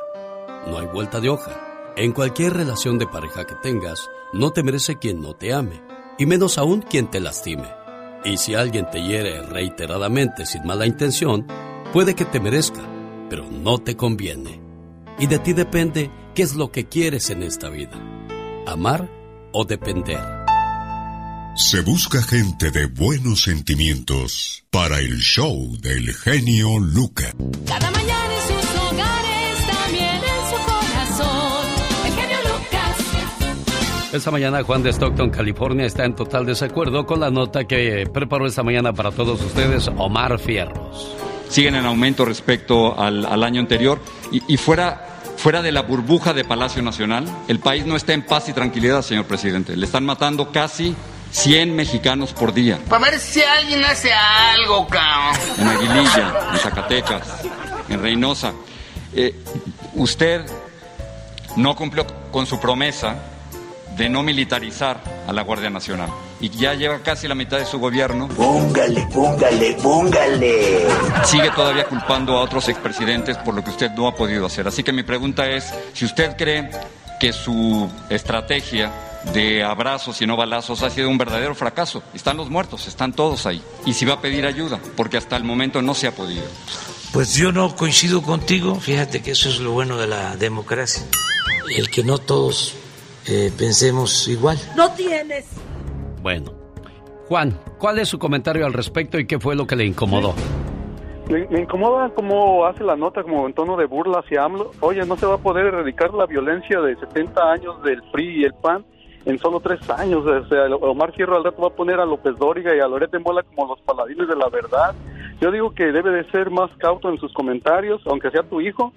No 0.66 0.78
hay 0.78 0.86
vuelta 0.86 1.20
de 1.20 1.30
hoja. 1.30 1.92
En 1.96 2.12
cualquier 2.12 2.54
relación 2.54 2.98
de 2.98 3.06
pareja 3.06 3.46
que 3.46 3.54
tengas, 3.54 4.10
no 4.32 4.50
te 4.50 4.62
merece 4.62 4.96
quien 4.96 5.20
no 5.20 5.34
te 5.34 5.54
ame, 5.54 5.80
y 6.18 6.26
menos 6.26 6.58
aún 6.58 6.82
quien 6.82 7.10
te 7.10 7.20
lastime. 7.20 7.68
Y 8.24 8.36
si 8.36 8.54
alguien 8.54 8.90
te 8.90 9.02
hiere 9.02 9.42
reiteradamente 9.42 10.44
sin 10.44 10.66
mala 10.66 10.86
intención, 10.86 11.46
puede 11.92 12.14
que 12.14 12.24
te 12.24 12.40
merezca, 12.40 12.82
pero 13.30 13.44
no 13.50 13.78
te 13.78 13.96
conviene. 13.96 14.60
Y 15.18 15.26
de 15.26 15.38
ti 15.38 15.52
depende 15.52 16.10
qué 16.34 16.42
es 16.42 16.54
lo 16.54 16.72
que 16.72 16.86
quieres 16.86 17.30
en 17.30 17.42
esta 17.42 17.68
vida, 17.68 17.96
amar 18.66 19.08
o 19.52 19.64
depender. 19.64 20.43
Se 21.56 21.82
busca 21.82 22.20
gente 22.20 22.72
de 22.72 22.86
buenos 22.86 23.42
sentimientos 23.42 24.64
para 24.72 24.98
el 24.98 25.20
show 25.20 25.76
del 25.80 26.12
genio 26.12 26.80
Lucas. 26.80 27.32
Cada 27.64 27.92
mañana 27.92 28.34
en 28.34 28.42
sus 28.42 28.80
hogares, 28.80 29.66
también 29.68 30.16
en 30.16 30.50
su 30.50 30.56
corazón. 30.66 31.66
El 32.06 32.12
genio 32.12 32.36
Lucas. 32.42 34.12
Esta 34.12 34.30
mañana 34.32 34.64
Juan 34.64 34.82
de 34.82 34.90
Stockton, 34.90 35.30
California, 35.30 35.86
está 35.86 36.04
en 36.04 36.16
total 36.16 36.44
desacuerdo 36.44 37.06
con 37.06 37.20
la 37.20 37.30
nota 37.30 37.62
que 37.66 38.04
preparó 38.12 38.48
esta 38.48 38.64
mañana 38.64 38.92
para 38.92 39.12
todos 39.12 39.40
ustedes 39.40 39.88
Omar 39.96 40.40
Fierros. 40.40 41.14
Siguen 41.48 41.76
en 41.76 41.86
aumento 41.86 42.24
respecto 42.24 42.98
al, 42.98 43.24
al 43.24 43.44
año 43.44 43.60
anterior 43.60 44.02
y, 44.32 44.42
y 44.52 44.56
fuera 44.56 45.10
Fuera 45.36 45.62
de 45.62 45.72
la 45.72 45.82
burbuja 45.82 46.32
de 46.32 46.44
Palacio 46.44 46.80
Nacional, 46.82 47.26
el 47.48 47.58
país 47.58 47.84
no 47.84 47.96
está 47.96 48.14
en 48.14 48.22
paz 48.22 48.48
y 48.48 48.54
tranquilidad, 48.54 49.02
señor 49.02 49.26
presidente. 49.26 49.76
Le 49.76 49.84
están 49.84 50.04
matando 50.04 50.50
casi 50.50 50.94
100 51.34 51.74
mexicanos 51.74 52.32
por 52.32 52.54
día. 52.54 52.78
Para 52.88 53.10
ver 53.10 53.20
si 53.20 53.42
alguien 53.42 53.84
hace 53.84 54.12
algo, 54.12 54.86
cabrón. 54.86 55.36
En 55.58 55.68
Aguililla, 55.68 56.32
en 56.52 56.58
Zacatecas, 56.58 57.22
en 57.88 58.00
Reynosa. 58.00 58.52
Eh, 59.12 59.34
usted 59.94 60.46
no 61.56 61.74
cumplió 61.74 62.06
con 62.30 62.46
su 62.46 62.60
promesa 62.60 63.16
de 63.96 64.08
no 64.08 64.22
militarizar 64.22 65.00
a 65.26 65.32
la 65.32 65.42
Guardia 65.42 65.70
Nacional. 65.70 66.08
Y 66.40 66.50
ya 66.50 66.74
lleva 66.74 67.00
casi 67.00 67.26
la 67.26 67.34
mitad 67.34 67.58
de 67.58 67.66
su 67.66 67.80
gobierno. 67.80 68.28
Póngale, 68.28 69.06
póngale, 69.12 69.76
póngale. 69.82 70.86
Sigue 71.24 71.50
todavía 71.50 71.84
culpando 71.86 72.36
a 72.36 72.42
otros 72.42 72.68
expresidentes 72.68 73.36
por 73.38 73.54
lo 73.54 73.64
que 73.64 73.70
usted 73.70 73.90
no 73.90 74.06
ha 74.06 74.14
podido 74.14 74.46
hacer. 74.46 74.68
Así 74.68 74.84
que 74.84 74.92
mi 74.92 75.02
pregunta 75.02 75.48
es, 75.50 75.72
si 75.94 76.04
usted 76.04 76.36
cree 76.36 76.70
que 77.18 77.32
su 77.32 77.90
estrategia 78.08 78.90
de 79.32 79.62
abrazos 79.62 80.20
y 80.22 80.26
no 80.26 80.36
balazos 80.36 80.82
ha 80.82 80.90
sido 80.90 81.08
un 81.08 81.18
verdadero 81.18 81.54
fracaso. 81.54 82.02
Están 82.14 82.36
los 82.36 82.50
muertos, 82.50 82.86
están 82.86 83.12
todos 83.12 83.46
ahí. 83.46 83.62
Y 83.86 83.94
si 83.94 84.04
va 84.04 84.14
a 84.14 84.20
pedir 84.20 84.46
ayuda, 84.46 84.78
porque 84.96 85.16
hasta 85.16 85.36
el 85.36 85.44
momento 85.44 85.82
no 85.82 85.94
se 85.94 86.06
ha 86.06 86.12
podido. 86.12 86.44
Pues 87.12 87.34
yo 87.34 87.52
no 87.52 87.74
coincido 87.76 88.22
contigo, 88.22 88.74
fíjate 88.76 89.22
que 89.22 89.32
eso 89.32 89.48
es 89.48 89.60
lo 89.60 89.72
bueno 89.72 89.96
de 89.96 90.08
la 90.08 90.36
democracia, 90.36 91.04
el 91.76 91.88
que 91.88 92.02
no 92.02 92.18
todos 92.18 92.74
eh, 93.26 93.52
pensemos 93.56 94.26
igual. 94.28 94.58
No 94.76 94.90
tienes. 94.92 95.46
Bueno, 96.22 96.52
Juan, 97.28 97.58
¿cuál 97.78 98.00
es 98.00 98.08
su 98.08 98.18
comentario 98.18 98.66
al 98.66 98.72
respecto 98.72 99.18
y 99.18 99.26
qué 99.26 99.38
fue 99.38 99.54
lo 99.54 99.66
que 99.66 99.76
le 99.76 99.84
incomodó? 99.84 100.34
Me, 101.28 101.46
me 101.46 101.60
incomoda 101.60 102.10
cómo 102.14 102.66
hace 102.66 102.84
la 102.84 102.96
nota 102.96 103.22
como 103.22 103.46
en 103.46 103.54
tono 103.54 103.76
de 103.76 103.86
burla 103.86 104.18
hacia 104.18 104.42
AMLO. 104.44 104.72
Oye, 104.80 105.06
no 105.06 105.16
se 105.16 105.24
va 105.24 105.36
a 105.36 105.38
poder 105.38 105.66
erradicar 105.66 106.12
la 106.12 106.26
violencia 106.26 106.80
de 106.80 106.96
70 106.96 107.40
años 107.50 107.82
del 107.82 108.02
PRI 108.12 108.40
y 108.40 108.44
el 108.44 108.54
PAN 108.54 108.84
en 109.26 109.38
solo 109.38 109.60
tres 109.60 109.88
años. 109.90 110.24
O 110.26 110.48
sea, 110.48 110.66
Omar 110.76 111.12
Fierro 111.12 111.36
al 111.36 111.44
rato 111.44 111.62
va 111.62 111.68
a 111.68 111.76
poner 111.76 112.00
a 112.00 112.06
López 112.06 112.36
Dóriga 112.38 112.74
y 112.74 112.80
a 112.80 112.88
Loret 112.88 113.10
de 113.10 113.18
Mola 113.18 113.42
como 113.42 113.68
los 113.68 113.80
paladines 113.82 114.28
de 114.28 114.36
la 114.36 114.48
verdad. 114.48 114.94
Yo 115.40 115.50
digo 115.50 115.74
que 115.74 115.92
debe 115.92 116.10
de 116.10 116.30
ser 116.30 116.50
más 116.50 116.70
cauto 116.78 117.10
en 117.10 117.18
sus 117.18 117.32
comentarios, 117.32 118.00
aunque 118.06 118.30
sea 118.30 118.42
tu 118.42 118.60
hijo, 118.60 118.92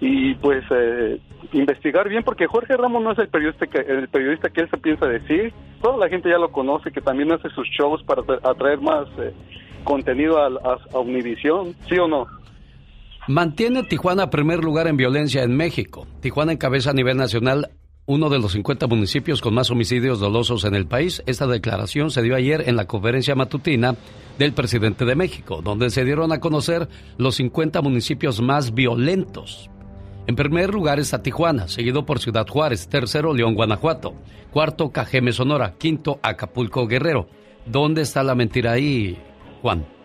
y 0.00 0.34
pues 0.36 0.62
eh, 0.70 1.20
investigar 1.52 2.08
bien, 2.08 2.22
porque 2.22 2.46
Jorge 2.46 2.76
Ramos 2.76 3.02
no 3.02 3.12
es 3.12 3.18
el 3.18 3.28
periodista 3.28 3.66
que 3.66 3.78
el 3.78 4.08
periodista 4.08 4.50
que 4.50 4.62
él 4.62 4.70
se 4.70 4.76
piensa 4.78 5.06
decir. 5.06 5.52
Toda 5.82 5.96
la 5.96 6.08
gente 6.08 6.28
ya 6.28 6.38
lo 6.38 6.52
conoce, 6.52 6.92
que 6.92 7.00
también 7.00 7.32
hace 7.32 7.48
sus 7.50 7.66
shows 7.68 8.02
para 8.04 8.22
atraer 8.42 8.80
más 8.80 9.08
eh, 9.18 9.32
contenido 9.84 10.38
a, 10.38 10.46
a, 10.46 10.78
a 10.94 10.98
Univisión, 10.98 11.74
¿sí 11.88 11.98
o 11.98 12.06
no? 12.06 12.26
Mantiene 13.28 13.82
Tijuana 13.82 14.30
primer 14.30 14.64
lugar 14.64 14.86
en 14.86 14.96
violencia 14.96 15.42
en 15.42 15.54
México. 15.56 16.06
Tijuana 16.20 16.52
encabeza 16.52 16.90
a 16.90 16.94
nivel 16.94 17.16
nacional 17.16 17.68
uno 18.08 18.30
de 18.30 18.38
los 18.38 18.52
50 18.52 18.86
municipios 18.86 19.42
con 19.42 19.52
más 19.52 19.70
homicidios 19.70 20.18
dolosos 20.18 20.64
en 20.64 20.74
el 20.74 20.86
país. 20.86 21.22
Esta 21.26 21.46
declaración 21.46 22.10
se 22.10 22.22
dio 22.22 22.34
ayer 22.34 22.64
en 22.66 22.74
la 22.74 22.86
conferencia 22.86 23.34
matutina 23.34 23.96
del 24.38 24.54
presidente 24.54 25.04
de 25.04 25.14
México, 25.14 25.60
donde 25.62 25.90
se 25.90 26.06
dieron 26.06 26.32
a 26.32 26.40
conocer 26.40 26.88
los 27.18 27.36
50 27.36 27.82
municipios 27.82 28.40
más 28.40 28.72
violentos. 28.72 29.68
En 30.26 30.36
primer 30.36 30.72
lugar 30.72 30.98
está 30.98 31.22
Tijuana, 31.22 31.68
seguido 31.68 32.06
por 32.06 32.18
Ciudad 32.18 32.48
Juárez, 32.48 32.88
tercero 32.88 33.34
León, 33.34 33.54
Guanajuato, 33.54 34.14
cuarto 34.52 34.90
Cajeme, 34.90 35.32
Sonora, 35.32 35.74
quinto 35.76 36.18
Acapulco, 36.22 36.86
Guerrero. 36.86 37.28
¿Dónde 37.66 38.00
está 38.00 38.22
la 38.22 38.34
mentira 38.34 38.72
ahí, 38.72 39.18
Juan? 39.60 39.97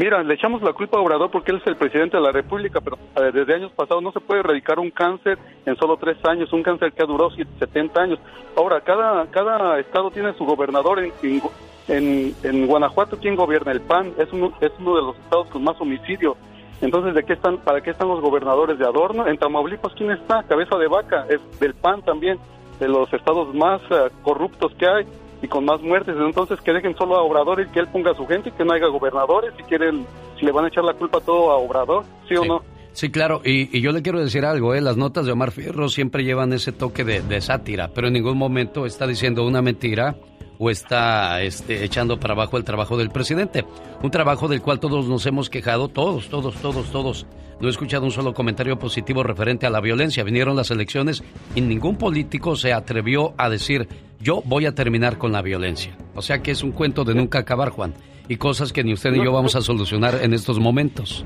Mira, 0.00 0.22
le 0.22 0.32
echamos 0.32 0.62
la 0.62 0.72
culpa 0.72 0.96
a 0.96 1.02
Obrador 1.02 1.30
porque 1.30 1.50
él 1.50 1.58
es 1.58 1.66
el 1.66 1.76
presidente 1.76 2.16
de 2.16 2.22
la 2.22 2.32
República, 2.32 2.80
pero 2.80 2.96
desde 3.34 3.54
años 3.54 3.70
pasados 3.72 4.02
no 4.02 4.10
se 4.12 4.20
puede 4.20 4.40
erradicar 4.40 4.78
un 4.78 4.90
cáncer 4.90 5.38
en 5.66 5.76
solo 5.76 5.98
tres 5.98 6.16
años, 6.24 6.50
un 6.54 6.62
cáncer 6.62 6.92
que 6.92 7.02
ha 7.02 7.06
durado 7.06 7.28
70 7.32 8.00
años. 8.00 8.18
Ahora, 8.56 8.80
cada, 8.80 9.26
cada 9.26 9.78
estado 9.78 10.10
tiene 10.10 10.32
su 10.38 10.46
gobernador. 10.46 11.00
En, 11.00 11.42
en, 11.88 12.34
en 12.42 12.66
Guanajuato, 12.66 13.18
¿quién 13.20 13.36
gobierna? 13.36 13.72
El 13.72 13.82
PAN 13.82 14.14
es 14.16 14.32
uno, 14.32 14.54
es 14.62 14.72
uno 14.78 14.96
de 14.96 15.02
los 15.02 15.18
estados 15.18 15.48
con 15.48 15.64
más 15.64 15.78
homicidio. 15.78 16.34
Entonces, 16.80 17.14
¿de 17.14 17.22
qué 17.24 17.34
están, 17.34 17.58
¿para 17.58 17.82
qué 17.82 17.90
están 17.90 18.08
los 18.08 18.22
gobernadores 18.22 18.78
de 18.78 18.86
adorno? 18.86 19.26
En 19.26 19.36
Tamaulipas, 19.36 19.92
¿quién 19.92 20.12
está? 20.12 20.44
Cabeza 20.44 20.78
de 20.78 20.88
vaca, 20.88 21.26
es 21.28 21.42
del 21.60 21.74
PAN 21.74 22.00
también, 22.00 22.38
de 22.78 22.88
los 22.88 23.12
estados 23.12 23.54
más 23.54 23.82
uh, 23.90 24.08
corruptos 24.22 24.72
que 24.76 24.88
hay 24.88 25.06
y 25.42 25.48
con 25.48 25.64
más 25.64 25.80
muertes. 25.80 26.14
Entonces, 26.18 26.60
que 26.60 26.72
dejen 26.72 26.96
solo 26.96 27.16
a 27.16 27.22
Obrador 27.22 27.60
y 27.60 27.68
que 27.68 27.80
él 27.80 27.88
ponga 27.88 28.12
a 28.12 28.14
su 28.14 28.26
gente, 28.26 28.50
que 28.50 28.64
no 28.64 28.72
haya 28.72 28.86
gobernadores, 28.86 29.52
si 29.56 29.62
quieren, 29.64 30.06
si 30.38 30.46
le 30.46 30.52
van 30.52 30.64
a 30.64 30.68
echar 30.68 30.84
la 30.84 30.94
culpa 30.94 31.20
todo 31.20 31.50
a 31.50 31.56
Obrador, 31.56 32.04
¿sí, 32.28 32.36
o 32.36 32.44
no? 32.44 32.62
Sí, 32.92 33.10
claro, 33.10 33.40
y, 33.44 33.76
y, 33.76 33.80
yo 33.80 33.92
le 33.92 34.02
quiero 34.02 34.18
decir 34.18 34.44
algo, 34.44 34.74
¿eh? 34.74 34.80
las 34.80 34.96
notas 34.96 35.24
de 35.24 35.30
Omar 35.30 35.52
Fierro 35.52 35.88
siempre 35.88 36.24
llevan 36.24 36.52
ese 36.52 36.72
toque 36.72 37.04
de, 37.04 37.22
de 37.22 37.40
sátira, 37.40 37.88
pero 37.94 38.08
en 38.08 38.14
ningún 38.14 38.36
momento 38.36 38.84
está 38.84 39.06
diciendo 39.06 39.46
una 39.46 39.62
mentira 39.62 40.16
o 40.60 40.68
está 40.68 41.40
este, 41.40 41.84
echando 41.84 42.20
para 42.20 42.34
abajo 42.34 42.58
el 42.58 42.64
trabajo 42.64 42.98
del 42.98 43.08
presidente. 43.08 43.64
Un 44.02 44.10
trabajo 44.10 44.46
del 44.46 44.60
cual 44.60 44.78
todos 44.78 45.08
nos 45.08 45.24
hemos 45.24 45.48
quejado, 45.48 45.88
todos, 45.88 46.28
todos, 46.28 46.54
todos, 46.56 46.92
todos. 46.92 47.26
No 47.60 47.66
he 47.66 47.70
escuchado 47.70 48.04
un 48.04 48.10
solo 48.10 48.34
comentario 48.34 48.78
positivo 48.78 49.22
referente 49.22 49.66
a 49.66 49.70
la 49.70 49.80
violencia. 49.80 50.22
Vinieron 50.22 50.56
las 50.56 50.70
elecciones 50.70 51.24
y 51.54 51.62
ningún 51.62 51.96
político 51.96 52.56
se 52.56 52.74
atrevió 52.74 53.32
a 53.38 53.48
decir, 53.48 53.88
yo 54.20 54.42
voy 54.44 54.66
a 54.66 54.74
terminar 54.74 55.18
con 55.18 55.32
la 55.32 55.42
violencia. 55.42 55.96
O 56.14 56.22
sea 56.22 56.42
que 56.42 56.50
es 56.50 56.62
un 56.62 56.72
cuento 56.72 57.04
de 57.04 57.14
nunca 57.14 57.38
acabar, 57.38 57.70
Juan. 57.70 57.94
Y 58.28 58.36
cosas 58.36 58.72
que 58.72 58.84
ni 58.84 58.92
usted 58.92 59.10
ni 59.10 59.24
yo 59.24 59.32
vamos 59.32 59.56
a 59.56 59.60
solucionar 59.60 60.20
en 60.22 60.34
estos 60.34 60.60
momentos. 60.60 61.24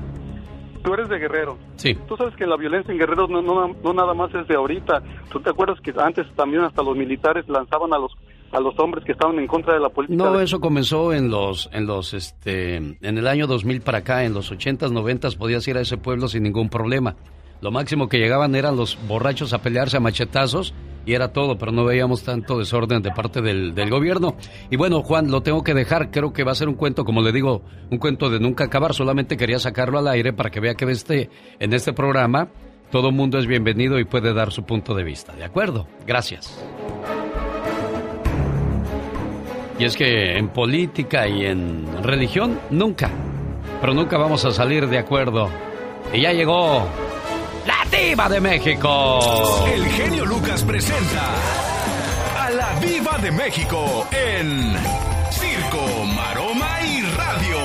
Tú 0.83 0.93
eres 0.93 1.09
de 1.09 1.17
Guerrero. 1.17 1.57
Sí. 1.75 1.95
Tú 2.07 2.15
sabes 2.15 2.35
que 2.35 2.45
la 2.45 2.57
violencia 2.57 2.91
en 2.91 2.99
Guerrero 2.99 3.27
no, 3.27 3.41
no, 3.41 3.67
no 3.67 3.93
nada 3.93 4.13
más 4.13 4.33
es 4.33 4.47
de 4.47 4.55
ahorita. 4.55 5.01
¿Tú 5.31 5.39
te 5.39 5.49
acuerdas 5.49 5.79
que 5.81 5.93
antes 5.97 6.25
también 6.35 6.63
hasta 6.63 6.83
los 6.83 6.95
militares 6.95 7.47
lanzaban 7.47 7.93
a 7.93 7.97
los 7.97 8.11
a 8.51 8.59
los 8.59 8.77
hombres 8.79 9.03
que 9.03 9.11
estaban 9.11 9.37
en 9.37 9.47
contra 9.47 9.73
de 9.73 9.81
la 9.81 9.89
política. 9.89 10.23
No, 10.23 10.39
eso 10.39 10.61
comenzó 10.61 11.11
en 11.11 11.29
los, 11.29 11.69
en 11.73 11.85
los, 11.85 12.13
este, 12.13 12.75
en 12.77 12.97
el 13.01 13.27
año 13.27 13.47
2000 13.47 13.81
para 13.81 13.97
acá, 13.97 14.23
en 14.23 14.33
los 14.33 14.51
80s, 14.51 14.91
90s 14.91 15.37
podías 15.37 15.67
ir 15.67 15.77
a 15.77 15.81
ese 15.81 15.97
pueblo 15.97 16.27
sin 16.27 16.43
ningún 16.43 16.69
problema. 16.69 17.15
Lo 17.61 17.71
máximo 17.71 18.09
que 18.09 18.17
llegaban 18.17 18.55
eran 18.55 18.75
los 18.75 18.97
borrachos 19.07 19.53
a 19.53 19.59
pelearse 19.59 19.97
a 19.97 19.99
machetazos 19.99 20.73
y 21.05 21.13
era 21.13 21.31
todo, 21.31 21.57
pero 21.57 21.71
no 21.71 21.85
veíamos 21.85 22.23
tanto 22.23 22.57
desorden 22.57 23.01
de 23.01 23.11
parte 23.11 23.41
del, 23.41 23.75
del, 23.75 23.89
gobierno. 23.89 24.35
Y 24.69 24.77
bueno, 24.77 25.03
Juan, 25.03 25.29
lo 25.29 25.41
tengo 25.41 25.63
que 25.63 25.73
dejar, 25.73 26.11
creo 26.11 26.33
que 26.33 26.43
va 26.43 26.51
a 26.51 26.55
ser 26.55 26.67
un 26.67 26.75
cuento, 26.75 27.05
como 27.05 27.21
le 27.21 27.31
digo, 27.31 27.61
un 27.91 27.97
cuento 27.99 28.29
de 28.29 28.39
nunca 28.39 28.65
acabar, 28.65 28.93
solamente 28.93 29.37
quería 29.37 29.59
sacarlo 29.59 29.99
al 29.99 30.07
aire 30.07 30.33
para 30.33 30.49
que 30.49 30.59
vea 30.59 30.73
que 30.73 30.85
este, 30.85 31.29
en 31.59 31.73
este 31.73 31.93
programa 31.93 32.49
todo 32.91 33.11
mundo 33.11 33.37
es 33.37 33.47
bienvenido 33.47 33.99
y 33.99 34.05
puede 34.05 34.33
dar 34.33 34.51
su 34.51 34.63
punto 34.63 34.93
de 34.93 35.03
vista, 35.03 35.33
¿de 35.33 35.43
acuerdo? 35.43 35.87
Gracias. 36.05 36.63
Y 39.77 39.83
es 39.83 39.97
que 39.97 40.37
en 40.37 40.49
política 40.49 41.27
y 41.27 41.45
en 41.45 41.85
religión, 42.01 42.59
nunca, 42.69 43.09
pero 43.81 43.93
nunca 43.93 44.17
vamos 44.17 44.45
a 44.45 44.51
salir 44.51 44.87
de 44.87 44.97
acuerdo. 44.97 45.49
Y 46.13 46.21
ya 46.21 46.31
llegó 46.31 46.87
la 47.91 47.97
diva 47.97 48.29
de 48.29 48.39
México. 48.41 49.65
El 49.73 49.85
genio 49.89 50.25
Lucas 50.25 50.63
presenta 50.63 51.33
a 52.37 52.49
la 52.49 52.79
diva 52.79 53.17
de 53.19 53.31
México 53.31 54.07
en 54.11 54.75
Circo, 55.31 55.85
Maroma 56.15 56.79
y 56.83 57.01
Radio. 57.01 57.57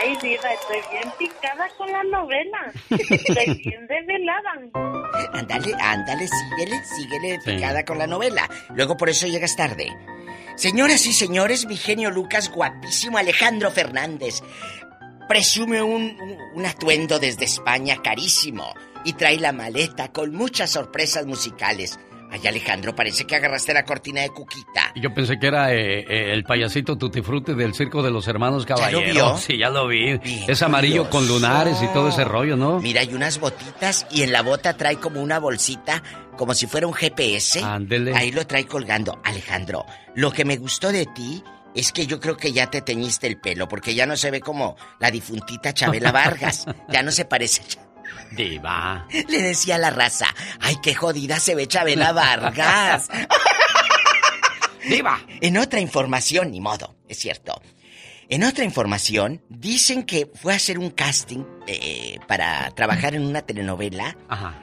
Ay, 0.00 0.16
diva, 0.20 0.52
estoy 0.52 0.80
bien 0.90 1.12
picada 1.18 1.68
con 1.78 1.90
la 1.92 2.02
novela. 2.04 2.72
Estoy 2.90 3.54
bien 3.64 3.86
desvelada. 3.86 5.30
Ándale, 5.34 5.74
ándale, 5.80 6.26
síguele, 6.28 6.84
síguele 6.84 7.40
Sí. 7.44 7.52
picada 7.52 7.84
con 7.84 7.98
la 7.98 8.06
novela. 8.06 8.48
Luego 8.74 8.96
por 8.96 9.08
eso 9.10 9.26
llegas 9.26 9.54
tarde. 9.56 9.88
Señoras 10.56 11.06
y 11.06 11.12
señores, 11.14 11.66
mi 11.66 11.76
genio 11.76 12.10
Lucas, 12.10 12.50
guapísimo 12.50 13.16
Alejandro 13.16 13.70
Fernández, 13.70 14.42
presume 15.28 15.82
un, 15.82 16.02
un- 16.20 16.38
un 16.54 16.66
atuendo 16.66 17.18
desde 17.18 17.44
España 17.44 17.96
carísimo 18.02 18.74
y 19.04 19.14
trae 19.14 19.38
la 19.38 19.52
maleta 19.52 20.12
con 20.12 20.32
muchas 20.32 20.70
sorpresas 20.70 21.26
musicales. 21.26 21.98
Ay, 22.30 22.46
Alejandro, 22.46 22.94
parece 22.96 23.26
que 23.26 23.36
agarraste 23.36 23.74
la 23.74 23.84
cortina 23.84 24.22
de 24.22 24.30
Cuquita. 24.30 24.92
Yo 24.96 25.12
pensé 25.12 25.38
que 25.38 25.46
era 25.48 25.70
eh, 25.74 25.98
eh, 26.00 26.32
el 26.32 26.44
payasito 26.44 26.96
Tutti 26.96 27.20
Frutti 27.20 27.52
del 27.52 27.74
circo 27.74 28.02
de 28.02 28.10
los 28.10 28.26
hermanos 28.26 28.62
lo 28.66 28.74
Caballero. 28.74 29.12
vio? 29.12 29.36
Sí, 29.38 29.58
ya 29.58 29.68
lo 29.68 29.86
vi. 29.86 30.18
es 30.48 30.62
amarillo 30.62 31.10
con 31.10 31.28
lunares 31.28 31.76
y 31.82 31.88
todo 31.88 32.08
ese 32.08 32.24
rollo, 32.24 32.56
¿no? 32.56 32.80
Mira, 32.80 33.02
hay 33.02 33.12
unas 33.12 33.38
botitas 33.38 34.06
y 34.10 34.22
en 34.22 34.32
la 34.32 34.40
bota 34.40 34.78
trae 34.78 34.96
como 34.96 35.20
una 35.20 35.38
bolsita, 35.40 36.02
como 36.38 36.54
si 36.54 36.66
fuera 36.66 36.86
un 36.86 36.94
GPS. 36.94 37.62
Ándele. 37.62 38.14
Ahí 38.14 38.32
lo 38.32 38.46
trae 38.46 38.64
colgando. 38.66 39.20
Alejandro, 39.24 39.84
lo 40.14 40.30
que 40.32 40.46
me 40.46 40.56
gustó 40.56 40.90
de 40.90 41.04
ti 41.04 41.44
es 41.74 41.92
que 41.92 42.06
yo 42.06 42.20
creo 42.20 42.36
que 42.36 42.52
ya 42.52 42.70
te 42.70 42.82
teñiste 42.82 43.26
el 43.26 43.38
pelo, 43.38 43.68
porque 43.68 43.94
ya 43.94 44.06
no 44.06 44.16
se 44.16 44.30
ve 44.30 44.40
como 44.40 44.76
la 44.98 45.10
difuntita 45.10 45.72
Chabela 45.72 46.12
Vargas. 46.12 46.66
ya 46.88 47.02
no 47.02 47.10
se 47.10 47.24
parece. 47.24 47.62
Diva. 48.32 49.06
Le 49.10 49.42
decía 49.42 49.76
a 49.76 49.78
la 49.78 49.90
raza, 49.90 50.26
ay, 50.60 50.76
qué 50.82 50.94
jodida 50.94 51.38
se 51.40 51.54
ve 51.54 51.66
Chabela 51.66 52.12
Vargas. 52.12 53.08
¡Diva! 54.88 55.20
En 55.40 55.56
otra 55.58 55.80
información, 55.80 56.50
ni 56.50 56.60
modo, 56.60 56.96
es 57.08 57.18
cierto. 57.18 57.60
En 58.28 58.44
otra 58.44 58.64
información, 58.64 59.42
dicen 59.48 60.04
que 60.04 60.30
fue 60.34 60.54
a 60.54 60.56
hacer 60.56 60.78
un 60.78 60.90
casting 60.90 61.44
eh, 61.66 62.18
para 62.26 62.70
trabajar 62.70 63.14
en 63.14 63.24
una 63.26 63.42
telenovela. 63.42 64.16
Ajá. 64.28 64.62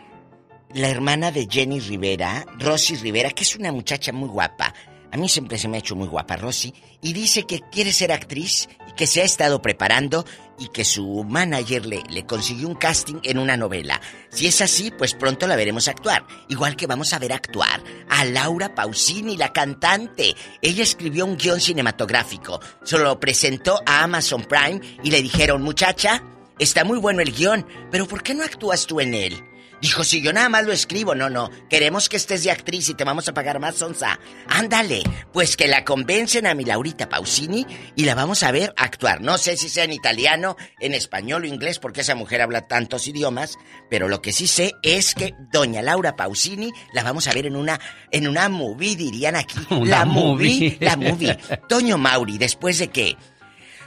La 0.73 0.89
hermana 0.89 1.31
de 1.31 1.47
Jenny 1.49 1.79
Rivera, 1.79 2.45
Rosy 2.59 2.95
Rivera, 2.95 3.29
que 3.31 3.43
es 3.43 3.55
una 3.55 3.71
muchacha 3.71 4.11
muy 4.11 4.27
guapa. 4.29 4.73
A 5.11 5.17
mí 5.17 5.27
siempre 5.27 5.57
se 5.57 5.67
me 5.67 5.77
ha 5.77 5.79
hecho 5.79 5.95
muy 5.95 6.07
guapa 6.07 6.35
Rosy. 6.35 6.73
Y 7.01 7.13
dice 7.13 7.43
que 7.43 7.61
quiere 7.71 7.91
ser 7.91 8.11
actriz 8.11 8.69
y 8.87 8.93
que 8.93 9.07
se 9.07 9.21
ha 9.21 9.25
estado 9.25 9.61
preparando 9.61 10.25
y 10.59 10.67
que 10.67 10.85
su 10.85 11.23
manager 11.23 11.85
le, 11.85 12.03
le 12.09 12.25
consiguió 12.25 12.67
un 12.67 12.75
casting 12.75 13.19
en 13.23 13.39
una 13.39 13.57
novela. 13.57 13.99
Si 14.29 14.45
es 14.45 14.61
así, 14.61 14.91
pues 14.91 15.15
pronto 15.15 15.47
la 15.47 15.55
veremos 15.55 15.87
actuar. 15.87 16.25
Igual 16.49 16.75
que 16.75 16.87
vamos 16.87 17.13
a 17.13 17.19
ver 17.19 17.33
actuar 17.33 17.81
a 18.09 18.25
Laura 18.25 18.75
Pausini, 18.75 19.37
la 19.37 19.51
cantante. 19.51 20.35
Ella 20.61 20.83
escribió 20.83 21.25
un 21.25 21.37
guion 21.37 21.59
cinematográfico. 21.59 22.59
Se 22.83 22.97
lo 22.97 23.19
presentó 23.19 23.81
a 23.85 24.03
Amazon 24.03 24.43
Prime 24.43 24.81
y 25.03 25.09
le 25.09 25.21
dijeron, 25.21 25.61
muchacha, 25.63 26.21
está 26.59 26.83
muy 26.83 26.99
bueno 26.99 27.21
el 27.21 27.31
guion, 27.31 27.65
pero 27.89 28.07
¿por 28.07 28.21
qué 28.21 28.35
no 28.35 28.43
actúas 28.43 28.85
tú 28.85 28.99
en 28.99 29.13
él? 29.13 29.48
Dijo, 29.81 30.03
si 30.03 30.21
yo 30.21 30.33
nada 30.33 30.49
más 30.49 30.65
lo 30.65 30.73
escribo, 30.73 31.15
no, 31.15 31.29
no. 31.29 31.49
Queremos 31.69 32.09
que 32.09 32.17
estés 32.17 32.43
de 32.43 32.51
actriz 32.51 32.89
y 32.89 32.93
te 32.95 33.05
vamos 33.05 33.27
a 33.29 33.33
pagar 33.33 33.59
más, 33.59 33.75
Sonsa. 33.75 34.19
Ándale, 34.47 35.03
pues 35.31 35.55
que 35.55 35.67
la 35.67 35.85
convencen 35.85 36.47
a 36.47 36.53
mi 36.53 36.65
Laurita 36.65 37.07
Pausini 37.07 37.65
y 37.95 38.03
la 38.03 38.15
vamos 38.15 38.43
a 38.43 38.51
ver 38.51 38.73
actuar. 38.75 39.21
No 39.21 39.37
sé 39.37 39.55
si 39.55 39.69
sea 39.69 39.85
en 39.85 39.93
italiano, 39.93 40.57
en 40.79 40.93
español 40.93 41.43
o 41.43 41.47
inglés, 41.47 41.79
porque 41.79 42.01
esa 42.01 42.15
mujer 42.15 42.41
habla 42.41 42.67
tantos 42.67 43.07
idiomas, 43.07 43.57
pero 43.89 44.09
lo 44.09 44.21
que 44.21 44.33
sí 44.33 44.47
sé 44.47 44.73
es 44.83 45.15
que 45.15 45.33
doña 45.51 45.81
Laura 45.81 46.15
Pausini 46.15 46.71
la 46.93 47.03
vamos 47.03 47.27
a 47.27 47.33
ver 47.33 47.45
en 47.45 47.55
una, 47.55 47.79
en 48.11 48.27
una 48.27 48.49
movie, 48.49 48.95
dirían 48.95 49.35
aquí. 49.35 49.55
Una 49.69 49.99
la 49.99 50.05
movie. 50.05 50.77
la 50.81 50.97
movie. 50.97 51.37
Toño 51.69 51.97
Mauri, 51.97 52.37
después 52.37 52.79
de 52.79 52.89
que 52.89 53.15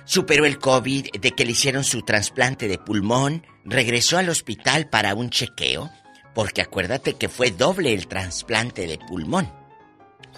superó 0.05 0.47
el 0.47 0.59
COVID, 0.59 1.11
de 1.21 1.31
que 1.33 1.45
le 1.45 1.53
hicieron 1.53 1.85
su 1.85 2.03
trasplante 2.03 2.69
de 2.69 2.79
pulmón, 2.79 3.45
regresó 3.65 4.19
al 4.19 4.29
hospital 4.29 4.89
para 4.89 5.15
un 5.15 5.31
chequeo, 5.31 5.91
porque 6.35 6.63
acuérdate 6.63 7.15
que 7.15 7.29
fue 7.29 7.51
doble 7.51 7.93
el 7.93 8.07
trasplante 8.07 8.87
de 8.87 8.99
pulmón. 8.99 9.53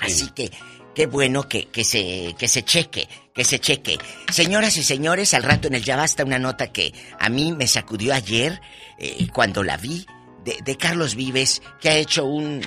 Así 0.01 0.29
que, 0.31 0.51
qué 0.95 1.07
bueno 1.07 1.49
que, 1.49 1.69
que, 1.69 1.85
se, 1.85 2.35
que 2.39 2.49
se 2.49 2.65
cheque, 2.65 3.09
que 3.35 3.45
se 3.45 3.61
cheque. 3.61 3.99
Señoras 4.33 4.77
y 4.77 4.83
señores, 4.83 5.35
al 5.35 5.45
rato 5.45 5.69
en 5.69 5.75
el 5.75 5.85
Ya 5.85 5.97
Basta 5.97 6.25
una 6.25 6.39
nota 6.39 6.73
que 6.73 6.93
a 7.19 7.29
mí 7.29 7.53
me 7.53 7.69
sacudió 7.69 8.15
ayer, 8.15 8.61
eh, 8.99 9.27
cuando 9.33 9.63
la 9.63 9.77
vi, 9.77 10.07
de, 10.45 10.59
de 10.65 10.77
Carlos 10.77 11.15
Vives, 11.15 11.63
que 11.81 11.89
ha 11.89 11.97
hecho 11.97 12.25
un, 12.25 12.61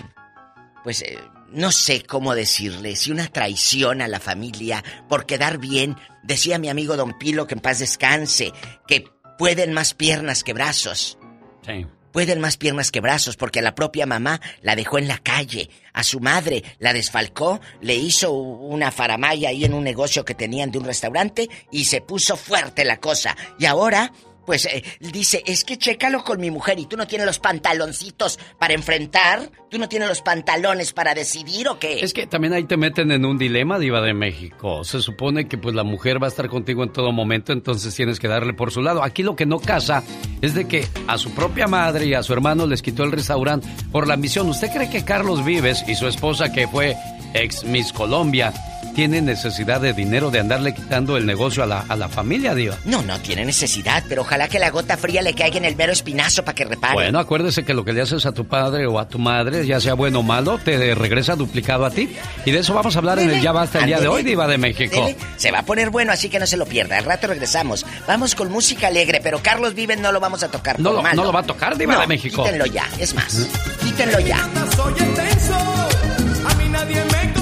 pues 0.84 1.02
eh, 1.02 1.20
no 1.52 1.72
sé 1.72 2.04
cómo 2.04 2.36
decirle, 2.36 2.96
si 2.96 3.12
una 3.12 3.28
traición 3.28 4.02
a 4.02 4.08
la 4.08 4.20
familia 4.20 4.84
por 5.08 5.26
quedar 5.26 5.58
bien. 5.58 5.98
Decía 6.24 6.60
mi 6.60 6.70
amigo 6.70 6.98
Don 6.98 7.18
Pilo 7.18 7.48
que 7.48 7.56
en 7.56 7.62
paz 7.62 7.80
descanse, 7.80 8.52
que 8.88 9.06
pueden 9.38 9.74
más 9.74 9.94
piernas 9.94 10.44
que 10.44 10.54
brazos. 10.54 11.18
Sí. 11.66 11.86
Pueden 12.12 12.40
más 12.40 12.58
piernas 12.58 12.90
que 12.90 13.02
brazos 13.02 13.38
porque 13.38 13.60
a 13.60 13.62
la 13.62 13.76
propia 13.76 14.06
mamá 14.06 14.42
la 14.62 14.76
dejó 14.76 14.98
en 14.98 15.08
la 15.08 15.20
calle. 15.20 15.70
A 15.94 16.04
su 16.04 16.20
madre 16.20 16.64
la 16.80 16.94
desfalcó, 16.94 17.60
le 17.82 17.96
hizo 17.96 18.32
una 18.32 18.92
faramaya 18.92 19.50
ahí 19.50 19.66
en 19.66 19.74
un 19.74 19.84
negocio 19.84 20.26
que 20.26 20.34
tenían 20.34 20.72
de 20.72 20.80
un 20.80 20.86
restaurante 20.86 21.48
y 21.72 21.86
se 21.86 22.02
puso 22.02 22.36
fuerte 22.36 22.86
la 22.86 22.98
cosa. 22.98 23.38
Y 23.60 23.66
ahora, 23.66 24.12
pues 24.48 24.66
eh, 24.66 24.82
dice, 25.02 25.44
es 25.46 25.66
que 25.66 25.78
chécalo 25.78 26.24
con 26.24 26.40
mi 26.40 26.50
mujer 26.50 26.80
y 26.80 26.86
tú 26.86 26.96
no 26.96 27.06
tienes 27.06 27.28
los 27.28 27.38
pantaloncitos 27.38 28.40
para 28.58 28.74
enfrentar, 28.74 29.52
tú 29.70 29.78
no 29.78 29.90
tienes 29.90 30.08
los 30.08 30.22
pantalones 30.22 30.94
para 30.94 31.14
decidir 31.14 31.68
o 31.68 31.78
qué. 31.80 32.00
Es 32.00 32.14
que 32.14 32.28
también 32.28 32.54
ahí 32.54 32.64
te 32.64 32.78
meten 32.78 33.12
en 33.12 33.26
un 33.26 33.38
dilema, 33.38 33.78
Diva 33.78 34.00
de 34.00 34.14
México. 34.14 34.86
Se 34.86 35.02
supone 35.02 35.50
que 35.50 35.58
pues 35.58 35.76
la 35.76 35.84
mujer 35.84 36.24
va 36.24 36.28
a 36.28 36.30
estar 36.30 36.48
contigo 36.48 36.82
en 36.86 36.94
todo 36.94 37.12
momento, 37.12 37.52
entonces 37.52 37.94
tienes 37.94 38.22
que 38.22 38.30
darle 38.30 38.54
por 38.54 38.72
su 38.72 38.82
lado. 38.82 39.04
Aquí 39.04 39.22
lo 39.22 39.36
que 39.36 39.46
no 39.46 39.60
casa 39.60 40.02
es 40.42 40.54
de 40.54 40.66
que 40.66 40.88
a 41.08 41.18
su 41.18 41.32
propia 41.32 41.68
madre 41.68 42.06
y 42.06 42.14
a 42.14 42.24
su 42.24 42.32
hermano 42.32 42.66
les 42.68 42.82
quitó 42.82 43.04
el 43.04 43.12
restaurante 43.12 43.68
por 43.92 44.08
la 44.08 44.14
ambición. 44.14 44.48
¿Usted 44.48 44.72
cree 44.72 44.90
que 44.90 45.04
Carlos 45.04 45.44
Vives 45.44 45.84
y 45.90 45.96
su 45.96 46.08
esposa, 46.08 46.54
que 46.54 46.70
fue 46.70 46.96
ex 47.34 47.66
Miss 47.66 47.92
Colombia, 47.92 48.54
tienen 48.98 49.26
necesidad 49.26 49.80
de 49.80 49.94
dinero 49.94 50.32
de 50.32 50.40
andarle 50.40 50.74
quitando 50.74 51.18
el 51.18 51.28
negocio 51.28 51.62
a 51.62 51.68
la, 51.68 51.86
a 51.88 51.96
la 51.96 52.10
familia, 52.10 52.56
Diva? 52.56 52.78
No, 52.84 53.04
no 53.04 53.20
tiene 53.20 53.46
necesidad, 53.46 54.04
pero 54.10 54.24
ojalá 54.24 54.48
que 54.48 54.58
la 54.58 54.72
gota 54.72 54.98
fría 54.98 55.22
le 55.22 55.36
caiga 55.36 55.58
en 55.60 55.66
el 55.66 55.76
mero 55.76 55.94
espinazo 55.94 56.44
para 56.44 56.56
que 56.56 56.66
repare. 56.66 56.96
Bueno, 56.96 57.20
acuérdese 57.20 57.64
que 57.64 57.76
lo 57.76 57.86
que 57.86 57.94
le 57.94 58.02
haces 58.02 58.26
a 58.26 58.32
tu 58.32 58.48
padre 58.48 58.88
o 58.88 58.98
a 58.98 59.08
tu 59.08 59.20
madre, 59.20 59.68
ya 59.68 59.80
sea 59.80 59.94
bueno 59.94 60.22
o 60.22 60.24
malo, 60.24 60.58
te 60.58 60.96
regresa 60.96 61.36
duplicado 61.36 61.86
a 61.86 61.92
ti. 61.92 62.10
Y 62.44 62.50
de 62.50 62.58
eso 62.58 62.74
vamos 62.74 62.96
a 62.96 62.98
hablar 62.98 63.20
en 63.20 63.30
el 63.30 63.40
Ya 63.40 63.52
Basta 63.52 63.78
el 63.82 63.86
día 63.86 64.00
de 64.00 64.08
hoy, 64.08 64.24
Diva 64.24 64.48
de 64.48 64.58
México. 64.58 64.96
Dele, 65.06 65.16
Se 65.36 65.52
va 65.52 65.60
a 65.60 65.64
poner 65.64 65.92
bueno, 65.92 66.12
así 66.12 66.28
que 66.30 66.40
no 66.40 66.48
se 66.48 66.58
lo 66.58 66.66
pierda. 66.66 66.98
Al 66.98 67.06
rato 67.06 67.28
regresamos. 67.28 67.86
Vamos 68.08 68.34
con 68.34 68.52
música 68.52 68.88
alegre, 68.88 69.20
pero 69.22 69.44
Carlos 69.44 69.76
Vives 69.76 70.00
no 70.00 70.12
lo 70.12 70.20
vamos 70.20 70.42
a 70.42 70.50
tocar. 70.50 70.80
No 70.80 70.90
por 70.90 70.96
lo- 70.96 71.04
malo. 71.04 71.18
no 71.18 71.24
lo 71.26 71.32
va 71.34 71.42
a 71.42 71.44
tocar, 71.44 71.78
Diva 71.78 71.94
No, 71.94 72.02
de 72.02 72.08
México. 72.08 72.44
Quítenlo 72.44 72.66
ya, 72.66 72.88
es 72.98 73.14
más. 73.14 73.48
Quítenlo 73.84 74.20
ya. 74.22 74.40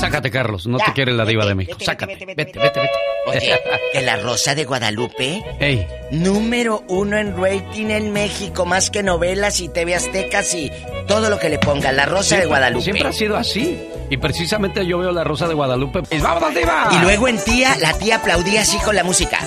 Sácate, 0.06 0.32
Carlos, 0.32 0.68
no 0.68 0.78
Ya, 0.78 0.86
te 0.86 0.94
quiere 0.94 1.12
la 1.14 1.26
Diva 1.26 1.42
vete, 1.44 1.50
de 1.50 1.56
México. 1.56 1.78
vete, 1.80 1.86
Sácate, 1.86 2.14
vete, 2.14 2.36
vete, 2.36 2.60
vete. 2.60 2.90
Oye, 3.28 3.60
que 3.92 4.02
la 4.02 4.18
Rosa 4.18 4.54
de 4.56 4.66
Guadalupe. 4.66 5.44
Ey. 5.60 5.88
Número 6.12 6.84
uno 6.88 7.18
en 7.18 7.36
rating 7.36 7.88
en 7.90 8.14
México, 8.14 8.66
más 8.66 8.92
que 8.92 9.02
novelas 9.04 9.60
y 9.62 9.70
TV 9.70 9.96
Aztecas 9.96 10.54
y 10.54 10.72
todo 11.08 11.30
lo 11.30 11.40
que 11.40 11.50
le 11.50 11.58
ponga. 11.58 11.92
La 11.92 12.06
Rosa 12.06 12.38
de 12.38 12.46
Guadalupe. 12.46 12.84
Siempre 12.84 13.08
ha 13.10 13.14
sido 13.14 13.36
así. 13.36 13.80
Y 14.10 14.18
precisamente 14.18 14.86
yo 14.86 15.00
veo 15.00 15.12
la 15.12 15.24
Rosa 15.24 15.48
de 15.48 15.56
Guadalupe. 15.56 16.02
y 16.12 16.20
¡Vámonos, 16.20 16.54
Diva! 16.54 16.90
Y 16.92 17.00
luego 17.00 17.28
en 17.28 17.38
tía, 17.44 17.76
la 17.80 17.94
tía 17.98 18.18
aplaudía 18.18 18.62
así 18.62 18.78
con 18.80 18.96
la 18.96 19.04
música. 19.04 19.40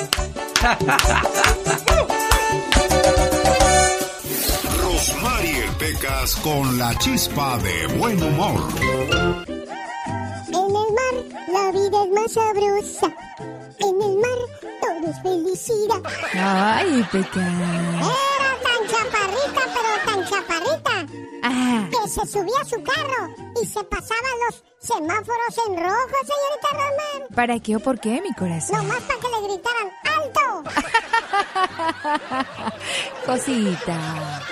Rosmarie 4.83 5.63
Pecas 5.79 6.35
con 6.37 6.79
la 6.79 6.95
chispa 6.99 7.59
de 7.59 7.87
buen 7.99 8.23
humor. 8.23 8.61
La 11.59 11.73
vida 11.73 12.05
es 12.05 12.11
más 12.11 12.33
sabrosa. 12.33 13.09
En 13.79 14.03
el 14.03 14.17
mar 14.19 14.39
todo 14.81 15.11
es 15.11 15.23
felicidad. 15.23 16.03
Ay, 16.35 17.05
Peca. 17.11 17.41
Era 17.41 18.53
tan 18.63 18.81
chaparrita, 18.89 19.63
pero 19.75 19.91
tan 20.07 20.25
chaparrita. 20.25 21.07
Ah. 21.43 21.89
Que 21.91 22.09
se 22.09 22.27
subía 22.27 22.61
a 22.61 22.65
su 22.65 22.83
carro 22.83 23.35
y 23.61 23.67
se 23.67 23.83
pasaba 23.85 24.29
los 24.47 24.63
semáforos 24.79 25.59
en 25.67 25.77
rojo, 25.77 26.17
señorita 26.31 26.69
Román. 26.73 27.29
¿Para 27.35 27.59
qué 27.59 27.77
o 27.77 27.81
por 27.81 27.99
qué, 27.99 28.21
mi 28.23 28.33
corazón? 28.35 28.77
Nomás 28.79 29.03
para 29.03 29.19
que 29.21 29.29
le 29.29 29.41
gritaran 29.49 29.93
¡Alto! 30.17 30.65
Cosita. 33.27 33.99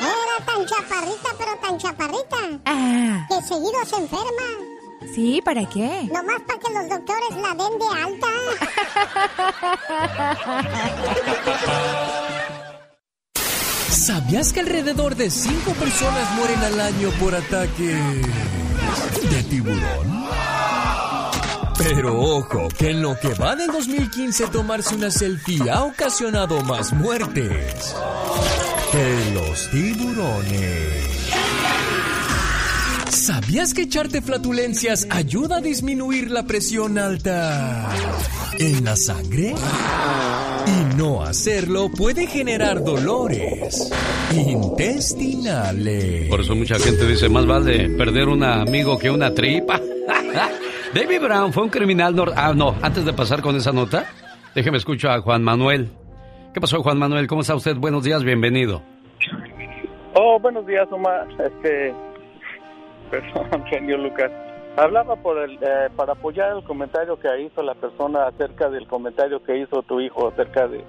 Era 0.00 0.44
tan 0.44 0.66
chaparrita, 0.66 1.28
pero 1.38 1.56
tan 1.62 1.78
chaparrita. 1.78 2.60
Ah. 2.64 3.26
Que 3.28 3.42
seguido 3.42 3.84
se 3.84 3.96
enferma. 3.96 4.75
Sí, 5.14 5.40
¿para 5.44 5.68
qué? 5.68 6.08
Nomás 6.12 6.40
para 6.46 6.58
que 6.58 6.72
los 6.72 6.88
doctores 6.88 7.30
la 7.40 7.54
den 7.54 7.78
de 7.78 7.86
alta. 8.02 8.28
¿Sabías 13.90 14.52
que 14.52 14.60
alrededor 14.60 15.16
de 15.16 15.30
5 15.30 15.72
personas 15.72 16.30
mueren 16.36 16.60
al 16.60 16.80
año 16.80 17.10
por 17.18 17.34
ataque 17.34 17.96
de 19.30 19.42
tiburón? 19.44 20.26
Pero 21.78 22.18
ojo, 22.18 22.68
que 22.78 22.90
en 22.90 23.02
lo 23.02 23.18
que 23.18 23.34
va 23.34 23.54
del 23.56 23.70
2015 23.70 24.46
tomarse 24.48 24.94
una 24.94 25.10
selfie 25.10 25.70
ha 25.70 25.82
ocasionado 25.84 26.62
más 26.62 26.92
muertes 26.92 27.94
que 28.92 29.34
los 29.34 29.70
tiburones. 29.70 31.45
¿Sabías 33.26 33.74
que 33.74 33.82
echarte 33.82 34.22
flatulencias 34.22 35.08
ayuda 35.10 35.56
a 35.56 35.60
disminuir 35.60 36.30
la 36.30 36.44
presión 36.44 36.96
alta 36.96 37.88
en 38.56 38.84
la 38.84 38.94
sangre? 38.94 39.52
Y 40.66 40.96
no 40.96 41.24
hacerlo 41.24 41.88
puede 41.90 42.28
generar 42.28 42.84
dolores 42.84 43.90
intestinales. 44.32 46.28
Por 46.30 46.40
eso 46.40 46.54
mucha 46.54 46.78
gente 46.78 47.04
dice, 47.04 47.28
más 47.28 47.46
vale 47.46 47.88
perder 47.90 48.28
un 48.28 48.44
amigo 48.44 48.96
que 48.96 49.10
una 49.10 49.34
tripa. 49.34 49.80
David 50.94 51.20
Brown 51.20 51.52
fue 51.52 51.64
un 51.64 51.68
criminal... 51.70 52.14
nor- 52.14 52.32
Ah, 52.36 52.52
no, 52.54 52.76
antes 52.80 53.04
de 53.04 53.12
pasar 53.12 53.42
con 53.42 53.56
esa 53.56 53.72
nota, 53.72 54.06
déjeme 54.54 54.78
escucho 54.78 55.10
a 55.10 55.20
Juan 55.20 55.42
Manuel. 55.42 55.90
¿Qué 56.54 56.60
pasó, 56.60 56.80
Juan 56.80 56.98
Manuel? 56.98 57.26
¿Cómo 57.26 57.40
está 57.40 57.56
usted? 57.56 57.74
Buenos 57.74 58.04
días, 58.04 58.22
bienvenido. 58.22 58.82
Oh, 60.14 60.38
buenos 60.40 60.64
días, 60.64 60.86
Omar. 60.92 61.26
Este, 61.44 61.92
perdón, 63.10 63.64
genio 63.70 63.98
Lucas. 63.98 64.30
Hablaba 64.76 65.16
por 65.16 65.38
el, 65.38 65.58
eh, 65.62 65.88
para 65.96 66.12
apoyar 66.12 66.54
el 66.56 66.62
comentario 66.64 67.18
que 67.18 67.28
hizo 67.42 67.62
la 67.62 67.74
persona 67.74 68.26
acerca 68.26 68.68
del 68.68 68.86
comentario 68.86 69.42
que 69.42 69.56
hizo 69.56 69.82
tu 69.82 70.00
hijo 70.00 70.28
acerca 70.28 70.68
de 70.68 70.84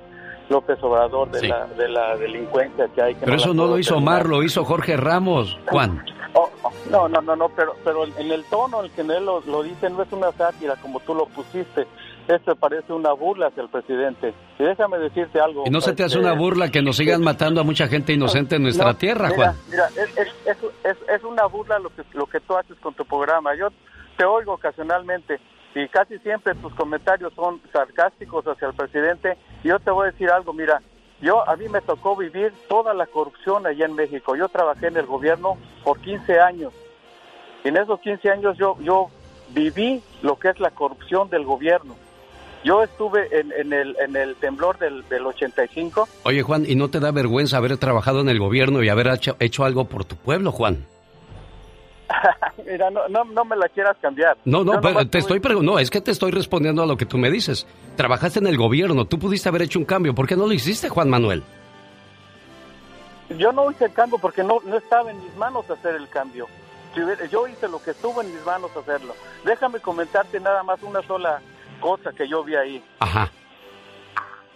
López 0.50 0.78
Obrador, 0.84 1.32
de, 1.32 1.40
Sí. 1.40 1.48
la, 1.48 1.66
de 1.68 1.88
la 1.90 2.18
delincuencia 2.18 2.88
que 2.94 3.02
hay. 3.02 3.14
que 3.16 3.22
Pero 3.22 3.32
la 3.32 3.38
eso 3.38 3.54
no 3.54 3.66
lo 3.66 3.80
hizo 3.80 3.94
terminar. 3.96 4.22
Omar, 4.22 4.30
lo 4.30 4.44
hizo 4.44 4.66
Jorge 4.66 4.98
Ramos. 4.98 5.58
Juan. 5.70 6.04
Oh, 6.34 6.50
oh, 6.64 6.72
no, 6.92 7.08
no, 7.08 7.22
no, 7.22 7.36
no, 7.36 7.50
pero, 7.50 7.76
pero 7.84 8.04
en 8.06 8.32
el 8.32 8.44
tono 8.46 8.84
en 8.84 8.92
que 8.92 9.02
él 9.02 9.26
lo, 9.26 9.42
lo 9.42 9.64
dice 9.64 9.90
no 9.90 10.04
es 10.04 10.12
una 10.12 10.32
sátira 10.34 10.76
como 10.82 11.00
tú 11.00 11.16
lo 11.16 11.26
pusiste. 11.28 11.88
Esto 12.28 12.56
parece 12.58 12.92
una 12.92 13.14
burla 13.14 13.48
hacia 13.48 13.64
el 13.64 13.70
presidente. 13.70 14.34
Y 14.60 14.64
déjame 14.64 14.98
decirte 15.00 15.40
algo. 15.40 15.64
¿Y 15.66 15.70
no 15.70 15.80
se 15.80 15.94
te 15.94 16.04
hace 16.04 16.18
este, 16.18 16.28
una 16.28 16.34
burla 16.38 16.70
que 16.70 16.82
nos 16.82 16.98
sigan 16.98 17.24
matando 17.24 17.62
a 17.62 17.64
mucha 17.64 17.88
gente 17.88 18.12
inocente 18.14 18.58
en 18.58 18.64
nuestra 18.64 18.88
no, 18.92 18.98
tierra, 18.98 19.30
Juan? 19.30 19.56
Mira, 19.70 19.88
es, 19.96 20.18
es, 20.18 20.28
es, 20.46 20.58
es- 20.84 21.10
es 21.10 21.24
una 21.24 21.46
burla 21.46 21.80
lo 21.80 21.90
que, 21.90 22.04
lo 22.14 22.26
que 22.26 22.40
tú 22.42 22.58
haces 22.58 22.78
con 22.80 22.94
tu 22.94 23.06
programa. 23.06 23.56
Yo 23.56 23.70
te 24.18 24.26
oigo 24.26 24.54
ocasionalmente 24.54 25.40
y 25.74 25.88
casi 25.88 26.18
siempre 26.20 26.54
tus 26.56 26.74
comentarios 26.74 27.32
son 27.34 27.62
sarcásticos 27.72 28.46
hacia 28.46 28.68
el 28.68 28.74
presidente. 28.74 29.38
Y 29.64 29.70
yo 29.70 29.80
te 29.80 29.92
voy 29.92 30.08
a 30.08 30.12
decir 30.12 30.30
algo, 30.30 30.52
mira, 30.52 30.82
yo 31.22 31.48
a 31.48 31.56
mí 31.56 31.70
me 31.70 31.80
tocó 31.82 32.16
vivir 32.18 32.52
toda 32.68 32.94
la 32.94 33.06
corrupción 33.06 33.66
allá 33.66 33.86
en 33.86 33.96
México. 33.96 34.36
Yo 34.36 34.50
trabajé 34.50 34.88
en 34.88 34.98
el 34.98 35.06
gobierno 35.06 35.58
por 35.84 36.00
15 36.02 36.40
años. 36.42 36.74
Y 37.64 37.70
en 37.70 37.78
esos 37.78 38.00
15 38.02 38.30
años 38.30 38.58
yo, 38.58 38.76
yo 38.82 39.08
viví 39.50 40.04
lo 40.22 40.38
que 40.38 40.50
es 40.50 40.60
la 40.60 40.72
corrupción 40.72 41.30
del 41.30 41.46
gobierno. 41.46 41.96
Yo 42.64 42.84
estuve 42.84 43.28
en, 43.40 43.52
en 43.54 43.72
el, 43.72 43.96
en 44.00 44.16
el 44.16 44.36
temblor 44.36 44.78
del, 44.78 45.08
del 45.08 45.26
85 45.26 46.08
Oye, 46.24 46.42
Juan, 46.42 46.66
¿y 46.68 46.76
no 46.76 46.90
te 46.90 47.00
da 47.00 47.12
vergüenza 47.12 47.58
haber 47.58 47.78
trabajado 47.78 48.20
en 48.22 48.30
el 48.30 48.40
gobierno 48.40 48.84
y 48.84 48.90
haber 48.90 49.08
hecho, 49.08 49.36
hecho 49.40 49.64
algo 49.64 49.86
por 49.86 50.04
tu 50.06 50.16
pueblo, 50.16 50.52
Juan? 50.52 50.86
Mira, 52.66 52.90
no, 52.90 53.08
no, 53.10 53.24
no 53.26 53.46
me 53.46 53.56
la 53.56 53.68
quieras 53.70 53.96
cambiar. 54.02 54.38
No, 54.46 54.64
no, 54.64 54.80
pero 54.82 55.00
te 55.00 55.06
tuve- 55.06 55.20
estoy 55.20 55.40
pregun- 55.40 55.64
no, 55.64 55.78
es 55.80 55.90
que 55.90 56.02
te 56.02 56.12
estoy 56.12 56.32
respondiendo 56.32 56.82
a 56.82 56.86
lo 56.86 56.98
que 56.98 57.06
tú 57.06 57.18
me 57.18 57.30
dices. 57.30 57.68
Trabajaste 57.96 58.40
en 58.40 58.48
el 58.48 58.58
gobierno, 58.58 59.06
tú 59.06 59.20
pudiste 59.20 59.50
haber 59.50 59.64
hecho 59.64 59.80
un 59.80 59.86
cambio, 59.86 60.14
¿por 60.16 60.28
qué 60.28 60.36
no 60.36 60.48
lo 60.48 60.54
hiciste, 60.54 60.90
Juan 60.90 61.10
Manuel? 61.10 61.44
Yo 63.38 63.52
no 63.52 63.70
hice 63.72 63.86
el 63.86 63.94
cambio 63.94 64.18
porque 64.20 64.44
no, 64.44 64.60
no 64.66 64.78
estaba 64.78 65.12
en 65.12 65.22
mis 65.22 65.36
manos 65.36 65.70
hacer 65.70 65.96
el 65.96 66.08
cambio. 66.08 66.48
Yo 67.30 67.46
hice 67.48 67.68
lo 67.68 67.80
que 67.84 67.92
estuvo 67.92 68.22
en 68.22 68.34
mis 68.34 68.44
manos 68.46 68.72
hacerlo. 68.76 69.14
Déjame 69.46 69.80
comentarte 69.80 70.40
nada 70.40 70.64
más 70.64 70.82
una 70.82 71.02
sola 71.04 71.42
cosa 71.80 72.12
que 72.14 72.28
yo 72.28 72.44
vi 72.44 72.56
ahí. 72.56 72.84
Ajá. 73.00 73.30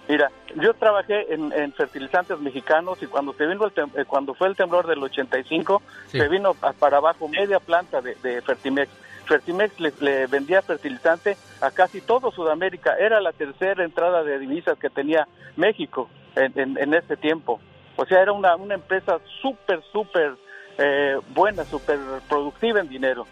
Mira, 0.08 0.30
yo 0.56 0.74
trabajé 0.74 1.34
en, 1.34 1.54
en 1.54 1.72
fertilizantes 1.74 2.38
mexicanos 2.40 3.02
y 3.02 3.08
cuando 3.08 3.34
se 3.34 3.46
vino 3.46 3.64
el 3.66 3.74
tem- 3.74 3.92
eh, 3.98 4.04
cuando 4.06 4.34
fue 4.34 4.48
el 4.48 4.56
temblor 4.56 4.86
del 4.88 5.02
85, 5.02 5.82
Sí. 6.08 6.18
se 6.20 6.28
vino 6.28 6.56
a- 6.62 6.74
para 6.74 6.98
abajo 6.98 7.28
media 7.30 7.60
planta 7.60 8.02
de, 8.02 8.16
de 8.16 8.42
Fertimex. 8.42 8.92
Fertimex 9.26 9.80
le, 9.80 9.94
le 10.02 10.28
vendía 10.28 10.62
fertilizante 10.62 11.38
a 11.62 11.72
casi 11.72 12.02
todo 12.02 12.32
Sudamérica. 12.32 12.96
Era 12.98 13.22
la 13.22 13.32
tercera 13.32 13.86
entrada 13.86 14.24
de 14.24 14.40
divisas 14.40 14.78
que 14.78 14.90
tenía 14.90 15.28
México 15.56 16.10
en, 16.36 16.52
en, 16.60 16.78
en 16.78 16.94
ese 16.94 17.16
tiempo. 17.16 17.62
O 17.96 18.06
sea, 18.06 18.22
era 18.22 18.34
una, 18.34 18.56
una 18.58 18.74
empresa 18.74 19.20
súper, 19.42 19.82
súper 19.94 20.34
eh, 20.78 21.18
buena, 21.30 21.64
súper 21.64 22.00
productiva 22.28 22.82
en 22.82 22.90
dinero. 22.90 23.26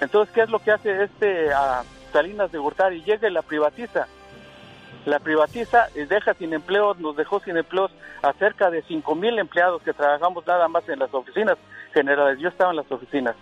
Entonces, 0.00 0.34
¿qué 0.34 0.40
es 0.42 0.50
lo 0.50 0.58
que 0.58 0.72
hace 0.72 1.04
este 1.04 1.52
a 1.52 1.84
Salinas 2.16 2.50
de 2.50 2.58
Gortari? 2.58 3.02
Llega 3.02 3.28
y 3.28 3.32
la 3.32 3.42
privatiza 3.42 4.06
la 5.04 5.20
privatiza 5.20 5.86
y 5.94 6.04
deja 6.04 6.34
sin 6.34 6.52
empleos, 6.52 6.98
nos 6.98 7.14
dejó 7.14 7.38
sin 7.40 7.56
empleos 7.56 7.92
a 8.22 8.32
cerca 8.32 8.70
de 8.70 8.82
5 8.82 9.14
mil 9.14 9.38
empleados 9.38 9.80
que 9.82 9.92
trabajamos 9.92 10.44
nada 10.48 10.66
más 10.66 10.88
en 10.88 10.98
las 10.98 11.14
oficinas 11.14 11.56
generales. 11.94 12.40
Yo 12.40 12.48
estaba 12.48 12.70
en 12.70 12.76
las 12.78 12.90
oficinas. 12.90 13.36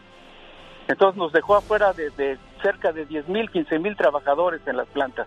Entonces 0.89 1.17
nos 1.17 1.33
dejó 1.33 1.57
afuera 1.57 1.95
de, 1.95 2.37
cerca 2.61 2.93
de 2.93 3.07
10 3.07 3.29
mil, 3.29 3.51
15 3.51 3.79
mil 3.79 3.97
trabajadores 3.97 4.61
en 4.67 4.77
las 4.77 4.87
plantas. 4.89 5.27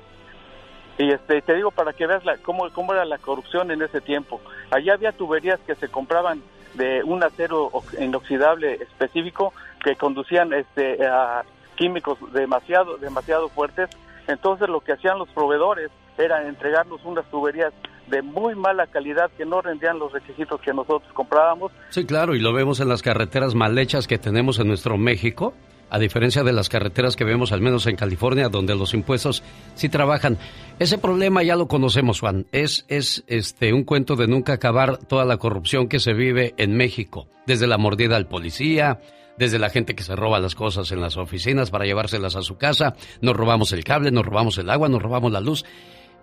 Y 0.99 1.09
este, 1.11 1.41
te 1.41 1.55
digo 1.55 1.71
para 1.71 1.93
que 1.93 2.05
veas 2.05 2.23
la, 2.23 2.37
cómo, 2.37 2.69
cómo 2.71 2.93
era 2.93 3.05
la 3.05 3.17
corrupción 3.17 3.71
en 3.71 3.81
ese 3.81 3.99
tiempo. 3.99 4.39
Allá 4.69 4.93
había 4.93 5.13
tuberías 5.13 5.59
que 5.61 5.73
se 5.73 5.87
compraban 5.89 6.43
de 6.75 7.01
un 7.03 7.23
acero 7.23 7.69
ox- 7.71 7.99
inoxidable 7.99 8.73
específico 8.75 9.53
que 9.83 9.95
conducían 9.95 10.53
este, 10.53 11.03
a 11.07 11.43
químicos 11.77 12.17
demasiado, 12.33 12.97
demasiado 12.97 13.47
fuertes. 13.49 13.89
Entonces 14.27 14.67
lo 14.67 14.81
que 14.81 14.91
hacían 14.91 15.17
los 15.17 15.29
proveedores 15.29 15.89
era 16.17 16.47
entregarnos 16.47 16.99
unas 17.05 17.25
tuberías 17.29 17.71
de 18.09 18.21
muy 18.21 18.55
mala 18.55 18.87
calidad 18.87 19.29
que 19.37 19.45
no 19.45 19.61
rendían 19.61 19.99
los 19.99 20.11
requisitos 20.11 20.59
que 20.61 20.73
nosotros 20.73 21.11
comprábamos. 21.13 21.71
Sí, 21.89 22.05
claro, 22.05 22.35
y 22.35 22.39
lo 22.39 22.53
vemos 22.53 22.79
en 22.79 22.89
las 22.89 23.01
carreteras 23.01 23.53
mal 23.53 23.77
hechas 23.77 24.07
que 24.07 24.17
tenemos 24.17 24.59
en 24.59 24.67
nuestro 24.67 24.97
México, 24.97 25.53
a 25.89 25.99
diferencia 25.99 26.43
de 26.43 26.53
las 26.53 26.69
carreteras 26.69 27.15
que 27.15 27.23
vemos 27.23 27.51
al 27.51 27.61
menos 27.61 27.85
en 27.87 27.95
California, 27.95 28.49
donde 28.49 28.75
los 28.75 28.93
impuestos 28.93 29.43
sí 29.75 29.89
trabajan. 29.89 30.37
Ese 30.79 30.97
problema 30.97 31.43
ya 31.43 31.55
lo 31.55 31.67
conocemos, 31.67 32.19
Juan. 32.19 32.45
Es, 32.51 32.85
es 32.87 33.23
este, 33.27 33.73
un 33.73 33.83
cuento 33.83 34.15
de 34.15 34.27
nunca 34.27 34.53
acabar 34.53 34.97
toda 34.97 35.25
la 35.25 35.37
corrupción 35.37 35.87
que 35.87 35.99
se 35.99 36.13
vive 36.13 36.53
en 36.57 36.75
México, 36.75 37.27
desde 37.45 37.67
la 37.67 37.77
mordida 37.77 38.15
al 38.15 38.27
policía, 38.27 38.99
desde 39.37 39.59
la 39.59 39.69
gente 39.69 39.95
que 39.95 40.03
se 40.03 40.15
roba 40.15 40.39
las 40.39 40.55
cosas 40.55 40.91
en 40.91 41.01
las 41.01 41.17
oficinas 41.17 41.69
para 41.71 41.85
llevárselas 41.85 42.35
a 42.35 42.41
su 42.41 42.57
casa, 42.57 42.95
nos 43.21 43.35
robamos 43.35 43.71
el 43.73 43.83
cable, 43.83 44.11
nos 44.11 44.25
robamos 44.25 44.57
el 44.57 44.69
agua, 44.69 44.89
nos 44.89 45.01
robamos 45.01 45.31
la 45.31 45.39
luz. 45.41 45.63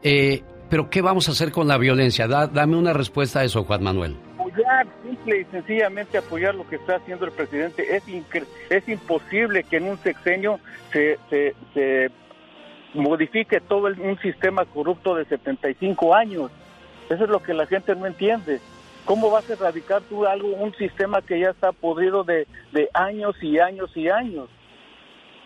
Eh, 0.03 0.43
pero 0.69 0.91
¿qué 0.91 1.01
vamos 1.03 1.29
a 1.29 1.33
hacer 1.33 1.51
con 1.53 1.69
la 1.69 1.79
violencia? 1.79 2.27
Da- 2.27 2.47
dame 2.47 2.77
una 2.77 2.93
respuesta 2.93 3.41
a 3.41 3.45
eso, 3.45 3.65
Juan 3.65 3.83
Manuel. 3.83 4.17
apoyar, 4.39 4.87
simple 5.03 5.41
y 5.41 5.45
sencillamente 5.47 6.19
apoyar 6.19 6.55
lo 6.55 6.67
que 6.69 6.77
está 6.77 6.97
haciendo 6.97 7.25
el 7.25 7.33
presidente. 7.33 7.97
Es, 7.97 8.03
es 8.71 8.89
imposible 8.89 9.65
que 9.65 9.77
en 9.79 9.85
un 9.89 9.99
sexenio 9.99 10.61
se, 10.93 11.19
se, 11.31 11.55
se 11.73 12.11
modifique 12.95 13.61
todo 13.61 13.89
el- 13.89 14.01
un 14.01 14.19
sistema 14.21 14.65
corrupto 14.65 15.15
de 15.15 15.25
75 15.27 16.15
años. 16.15 16.51
Eso 17.11 17.25
es 17.25 17.31
lo 17.31 17.43
que 17.43 17.55
la 17.55 17.67
gente 17.67 17.95
no 17.97 18.07
entiende. 18.07 18.61
¿Cómo 19.05 19.31
vas 19.31 19.49
a 19.51 19.53
erradicar 19.53 20.03
tú 20.03 20.27
algo, 20.27 20.49
un 20.49 20.75
sistema 20.77 21.21
que 21.23 21.39
ya 21.41 21.51
está 21.51 21.73
podrido 21.73 22.25
de, 22.25 22.47
de 22.73 22.89
años 22.95 23.35
y 23.43 23.59
años 23.59 23.91
y 23.95 24.09
años? 24.09 24.49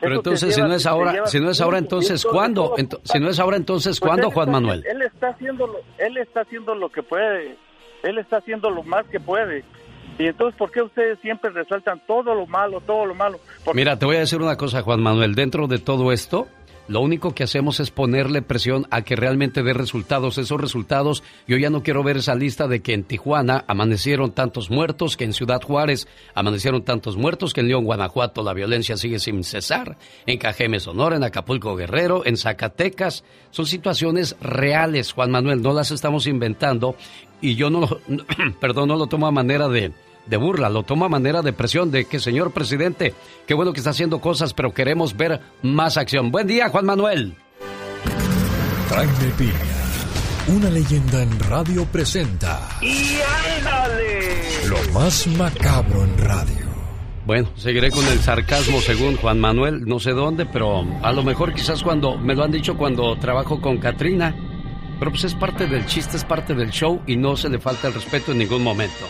Pero 0.00 0.12
Eso 0.12 0.20
entonces, 0.20 0.54
si 0.54 0.60
no 0.60 0.72
es 0.72 0.86
ahora, 0.86 1.26
si 1.26 1.40
no 1.40 1.50
es 1.50 1.60
ahora, 1.60 1.78
entonces, 1.78 2.24
y 2.24 2.28
¿cuándo? 2.28 2.76
Ento- 2.76 3.00
si 3.02 3.18
no 3.18 3.30
es 3.30 3.40
ahora, 3.40 3.56
entonces, 3.56 3.98
Pues 3.98 4.08
¿cuándo, 4.08 4.28
él 4.28 4.32
Juan 4.32 4.48
está- 4.48 4.60
Manuel? 4.60 4.84
Él 4.88 5.02
está 5.02 5.28
haciendo 5.30 5.66
lo, 5.66 5.74
él 5.98 6.16
está 6.18 6.40
haciendo 6.42 6.74
lo 6.76 6.88
que 6.90 7.02
puede. 7.02 7.56
Él 8.04 8.18
está 8.18 8.36
haciendo 8.36 8.70
lo 8.70 8.84
más 8.84 9.06
que 9.08 9.18
puede. 9.18 9.64
Y 10.20 10.26
entonces, 10.26 10.56
¿por 10.56 10.70
qué 10.70 10.82
ustedes 10.82 11.18
siempre 11.20 11.50
resaltan 11.50 12.00
todo 12.06 12.32
lo 12.34 12.46
malo, 12.46 12.80
todo 12.80 13.06
lo 13.06 13.14
malo? 13.16 13.40
Porque 13.64 13.76
Mira, 13.76 13.98
te 13.98 14.04
voy 14.06 14.16
a 14.16 14.20
decir 14.20 14.40
una 14.40 14.56
cosa, 14.56 14.82
Juan 14.82 15.02
Manuel. 15.02 15.34
Dentro 15.34 15.66
de 15.66 15.78
todo 15.80 16.12
esto, 16.12 16.46
lo 16.88 17.00
único 17.00 17.34
que 17.34 17.44
hacemos 17.44 17.80
es 17.80 17.90
ponerle 17.90 18.40
presión 18.40 18.86
a 18.90 19.02
que 19.02 19.14
realmente 19.14 19.62
dé 19.62 19.74
resultados. 19.74 20.38
Esos 20.38 20.60
resultados, 20.60 21.22
yo 21.46 21.58
ya 21.58 21.68
no 21.68 21.82
quiero 21.82 22.02
ver 22.02 22.16
esa 22.16 22.34
lista 22.34 22.66
de 22.66 22.80
que 22.80 22.94
en 22.94 23.04
Tijuana 23.04 23.64
amanecieron 23.68 24.32
tantos 24.32 24.70
muertos, 24.70 25.16
que 25.16 25.24
en 25.24 25.34
Ciudad 25.34 25.60
Juárez 25.62 26.08
amanecieron 26.34 26.82
tantos 26.82 27.16
muertos, 27.16 27.52
que 27.52 27.60
en 27.60 27.68
León, 27.68 27.84
Guanajuato, 27.84 28.42
la 28.42 28.54
violencia 28.54 28.96
sigue 28.96 29.18
sin 29.18 29.44
cesar, 29.44 29.98
en 30.26 30.38
Cajeme, 30.38 30.80
Sonora, 30.80 31.16
en 31.16 31.24
Acapulco, 31.24 31.76
Guerrero, 31.76 32.24
en 32.24 32.36
Zacatecas. 32.36 33.22
Son 33.50 33.66
situaciones 33.66 34.36
reales, 34.40 35.12
Juan 35.12 35.30
Manuel, 35.30 35.60
no 35.60 35.74
las 35.74 35.90
estamos 35.90 36.26
inventando. 36.26 36.96
Y 37.40 37.54
yo 37.54 37.68
no, 37.68 37.86
perdón, 38.60 38.88
no 38.88 38.96
lo 38.96 39.06
tomo 39.06 39.26
a 39.26 39.30
manera 39.30 39.68
de, 39.68 39.92
de 40.28 40.36
burla, 40.36 40.68
lo 40.68 40.82
tomo 40.82 41.04
a 41.04 41.08
manera 41.08 41.42
de 41.42 41.52
presión 41.52 41.90
de 41.90 42.04
que, 42.04 42.20
señor 42.20 42.52
presidente, 42.52 43.14
qué 43.46 43.54
bueno 43.54 43.72
que 43.72 43.80
está 43.80 43.90
haciendo 43.90 44.20
cosas, 44.20 44.54
pero 44.54 44.72
queremos 44.72 45.16
ver 45.16 45.40
más 45.62 45.96
acción. 45.96 46.30
Buen 46.30 46.46
día, 46.46 46.68
Juan 46.68 46.86
Manuel. 46.86 47.36
Jaime 48.90 49.32
Piña, 49.36 50.56
una 50.56 50.70
leyenda 50.70 51.22
en 51.22 51.38
radio 51.40 51.84
presenta 51.84 52.68
¡Y 52.80 53.18
ándale! 53.58 54.28
lo 54.68 54.92
más 54.92 55.26
macabro 55.26 56.04
en 56.04 56.18
radio. 56.18 56.68
Bueno, 57.26 57.50
seguiré 57.56 57.90
con 57.90 58.06
el 58.06 58.20
sarcasmo 58.20 58.80
según 58.80 59.16
Juan 59.16 59.38
Manuel, 59.38 59.84
no 59.84 60.00
sé 60.00 60.12
dónde, 60.12 60.46
pero 60.46 60.86
a 61.02 61.12
lo 61.12 61.22
mejor 61.22 61.52
quizás 61.52 61.82
cuando, 61.82 62.16
me 62.16 62.34
lo 62.34 62.44
han 62.44 62.50
dicho 62.50 62.76
cuando 62.78 63.18
trabajo 63.18 63.60
con 63.60 63.76
Katrina, 63.76 64.34
pero 64.98 65.10
pues 65.10 65.24
es 65.24 65.34
parte 65.34 65.66
del 65.66 65.84
chiste, 65.84 66.16
es 66.16 66.24
parte 66.24 66.54
del 66.54 66.70
show 66.70 67.02
y 67.06 67.16
no 67.16 67.36
se 67.36 67.50
le 67.50 67.58
falta 67.58 67.88
el 67.88 67.94
respeto 67.94 68.32
en 68.32 68.38
ningún 68.38 68.62
momento. 68.62 69.06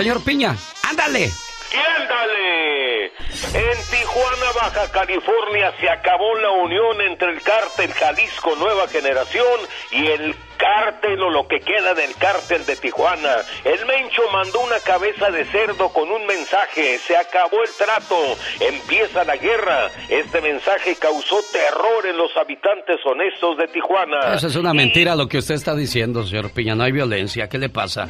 Señor 0.00 0.24
Piña, 0.24 0.56
ándale. 0.88 1.26
¡Y 1.26 2.00
ándale! 2.00 3.04
En 3.52 3.78
Tijuana, 3.90 4.52
Baja 4.54 4.90
California, 4.90 5.74
se 5.78 5.90
acabó 5.90 6.36
la 6.36 6.50
unión 6.52 7.02
entre 7.02 7.32
el 7.32 7.42
cártel 7.42 7.92
Jalisco 7.92 8.56
Nueva 8.56 8.88
Generación 8.88 9.60
y 9.90 10.06
el 10.06 10.34
cártel 10.60 11.20
o 11.22 11.30
lo 11.30 11.48
que 11.48 11.60
queda 11.60 11.94
del 11.94 12.14
cártel 12.16 12.66
de 12.66 12.76
Tijuana. 12.76 13.36
El 13.64 13.86
Mencho 13.86 14.22
mandó 14.32 14.60
una 14.60 14.78
cabeza 14.80 15.30
de 15.30 15.44
cerdo 15.46 15.88
con 15.88 16.10
un 16.10 16.26
mensaje. 16.26 16.98
Se 16.98 17.16
acabó 17.16 17.62
el 17.62 17.70
trato. 17.78 18.16
Empieza 18.60 19.24
la 19.24 19.36
guerra. 19.36 19.88
Este 20.08 20.40
mensaje 20.42 20.96
causó 21.00 21.36
terror 21.50 22.06
en 22.06 22.16
los 22.18 22.36
habitantes 22.36 22.98
honestos 23.06 23.56
de 23.56 23.68
Tijuana. 23.68 24.34
Eso 24.34 24.48
es 24.48 24.56
una 24.56 24.74
mentira 24.74 25.16
lo 25.16 25.26
que 25.26 25.38
usted 25.38 25.54
está 25.54 25.74
diciendo, 25.74 26.24
señor 26.24 26.52
Piña. 26.52 26.74
No 26.74 26.84
hay 26.84 26.92
violencia. 26.92 27.48
¿Qué 27.48 27.58
le 27.58 27.70
pasa? 27.70 28.06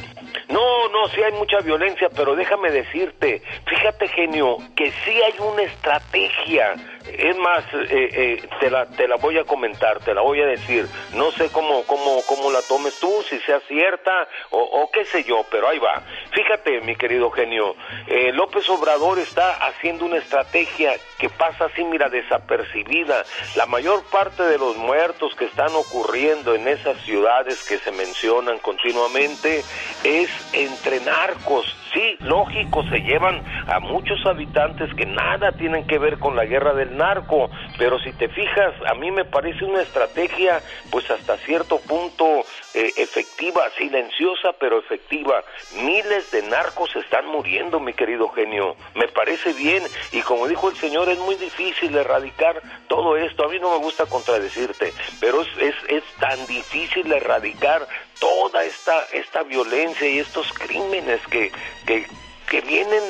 No, 0.49 0.89
no, 0.89 1.07
sí 1.07 1.21
hay 1.23 1.31
mucha 1.31 1.59
violencia, 1.59 2.09
pero 2.13 2.35
déjame 2.35 2.71
decirte, 2.71 3.41
fíjate 3.65 4.07
genio, 4.09 4.57
que 4.75 4.91
sí 4.91 5.11
hay 5.11 5.33
una 5.39 5.63
estrategia. 5.63 6.75
Es 7.05 7.37
más, 7.37 7.63
eh, 7.73 8.09
eh, 8.11 8.49
te, 8.59 8.69
la, 8.69 8.85
te 8.85 9.07
la 9.07 9.15
voy 9.15 9.37
a 9.37 9.43
comentar, 9.43 9.99
te 9.99 10.13
la 10.13 10.21
voy 10.21 10.41
a 10.41 10.45
decir. 10.45 10.87
No 11.13 11.31
sé 11.31 11.49
cómo, 11.51 11.83
cómo, 11.83 12.21
cómo 12.27 12.51
la 12.51 12.61
tomes 12.61 12.99
tú, 12.99 13.11
si 13.29 13.39
sea 13.39 13.59
cierta 13.61 14.27
o, 14.51 14.89
qué 14.91 15.05
sé 15.05 15.23
yo, 15.23 15.45
pero 15.49 15.67
ahí 15.67 15.79
va. 15.79 16.01
Fíjate, 16.31 16.81
mi 16.81 16.95
querido 16.95 17.31
genio, 17.31 17.75
eh, 18.07 18.31
López 18.33 18.69
Obrador 18.69 19.19
está 19.19 19.51
haciendo 19.65 20.05
una 20.05 20.17
estrategia 20.17 20.93
que 21.17 21.29
pasa 21.29 21.65
así, 21.65 21.83
mira, 21.83 22.09
desapercibida. 22.09 23.23
La 23.55 23.65
mayor 23.65 24.03
parte 24.11 24.43
de 24.43 24.57
los 24.57 24.77
muertos 24.77 25.35
que 25.35 25.45
están 25.45 25.73
ocurriendo 25.75 26.55
en 26.55 26.67
esas 26.67 26.97
ciudades 27.01 27.63
que 27.63 27.77
se 27.79 27.91
mencionan 27.91 28.59
continuamente 28.59 29.63
es 30.03 30.29
entre 30.53 30.99
narcos. 30.99 31.77
Sí, 31.93 32.15
lógico, 32.21 32.83
se 32.83 32.99
llevan 32.99 33.43
a 33.67 33.79
muchos 33.79 34.25
habitantes 34.25 34.93
que 34.95 35.05
nada 35.05 35.51
tienen 35.51 35.85
que 35.85 35.99
ver 35.99 36.19
con 36.19 36.37
la 36.37 36.45
guerra 36.45 36.73
del 36.73 36.95
narco, 36.95 37.49
pero 37.77 37.99
si 37.99 38.13
te 38.13 38.29
fijas, 38.29 38.73
a 38.87 38.93
mí 38.93 39.11
me 39.11 39.25
parece 39.25 39.65
una 39.65 39.81
estrategia, 39.81 40.61
pues 40.89 41.09
hasta 41.11 41.35
cierto 41.37 41.79
punto 41.81 42.45
eh, 42.73 42.93
efectiva, 42.95 43.69
silenciosa, 43.77 44.53
pero 44.57 44.79
efectiva. 44.79 45.43
Miles 45.83 46.31
de 46.31 46.43
narcos 46.43 46.95
están 46.95 47.25
muriendo, 47.27 47.81
mi 47.81 47.93
querido 47.93 48.29
genio. 48.29 48.77
Me 48.95 49.09
parece 49.09 49.51
bien, 49.51 49.83
y 50.13 50.21
como 50.21 50.47
dijo 50.47 50.69
el 50.69 50.77
señor, 50.77 51.09
es 51.09 51.19
muy 51.19 51.35
difícil 51.35 51.93
erradicar 51.95 52.61
todo 52.87 53.17
esto. 53.17 53.43
A 53.43 53.49
mí 53.49 53.59
no 53.59 53.71
me 53.71 53.83
gusta 53.83 54.05
contradecirte, 54.05 54.93
pero 55.19 55.41
es, 55.41 55.49
es, 55.59 55.75
es 55.89 56.03
tan 56.19 56.45
difícil 56.47 57.11
erradicar 57.11 57.85
toda 58.21 58.63
esta, 58.63 59.03
esta 59.11 59.43
violencia 59.43 60.07
y 60.07 60.19
estos 60.19 60.53
crímenes 60.53 61.19
que, 61.27 61.51
que, 61.85 62.05
que 62.49 62.61
vienen 62.61 63.01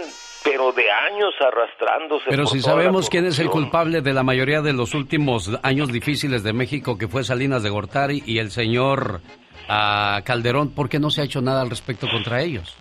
pero 0.43 0.71
de 0.71 0.89
años 0.89 1.35
arrastrándose. 1.39 2.25
Pero 2.29 2.45
por 2.45 2.51
si 2.51 2.61
toda 2.61 2.73
sabemos 2.73 3.09
quién 3.09 3.25
es 3.25 3.38
el 3.38 3.49
culpable 3.49 4.01
de 4.01 4.13
la 4.13 4.23
mayoría 4.23 4.61
de 4.61 4.73
los 4.73 4.95
últimos 4.95 5.51
años 5.61 5.91
difíciles 5.91 6.41
de 6.41 6.53
México, 6.53 6.97
que 6.97 7.07
fue 7.07 7.23
Salinas 7.23 7.61
de 7.61 7.69
Gortari 7.69 8.23
y 8.25 8.39
el 8.39 8.49
señor 8.49 9.21
ah, 9.69 10.21
Calderón, 10.23 10.73
¿por 10.73 10.89
qué 10.89 10.99
no 10.99 11.11
se 11.11 11.21
ha 11.21 11.25
hecho 11.25 11.41
nada 11.41 11.61
al 11.61 11.69
respecto 11.69 12.07
contra 12.09 12.41
ellos? 12.41 12.75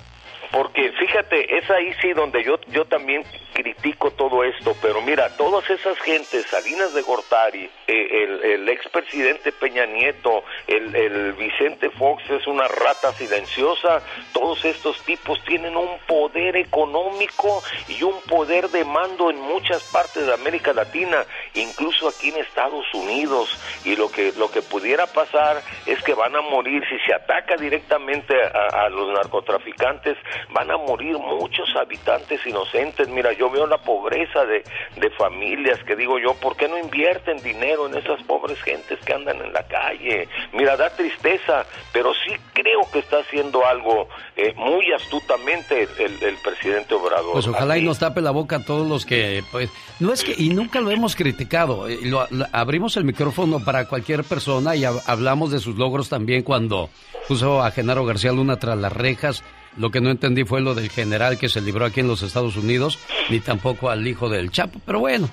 Porque 0.52 0.89
fíjate, 1.10 1.58
es 1.58 1.68
ahí 1.70 1.92
sí 2.00 2.12
donde 2.12 2.44
yo, 2.44 2.60
yo 2.68 2.84
también 2.84 3.24
critico 3.52 4.12
todo 4.12 4.44
esto, 4.44 4.76
pero 4.80 5.02
mira, 5.02 5.36
todas 5.36 5.68
esas 5.68 5.98
gentes, 5.98 6.46
Salinas 6.46 6.94
de 6.94 7.02
Gortari, 7.02 7.68
eh, 7.86 8.22
el, 8.22 8.44
el 8.44 8.68
expresidente 8.68 9.50
Peña 9.52 9.86
Nieto, 9.86 10.44
el, 10.68 11.32
Vicente 11.32 11.90
Fox 11.90 12.22
es 12.30 12.46
una 12.46 12.68
rata 12.68 13.12
silenciosa, 13.12 14.02
todos 14.32 14.64
estos 14.64 15.02
tipos 15.04 15.42
tienen 15.44 15.76
un 15.76 15.98
poder 16.06 16.56
económico 16.56 17.62
y 17.88 18.02
un 18.02 18.20
poder 18.22 18.68
de 18.68 18.84
mando 18.84 19.30
en 19.30 19.40
muchas 19.40 19.82
partes 19.84 20.26
de 20.26 20.34
América 20.34 20.72
Latina, 20.72 21.24
incluso 21.54 22.08
aquí 22.08 22.28
en 22.28 22.36
Estados 22.36 22.86
Unidos, 22.94 23.58
y 23.84 23.96
lo 23.96 24.10
que, 24.10 24.32
lo 24.38 24.50
que 24.50 24.62
pudiera 24.62 25.06
pasar 25.06 25.60
es 25.86 26.00
que 26.02 26.14
van 26.14 26.36
a 26.36 26.40
morir, 26.40 26.82
si 26.88 26.98
se 27.00 27.14
ataca 27.14 27.56
directamente 27.56 28.34
a, 28.42 28.84
a 28.84 28.88
los 28.88 29.08
narcotraficantes, 29.12 30.16
van 30.50 30.70
a 30.70 30.76
morir 30.76 30.99
muchos 31.02 31.68
habitantes 31.76 32.44
inocentes. 32.46 33.08
Mira, 33.08 33.32
yo 33.32 33.50
veo 33.50 33.66
la 33.66 33.78
pobreza 33.78 34.44
de, 34.44 34.62
de 34.96 35.10
familias 35.10 35.78
que 35.84 35.96
digo 35.96 36.18
yo, 36.18 36.34
¿por 36.34 36.56
qué 36.56 36.68
no 36.68 36.78
invierten 36.78 37.42
dinero 37.42 37.86
en 37.86 37.96
esas 37.96 38.22
pobres 38.24 38.60
gentes 38.62 38.98
que 39.04 39.12
andan 39.14 39.40
en 39.40 39.52
la 39.52 39.66
calle? 39.66 40.28
Mira, 40.52 40.76
da 40.76 40.90
tristeza, 40.90 41.64
pero 41.92 42.12
sí 42.14 42.32
creo 42.52 42.80
que 42.92 43.00
está 43.00 43.18
haciendo 43.18 43.64
algo 43.66 44.08
eh, 44.36 44.52
muy 44.56 44.92
astutamente 44.92 45.82
el, 45.82 45.88
el- 46.06 46.22
el 46.22 46.36
presidente 46.44 46.94
Obrador. 46.94 47.32
Pues 47.32 47.46
ojalá 47.48 47.76
y 47.78 47.82
nos 47.82 47.98
tape 47.98 48.20
la 48.20 48.30
boca 48.30 48.56
a 48.56 48.64
todos 48.64 48.86
los 48.86 49.06
que, 49.06 49.42
pues, 49.50 49.70
no 50.00 50.12
es 50.12 50.22
que, 50.24 50.34
y 50.36 50.50
nunca 50.50 50.80
lo 50.80 50.90
hemos 50.90 51.16
criticado, 51.16 51.88
eh, 51.88 51.98
lo- 52.02 52.26
lo- 52.30 52.46
abrimos 52.52 52.96
el 52.96 53.04
micrófono 53.04 53.64
para 53.64 53.86
cualquier 53.88 54.24
persona 54.24 54.76
y 54.76 54.80
hab- 54.82 55.02
hablamos 55.06 55.50
de 55.50 55.58
sus 55.58 55.76
logros 55.76 56.08
también 56.08 56.42
cuando 56.42 56.90
puso 57.28 57.62
a 57.62 57.70
Genaro 57.70 58.04
García 58.04 58.32
Luna 58.32 58.56
tras 58.58 58.76
las 58.78 58.92
rejas. 58.92 59.42
Lo 59.76 59.90
que 59.90 60.00
no 60.00 60.10
entendí 60.10 60.44
fue 60.44 60.60
lo 60.60 60.74
del 60.74 60.90
general 60.90 61.38
que 61.38 61.48
se 61.48 61.60
libró 61.60 61.86
aquí 61.86 62.00
en 62.00 62.08
los 62.08 62.22
Estados 62.22 62.56
Unidos, 62.56 62.98
ni 63.28 63.40
tampoco 63.40 63.88
al 63.90 64.06
hijo 64.06 64.28
del 64.28 64.50
Chapo, 64.50 64.80
pero 64.84 64.98
bueno, 65.00 65.28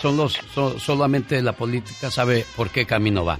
son 0.00 0.16
los, 0.16 0.38
so- 0.54 0.78
solamente 0.78 1.42
la 1.42 1.52
política 1.52 2.10
sabe 2.10 2.46
por 2.56 2.70
qué 2.70 2.86
camino 2.86 3.24
va. 3.24 3.38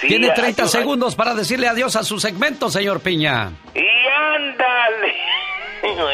Sí, 0.00 0.08
Tiene 0.08 0.28
hay- 0.30 0.34
30 0.34 0.62
hay- 0.64 0.68
segundos 0.68 1.14
para 1.14 1.34
decirle 1.34 1.68
adiós 1.68 1.94
a 1.96 2.04
su 2.04 2.18
segmento, 2.18 2.70
señor 2.70 3.00
Piña. 3.00 3.52
Y 3.74 3.80
ándale. 4.36 5.14
Bueno, 5.82 6.08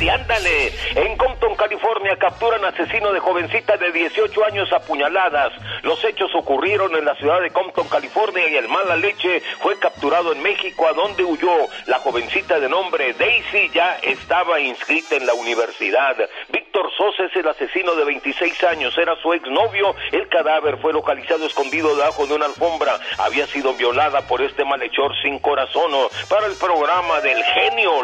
y 0.00 0.08
ándale. 0.08 0.72
En 0.96 1.16
Compton, 1.16 1.54
California, 1.54 2.16
capturan 2.18 2.64
asesino 2.64 3.12
de 3.12 3.20
jovencita 3.20 3.76
de 3.76 3.92
18 3.92 4.44
años 4.44 4.72
apuñaladas. 4.72 5.52
Los 5.82 6.02
hechos 6.04 6.34
ocurrieron 6.34 6.96
en 6.96 7.04
la 7.04 7.14
ciudad 7.14 7.40
de 7.40 7.50
Compton, 7.50 7.88
California, 7.88 8.48
y 8.48 8.56
el 8.56 8.68
mala 8.68 8.96
leche 8.96 9.42
fue 9.60 9.78
capturado 9.78 10.32
en 10.32 10.42
México, 10.42 10.88
a 10.88 10.92
donde 10.92 11.22
huyó. 11.22 11.68
La 11.86 11.98
jovencita 12.00 12.58
de 12.58 12.68
nombre 12.68 13.14
Daisy 13.14 13.70
ya 13.72 13.96
estaba 14.02 14.58
inscrita 14.60 15.14
en 15.14 15.26
la 15.26 15.34
universidad. 15.34 16.16
Víctor 16.48 16.90
Sosa 16.96 17.24
es 17.24 17.36
el 17.36 17.46
asesino 17.46 17.94
de 17.94 18.04
26 18.04 18.64
años, 18.64 18.98
era 18.98 19.14
su 19.22 19.32
exnovio. 19.32 19.94
El 20.10 20.28
cadáver 20.28 20.78
fue 20.78 20.92
localizado 20.92 21.46
escondido 21.46 21.94
debajo 21.94 22.26
de 22.26 22.34
una 22.34 22.46
alfombra. 22.46 22.98
Había 23.18 23.46
sido 23.46 23.74
violada 23.74 24.22
por 24.22 24.42
este 24.42 24.64
malhechor 24.64 25.12
sin 25.22 25.38
corazón. 25.38 25.92
Para 26.28 26.46
el 26.46 26.56
programa 26.56 27.20
del 27.20 27.42
genio 27.42 28.02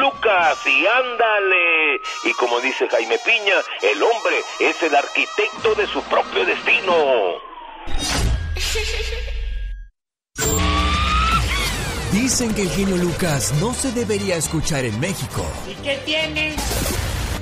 Lucas 0.00 0.58
y 0.66 0.86
ándale. 0.86 2.00
Y 2.24 2.32
como 2.34 2.60
dice 2.60 2.88
Jaime 2.88 3.18
Piña, 3.24 3.56
el 3.82 4.02
hombre 4.02 4.42
es 4.60 4.82
el 4.82 4.94
arquitecto 4.94 5.74
de 5.74 5.86
su 5.86 6.02
propio 6.04 6.44
destino. 6.44 6.94
Dicen 12.12 12.54
que 12.54 12.62
el 12.62 12.70
genio 12.70 12.96
Lucas 12.96 13.52
no 13.60 13.74
se 13.74 13.92
debería 13.92 14.36
escuchar 14.36 14.84
en 14.84 14.98
México. 15.00 15.44
¿Y 15.68 15.74
qué 15.82 15.96
tiene? 16.04 16.56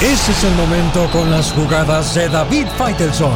ese 0.00 0.32
es 0.32 0.44
el 0.44 0.54
momento 0.54 1.08
con 1.12 1.30
las 1.30 1.52
jugadas 1.52 2.14
de 2.14 2.28
David 2.28 2.66
Faitelson. 2.76 3.32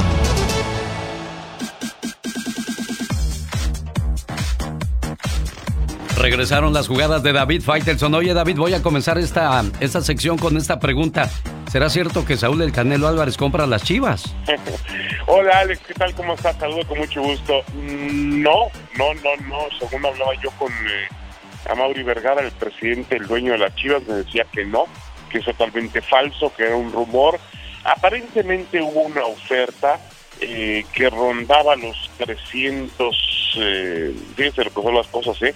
Regresaron 6.17 6.73
las 6.73 6.89
jugadas 6.89 7.23
de 7.23 7.33
David 7.33 7.63
Faitelson. 7.63 8.13
Oye, 8.15 8.35
David, 8.35 8.57
voy 8.57 8.75
a 8.75 8.83
comenzar 8.83 9.19
esta, 9.19 9.63
esta 9.81 10.01
sección 10.01 10.37
con 10.37 10.57
esta 10.57 10.81
pregunta. 10.81 11.31
¿Será 11.71 11.89
cierto 11.91 12.25
que 12.25 12.37
Saúl 12.37 12.61
El 12.63 12.73
Canelo 12.73 13.07
Álvarez 13.07 13.37
compra 13.37 13.67
las 13.67 13.85
chivas? 13.85 14.35
Hola 15.27 15.61
Alex, 15.61 15.81
¿qué 15.87 15.95
tal? 15.95 16.15
¿Cómo 16.15 16.35
estás? 16.35 16.57
Saludo 16.57 16.87
con 16.89 16.99
mucho 16.99 17.23
gusto. 17.23 17.63
Mm, 17.75 18.43
No, 18.43 18.67
no, 18.97 19.15
no, 19.15 19.47
no. 19.49 19.59
Según 19.79 20.05
hablaba 20.05 20.33
yo 20.43 20.51
con 20.59 20.73
eh, 20.73 21.09
Amaury 21.71 22.03
Vergara, 22.03 22.41
el 22.43 22.51
presidente, 22.53 23.17
el 23.17 23.27
dueño 23.27 23.53
de 23.53 23.59
las 23.59 23.75
Chivas, 23.77 24.03
me 24.09 24.15
decía 24.15 24.45
que 24.53 24.65
no, 24.65 24.87
que 25.29 25.39
es 25.39 25.45
totalmente 25.45 26.01
falso, 26.01 26.53
que 26.55 26.65
era 26.65 26.77
un 26.77 26.93
rumor. 26.93 27.39
aparentemente 27.85 28.81
hubo 28.83 29.03
una 29.03 29.25
oferta 29.25 29.99
eh, 30.41 30.85
que 30.93 31.11
rondaba 31.11 31.77
los 31.77 32.11
300, 32.19 33.57
eh, 33.59 34.15
fíjense 34.37 34.65
lo 34.65 34.71
que 34.71 34.83
son 34.83 34.95
las 34.95 35.07
cosas, 35.09 35.43
¿eh? 35.43 35.55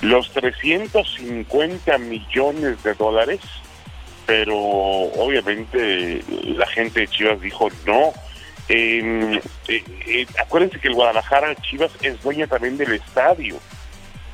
Los 0.00 0.30
350 0.32 1.98
millones 1.98 2.82
de 2.82 2.94
dólares, 2.94 3.40
pero 4.26 4.56
obviamente 4.56 6.22
la 6.44 6.66
gente 6.66 7.00
de 7.00 7.08
Chivas 7.08 7.40
dijo 7.40 7.68
no. 7.86 8.12
Eh, 8.68 9.40
eh, 9.68 9.84
eh, 10.06 10.26
acuérdense 10.38 10.78
que 10.78 10.88
el 10.88 10.94
Guadalajara 10.94 11.54
Chivas 11.56 11.90
es 12.02 12.22
dueña 12.22 12.46
también 12.46 12.76
del 12.76 12.92
estadio. 12.92 13.58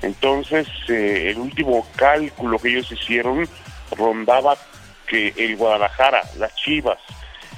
Entonces, 0.02 0.66
el 0.88 1.38
último 1.38 1.86
cálculo 1.94 2.58
que 2.58 2.70
ellos 2.70 2.90
hicieron 2.90 3.48
rondaba 3.96 4.58
que 5.06 5.32
el 5.36 5.56
Guadalajara, 5.56 6.22
las 6.38 6.54
Chivas, 6.56 6.98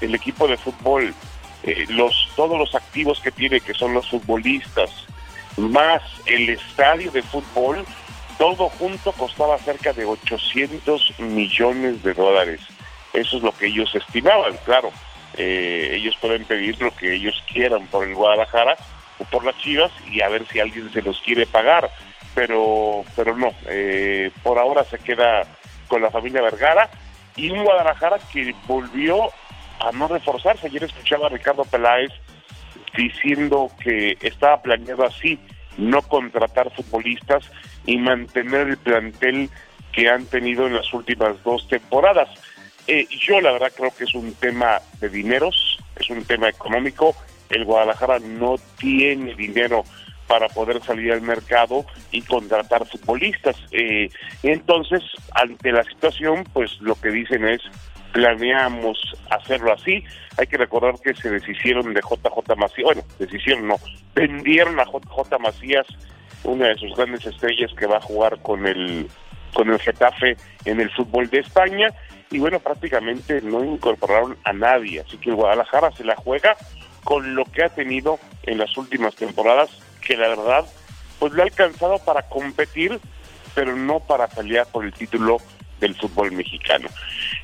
el 0.01 0.15
equipo 0.15 0.47
de 0.47 0.57
fútbol, 0.57 1.15
eh, 1.63 1.87
los 1.89 2.29
todos 2.37 2.59
los 2.59 2.75
activos 2.75 3.21
que 3.21 3.31
tiene, 3.31 3.61
que 3.61 3.75
son 3.75 3.95
los 3.95 4.09
futbolistas, 4.09 4.91
más 5.57 6.03
el 6.27 6.51
estadio 6.51 7.11
de 7.11 7.23
fútbol, 7.23 7.85
todo 8.39 8.69
junto 8.69 9.13
costaba 9.13 9.59
cerca 9.59 9.93
de 9.93 10.05
800 10.05 11.21
millones 11.21 12.03
de 12.03 12.15
dólares. 12.15 12.61
Eso 13.13 13.39
es 13.39 13.43
lo 13.43 13.53
que 13.53 13.67
ellos 13.67 13.95
estimaban, 13.95 14.57
claro. 14.65 14.91
Eh, 15.39 15.93
ellos 15.95 16.17
pueden 16.21 16.45
pedir 16.45 16.81
lo 16.81 16.95
que 16.95 17.15
ellos 17.15 17.43
quieran 17.51 17.87
por 17.89 18.07
el 18.07 18.15
Guadalajara 18.15 18.77
o 19.19 19.25
por 19.25 19.45
las 19.45 19.57
Chivas 19.59 19.91
y 20.11 20.21
a 20.21 20.29
ver 20.29 20.47
si 20.47 20.61
alguien 20.61 20.93
se 20.93 21.03
los 21.03 21.21
quiere 21.21 21.47
pagar. 21.47 21.91
Pero, 22.35 23.05
pero 23.15 23.35
no, 23.35 23.51
eh, 23.67 24.31
por 24.43 24.59
ahora 24.59 24.85
se 24.85 24.99
queda 24.99 25.47
con 25.89 26.03
la 26.03 26.11
familia 26.11 26.43
Vergara 26.43 26.91
y 27.37 27.51
un 27.51 27.63
Guadalajara 27.65 28.19
que 28.33 28.55
volvió 28.67 29.31
a 29.81 29.93
no 29.93 30.09
reforzarse. 30.09 30.67
Ayer 30.67 30.85
escuchaba 30.85 31.27
a 31.27 31.31
Ricardo 31.31 31.65
Peláez 31.65 32.11
diciendo 32.97 33.71
que 33.83 34.17
estaba 34.21 34.63
planeado 34.63 35.05
así, 35.05 35.39
no 35.77 36.03
contratar 36.03 36.75
futbolistas 36.75 37.51
y 37.85 37.99
mantener 37.99 38.69
el 38.69 38.79
plantel 38.79 39.51
que 39.93 40.09
han 40.09 40.27
tenido 40.27 40.67
en 40.67 40.75
las 40.75 40.93
últimas 40.93 41.43
dos 41.43 41.69
temporadas. 41.69 42.29
Eh, 42.87 43.07
yo 43.11 43.41
la 43.41 43.53
verdad 43.53 43.73
creo 43.77 43.95
que 43.95 44.05
es 44.05 44.15
un 44.15 44.33
tema 44.35 44.81
de 45.01 45.09
dineros, 45.09 45.79
es 45.97 46.09
un 46.11 46.25
tema 46.25 46.49
económico. 46.49 47.15
El 47.51 47.65
Guadalajara 47.65 48.19
no 48.19 48.57
tiene 48.79 49.35
dinero 49.35 49.85
para 50.27 50.49
poder 50.49 50.83
salir 50.83 51.13
al 51.13 51.23
mercado 51.23 51.85
y 52.11 52.23
contratar 52.23 52.87
futbolistas. 52.87 53.57
Eh, 53.73 54.09
entonces, 54.43 55.03
ante 55.33 55.73
la 55.73 55.83
situación, 55.85 56.45
pues 56.53 56.81
lo 56.81 56.95
que 56.97 57.11
dicen 57.11 57.47
es, 57.47 57.61
planeamos 58.13 58.99
hacerlo 59.31 59.73
así. 59.73 60.03
Hay 60.39 60.47
que 60.47 60.57
recordar 60.57 60.95
que 61.03 61.15
se 61.15 61.31
deshicieron 61.31 61.93
de 61.95 62.01
JJ 62.01 62.57
Macías, 62.57 62.85
bueno, 62.85 63.03
deshicieron, 63.19 63.69
no, 63.69 63.77
vendieron 64.15 64.81
a 64.81 64.85
JJ 64.85 65.39
Macías, 65.39 65.87
una 66.45 66.69
de 66.69 66.77
sus 66.77 66.95
grandes 66.97 67.27
estrellas 67.27 67.71
que 67.79 67.87
va 67.87 67.99
a 67.99 68.01
jugar 68.01 68.41
con 68.43 68.67
el, 68.67 69.09
con 69.53 69.71
el 69.71 69.79
Getafe 69.79 70.37
en 70.65 70.81
el 70.81 70.91
fútbol 70.91 71.29
de 71.29 71.41
España, 71.41 71.89
y 72.31 72.39
bueno, 72.39 72.59
prácticamente 72.59 73.41
no 73.43 73.65
incorporaron 73.65 74.37
a 74.45 74.53
nadie, 74.53 75.01
así 75.01 75.17
que 75.19 75.31
el 75.31 75.37
Guadalajara 75.37 75.93
se 75.93 76.05
la 76.05 76.17
juega 76.17 76.57
con 77.05 77.35
lo 77.35 77.45
que 77.45 77.65
ha 77.65 77.69
tenido 77.69 78.19
en 78.43 78.59
las 78.59 78.77
últimas 78.77 79.15
temporadas, 79.15 79.71
que 80.07 80.17
la 80.17 80.29
verdad, 80.29 80.65
pues 81.19 81.33
le 81.33 81.43
ha 81.43 81.45
alcanzado 81.45 81.99
para 81.99 82.23
competir, 82.23 83.01
pero 83.55 83.75
no 83.75 84.01
para 84.01 84.29
pelear 84.29 84.67
por 84.67 84.85
el 84.85 84.93
título 84.93 85.39
del 85.81 85.95
fútbol 85.95 86.33
mexicano. 86.33 86.89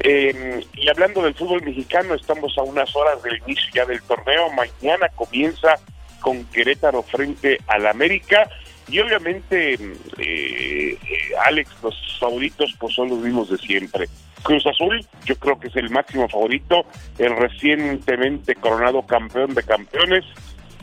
Eh, 0.01 0.65
y 0.75 0.89
hablando 0.89 1.23
del 1.23 1.35
fútbol 1.35 1.63
mexicano, 1.63 2.15
estamos 2.15 2.57
a 2.57 2.63
unas 2.63 2.95
horas 2.95 3.23
del 3.23 3.43
inicio 3.47 3.65
ya 3.75 3.85
del 3.85 4.03
torneo. 4.03 4.51
Mañana 4.53 5.09
comienza 5.15 5.79
con 6.21 6.45
Querétaro 6.47 7.03
frente 7.03 7.59
al 7.67 7.87
América. 7.87 8.49
Y 8.89 9.01
obviamente, 9.01 9.75
eh, 9.75 9.79
eh, 10.19 10.99
Alex, 11.47 11.71
los 11.83 12.19
favoritos 12.19 12.75
pues 12.79 12.95
son 12.95 13.09
los 13.09 13.19
mismos 13.19 13.51
de 13.51 13.59
siempre. 13.59 14.09
Cruz 14.43 14.67
Azul, 14.67 15.05
yo 15.25 15.37
creo 15.37 15.59
que 15.59 15.69
es 15.69 15.77
el 15.77 15.91
máximo 15.91 16.29
favorito, 16.29 16.85
el 17.19 17.37
recientemente 17.37 18.57
coronado 18.57 19.03
campeón 19.03 19.55
de 19.55 19.63
campeones, 19.63 20.25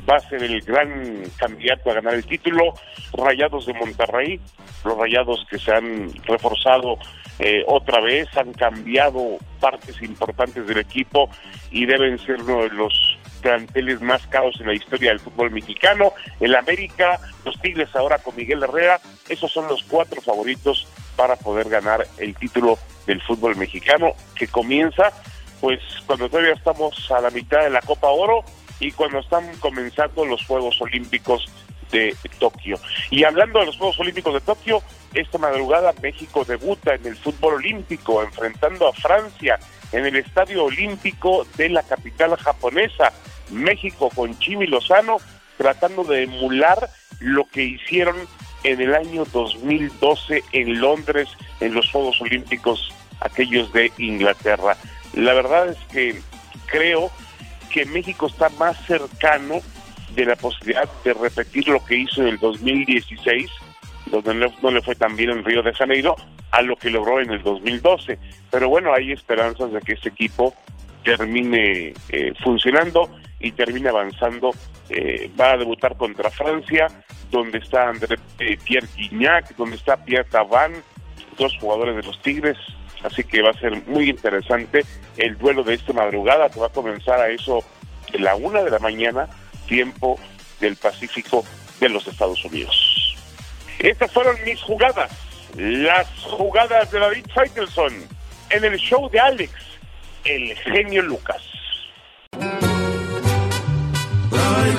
va 0.07 0.17
a 0.17 0.19
ser 0.19 0.43
el 0.43 0.61
gran 0.61 1.23
candidato 1.38 1.89
a 1.89 1.95
ganar 1.95 2.13
el 2.13 2.26
título. 2.26 2.73
Rayados 3.13 3.65
de 3.65 3.73
Monterrey, 3.73 4.39
los 4.85 4.97
rayados 4.97 5.45
que 5.49 5.57
se 5.57 5.71
han 5.71 6.11
reforzado 6.26 6.97
eh, 7.39 7.63
otra 7.67 8.01
vez, 8.01 8.27
han 8.38 8.53
cambiado 8.53 9.38
partes 9.59 10.01
importantes 10.01 10.67
del 10.67 10.80
equipo 10.80 11.30
y 11.71 11.85
deben 11.85 12.19
ser 12.19 12.41
uno 12.41 12.63
de 12.63 12.69
los 12.69 13.17
planteles 13.41 14.01
más 14.01 14.26
caros 14.27 14.59
en 14.59 14.67
la 14.67 14.73
historia 14.73 15.11
del 15.11 15.19
fútbol 15.19 15.51
mexicano. 15.51 16.13
El 16.39 16.55
América, 16.55 17.19
los 17.45 17.59
Tigres 17.61 17.95
ahora 17.95 18.17
con 18.19 18.35
Miguel 18.35 18.63
Herrera, 18.63 18.99
esos 19.30 19.51
son 19.51 19.67
los 19.67 19.84
cuatro 19.84 20.21
favoritos 20.21 20.88
para 21.15 21.35
poder 21.35 21.69
ganar 21.69 22.05
el 22.17 22.35
título 22.35 22.77
del 23.05 23.21
fútbol 23.21 23.55
mexicano 23.55 24.13
que 24.35 24.47
comienza 24.47 25.11
pues 25.61 25.80
cuando 26.05 26.30
todavía 26.30 26.53
estamos 26.53 27.11
a 27.11 27.21
la 27.21 27.30
mitad 27.30 27.63
de 27.63 27.69
la 27.69 27.81
Copa 27.81 28.07
Oro 28.07 28.43
y 28.80 28.91
cuando 28.91 29.19
están 29.19 29.45
comenzando 29.57 30.26
los 30.26 30.45
Juegos 30.45 30.80
Olímpicos 30.81 31.49
de 31.91 32.15
Tokio. 32.39 32.80
Y 33.10 33.23
hablando 33.23 33.60
de 33.60 33.65
los 33.65 33.77
Juegos 33.77 33.99
Olímpicos 33.99 34.34
de 34.34 34.41
Tokio, 34.41 34.81
esta 35.14 35.38
madrugada 35.38 35.93
México 36.01 36.45
debuta 36.45 36.93
en 36.93 37.06
el 37.06 37.15
fútbol 37.15 37.56
olímpico 37.56 38.22
enfrentando 38.22 38.88
a 38.88 38.93
Francia 38.93 39.60
en 39.91 40.06
el 40.06 40.15
Estadio 40.18 40.65
Olímpico 40.65 41.47
de 41.57 41.69
la 41.69 41.84
capital 41.84 42.35
japonesa. 42.38 43.11
México 43.49 44.10
con 44.14 44.38
Chimi 44.38 44.68
Lozano 44.68 45.18
tratando 45.57 46.03
de 46.03 46.23
emular 46.23 46.89
lo 47.19 47.45
que 47.45 47.64
hicieron 47.64 48.15
en 48.64 48.81
el 48.81 48.93
año 48.93 49.26
2012 49.26 50.43
en 50.51 50.80
Londres 50.80 51.27
en 51.60 51.73
los 51.73 51.89
Juegos 51.91 52.22
Olímpicos 52.22 52.93
aquellos 53.22 53.73
de 53.73 53.91
Inglaterra. 53.97 54.77
La 55.14 55.34
verdad 55.34 55.69
es 55.69 55.77
que 55.91 56.22
creo 56.68 57.11
que 57.70 57.86
México 57.86 58.28
está 58.28 58.50
más 58.50 58.78
cercano 58.86 59.60
de 60.16 60.26
la 60.26 60.36
posibilidad 60.36 60.90
de 61.04 61.14
repetir 61.14 61.68
lo 61.68 61.84
que 61.86 61.98
hizo 61.98 62.22
en 62.22 62.30
el 62.30 62.40
2016, 62.40 63.50
donde 64.08 64.34
no, 64.34 64.72
le 64.72 64.82
fue 64.82 64.96
tan 64.96 65.16
bien 65.16 65.30
en 65.30 65.44
Río 65.44 65.62
de 65.62 65.74
Janeiro, 65.74 66.16
a 66.52 66.62
lo 66.62 66.76
que 66.76 66.90
logró 66.90 67.22
en 67.22 67.32
el 67.32 67.44
2012. 67.44 68.18
Pero 68.50 68.70
bueno, 68.70 68.94
hay 68.94 69.12
esperanzas 69.12 69.72
de 69.72 69.80
que 69.82 69.94
ese 69.94 70.10
equipo 70.10 70.54
termine 71.04 71.94
eh, 72.10 72.34
funcionando 72.44 73.10
y 73.40 73.52
termine 73.52 73.90
avanzando. 73.90 74.52
Eh, 74.90 75.30
va 75.40 75.52
a 75.52 75.58
debutar 75.58 75.96
contra 75.96 76.32
Francia, 76.32 76.88
donde 77.30 77.60
está 77.60 77.90
André 77.90 78.18
eh, 78.40 78.58
Pierre 78.64 78.88
Guignac, 78.98 79.56
donde 79.56 79.76
está 79.76 80.04
Pierre 80.04 80.28
Taban, 80.30 80.74
dos 81.38 81.56
jugadores 81.60 81.96
de 81.96 82.04
los 82.04 82.20
Tigres. 82.22 82.58
Así 83.03 83.23
que 83.23 83.41
va 83.41 83.51
a 83.51 83.59
ser 83.59 83.85
muy 83.88 84.09
interesante 84.09 84.85
el 85.17 85.38
duelo 85.38 85.63
de 85.63 85.76
esta 85.76 85.93
madrugada, 85.93 86.49
que 86.49 86.59
va 86.59 86.67
a 86.67 86.71
comenzar 86.71 87.19
a 87.19 87.30
eso 87.30 87.63
de 88.11 88.19
la 88.19 88.35
una 88.35 88.63
de 88.63 88.71
la 88.71 88.80
mañana, 88.80 89.27
tiempo 89.67 90.19
del 90.59 90.76
Pacífico 90.76 91.45
de 91.80 91.89
los 91.89 92.07
Estados 92.07 92.43
Unidos. 92.43 93.15
Estas 93.80 94.11
fueron 94.11 94.35
mis 94.43 94.61
jugadas, 94.61 95.11
las 95.55 96.07
jugadas 96.23 96.91
de 96.91 96.99
David 96.99 97.26
Faitelson 97.34 97.93
en 98.49 98.65
el 98.65 98.77
show 98.77 99.09
de 99.09 99.19
Alex, 99.19 99.53
el 100.26 100.55
genio 100.57 101.01
Lucas. 101.01 101.48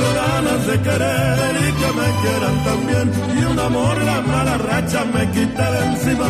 Traigo 0.01 0.14
ganas 0.14 0.66
de 0.66 0.81
querer 0.81 1.56
y 1.56 1.72
que 1.72 1.93
me 1.93 2.09
quieran 2.22 2.64
también. 2.64 3.12
Y 3.39 3.44
un 3.44 3.59
amor, 3.59 4.02
la 4.02 4.20
mala 4.22 4.56
racha 4.59 5.05
me 5.05 5.31
quita 5.31 5.70
de 5.72 5.86
encima. 5.86 6.27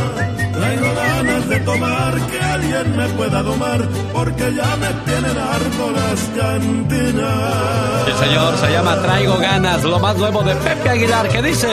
Traigo 0.52 0.94
ganas 0.94 1.48
de 1.48 1.60
tomar, 1.60 2.14
que 2.26 2.40
alguien 2.40 2.96
me 2.96 3.08
pueda 3.10 3.42
domar, 3.42 3.80
porque 4.12 4.54
ya 4.54 4.76
me 4.76 4.88
tienen 5.04 5.38
harto 5.38 5.92
las 5.92 6.20
cantinas. 6.36 8.08
El 8.08 8.28
señor 8.28 8.56
se 8.56 8.72
llama 8.72 9.02
Traigo 9.02 9.38
Ganas, 9.38 9.84
lo 9.84 9.98
más 10.00 10.16
nuevo 10.16 10.42
de 10.42 10.56
Pepe 10.56 10.90
Aguilar, 10.90 11.28
que 11.28 11.42
dice... 11.42 11.68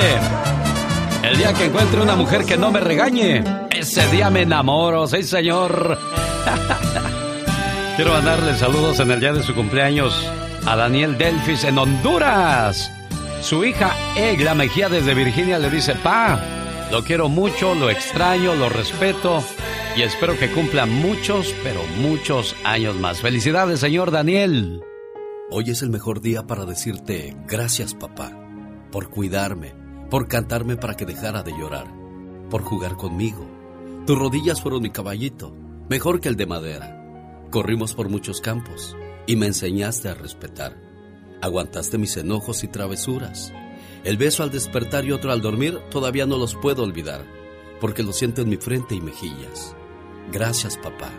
El 1.24 1.36
día 1.38 1.52
que 1.52 1.66
encuentre 1.66 2.00
una 2.00 2.16
mujer 2.16 2.46
que 2.46 2.58
no 2.58 2.72
me 2.72 2.80
regañe, 2.80 3.44
ese 3.72 4.08
día 4.10 4.30
me 4.30 4.44
enamoro, 4.44 5.08
sí 5.08 5.24
señor. 5.24 5.98
Quiero 7.96 8.12
mandarle 8.14 8.56
saludos 8.56 9.00
en 9.00 9.12
el 9.12 9.20
día 9.20 9.34
de 9.34 9.44
su 9.44 9.54
cumpleaños 9.54 10.14
a 10.68 10.76
Daniel 10.76 11.18
Delfis 11.18 11.64
en 11.64 11.78
Honduras. 11.78 12.92
Su 13.42 13.64
hija 13.64 13.96
Egla 14.18 14.54
Mejía 14.54 14.90
desde 14.90 15.14
Virginia 15.14 15.60
le 15.60 15.70
dice, 15.70 15.96
pa, 15.96 16.42
lo 16.92 17.06
quiero 17.06 17.30
mucho, 17.30 17.74
lo 17.74 17.90
extraño, 17.90 18.54
lo 18.54 18.68
respeto 18.68 19.42
y 19.96 20.02
espero 20.02 20.38
que 20.38 20.52
cumpla 20.52 20.86
muchos, 20.86 21.56
pero 21.64 21.80
muchos 22.02 22.54
años 22.66 22.98
más. 22.98 23.22
Felicidades, 23.22 23.80
señor 23.80 24.12
Daniel. 24.12 24.82
Hoy 25.50 25.70
es 25.70 25.82
el 25.84 25.90
mejor 25.90 26.20
día 26.20 26.46
para 26.46 26.66
decirte 26.66 27.34
gracias, 27.48 27.94
papá, 27.94 28.34
por 28.92 29.10
cuidarme, 29.10 29.74
por 30.10 30.28
cantarme 30.28 30.76
para 30.76 30.96
que 30.96 31.06
dejara 31.06 31.44
de 31.44 31.58
llorar, 31.58 31.88
por 32.50 32.64
jugar 32.64 32.98
conmigo. 32.98 33.48
Tus 34.06 34.20
rodillas 34.20 34.62
fueron 34.62 34.82
mi 34.82 34.90
caballito, 34.90 35.56
mejor 35.90 36.20
que 36.20 36.28
el 36.28 36.36
de 36.36 36.46
madera. 36.46 36.94
Corrimos 37.52 37.94
por 37.94 38.10
muchos 38.10 38.42
campos 38.42 38.98
y 39.28 39.36
me 39.36 39.46
enseñaste 39.46 40.10
a 40.10 40.16
respetar. 40.16 40.76
Aguantaste 41.42 42.00
mis 42.00 42.18
enojos 42.18 42.64
y 42.64 42.68
travesuras. 42.68 43.54
El 44.04 44.18
beso 44.18 44.42
al 44.42 44.50
despertar 44.50 45.06
y 45.06 45.12
otro 45.12 45.32
al 45.32 45.42
dormir 45.42 45.80
todavía 45.92 46.26
no 46.26 46.38
los 46.38 46.56
puedo 46.56 46.84
olvidar, 46.84 47.26
porque 47.80 48.02
lo 48.02 48.14
siento 48.14 48.42
en 48.42 48.50
mi 48.50 48.58
frente 48.58 48.96
y 48.96 49.02
mejillas. 49.02 49.76
Gracias, 50.32 50.78
papá, 50.78 51.12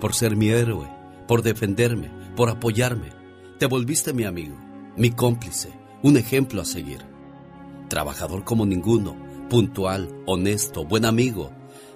por 0.00 0.14
ser 0.14 0.36
mi 0.36 0.48
héroe, 0.48 0.88
por 1.26 1.42
defenderme, 1.42 2.10
por 2.36 2.50
apoyarme. 2.50 3.10
Te 3.58 3.66
volviste 3.66 4.12
mi 4.12 4.24
amigo, 4.24 4.56
mi 4.96 5.10
cómplice, 5.10 5.70
un 6.02 6.16
ejemplo 6.16 6.60
a 6.60 6.64
seguir. 6.64 7.00
Trabajador 7.88 8.44
como 8.44 8.66
ninguno, 8.66 9.16
puntual, 9.48 10.08
honesto, 10.26 10.84
buen 10.84 11.04
amigo. 11.04 11.52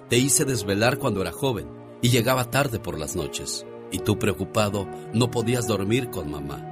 Te 0.09 0.17
hice 0.17 0.45
desvelar 0.45 0.97
cuando 0.97 1.21
era 1.21 1.31
joven 1.31 1.67
y 2.01 2.09
llegaba 2.09 2.49
tarde 2.49 2.79
por 2.79 2.97
las 2.97 3.15
noches. 3.15 3.65
Y 3.91 3.99
tú 3.99 4.19
preocupado 4.19 4.87
no 5.13 5.31
podías 5.31 5.67
dormir 5.67 6.09
con 6.09 6.31
mamá. 6.31 6.63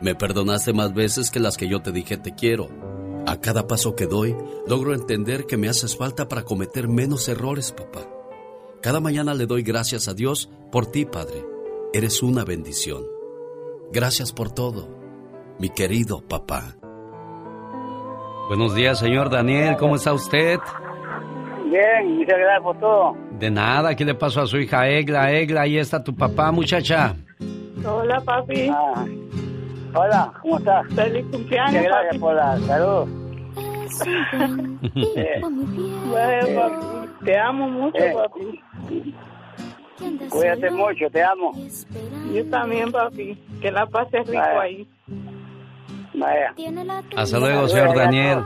Me 0.00 0.14
perdonaste 0.14 0.72
más 0.72 0.94
veces 0.94 1.30
que 1.30 1.40
las 1.40 1.56
que 1.56 1.68
yo 1.68 1.80
te 1.82 1.92
dije 1.92 2.16
te 2.16 2.34
quiero. 2.34 2.68
A 3.26 3.40
cada 3.40 3.66
paso 3.66 3.94
que 3.94 4.06
doy, 4.06 4.36
logro 4.66 4.94
entender 4.94 5.46
que 5.46 5.56
me 5.56 5.68
haces 5.68 5.96
falta 5.96 6.28
para 6.28 6.44
cometer 6.44 6.88
menos 6.88 7.28
errores, 7.28 7.72
papá. 7.72 8.00
Cada 8.80 9.00
mañana 9.00 9.34
le 9.34 9.46
doy 9.46 9.62
gracias 9.62 10.08
a 10.08 10.14
Dios 10.14 10.50
por 10.70 10.86
ti, 10.86 11.04
Padre. 11.04 11.44
Eres 11.92 12.22
una 12.22 12.44
bendición. 12.44 13.02
Gracias 13.92 14.32
por 14.32 14.52
todo, 14.52 14.88
mi 15.58 15.68
querido 15.70 16.20
papá. 16.20 16.76
Buenos 18.48 18.74
días, 18.74 18.98
señor 18.98 19.30
Daniel. 19.30 19.76
¿Cómo 19.78 19.96
está 19.96 20.12
usted? 20.12 20.58
Bien, 21.70 22.16
muchas 22.16 22.38
gracias 22.38 22.62
por 22.62 22.78
todo. 22.78 23.16
De 23.38 23.50
nada, 23.50 23.94
¿qué 23.94 24.04
le 24.04 24.14
pasó 24.14 24.40
a 24.42 24.46
su 24.46 24.58
hija 24.58 24.88
Egla? 24.88 25.30
Egla, 25.32 25.62
ahí 25.62 25.78
está 25.78 26.02
tu 26.02 26.14
papá, 26.14 26.50
muchacha. 26.50 27.14
Hola, 27.84 28.20
papi. 28.20 28.68
Ah, 28.68 29.04
hola, 29.94 30.32
¿cómo 30.42 30.58
estás? 30.58 30.86
Feliz 30.94 31.24
cumpleaños, 31.30 31.72
Muchas 31.74 31.84
gracias 31.84 32.06
papi. 32.08 32.18
por 32.18 32.34
la 32.34 32.58
salud. 32.60 33.08
Eh, 35.16 35.40
Bueno, 35.40 36.60
papi, 36.60 37.24
te 37.24 37.38
amo 37.38 37.68
mucho, 37.68 37.98
Eh. 37.98 38.14
papi. 38.14 38.64
cuídate 40.30 40.70
mucho, 40.70 41.10
te 41.10 41.22
amo. 41.22 41.52
Yo 42.34 42.44
también, 42.50 42.90
papi. 42.90 43.38
Que 43.60 43.70
la 43.70 43.86
pases 43.86 44.26
rico 44.26 44.32
Vaya. 44.42 44.60
ahí. 44.60 44.88
Vaya. 46.14 46.54
Hasta 47.16 47.38
luego, 47.38 47.68
señor 47.68 47.94
Daniel. 47.96 48.38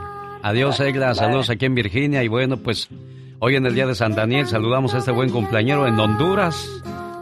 Adiós, 0.43 0.79
Egla. 0.79 1.15
Saludos 1.15 1.49
aquí 1.49 1.65
en 1.65 1.73
Virginia. 1.75 2.23
Y 2.23 2.27
bueno, 2.27 2.57
pues 2.57 2.89
hoy 3.39 3.55
en 3.55 3.65
el 3.65 3.75
día 3.75 3.87
de 3.87 3.95
San 3.95 4.15
Daniel 4.15 4.47
saludamos 4.47 4.93
a 4.93 4.99
este 4.99 5.11
buen 5.11 5.29
cumpleañero 5.29 5.87
en 5.87 5.99
Honduras. 5.99 6.69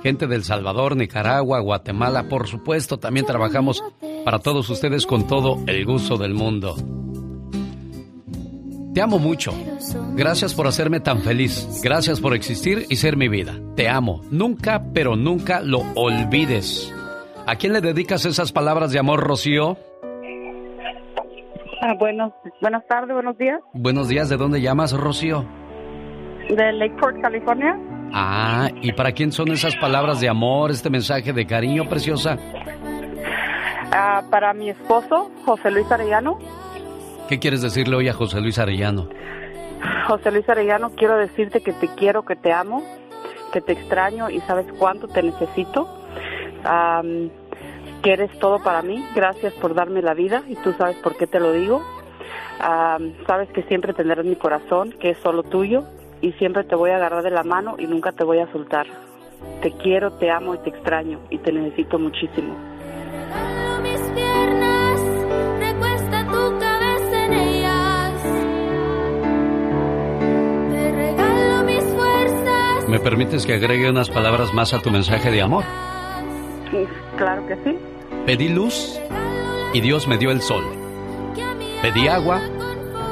Gente 0.03 0.27
del 0.27 0.43
Salvador, 0.43 0.95
Nicaragua, 0.95 1.59
Guatemala, 1.59 2.27
por 2.27 2.47
supuesto. 2.47 2.97
También 2.97 3.25
trabajamos 3.25 3.83
para 4.25 4.39
todos 4.39 4.69
ustedes 4.69 5.05
con 5.05 5.27
todo 5.27 5.59
el 5.67 5.85
gusto 5.85 6.17
del 6.17 6.33
mundo. 6.33 6.75
Te 8.93 9.01
amo 9.01 9.19
mucho. 9.19 9.53
Gracias 10.15 10.53
por 10.53 10.67
hacerme 10.67 10.99
tan 10.99 11.21
feliz. 11.21 11.81
Gracias 11.83 12.19
por 12.19 12.33
existir 12.33 12.85
y 12.89 12.97
ser 12.97 13.15
mi 13.15 13.29
vida. 13.29 13.57
Te 13.75 13.87
amo. 13.87 14.21
Nunca, 14.31 14.83
pero 14.93 15.15
nunca 15.15 15.61
lo 15.61 15.83
olvides. 15.95 16.93
¿A 17.47 17.55
quién 17.55 17.73
le 17.73 17.81
dedicas 17.81 18.25
esas 18.25 18.51
palabras 18.51 18.91
de 18.91 18.99
amor, 18.99 19.21
Rocío? 19.21 19.77
Ah, 21.81 21.95
bueno, 21.97 22.33
buenas 22.61 22.85
tardes, 22.85 23.13
buenos 23.13 23.37
días. 23.37 23.59
Buenos 23.73 24.07
días, 24.07 24.29
¿de 24.29 24.37
dónde 24.37 24.61
llamas, 24.61 24.93
Rocío? 24.93 25.47
De 26.55 26.73
Lakeport, 26.73 27.21
California. 27.21 27.79
Ah, 28.13 28.69
¿y 28.81 28.91
para 28.91 29.13
quién 29.13 29.31
son 29.31 29.51
esas 29.51 29.73
palabras 29.77 30.19
de 30.19 30.27
amor, 30.27 30.69
este 30.69 30.89
mensaje 30.89 31.31
de 31.31 31.47
cariño, 31.47 31.87
preciosa? 31.87 32.37
Ah, 33.93 34.23
para 34.29 34.53
mi 34.53 34.69
esposo, 34.69 35.31
José 35.45 35.71
Luis 35.71 35.89
Arellano. 35.89 36.39
¿Qué 37.29 37.39
quieres 37.39 37.61
decirle 37.61 37.95
hoy 37.95 38.09
a 38.09 38.13
José 38.13 38.41
Luis 38.41 38.59
Arellano? 38.59 39.07
José 40.07 40.29
Luis 40.29 40.47
Arellano, 40.49 40.89
quiero 40.89 41.15
decirte 41.15 41.61
que 41.61 41.71
te 41.71 41.87
quiero, 41.87 42.25
que 42.25 42.35
te 42.35 42.51
amo, 42.51 42.83
que 43.53 43.61
te 43.61 43.71
extraño 43.71 44.29
y 44.29 44.41
sabes 44.41 44.65
cuánto 44.77 45.07
te 45.07 45.23
necesito. 45.23 45.87
Que 48.03 48.11
eres 48.11 48.37
todo 48.39 48.61
para 48.61 48.81
mí. 48.81 49.05
Gracias 49.15 49.53
por 49.53 49.73
darme 49.73 50.01
la 50.01 50.13
vida 50.13 50.43
y 50.49 50.55
tú 50.55 50.73
sabes 50.73 50.97
por 50.97 51.15
qué 51.15 51.27
te 51.27 51.39
lo 51.39 51.53
digo. 51.53 51.81
Sabes 53.25 53.47
que 53.53 53.63
siempre 53.63 53.93
tendrás 53.93 54.25
mi 54.25 54.35
corazón, 54.35 54.91
que 54.99 55.11
es 55.11 55.17
solo 55.19 55.43
tuyo 55.43 55.85
y 56.21 56.31
siempre 56.33 56.63
te 56.63 56.75
voy 56.75 56.91
a 56.91 56.97
agarrar 56.97 57.23
de 57.23 57.31
la 57.31 57.43
mano 57.43 57.75
y 57.77 57.87
nunca 57.87 58.11
te 58.11 58.23
voy 58.23 58.39
a 58.39 58.51
soltar. 58.51 58.87
Te 59.61 59.71
quiero, 59.71 60.11
te 60.11 60.29
amo 60.29 60.55
y 60.55 60.59
te 60.59 60.69
extraño 60.69 61.19
y 61.29 61.39
te 61.39 61.51
necesito 61.51 61.97
muchísimo. 61.97 62.55
mis 63.81 63.99
piernas, 64.13 65.01
recuesta 65.59 66.25
tu 66.27 66.59
cabeza 66.59 67.25
en 67.25 67.33
ellas. 67.33 68.23
Te 70.69 70.91
regalo 70.91 71.63
mis 71.63 71.83
fuerzas. 71.83 72.87
¿Me 72.87 72.99
permites 72.99 73.45
que 73.45 73.55
agregue 73.55 73.89
unas 73.89 74.09
palabras 74.09 74.53
más 74.53 74.73
a 74.73 74.79
tu 74.79 74.91
mensaje 74.91 75.31
de 75.31 75.41
amor? 75.41 75.63
Claro 77.17 77.45
que 77.47 77.55
sí. 77.63 77.77
Pedí 78.25 78.49
luz 78.49 78.99
y 79.73 79.81
Dios 79.81 80.07
me 80.07 80.17
dio 80.17 80.31
el 80.31 80.41
sol. 80.41 80.63
Pedí 81.81 82.07
agua 82.07 82.41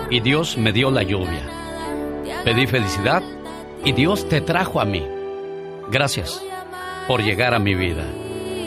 y 0.10 0.20
Dios 0.20 0.58
me 0.58 0.72
dio 0.72 0.92
la 0.92 1.04
lluvia. 1.04 1.59
Pedí 2.44 2.68
felicidad 2.68 3.22
y 3.84 3.92
Dios 3.92 4.28
te 4.30 4.42
trajo 4.42 4.80
a 4.80 4.86
mí. 4.86 5.06
Gracias 5.92 6.44
por 7.08 7.22
llegar 7.22 7.54
a 7.54 7.60
mi 7.60 7.76
vida. 7.76 8.04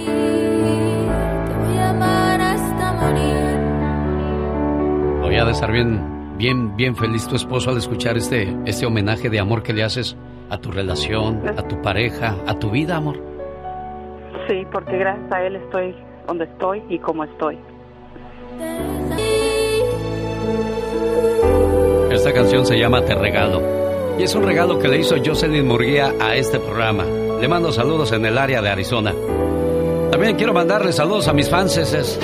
Te 0.05 1.55
voy 1.55 1.78
a 1.78 1.90
amar 1.90 2.40
hasta 2.40 2.93
morir. 2.93 3.61
Hoy 5.24 5.36
ha 5.36 5.44
de 5.44 5.53
estar 5.53 5.73
bien, 5.73 6.36
bien, 6.36 6.77
bien 6.77 6.97
feliz 6.97 7.27
tu 7.27 7.36
esposo 7.36 7.70
al 7.70 7.78
escuchar 7.78 8.16
este, 8.16 8.57
este 8.66 8.86
homenaje 8.86 9.31
de 9.31 9.40
amor 9.40 9.62
que 9.62 9.73
le 9.73 9.85
haces 9.85 10.16
a 10.51 10.59
tu 10.59 10.70
relación, 10.70 11.43
a 11.49 11.66
tu 11.66 11.81
pareja, 11.81 12.36
a 12.47 12.59
tu 12.59 12.70
vida, 12.70 12.97
amor. 12.97 13.16
Sí, 14.49 14.66
porque 14.70 14.99
gracias 14.99 15.32
a 15.32 15.43
él 15.44 15.57
estoy 15.57 15.94
donde 16.27 16.44
estoy 16.44 16.82
y 16.89 16.99
como 16.99 17.24
estoy. 17.24 17.59
Esta 22.12 22.34
canción 22.34 22.66
se 22.66 22.78
llama 22.78 23.02
Te 23.02 23.14
Regalo. 23.14 23.62
Y 24.18 24.24
es 24.24 24.34
un 24.34 24.43
regalo 24.43 24.78
que 24.78 24.86
le 24.86 24.98
hizo 24.98 25.16
Jocelyn 25.24 25.66
Murguía 25.66 26.12
a 26.20 26.36
este 26.36 26.60
programa. 26.60 27.05
Le 27.05 27.48
mando 27.48 27.72
saludos 27.72 28.12
en 28.12 28.26
el 28.26 28.36
área 28.36 28.60
de 28.60 28.68
Arizona. 28.68 29.14
También 30.10 30.36
quiero 30.36 30.52
mandarle 30.52 30.93
saludos 30.93 31.26
a 31.28 31.32
mis 31.32 31.48
fans. 31.48 31.72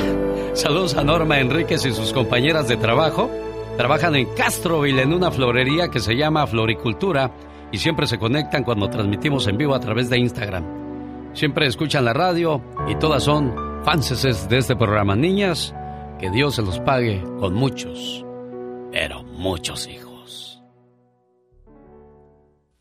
Saludos 0.52 0.94
a 0.94 1.02
Norma 1.02 1.40
Enríquez 1.40 1.86
y 1.86 1.92
sus 1.92 2.12
compañeras 2.12 2.68
de 2.68 2.76
trabajo. 2.76 3.30
Trabajan 3.78 4.14
en 4.14 4.26
Castroville 4.34 5.00
en 5.00 5.14
una 5.14 5.30
florería 5.30 5.88
que 5.88 6.00
se 6.00 6.14
llama 6.14 6.46
Floricultura 6.46 7.32
y 7.72 7.78
siempre 7.78 8.06
se 8.06 8.18
conectan 8.18 8.64
cuando 8.64 8.90
transmitimos 8.90 9.46
en 9.46 9.56
vivo 9.56 9.74
a 9.74 9.80
través 9.80 10.10
de 10.10 10.18
Instagram. 10.18 11.32
Siempre 11.32 11.66
escuchan 11.66 12.04
la 12.04 12.12
radio 12.12 12.60
y 12.88 12.94
todas 12.96 13.22
son 13.22 13.54
fanses 13.84 14.48
de 14.48 14.58
este 14.58 14.76
programa. 14.76 15.16
Niñas, 15.16 15.74
que 16.20 16.30
Dios 16.30 16.56
se 16.56 16.62
los 16.62 16.78
pague 16.80 17.22
con 17.40 17.54
muchos, 17.54 18.24
pero 18.92 19.22
muchos 19.22 19.86
hijos. 19.86 20.60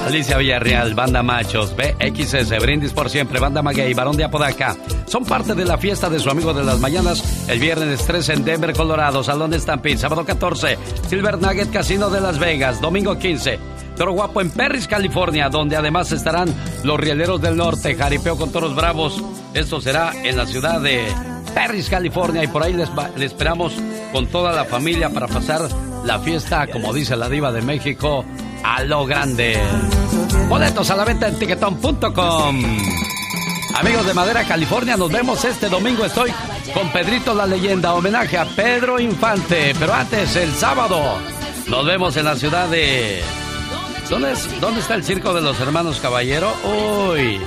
Alicia 0.05 0.37
Villarreal, 0.37 0.93
Banda 0.93 1.23
Machos, 1.23 1.75
BXS, 1.75 2.59
Brindis 2.61 2.93
por 2.93 3.09
Siempre, 3.09 3.39
Banda 3.39 3.63
Maguey, 3.63 3.93
Barón 3.95 4.15
de 4.15 4.23
Apodaca. 4.23 4.77
Son 5.07 5.25
parte 5.25 5.55
de 5.55 5.65
la 5.65 5.79
fiesta 5.79 6.09
de 6.09 6.19
su 6.19 6.29
amigo 6.29 6.53
de 6.53 6.63
las 6.63 6.79
mañanas 6.79 7.49
el 7.49 7.59
viernes 7.59 8.05
13 8.05 8.33
en 8.33 8.45
Denver, 8.45 8.73
Colorado, 8.73 9.23
Salón 9.23 9.49
de 9.49 9.59
Stampede, 9.59 9.97
sábado 9.97 10.23
14, 10.23 10.77
Silver 11.09 11.39
Nugget 11.39 11.71
Casino 11.71 12.11
de 12.11 12.21
Las 12.21 12.37
Vegas, 12.37 12.79
domingo 12.81 13.17
15, 13.17 13.57
Toro 13.97 14.11
Guapo 14.11 14.41
en 14.41 14.51
Perris, 14.51 14.87
California, 14.87 15.49
donde 15.49 15.75
además 15.75 16.11
estarán 16.11 16.53
los 16.83 16.99
Rieleros 16.99 17.41
del 17.41 17.55
Norte, 17.57 17.95
Jaripeo 17.95 18.37
con 18.37 18.51
Toros 18.51 18.75
Bravos. 18.75 19.23
Esto 19.55 19.81
será 19.81 20.13
en 20.23 20.37
la 20.37 20.45
ciudad 20.45 20.81
de 20.81 21.07
Perris, 21.55 21.89
California, 21.89 22.43
y 22.43 22.47
por 22.47 22.61
ahí 22.61 22.73
les, 22.73 22.89
esperamos 23.17 23.73
con 24.11 24.27
toda 24.27 24.51
la 24.51 24.65
familia 24.65 25.09
para 25.09 25.25
pasar 25.27 25.67
la 26.03 26.19
fiesta, 26.19 26.67
como 26.67 26.93
dice 26.93 27.15
la 27.15 27.29
diva 27.29 27.51
de 27.53 27.61
México, 27.61 28.25
a 28.61 28.83
lo 28.83 29.05
grande. 29.05 29.57
Boletos 30.49 30.89
a 30.91 30.97
la 30.97 31.05
venta 31.05 31.29
en 31.29 31.39
tiquetón.com. 31.39 32.63
Amigos 33.73 34.05
de 34.05 34.13
Madera, 34.13 34.43
California, 34.43 34.97
nos 34.97 35.09
vemos 35.09 35.45
este 35.45 35.69
domingo. 35.69 36.03
Estoy 36.03 36.31
con 36.73 36.89
Pedrito 36.91 37.33
la 37.33 37.47
leyenda, 37.47 37.93
homenaje 37.93 38.37
a 38.37 38.45
Pedro 38.45 38.99
Infante. 38.99 39.73
Pero 39.79 39.93
antes, 39.93 40.35
el 40.35 40.53
sábado, 40.53 41.19
nos 41.67 41.85
vemos 41.85 42.17
en 42.17 42.25
la 42.25 42.35
ciudad 42.35 42.67
de... 42.67 43.21
¿Dónde, 44.09 44.33
dónde 44.59 44.81
está 44.81 44.95
el 44.95 45.05
circo 45.05 45.33
de 45.33 45.41
los 45.41 45.59
hermanos 45.61 45.99
Caballero? 46.01 46.53
Uy. 47.09 47.39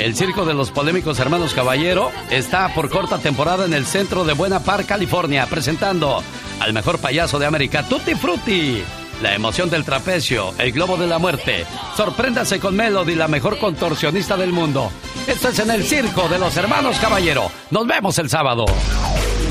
El 0.00 0.16
circo 0.16 0.46
de 0.46 0.54
los 0.54 0.70
polémicos 0.70 1.20
hermanos 1.20 1.52
Caballero 1.52 2.10
está 2.30 2.72
por 2.74 2.88
corta 2.88 3.18
temporada 3.18 3.66
en 3.66 3.74
el 3.74 3.84
centro 3.84 4.24
de 4.24 4.32
Buena 4.32 4.60
Park, 4.60 4.86
California, 4.86 5.44
presentando 5.44 6.22
al 6.58 6.72
mejor 6.72 6.98
payaso 7.00 7.38
de 7.38 7.44
América, 7.44 7.86
Tutti 7.86 8.14
Frutti. 8.14 8.82
la 9.20 9.34
emoción 9.34 9.68
del 9.68 9.84
trapecio, 9.84 10.54
el 10.56 10.72
globo 10.72 10.96
de 10.96 11.06
la 11.06 11.18
muerte. 11.18 11.66
Sorpréndase 11.98 12.58
con 12.58 12.74
Melody, 12.74 13.14
la 13.14 13.28
mejor 13.28 13.58
contorsionista 13.58 14.38
del 14.38 14.52
mundo. 14.52 14.90
Esto 15.26 15.50
es 15.50 15.58
en 15.58 15.70
el 15.70 15.84
circo 15.84 16.30
de 16.30 16.38
los 16.38 16.56
hermanos 16.56 16.96
Caballero. 16.98 17.50
Nos 17.70 17.86
vemos 17.86 18.18
el 18.18 18.30
sábado. 18.30 18.64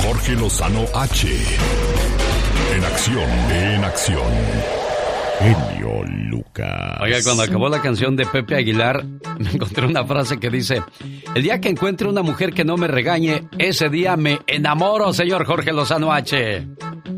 Jorge 0.03 0.31
Lozano 0.31 0.83
H. 0.95 1.27
En 2.73 2.83
acción, 2.83 3.29
en 3.51 3.83
acción. 3.83 4.33
Genio 5.39 6.03
Lucas. 6.59 7.01
Oiga, 7.01 7.17
cuando 7.23 7.43
acabó 7.43 7.69
la 7.69 7.81
canción 7.81 8.15
de 8.15 8.25
Pepe 8.25 8.55
Aguilar, 8.55 9.03
me 9.39 9.51
encontré 9.51 9.85
una 9.85 10.05
frase 10.05 10.39
que 10.39 10.49
dice, 10.49 10.81
el 11.35 11.43
día 11.43 11.59
que 11.61 11.69
encuentre 11.69 12.07
una 12.07 12.21
mujer 12.21 12.53
que 12.53 12.65
no 12.65 12.77
me 12.77 12.87
regañe, 12.87 13.47
ese 13.57 13.89
día 13.89 14.17
me 14.17 14.39
enamoro, 14.47 15.13
señor 15.13 15.45
Jorge 15.45 15.71
Lozano 15.71 16.11
H. 16.11 16.67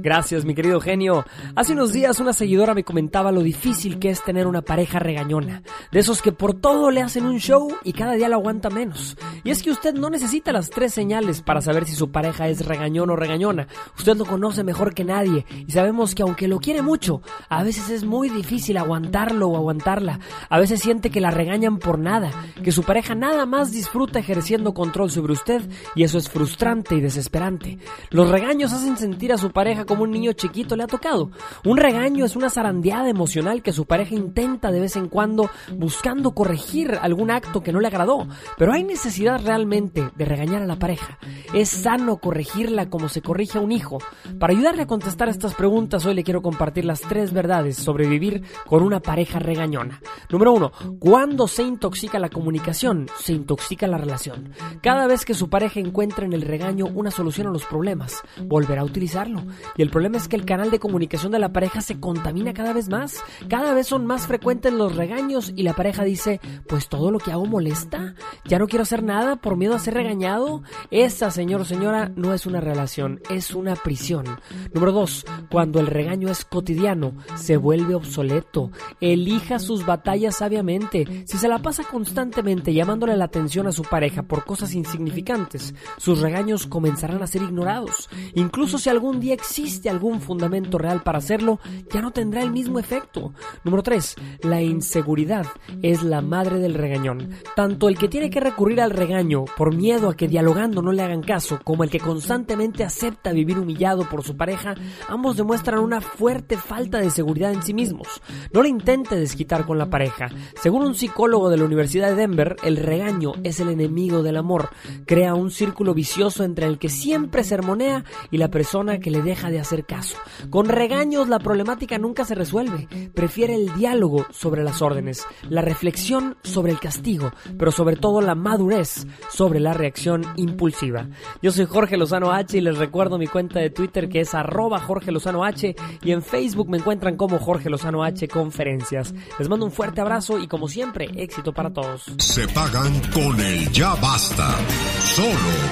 Gracias, 0.03 0.45
mi 0.45 0.55
querido 0.55 0.81
genio. 0.81 1.25
Hace 1.55 1.73
unos 1.73 1.93
días 1.93 2.19
una 2.19 2.33
seguidora 2.33 2.73
me 2.73 2.83
comentaba 2.83 3.31
lo 3.31 3.43
difícil 3.43 3.99
que 3.99 4.09
es 4.09 4.23
tener 4.23 4.47
una 4.47 4.63
pareja 4.63 4.97
regañona. 4.97 5.61
De 5.91 5.99
esos 5.99 6.23
que 6.23 6.31
por 6.31 6.55
todo 6.55 6.89
le 6.89 7.03
hacen 7.03 7.27
un 7.27 7.37
show 7.37 7.71
y 7.83 7.93
cada 7.93 8.13
día 8.13 8.27
lo 8.27 8.37
aguanta 8.37 8.71
menos. 8.71 9.15
Y 9.43 9.51
es 9.51 9.61
que 9.61 9.69
usted 9.69 9.93
no 9.93 10.09
necesita 10.09 10.51
las 10.53 10.71
tres 10.71 10.91
señales 10.91 11.43
para 11.43 11.61
saber 11.61 11.85
si 11.85 11.93
su 11.93 12.09
pareja 12.09 12.47
es 12.47 12.65
regañón 12.65 13.11
o 13.11 13.15
regañona. 13.15 13.67
Usted 13.95 14.17
lo 14.17 14.25
conoce 14.25 14.63
mejor 14.63 14.95
que 14.95 15.03
nadie 15.03 15.45
y 15.67 15.71
sabemos 15.71 16.15
que 16.15 16.23
aunque 16.23 16.47
lo 16.47 16.57
quiere 16.57 16.81
mucho, 16.81 17.21
a 17.47 17.61
veces 17.61 17.91
es 17.91 18.03
muy 18.03 18.29
difícil 18.29 18.77
aguantarlo 18.77 19.49
o 19.49 19.57
aguantarla. 19.57 20.19
A 20.49 20.59
veces 20.59 20.79
siente 20.79 21.11
que 21.11 21.21
la 21.21 21.29
regañan 21.29 21.77
por 21.77 21.99
nada, 21.99 22.31
que 22.63 22.71
su 22.71 22.81
pareja 22.81 23.13
nada 23.13 23.45
más 23.45 23.71
disfruta 23.71 24.17
ejerciendo 24.17 24.73
control 24.73 25.11
sobre 25.11 25.33
usted 25.33 25.61
y 25.93 26.01
eso 26.01 26.17
es 26.17 26.27
frustrante 26.27 26.95
y 26.95 27.01
desesperante. 27.01 27.77
Los 28.09 28.29
regaños 28.29 28.73
hacen 28.73 28.97
sentir 28.97 29.31
a 29.31 29.37
su 29.37 29.51
pareja 29.51 29.85
como 29.91 30.03
un 30.03 30.11
niño 30.11 30.31
chiquito 30.31 30.77
le 30.77 30.83
ha 30.83 30.87
tocado. 30.87 31.31
Un 31.65 31.75
regaño 31.75 32.23
es 32.23 32.37
una 32.37 32.49
zarandeada 32.49 33.09
emocional 33.09 33.61
que 33.61 33.73
su 33.73 33.83
pareja 33.83 34.15
intenta 34.15 34.71
de 34.71 34.79
vez 34.79 34.95
en 34.95 35.09
cuando 35.09 35.49
buscando 35.75 36.31
corregir 36.31 36.97
algún 37.01 37.29
acto 37.29 37.61
que 37.61 37.73
no 37.73 37.81
le 37.81 37.87
agradó. 37.87 38.25
Pero 38.57 38.71
hay 38.71 38.85
necesidad 38.85 39.43
realmente 39.43 40.09
de 40.15 40.23
regañar 40.23 40.61
a 40.61 40.65
la 40.65 40.77
pareja. 40.77 41.19
Es 41.53 41.67
sano 41.67 42.21
corregirla 42.21 42.89
como 42.89 43.09
se 43.09 43.21
corrige 43.21 43.57
a 43.57 43.61
un 43.61 43.73
hijo. 43.73 43.97
Para 44.39 44.53
ayudarle 44.53 44.83
a 44.83 44.87
contestar 44.87 45.27
estas 45.27 45.55
preguntas, 45.55 46.05
hoy 46.05 46.13
le 46.13 46.23
quiero 46.23 46.41
compartir 46.41 46.85
las 46.85 47.01
tres 47.01 47.33
verdades 47.33 47.75
sobre 47.75 48.07
vivir 48.07 48.43
con 48.67 48.83
una 48.83 49.01
pareja 49.01 49.39
regañona. 49.39 49.99
Número 50.29 50.53
uno, 50.53 50.71
cuando 50.99 51.49
se 51.49 51.63
intoxica 51.63 52.17
la 52.17 52.29
comunicación, 52.29 53.07
se 53.19 53.33
intoxica 53.33 53.87
la 53.87 53.97
relación. 53.97 54.53
Cada 54.81 55.05
vez 55.07 55.25
que 55.25 55.33
su 55.33 55.49
pareja 55.49 55.81
encuentra 55.81 56.23
en 56.23 56.31
el 56.31 56.43
regaño 56.43 56.85
una 56.85 57.11
solución 57.11 57.47
a 57.47 57.51
los 57.51 57.65
problemas, 57.65 58.21
volverá 58.45 58.83
a 58.83 58.85
utilizarlo. 58.85 59.43
El 59.81 59.89
problema 59.89 60.17
es 60.17 60.27
que 60.27 60.35
el 60.35 60.45
canal 60.45 60.69
de 60.69 60.79
comunicación 60.79 61.31
de 61.31 61.39
la 61.39 61.53
pareja 61.53 61.81
se 61.81 61.99
contamina 61.99 62.53
cada 62.53 62.71
vez 62.71 62.87
más. 62.87 63.23
Cada 63.49 63.73
vez 63.73 63.87
son 63.87 64.05
más 64.05 64.27
frecuentes 64.27 64.71
los 64.71 64.95
regaños 64.95 65.51
y 65.55 65.63
la 65.63 65.73
pareja 65.73 66.03
dice, 66.03 66.39
pues 66.67 66.87
todo 66.87 67.09
lo 67.09 67.17
que 67.17 67.31
hago 67.31 67.47
molesta. 67.47 68.13
Ya 68.45 68.59
no 68.59 68.67
quiero 68.67 68.83
hacer 68.83 69.01
nada 69.01 69.37
por 69.37 69.57
miedo 69.57 69.73
a 69.73 69.79
ser 69.79 69.95
regañado. 69.95 70.61
Esa, 70.91 71.31
señor 71.31 71.61
o 71.61 71.65
señora, 71.65 72.11
no 72.15 72.31
es 72.35 72.45
una 72.45 72.61
relación, 72.61 73.21
es 73.31 73.55
una 73.55 73.75
prisión. 73.75 74.25
Número 74.71 74.91
dos, 74.91 75.25
cuando 75.49 75.79
el 75.79 75.87
regaño 75.87 76.29
es 76.29 76.45
cotidiano, 76.45 77.15
se 77.33 77.57
vuelve 77.57 77.95
obsoleto. 77.95 78.69
Elija 78.99 79.57
sus 79.57 79.83
batallas 79.83 80.37
sabiamente. 80.37 81.25
Si 81.25 81.39
se 81.39 81.47
la 81.47 81.57
pasa 81.57 81.83
constantemente 81.85 82.71
llamándole 82.71 83.17
la 83.17 83.25
atención 83.25 83.65
a 83.65 83.71
su 83.71 83.81
pareja 83.81 84.21
por 84.21 84.45
cosas 84.45 84.75
insignificantes, 84.75 85.73
sus 85.97 86.19
regaños 86.19 86.67
comenzarán 86.67 87.23
a 87.23 87.27
ser 87.27 87.41
ignorados. 87.41 88.09
Incluso 88.35 88.77
si 88.77 88.87
algún 88.87 89.19
día 89.19 89.33
existe 89.33 89.70
algún 89.89 90.21
fundamento 90.21 90.77
real 90.77 91.01
para 91.01 91.19
hacerlo, 91.19 91.59
ya 91.91 92.01
no 92.01 92.11
tendrá 92.11 92.41
el 92.43 92.51
mismo 92.51 92.79
efecto. 92.79 93.33
Número 93.63 93.83
3. 93.83 94.15
La 94.43 94.61
inseguridad 94.61 95.45
es 95.81 96.03
la 96.03 96.21
madre 96.21 96.59
del 96.59 96.73
regañón. 96.73 97.29
Tanto 97.55 97.89
el 97.89 97.97
que 97.97 98.07
tiene 98.07 98.29
que 98.29 98.39
recurrir 98.39 98.81
al 98.81 98.91
regaño 98.91 99.45
por 99.57 99.75
miedo 99.75 100.09
a 100.09 100.15
que 100.15 100.27
dialogando 100.27 100.81
no 100.81 100.91
le 100.91 101.01
hagan 101.01 101.21
caso, 101.21 101.59
como 101.63 101.83
el 101.83 101.89
que 101.89 101.99
constantemente 101.99 102.83
acepta 102.83 103.31
vivir 103.31 103.59
humillado 103.59 104.07
por 104.09 104.23
su 104.23 104.35
pareja, 104.35 104.75
ambos 105.07 105.37
demuestran 105.37 105.79
una 105.79 106.01
fuerte 106.01 106.57
falta 106.57 106.99
de 106.99 107.09
seguridad 107.09 107.53
en 107.53 107.63
sí 107.63 107.73
mismos. 107.73 108.07
No 108.53 108.61
le 108.63 108.69
intente 108.69 109.15
desquitar 109.15 109.65
con 109.65 109.77
la 109.77 109.89
pareja. 109.89 110.29
Según 110.61 110.83
un 110.83 110.95
psicólogo 110.95 111.49
de 111.49 111.57
la 111.57 111.65
Universidad 111.65 112.09
de 112.09 112.15
Denver, 112.15 112.55
el 112.63 112.77
regaño 112.77 113.33
es 113.43 113.59
el 113.59 113.69
enemigo 113.69 114.23
del 114.23 114.37
amor. 114.37 114.69
Crea 115.05 115.33
un 115.33 115.51
círculo 115.51 115.93
vicioso 115.93 116.43
entre 116.43 116.65
el 116.67 116.79
que 116.79 116.89
siempre 116.89 117.43
sermonea 117.43 118.03
y 118.29 118.37
la 118.37 118.49
persona 118.49 118.99
que 118.99 119.11
le 119.11 119.21
deja 119.21 119.49
de 119.49 119.59
hacer 119.61 119.85
caso. 119.85 120.17
Con 120.49 120.67
regaños 120.67 121.27
la 121.27 121.39
problemática 121.39 121.97
nunca 121.97 122.25
se 122.25 122.35
resuelve. 122.35 122.87
Prefiere 123.13 123.55
el 123.55 123.73
diálogo 123.75 124.25
sobre 124.31 124.63
las 124.63 124.81
órdenes, 124.81 125.25
la 125.49 125.61
reflexión 125.61 126.37
sobre 126.43 126.71
el 126.71 126.79
castigo, 126.79 127.31
pero 127.57 127.71
sobre 127.71 127.95
todo 127.95 128.21
la 128.21 128.35
madurez 128.35 129.05
sobre 129.29 129.59
la 129.59 129.73
reacción 129.73 130.25
impulsiva. 130.35 131.07
Yo 131.41 131.51
soy 131.51 131.65
Jorge 131.65 131.97
Lozano 131.97 132.31
H 132.31 132.57
y 132.57 132.61
les 132.61 132.77
recuerdo 132.77 133.17
mi 133.17 133.27
cuenta 133.27 133.59
de 133.59 133.69
Twitter 133.69 134.09
que 134.09 134.21
es 134.21 134.33
arroba 134.33 134.79
Jorge 134.79 135.11
Lozano 135.11 135.43
H 135.43 135.75
y 136.03 136.11
en 136.11 136.21
Facebook 136.21 136.69
me 136.69 136.77
encuentran 136.77 137.17
como 137.17 137.39
Jorge 137.39 137.69
Lozano 137.69 138.03
H 138.03 138.27
Conferencias. 138.27 139.13
Les 139.39 139.49
mando 139.49 139.65
un 139.65 139.71
fuerte 139.71 140.01
abrazo 140.01 140.39
y 140.39 140.47
como 140.47 140.67
siempre, 140.67 141.09
éxito 141.15 141.53
para 141.53 141.71
todos. 141.71 142.11
Se 142.17 142.47
pagan 142.49 143.01
con 143.13 143.39
el 143.39 143.71
ya 143.71 143.95
basta. 143.95 144.55
Solo 144.99 145.29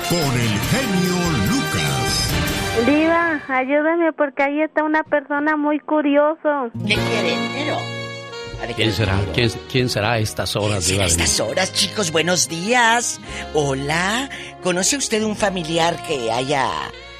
con 0.09 0.39
el 0.39 0.59
genio 0.59 1.15
Lucas. 1.49 2.58
Diva, 2.85 3.41
ayúdame 3.49 4.13
porque 4.13 4.43
ahí 4.43 4.61
está 4.61 4.83
una 4.83 5.03
persona 5.03 5.57
muy 5.57 5.79
curioso. 5.79 6.71
¿Qué 6.87 6.95
quiere? 6.95 7.35
Pero... 7.53 7.77
¿Quién 8.75 8.91
será? 8.91 9.19
¿Quién, 9.33 9.49
quién 9.71 9.89
será 9.89 10.13
a 10.13 10.19
estas 10.19 10.55
horas? 10.55 10.85
¿Quién 10.85 10.97
será 10.97 11.03
a 11.03 11.07
estas 11.07 11.39
horas, 11.39 11.73
chicos? 11.73 12.11
Buenos 12.11 12.47
días. 12.47 13.19
Hola. 13.53 14.29
¿Conoce 14.63 14.97
usted 14.97 15.23
un 15.23 15.35
familiar 15.35 16.01
que 16.03 16.31
haya 16.31 16.69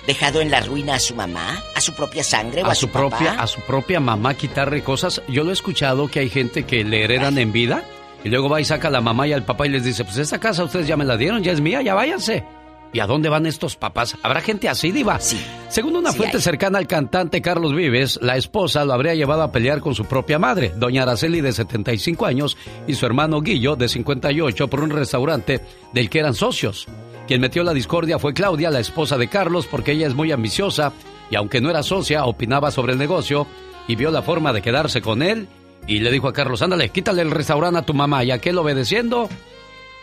dejado 0.05 0.41
en 0.41 0.51
la 0.51 0.61
ruina 0.61 0.95
a 0.95 0.99
su 0.99 1.15
mamá, 1.15 1.61
a 1.75 1.81
su 1.81 1.93
propia 1.93 2.23
sangre 2.23 2.63
o 2.63 2.67
a, 2.67 2.71
a 2.71 2.75
su, 2.75 2.87
su 2.87 2.91
propia 2.91 3.31
papá? 3.31 3.43
a 3.43 3.47
su 3.47 3.61
propia 3.61 3.99
mamá 3.99 4.33
quitarle 4.35 4.83
cosas. 4.83 5.21
Yo 5.27 5.43
lo 5.43 5.49
he 5.49 5.53
escuchado 5.53 6.07
que 6.07 6.19
hay 6.19 6.29
gente 6.29 6.63
que 6.63 6.83
le 6.83 7.03
heredan 7.03 7.37
en 7.37 7.51
vida 7.51 7.83
y 8.23 8.29
luego 8.29 8.49
va 8.49 8.59
y 8.61 8.65
saca 8.65 8.89
a 8.89 8.91
la 8.91 9.01
mamá 9.01 9.27
y 9.27 9.33
al 9.33 9.43
papá 9.43 9.65
y 9.65 9.69
les 9.69 9.83
dice, 9.83 10.03
pues 10.03 10.17
esta 10.17 10.39
casa 10.39 10.63
ustedes 10.63 10.87
ya 10.87 10.97
me 10.97 11.05
la 11.05 11.17
dieron, 11.17 11.41
ya 11.43 11.51
es 11.51 11.61
mía, 11.61 11.81
ya 11.81 11.93
váyanse. 11.93 12.43
¿Y 12.91 12.99
a 13.01 13.05
dónde 13.07 13.29
van 13.29 13.45
estos 13.45 13.75
papás? 13.75 14.17
¿Habrá 14.23 14.41
gente 14.41 14.67
así, 14.67 14.91
Diva? 14.91 15.19
Sí. 15.19 15.39
Según 15.69 15.95
una 15.95 16.11
Sí 16.11 16.17
fuente 16.17 16.37
hay. 16.37 16.43
cercana 16.43 16.79
al 16.79 16.87
cantante 16.87 17.39
Carlos 17.41 17.75
Vives, 17.75 18.17
la 18.21 18.35
esposa 18.35 18.83
lo 18.83 18.93
habría 18.93 19.13
llevado 19.13 19.43
a 19.43 19.51
pelear 19.51 19.79
con 19.79 19.93
su 19.93 20.05
propia 20.05 20.39
madre, 20.39 20.73
doña 20.75 21.03
Araceli 21.03 21.41
de 21.41 21.51
75 21.51 22.25
años, 22.25 22.57
y 22.87 22.95
su 22.95 23.05
hermano 23.05 23.41
Guillo 23.41 23.75
de 23.75 23.87
58 23.89 24.67
por 24.67 24.79
un 24.81 24.89
restaurante 24.89 25.61
del 25.93 26.09
que 26.09 26.17
eran 26.19 26.33
socios. 26.33 26.87
Quien 27.27 27.41
metió 27.41 27.63
la 27.63 27.75
discordia 27.75 28.17
fue 28.17 28.33
Claudia, 28.33 28.71
la 28.71 28.79
esposa 28.79 29.17
de 29.19 29.27
Carlos, 29.27 29.67
porque 29.69 29.91
ella 29.91 30.07
es 30.07 30.15
muy 30.15 30.31
ambiciosa 30.31 30.91
y 31.29 31.35
aunque 31.35 31.61
no 31.61 31.69
era 31.69 31.83
socia, 31.83 32.25
opinaba 32.25 32.71
sobre 32.71 32.93
el 32.93 32.97
negocio 32.99 33.45
y 33.87 33.95
vio 33.95 34.09
la 34.09 34.23
forma 34.23 34.51
de 34.51 34.63
quedarse 34.63 34.99
con 35.03 35.21
él 35.21 35.47
y 35.85 35.99
le 35.99 36.09
dijo 36.09 36.27
a 36.27 36.33
Carlos, 36.33 36.63
ándale, 36.63 36.89
quítale 36.89 37.21
el 37.21 37.29
restaurante 37.29 37.77
a 37.79 37.85
tu 37.85 37.93
mamá 37.93 38.23
y 38.23 38.31
aquel 38.31 38.57
obedeciendo, 38.57 39.29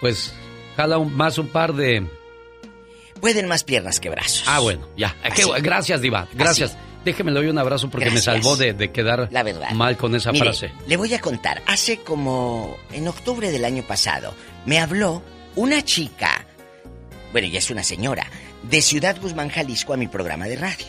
pues 0.01 0.35
jala 0.77 0.99
un- 0.99 1.17
más 1.17 1.37
un 1.39 1.49
par 1.49 1.75
de... 1.75 2.07
Pueden 3.21 3.47
más 3.49 3.65
piernas 3.65 4.01
que 4.01 4.11
brazos. 4.11 4.45
Ah, 4.47 4.61
bueno, 4.61 4.89
ya. 4.97 5.15
Así. 5.23 5.43
Gracias, 5.63 6.01
Diva. 6.01 6.29
Gracias. 6.35 6.77
Déjeme 7.05 7.31
le 7.31 7.39
doy 7.41 7.49
un 7.49 7.59
abrazo 7.59 7.89
porque 7.89 8.07
Gracias. 8.11 8.27
me 8.27 8.43
salvó 8.43 8.57
de, 8.57 8.73
de 8.73 8.91
quedar 8.91 9.29
La 9.31 9.43
verdad. 9.45 9.71
mal 9.71 9.97
con 9.97 10.15
esa 10.17 10.33
Mire, 10.33 10.47
frase. 10.47 10.73
Le 10.89 10.97
voy 10.97 11.15
a 11.15 11.21
contar. 11.21 11.63
Hace 11.67 11.99
como 11.99 12.77
en 12.93 13.07
octubre 13.07 13.51
del 13.53 13.65
año 13.65 13.85
pasado 13.85 14.35
me 14.67 14.81
habló 14.81 15.23
una 15.55 15.83
chica, 15.83 16.45
bueno, 17.33 17.47
ya 17.49 17.59
es 17.61 17.71
una 17.71 17.85
señora, 17.85 18.27
de 18.65 18.83
Ciudad 18.83 19.17
Guzmán, 19.21 19.51
Jalisco 19.51 19.93
a 19.93 19.97
mi 19.97 20.09
programa 20.09 20.47
de 20.47 20.57
radio. 20.57 20.87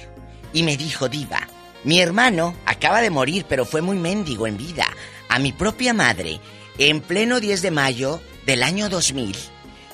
Y 0.53 0.63
me 0.63 0.75
dijo, 0.75 1.07
Diva, 1.07 1.47
mi 1.83 1.99
hermano 2.01 2.55
acaba 2.65 3.01
de 3.01 3.11
morir, 3.11 3.45
pero 3.47 3.63
fue 3.65 3.81
muy 3.81 3.97
mendigo 3.97 4.47
en 4.47 4.57
vida. 4.57 4.87
A 5.29 5.37
mi 5.37 5.51
propia 5.51 5.93
madre, 5.93 6.39
en 6.79 6.99
pleno 7.01 7.39
10 7.39 7.61
de 7.61 7.69
mayo 7.71 8.19
del 8.47 8.63
año 8.63 8.89
2000, 8.89 9.35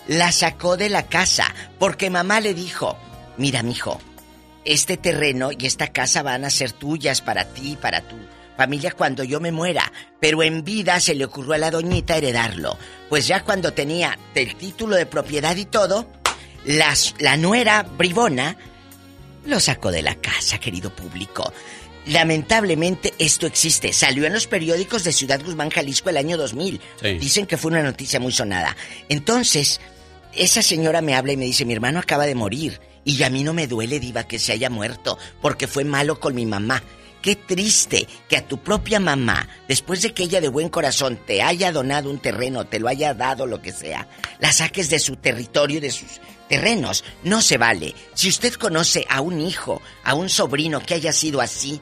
la 0.08 0.32
sacó 0.32 0.78
de 0.78 0.90
la 0.90 1.04
casa 1.08 1.54
porque 1.80 2.10
mamá 2.10 2.40
le 2.40 2.54
dijo, 2.54 2.98
mira, 3.38 3.64
mijo, 3.64 4.00
este 4.66 4.98
terreno 4.98 5.52
y 5.52 5.66
esta 5.66 5.88
casa 5.92 6.24
van 6.24 6.46
a 6.46 6.50
ser 6.50 6.72
tuyas 6.72 7.22
para 7.22 7.46
ti 7.46 7.72
y 7.74 7.76
para 7.76 8.02
tu 8.02 8.16
familia 8.58 8.92
cuando 8.92 9.24
yo 9.24 9.40
me 9.40 9.52
muera. 9.52 9.92
Pero 10.20 10.44
en 10.44 10.64
vida 10.64 11.00
se 11.00 11.16
le 11.16 11.26
ocurrió 11.26 11.54
a 11.54 11.58
la 11.58 11.72
doñita 11.72 12.16
heredarlo. 12.18 12.78
Pues 13.10 13.28
ya 13.28 13.44
cuando 13.44 13.74
tenía 13.74 14.18
el 14.36 14.56
título 14.56 14.96
de 14.96 15.06
propiedad 15.06 15.56
y 15.56 15.66
todo, 15.66 16.08
las- 16.66 17.16
la 17.20 17.36
nuera 17.36 17.84
bribona 17.84 18.56
lo 19.46 19.60
sacó 19.60 19.92
de 19.92 20.02
la 20.02 20.16
casa, 20.16 20.58
querido 20.60 20.90
público. 20.96 21.52
Lamentablemente 22.06 23.14
esto 23.18 23.48
existe. 23.48 23.94
Salió 23.94 24.26
en 24.26 24.34
los 24.34 24.48
periódicos 24.48 25.04
de 25.04 25.14
Ciudad 25.14 25.42
Guzmán, 25.44 25.70
Jalisco 25.70 26.10
el 26.10 26.18
año 26.18 26.38
2000. 26.38 26.82
Sí. 27.02 27.14
Dicen 27.18 27.46
que 27.46 27.58
fue 27.58 27.72
una 27.72 27.84
noticia 27.84 28.20
muy 28.20 28.32
sonada. 28.32 28.76
Entonces, 29.10 29.80
esa 30.36 30.62
señora 30.62 31.02
me 31.02 31.16
habla 31.16 31.34
y 31.34 31.38
me 31.38 31.46
dice, 31.46 31.66
mi 31.66 31.74
hermano 31.74 32.00
acaba 32.00 32.26
de 32.26 32.36
morir. 32.36 32.80
Y 33.06 33.22
a 33.24 33.30
mí 33.30 33.44
no 33.44 33.54
me 33.54 33.68
duele, 33.68 34.00
diva, 34.00 34.24
que 34.28 34.40
se 34.40 34.54
haya 34.54 34.70
muerto, 34.70 35.18
porque 35.42 35.68
fue 35.68 35.84
malo 35.84 36.20
con 36.20 36.36
mi 36.36 36.46
mamá. 36.46 36.82
qué 37.22 37.36
triste 37.38 38.06
que 38.28 38.36
a 38.38 38.46
tu 38.46 38.58
propia 38.58 39.00
mamá, 39.00 39.48
después 39.68 40.02
de 40.02 40.14
que 40.14 40.24
ella 40.24 40.42
de 40.42 40.50
buen 40.50 40.68
corazón 40.68 41.18
te 41.26 41.42
haya 41.42 41.72
donado 41.72 42.10
un 42.10 42.20
terreno, 42.20 42.66
te 42.66 42.80
lo 42.80 42.90
haya 42.90 43.14
dado, 43.14 43.46
lo 43.46 43.62
que 43.62 43.72
sea, 43.72 44.10
la 44.40 44.52
saques 44.52 44.90
de 44.90 45.00
su 45.00 45.16
territorio, 45.16 45.80
de 45.80 45.92
sus 45.92 46.20
terrenos. 46.50 47.04
No 47.24 47.42
se 47.42 47.58
vale. 47.58 47.96
Si 48.14 48.28
usted 48.28 48.54
conoce 48.56 49.06
a 49.10 49.22
un 49.22 49.40
hijo, 49.40 49.82
a 50.04 50.16
un 50.16 50.30
sobrino 50.30 50.82
que 50.82 50.96
haya 50.96 51.14
sido 51.14 51.40
así, 51.40 51.82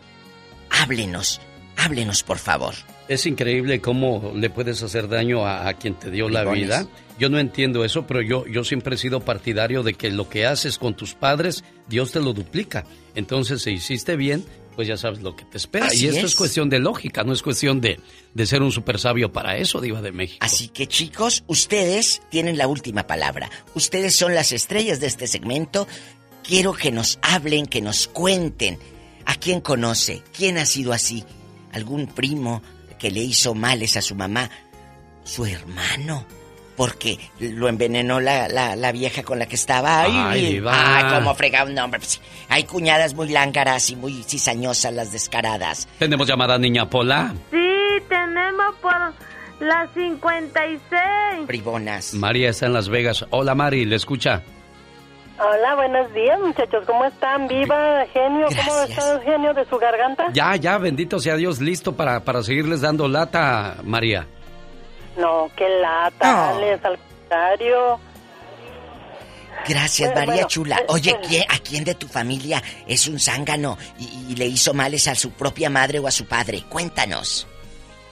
háblenos, 0.71 1.41
háblenos 1.77 2.23
por 2.23 2.37
favor. 2.37 2.73
Es 3.07 3.25
increíble 3.25 3.81
cómo 3.81 4.31
le 4.35 4.49
puedes 4.49 4.81
hacer 4.83 5.09
daño 5.09 5.45
a, 5.45 5.67
a 5.67 5.73
quien 5.73 5.95
te 5.95 6.09
dio 6.09 6.29
la 6.29 6.45
vida. 6.45 6.87
Yo 7.19 7.29
no 7.29 7.39
entiendo 7.39 7.83
eso, 7.83 8.07
pero 8.07 8.21
yo, 8.21 8.47
yo 8.47 8.63
siempre 8.63 8.95
he 8.95 8.97
sido 8.97 9.19
partidario 9.19 9.83
de 9.83 9.93
que 9.93 10.09
lo 10.09 10.29
que 10.29 10.45
haces 10.45 10.77
con 10.77 10.95
tus 10.95 11.13
padres, 11.13 11.63
Dios 11.87 12.11
te 12.11 12.19
lo 12.19 12.33
duplica. 12.33 12.85
Entonces, 13.13 13.61
si 13.61 13.71
hiciste 13.71 14.15
bien, 14.15 14.45
pues 14.75 14.87
ya 14.87 14.97
sabes 14.97 15.21
lo 15.21 15.35
que 15.35 15.45
te 15.45 15.57
espera. 15.57 15.87
Así 15.87 16.05
y 16.05 16.07
esto 16.07 16.25
es. 16.25 16.31
es. 16.31 16.35
cuestión 16.35 16.69
de 16.69 16.79
lógica, 16.79 17.23
no 17.23 17.33
es 17.33 17.41
cuestión 17.41 17.81
de, 17.81 17.99
de 18.33 18.45
ser 18.45 18.61
un 18.61 18.71
super 18.71 18.97
sabio 18.97 19.31
para 19.31 19.57
eso, 19.57 19.81
Diva 19.81 20.01
de 20.01 20.11
México. 20.11 20.39
Así 20.39 20.69
que 20.69 20.87
chicos, 20.87 21.43
ustedes 21.47 22.21
tienen 22.29 22.57
la 22.57 22.67
última 22.67 23.05
palabra. 23.05 23.49
Ustedes 23.75 24.15
son 24.15 24.33
las 24.33 24.51
estrellas 24.51 24.99
de 24.99 25.07
este 25.07 25.27
segmento. 25.27 25.87
Quiero 26.43 26.73
que 26.73 26.91
nos 26.91 27.19
hablen, 27.21 27.65
que 27.65 27.81
nos 27.81 28.07
cuenten 28.07 28.79
a 29.25 29.35
quién 29.35 29.61
conoce, 29.61 30.23
quién 30.35 30.57
ha 30.57 30.65
sido 30.65 30.93
así, 30.93 31.23
algún 31.71 32.07
primo 32.07 32.61
que 32.99 33.11
le 33.11 33.19
hizo 33.21 33.53
males 33.55 33.97
a 33.97 34.01
su 34.01 34.15
mamá, 34.15 34.49
su 35.23 35.45
hermano, 35.45 36.25
porque 36.77 37.19
lo 37.39 37.67
envenenó 37.67 38.19
la, 38.19 38.47
la, 38.47 38.75
la 38.75 38.91
vieja 38.91 39.23
con 39.23 39.37
la 39.39 39.45
que 39.45 39.55
estaba. 39.55 40.01
Ay, 40.03 40.11
Ay, 40.15 40.63
ay, 40.67 41.13
cómo 41.15 41.35
fregaba 41.35 41.69
un 41.69 41.77
hombre. 41.77 41.99
Pues, 41.99 42.21
Hay 42.49 42.63
cuñadas 42.63 43.13
muy 43.13 43.29
lángaras 43.29 43.89
y 43.89 43.95
muy 43.95 44.23
cizañosas 44.23 44.93
las 44.93 45.11
descaradas. 45.11 45.87
Tenemos 45.99 46.27
llamada 46.27 46.57
niña 46.57 46.89
Pola. 46.89 47.33
Sí, 47.51 48.03
tenemos 48.09 48.75
por 48.81 48.93
las 49.59 49.89
56. 49.93 51.47
Bribonas. 51.47 52.13
María 52.13 52.49
está 52.49 52.65
en 52.67 52.73
Las 52.73 52.89
Vegas. 52.89 53.25
Hola 53.29 53.55
Mari, 53.55 53.85
¿le 53.85 53.95
escucha? 53.95 54.41
Hola, 55.43 55.75
buenos 55.75 56.13
días, 56.13 56.39
muchachos. 56.39 56.83
¿Cómo 56.85 57.03
están? 57.05 57.47
Viva, 57.47 58.05
genio. 58.13 58.47
¿Cómo 58.47 58.81
está 58.83 59.13
el 59.13 59.21
genio 59.23 59.53
de 59.53 59.65
su 59.65 59.77
garganta? 59.77 60.27
Ya, 60.33 60.55
ya, 60.55 60.77
bendito 60.77 61.19
sea 61.19 61.35
Dios, 61.35 61.59
listo 61.59 61.95
para, 61.95 62.19
para 62.23 62.43
seguirles 62.43 62.81
dando 62.81 63.07
lata, 63.07 63.77
María. 63.83 64.27
No, 65.17 65.49
qué 65.57 65.67
lata, 65.81 66.31
No. 66.31 66.57
Alex, 66.57 66.85
al 66.85 66.99
contrario. 66.99 67.99
Gracias, 69.67 70.09
Bueno, 70.11 70.19
María 70.27 70.33
bueno, 70.43 70.47
Chula. 70.47 70.75
eh, 70.77 70.85
Oye, 70.89 71.11
eh. 71.11 71.19
¿quién- 71.27 71.45
¿a 71.49 71.57
quién 71.59 71.83
de 71.85 71.95
tu 71.95 72.07
familia 72.07 72.61
es 72.87 73.07
un 73.07 73.19
zángano 73.19 73.77
y, 73.99 74.31
y 74.31 74.35
le 74.35 74.45
hizo 74.45 74.73
males 74.73 75.07
a 75.07 75.15
su 75.15 75.31
propia 75.31 75.69
madre 75.69 75.99
o 75.99 76.07
a 76.07 76.11
su 76.11 76.25
padre? 76.27 76.63
Cuéntanos. 76.69 77.47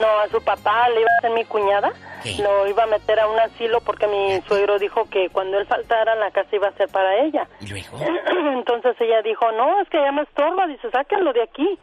No, 0.00 0.18
a 0.20 0.28
su 0.28 0.42
papá 0.42 0.88
le 0.88 1.00
iba 1.02 1.10
a 1.18 1.20
ser 1.20 1.30
mi 1.32 1.44
cuñada. 1.44 1.92
¿Qué? 2.22 2.36
Lo 2.42 2.66
iba 2.66 2.84
a 2.84 2.86
meter 2.86 3.20
a 3.20 3.28
un 3.28 3.38
asilo 3.38 3.80
porque 3.80 4.06
mi 4.06 4.40
suegro 4.48 4.78
dijo 4.78 5.04
que 5.10 5.28
cuando 5.30 5.58
él 5.58 5.66
faltara 5.66 6.14
la 6.14 6.30
casa 6.30 6.48
iba 6.56 6.68
a 6.68 6.72
ser 6.72 6.88
para 6.88 7.18
ella. 7.22 7.46
¿Y 7.60 7.66
luego? 7.68 7.98
Entonces 8.56 8.96
ella 9.00 9.22
dijo, 9.22 9.50
no, 9.52 9.80
es 9.80 9.88
que 9.88 9.98
ya 10.00 10.12
me 10.12 10.22
estorba. 10.22 10.66
Dice, 10.66 10.90
sáquenlo 10.90 11.32
de 11.32 11.42
aquí. 11.42 11.78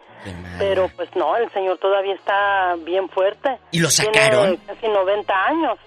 Pero 0.60 0.90
pues 0.96 1.16
no, 1.16 1.36
el 1.38 1.50
señor 1.52 1.78
todavía 1.78 2.16
está 2.16 2.76
bien 2.80 3.08
fuerte. 3.10 3.58
¿Y 3.72 3.80
lo 3.80 3.90
Tiene 3.90 4.14
sacaron? 4.14 4.58
casi 4.58 4.88
90 4.88 5.34
años. 5.46 5.78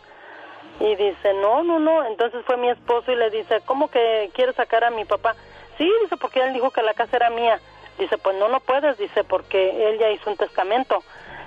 Y 0.78 0.94
dice, 0.94 1.34
no, 1.34 1.62
no, 1.62 1.78
no. 1.78 2.06
Entonces 2.06 2.42
fue 2.46 2.56
mi 2.56 2.70
esposo 2.70 3.10
y 3.12 3.16
le 3.16 3.28
dice, 3.30 3.60
¿cómo 3.66 3.88
que 3.88 4.30
quiere 4.34 4.52
sacar 4.52 4.84
a 4.84 4.90
mi 4.90 5.04
papá? 5.04 5.34
Sí, 5.76 5.90
dice, 6.02 6.16
porque 6.16 6.40
él 6.42 6.52
dijo 6.54 6.70
que 6.70 6.82
la 6.82 6.94
casa 6.94 7.16
era 7.16 7.30
mía. 7.30 7.58
Dice, 7.98 8.16
pues 8.18 8.36
no, 8.38 8.48
no 8.48 8.60
puedes, 8.60 8.96
dice, 8.96 9.24
porque 9.24 9.88
él 9.88 9.98
ya 9.98 10.08
hizo 10.10 10.30
un 10.30 10.36
testamento. 10.36 11.02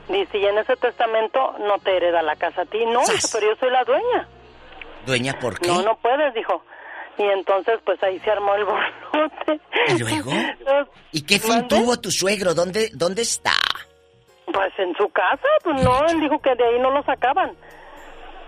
Dice, 0.10 0.38
y 0.38 0.46
en 0.46 0.58
ese 0.58 0.76
testamento 0.76 1.56
no 1.60 1.80
te 1.80 1.96
hereda 1.96 2.22
la 2.22 2.36
casa 2.36 2.64
a 2.64 2.66
ti. 2.66 2.86
No, 2.86 3.02
pero 3.32 3.48
yo 3.48 3.56
soy 3.60 3.72
la 3.72 3.84
dueña. 3.84 4.28
Dueña, 5.06 5.40
¿por 5.40 5.60
qué? 5.60 5.68
No, 5.68 5.82
no 5.82 5.98
puedes, 5.98 6.34
dijo. 6.34 6.64
Y 7.18 7.24
entonces, 7.24 7.80
pues 7.86 8.02
ahí 8.04 8.20
se 8.20 8.32
armó 8.32 8.56
el 8.56 8.66
borlote. 8.66 9.60
¿Y 9.90 10.00
luego? 10.00 10.32
¿Y 11.12 11.22
qué 11.26 11.40
fin 11.40 11.68
tuvo 11.68 12.00
tu 12.00 12.12
suegro? 12.12 12.54
¿Dónde, 12.54 12.90
dónde 12.94 13.22
está? 13.22 13.54
Pues 14.46 14.74
en 14.78 14.96
su 14.96 15.10
casa, 15.10 15.48
pues 15.64 15.82
no, 15.84 16.06
él 16.08 16.20
dijo 16.20 16.40
que 16.40 16.56
de 16.56 16.66
ahí 16.66 16.80
no 16.80 16.92
lo 16.92 17.04
sacaban. 17.04 17.56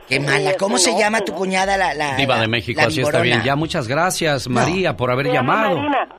Qué 0.08 0.20
mala. 0.20 0.56
¿Cómo 0.58 0.78
se 0.78 0.92
no, 0.92 1.00
llama 1.00 1.22
tu 1.22 1.32
no. 1.32 1.38
cuñada, 1.40 1.78
la, 1.78 1.94
la 1.94 2.16
Diva 2.16 2.36
la- 2.36 2.42
de 2.42 2.48
México, 2.48 2.80
la 2.82 2.88
así 2.88 3.02
está 3.02 3.22
bien. 3.22 3.42
Ya, 3.44 3.56
muchas 3.56 3.88
gracias, 3.88 4.48
María, 4.48 4.96
por 4.96 5.10
haber 5.12 5.32
llamado. 5.32 5.78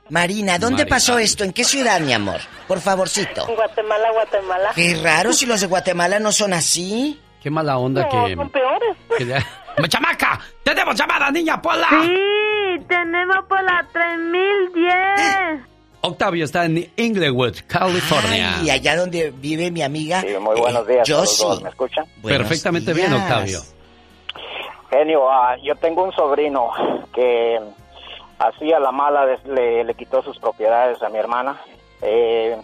Marina, 0.09 0.57
¿dónde 0.59 0.83
Marina. 0.83 0.95
pasó 0.95 1.17
esto? 1.19 1.43
¿En 1.43 1.53
qué 1.53 1.63
ciudad, 1.63 1.99
mi 2.01 2.13
amor? 2.13 2.39
Por 2.67 2.79
favorcito. 2.81 3.47
En 3.47 3.55
Guatemala, 3.55 4.11
Guatemala. 4.11 4.71
Qué 4.75 4.99
raro 5.01 5.31
si 5.33 5.45
los 5.45 5.61
de 5.61 5.67
Guatemala 5.67 6.19
no 6.19 6.31
son 6.31 6.53
así. 6.53 7.19
Qué 7.41 7.49
mala 7.49 7.77
onda 7.77 8.03
No, 8.03 8.25
que... 8.25 8.35
son 8.35 8.49
peores. 8.49 8.97
que 9.17 9.87
¡Chamaca! 9.89 10.39
¡Tenemos 10.63 10.95
llamada, 10.95 11.29
niña 11.31 11.61
Pola! 11.61 11.87
Sí, 12.01 12.83
tenemos 12.89 13.37
por 13.47 13.63
la 13.63 13.87
3010. 13.93 15.61
Octavio 16.01 16.45
está 16.45 16.65
en 16.65 16.91
Inglewood, 16.95 17.55
California. 17.67 18.57
Y 18.63 18.69
allá 18.69 18.95
donde 18.95 19.31
vive 19.31 19.71
mi 19.71 19.81
amiga. 19.81 20.21
Sí, 20.21 20.27
muy 20.39 20.59
buenos 20.59 20.87
días. 20.87 21.01
a 21.01 21.03
Yo 21.03 21.25
sí. 21.25 21.43
¿Me 21.63 21.69
escuchan? 21.69 22.05
Perfectamente 22.23 22.93
bien, 22.93 23.11
días. 23.11 23.21
Octavio. 23.21 23.61
Genio, 24.89 25.29
ah, 25.29 25.57
yo 25.61 25.75
tengo 25.75 26.03
un 26.03 26.13
sobrino 26.13 26.71
que 27.13 27.59
hacía 28.39 28.79
la 28.79 28.91
mala, 28.91 29.25
le, 29.45 29.93
quitó 29.95 30.21
sus 30.21 30.39
propiedades 30.39 31.01
a 31.01 31.09
mi 31.09 31.17
hermana. 31.17 31.59
Eh, 32.01 32.57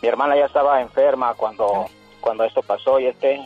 mi 0.00 0.08
hermana 0.08 0.36
ya 0.36 0.46
estaba 0.46 0.80
enferma 0.80 1.34
cuando, 1.34 1.86
cuando 2.20 2.44
esto 2.44 2.62
pasó 2.62 3.00
y 3.00 3.06
este, 3.06 3.40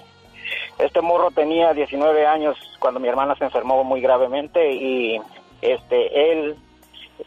este 0.79 1.01
morro 1.01 1.31
tenía 1.31 1.73
19 1.73 2.27
años 2.27 2.57
cuando 2.79 3.01
mi 3.01 3.09
hermana 3.09 3.35
se 3.37 3.45
enfermó 3.45 3.83
muy 3.85 4.01
gravemente 4.01 4.73
y 4.73 5.21
este 5.63 6.33
él, 6.33 6.57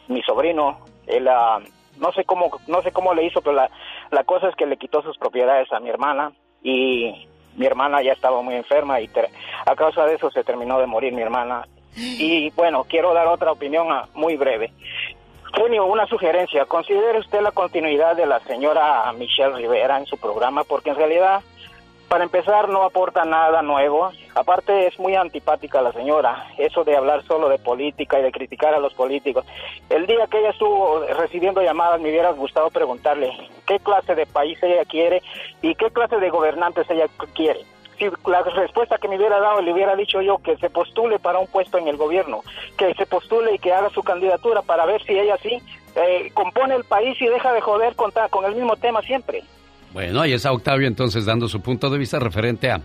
mi 0.07 0.21
sobrino, 0.21 0.79
él 1.07 1.27
ah, 1.27 1.59
no 1.97 2.11
sé 2.11 2.25
cómo 2.25 2.51
no 2.67 2.81
sé 2.83 2.91
cómo 2.91 3.13
le 3.13 3.25
hizo, 3.25 3.41
pero 3.41 3.55
la, 3.55 3.71
la 4.11 4.23
cosa 4.23 4.49
es 4.49 4.55
que 4.55 4.65
le 4.65 4.77
quitó 4.77 5.01
sus 5.01 5.17
propiedades 5.17 5.71
a 5.71 5.79
mi 5.79 5.89
hermana 5.89 6.33
y 6.61 7.27
mi 7.55 7.65
hermana 7.65 8.01
ya 8.01 8.13
estaba 8.13 8.41
muy 8.41 8.55
enferma 8.55 8.99
y 9.01 9.09
a 9.65 9.75
causa 9.75 10.05
de 10.05 10.15
eso 10.15 10.29
se 10.31 10.43
terminó 10.43 10.79
de 10.79 10.87
morir 10.87 11.13
mi 11.13 11.21
hermana. 11.21 11.67
Y 11.95 12.49
bueno, 12.51 12.83
quiero 12.83 13.13
dar 13.13 13.27
otra 13.27 13.51
opinión 13.51 13.87
ah, 13.89 14.07
muy 14.13 14.35
breve. 14.35 14.71
Genio, 15.53 15.85
una 15.85 16.05
sugerencia. 16.07 16.65
Considere 16.65 17.19
usted 17.19 17.41
la 17.41 17.51
continuidad 17.51 18.15
de 18.17 18.25
la 18.25 18.41
señora 18.41 19.11
Michelle 19.13 19.55
Rivera 19.55 19.97
en 19.97 20.05
su 20.05 20.17
programa, 20.17 20.65
porque 20.65 20.89
en 20.89 20.97
realidad, 20.97 21.41
para 22.07 22.23
empezar, 22.23 22.69
no 22.69 22.83
aporta 22.83 23.25
nada 23.25 23.61
nuevo. 23.61 24.11
Aparte, 24.33 24.87
es 24.87 24.99
muy 24.99 25.15
antipática 25.15 25.81
la 25.81 25.91
señora. 25.91 26.47
Eso 26.57 26.83
de 26.83 26.95
hablar 26.95 27.23
solo 27.23 27.49
de 27.49 27.59
política 27.59 28.19
y 28.19 28.23
de 28.23 28.31
criticar 28.31 28.73
a 28.73 28.79
los 28.79 28.93
políticos. 28.93 29.45
El 29.89 30.05
día 30.05 30.27
que 30.27 30.39
ella 30.39 30.51
estuvo 30.51 30.99
recibiendo 31.17 31.61
llamadas, 31.61 32.01
me 32.01 32.09
hubiera 32.09 32.31
gustado 32.31 32.69
preguntarle 32.69 33.31
qué 33.65 33.79
clase 33.79 34.15
de 34.15 34.25
país 34.25 34.61
ella 34.61 34.85
quiere 34.85 35.21
y 35.61 35.75
qué 35.75 35.89
clase 35.91 36.17
de 36.17 36.29
gobernantes 36.29 36.89
ella 36.89 37.07
quiere. 37.33 37.61
Si 37.97 38.09
la 38.25 38.41
respuesta 38.41 38.97
que 38.97 39.07
me 39.07 39.17
hubiera 39.17 39.39
dado 39.39 39.61
le 39.61 39.71
hubiera 39.71 39.95
dicho 39.95 40.21
yo 40.21 40.37
que 40.39 40.57
se 40.57 40.69
postule 40.69 41.17
para 41.17 41.39
un 41.39 41.47
puesto 41.47 41.77
en 41.77 41.87
el 41.87 41.95
gobierno, 41.95 42.41
que 42.77 42.93
se 42.93 43.05
postule 43.05 43.55
y 43.55 43.59
que 43.59 43.73
haga 43.73 43.89
su 43.89 44.03
candidatura 44.03 44.61
para 44.61 44.85
ver 44.85 45.01
si 45.03 45.17
ella 45.17 45.37
sí 45.41 45.61
eh, 45.95 46.29
compone 46.33 46.75
el 46.75 46.83
país 46.83 47.19
y 47.21 47.27
deja 47.27 47.53
de 47.53 47.61
joder 47.61 47.95
con, 47.95 48.11
el 48.45 48.55
mismo 48.55 48.75
tema 48.75 49.01
siempre. 49.01 49.43
Bueno, 49.95 50.19
ahí 50.19 50.33
está 50.33 50.51
Octavio 50.51 50.89
entonces 50.89 51.23
dando 51.23 51.47
su 51.47 51.61
punto 51.61 51.89
de 51.89 51.97
vista 51.97 52.19
referente 52.19 52.69
a 52.69 52.81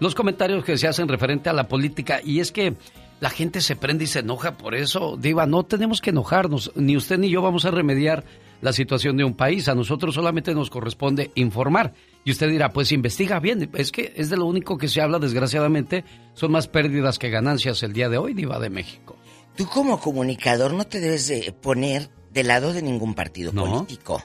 los 0.00 0.16
comentarios 0.16 0.64
que 0.64 0.76
se 0.76 0.88
hacen 0.88 1.06
referente 1.06 1.48
a 1.48 1.52
la 1.52 1.68
política. 1.68 2.20
Y 2.24 2.40
es 2.40 2.50
que 2.50 2.74
la 3.20 3.30
gente 3.30 3.60
se 3.60 3.76
prende 3.76 4.02
y 4.02 4.06
se 4.08 4.18
enoja 4.18 4.56
por 4.56 4.74
eso. 4.74 5.16
Diva, 5.16 5.46
no 5.46 5.62
tenemos 5.62 6.00
que 6.00 6.10
enojarnos. 6.10 6.72
Ni 6.74 6.96
usted 6.96 7.18
ni 7.18 7.30
yo 7.30 7.40
vamos 7.40 7.66
a 7.66 7.70
remediar 7.70 8.24
la 8.62 8.72
situación 8.72 9.16
de 9.16 9.22
un 9.22 9.34
país. 9.34 9.68
A 9.68 9.76
nosotros 9.76 10.16
solamente 10.16 10.52
nos 10.52 10.70
corresponde 10.70 11.30
informar. 11.36 11.94
Y 12.24 12.32
usted 12.32 12.50
dirá, 12.50 12.70
pues 12.72 12.90
investiga 12.90 13.38
bien. 13.38 13.70
Es 13.74 13.92
que 13.92 14.12
es 14.16 14.28
de 14.28 14.36
lo 14.36 14.46
único 14.46 14.76
que 14.76 14.88
se 14.88 15.00
habla, 15.00 15.20
desgraciadamente. 15.20 16.04
Son 16.34 16.50
más 16.50 16.66
pérdidas 16.66 17.20
que 17.20 17.30
ganancias 17.30 17.80
el 17.84 17.92
día 17.92 18.08
de 18.08 18.18
hoy, 18.18 18.34
Diva 18.34 18.58
de 18.58 18.70
México. 18.70 19.16
Tú 19.54 19.66
como 19.66 20.00
comunicador 20.00 20.74
no 20.74 20.84
te 20.84 20.98
debes 20.98 21.28
de 21.28 21.52
poner 21.52 22.10
del 22.32 22.48
lado 22.48 22.72
de 22.72 22.82
ningún 22.82 23.14
partido 23.14 23.52
No. 23.52 23.66
político. 23.66 24.20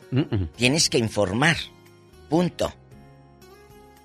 Tienes 0.56 0.89
que 0.89 0.97
informar. 0.97 1.57
Punto. 2.30 2.73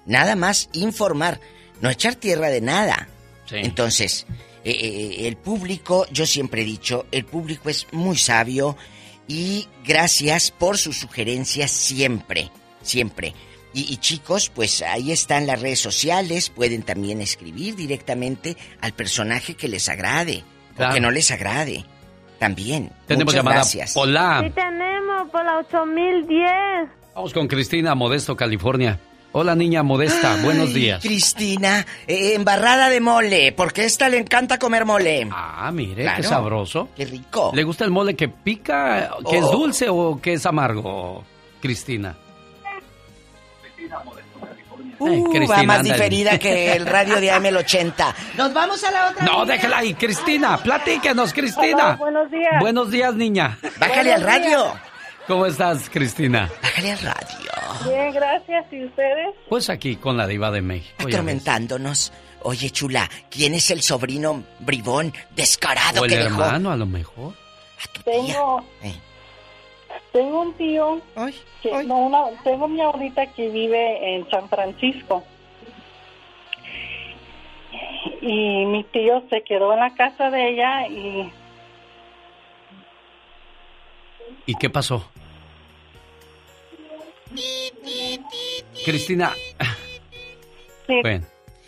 Nada 0.06 0.36
más 0.36 0.68
informar. 0.72 1.40
No 1.80 1.88
echar 1.90 2.14
tierra 2.14 2.48
de 2.48 2.60
nada. 2.60 3.08
Entonces, 3.50 4.26
eh, 4.64 4.70
eh, 4.72 5.26
el 5.28 5.36
público, 5.36 6.06
yo 6.12 6.24
siempre 6.26 6.62
he 6.62 6.64
dicho, 6.64 7.06
el 7.10 7.24
público 7.24 7.68
es 7.68 7.86
muy 7.92 8.16
sabio 8.16 8.76
y 9.26 9.66
gracias 9.84 10.50
por 10.52 10.78
sus 10.78 10.98
sugerencias 10.98 11.70
siempre, 11.70 12.50
siempre. 12.82 13.34
Y, 13.72 13.92
y 13.92 13.96
chicos, 13.96 14.50
pues 14.54 14.82
ahí 14.82 15.10
están 15.12 15.46
las 15.46 15.60
redes 15.60 15.80
sociales, 15.80 16.50
pueden 16.50 16.82
también 16.82 17.20
escribir 17.20 17.74
directamente 17.76 18.56
al 18.80 18.92
personaje 18.92 19.54
que 19.54 19.68
les 19.68 19.88
agrade 19.88 20.44
Claro. 20.76 20.92
o 20.92 20.94
que 20.94 21.00
no 21.00 21.10
les 21.10 21.30
agrade. 21.30 21.84
También. 22.38 22.90
Tenemos 23.06 23.26
Muchas 23.32 23.36
llamada. 23.36 23.56
gracias. 23.56 23.96
Hola. 23.96 24.42
Sí, 24.44 24.50
tenemos 24.50 25.28
por 25.30 25.44
la 25.44 25.58
8010. 25.58 26.88
Vamos 27.14 27.32
con 27.32 27.48
Cristina, 27.48 27.94
Modesto, 27.94 28.36
California. 28.36 28.98
Hola, 29.32 29.54
niña 29.54 29.82
Modesta, 29.84 30.34
Ay, 30.34 30.42
buenos 30.42 30.74
días. 30.74 31.00
Cristina, 31.02 31.86
eh, 32.08 32.34
embarrada 32.34 32.88
de 32.88 33.00
mole, 33.00 33.52
porque 33.52 33.82
a 33.82 33.84
esta 33.84 34.08
le 34.08 34.18
encanta 34.18 34.58
comer 34.58 34.84
mole. 34.84 35.28
Ah, 35.30 35.70
mire, 35.72 36.02
Claro. 36.02 36.16
qué 36.16 36.22
sabroso. 36.24 36.88
Qué 36.96 37.04
rico. 37.04 37.52
¿Le 37.54 37.62
gusta 37.62 37.84
el 37.84 37.90
mole 37.92 38.16
que 38.16 38.28
pica, 38.28 39.10
que 39.28 39.38
es 39.38 39.44
Oh. 39.44 39.52
dulce 39.52 39.86
o 39.88 40.20
que 40.20 40.32
es 40.32 40.46
amargo, 40.46 41.24
Cristina? 41.60 42.16
Uh, 44.98 45.06
Eh, 45.08 45.22
va 45.22 45.30
Cristina, 45.30 45.62
más 45.62 45.78
ándale. 45.78 45.94
diferida 45.94 46.38
que 46.38 46.72
el 46.74 46.84
radio 46.86 47.20
de 47.20 47.30
AM80. 47.32 48.14
Nos 48.36 48.52
vamos 48.52 48.82
a 48.84 48.90
la 48.90 49.10
otra. 49.10 49.24
No, 49.24 49.40
línea. 49.42 49.54
déjala 49.56 49.78
ahí, 49.78 49.94
Cristina, 49.94 50.58
platíquenos, 50.58 51.32
Cristina. 51.32 51.84
Hola, 51.86 51.96
buenos 51.96 52.30
días. 52.30 52.52
Buenos 52.60 52.90
días, 52.90 53.14
niña. 53.14 53.58
Bájale 53.78 54.12
al 54.12 54.22
radio. 54.22 54.74
¿Cómo 55.30 55.46
estás, 55.46 55.88
Cristina? 55.88 56.50
Bájale 56.60 56.90
al 56.90 56.98
radio. 56.98 57.38
Bien, 57.88 58.12
gracias. 58.12 58.66
¿Y 58.72 58.84
ustedes? 58.84 59.28
Pues 59.48 59.70
aquí 59.70 59.94
con 59.94 60.16
la 60.16 60.26
diva 60.26 60.50
de 60.50 60.60
México. 60.60 61.04
Atormentándonos. 61.06 62.12
Oye, 62.42 62.70
chula, 62.70 63.08
¿quién 63.30 63.54
es 63.54 63.70
el 63.70 63.80
sobrino 63.80 64.42
bribón 64.58 65.12
descarado 65.36 66.02
O 66.02 66.04
el 66.06 66.10
que 66.10 66.16
dejó? 66.16 66.42
hermano, 66.42 66.72
a 66.72 66.76
lo 66.76 66.84
mejor. 66.86 67.34
Tengo, 68.04 68.64
Eh. 68.82 68.92
tengo 70.12 70.40
un 70.42 70.52
tío, 70.54 71.00
que, 71.62 71.84
no, 71.84 71.98
una, 71.98 72.24
tengo 72.42 72.66
mi 72.66 72.80
abuelita 72.80 73.24
que 73.26 73.50
vive 73.50 74.16
en 74.16 74.28
San 74.30 74.48
Francisco. 74.48 75.22
Y 78.20 78.64
mi 78.66 78.82
tío 78.92 79.22
se 79.30 79.44
quedó 79.44 79.74
en 79.74 79.78
la 79.78 79.94
casa 79.94 80.28
de 80.28 80.48
ella 80.50 80.88
y 80.88 81.32
¿Y 84.46 84.54
qué 84.56 84.68
pasó? 84.68 85.08
Cristina. 88.84 89.32
Bueno, 91.02 91.24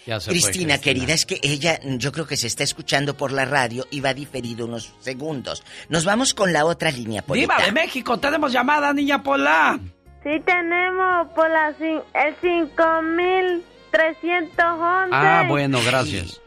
ya 0.07 0.19
se 0.19 0.31
fue, 0.31 0.41
Cristina, 0.41 0.79
querida, 0.79 1.13
es 1.15 1.27
que 1.27 1.39
ella, 1.43 1.79
yo 1.85 2.11
creo 2.13 2.27
que 2.27 2.37
se 2.37 2.47
está 2.49 2.65
escuchando 2.65 3.17
por 3.17 3.31
la 3.33 3.45
radio 3.45 3.87
y 3.91 4.01
va 4.01 4.15
diferido 4.15 4.67
unos 4.67 4.93
segundos. 5.01 5.63
Nos 5.89 6.05
vamos 6.05 6.35
con 6.35 6.53
la 6.53 6.65
otra 6.65 6.91
línea, 6.91 7.23
Polita. 7.23 7.55
Diva 7.55 7.65
de 7.67 7.73
México, 7.73 8.19
tenemos 8.19 8.53
llamada, 8.53 8.93
niña 8.93 9.23
Pola. 9.23 9.79
Sí 10.25 10.31
tenemos 10.45 11.29
por 11.35 11.49
la, 11.51 11.73
cin- 11.79 12.03
el 12.15 12.35
5311. 12.41 15.09
Ah, 15.13 15.45
bueno, 15.49 15.79
gracias. 15.85 16.41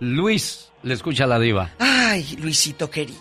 Luis, 0.00 0.70
le 0.82 0.94
escucha 0.94 1.26
la 1.26 1.38
diva. 1.38 1.70
Ay, 1.78 2.36
Luisito 2.38 2.90
querido. 2.90 3.18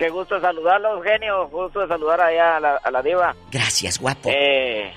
Qué 0.00 0.08
gusto 0.08 0.40
saludarlo, 0.40 0.94
Eugenio. 0.94 1.46
Gusto 1.48 1.80
de 1.80 1.88
saludar 1.88 2.22
allá 2.22 2.56
a 2.56 2.60
la, 2.60 2.76
a 2.76 2.90
la 2.90 3.02
diva. 3.02 3.36
Gracias, 3.52 4.00
guapo. 4.00 4.30
Eh, 4.32 4.90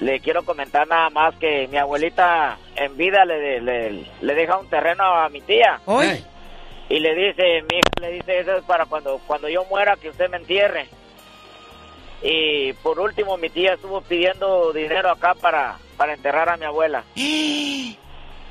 le 0.00 0.18
quiero 0.18 0.44
comentar 0.44 0.86
nada 0.88 1.08
más 1.10 1.36
que 1.36 1.68
mi 1.68 1.76
abuelita 1.76 2.58
en 2.74 2.96
vida 2.96 3.24
le, 3.24 3.60
le, 3.60 4.04
le 4.20 4.34
deja 4.34 4.58
un 4.58 4.68
terreno 4.68 5.04
a 5.04 5.28
mi 5.28 5.40
tía. 5.42 5.80
Hoy. 5.84 6.24
Y 6.88 6.98
le 6.98 7.14
dice, 7.14 7.62
mi 7.70 7.78
hija 7.78 8.00
le 8.00 8.12
dice, 8.14 8.40
eso 8.40 8.56
es 8.56 8.64
para 8.64 8.86
cuando, 8.86 9.20
cuando 9.28 9.48
yo 9.48 9.64
muera 9.66 9.96
que 9.96 10.08
usted 10.08 10.28
me 10.28 10.38
entierre. 10.38 10.88
Y 12.20 12.72
por 12.74 12.98
último, 12.98 13.36
mi 13.36 13.48
tía 13.48 13.74
estuvo 13.74 14.00
pidiendo 14.00 14.72
dinero 14.72 15.10
acá 15.10 15.34
para, 15.34 15.78
para 15.96 16.14
enterrar 16.14 16.48
a 16.48 16.56
mi 16.56 16.64
abuela. 16.64 17.04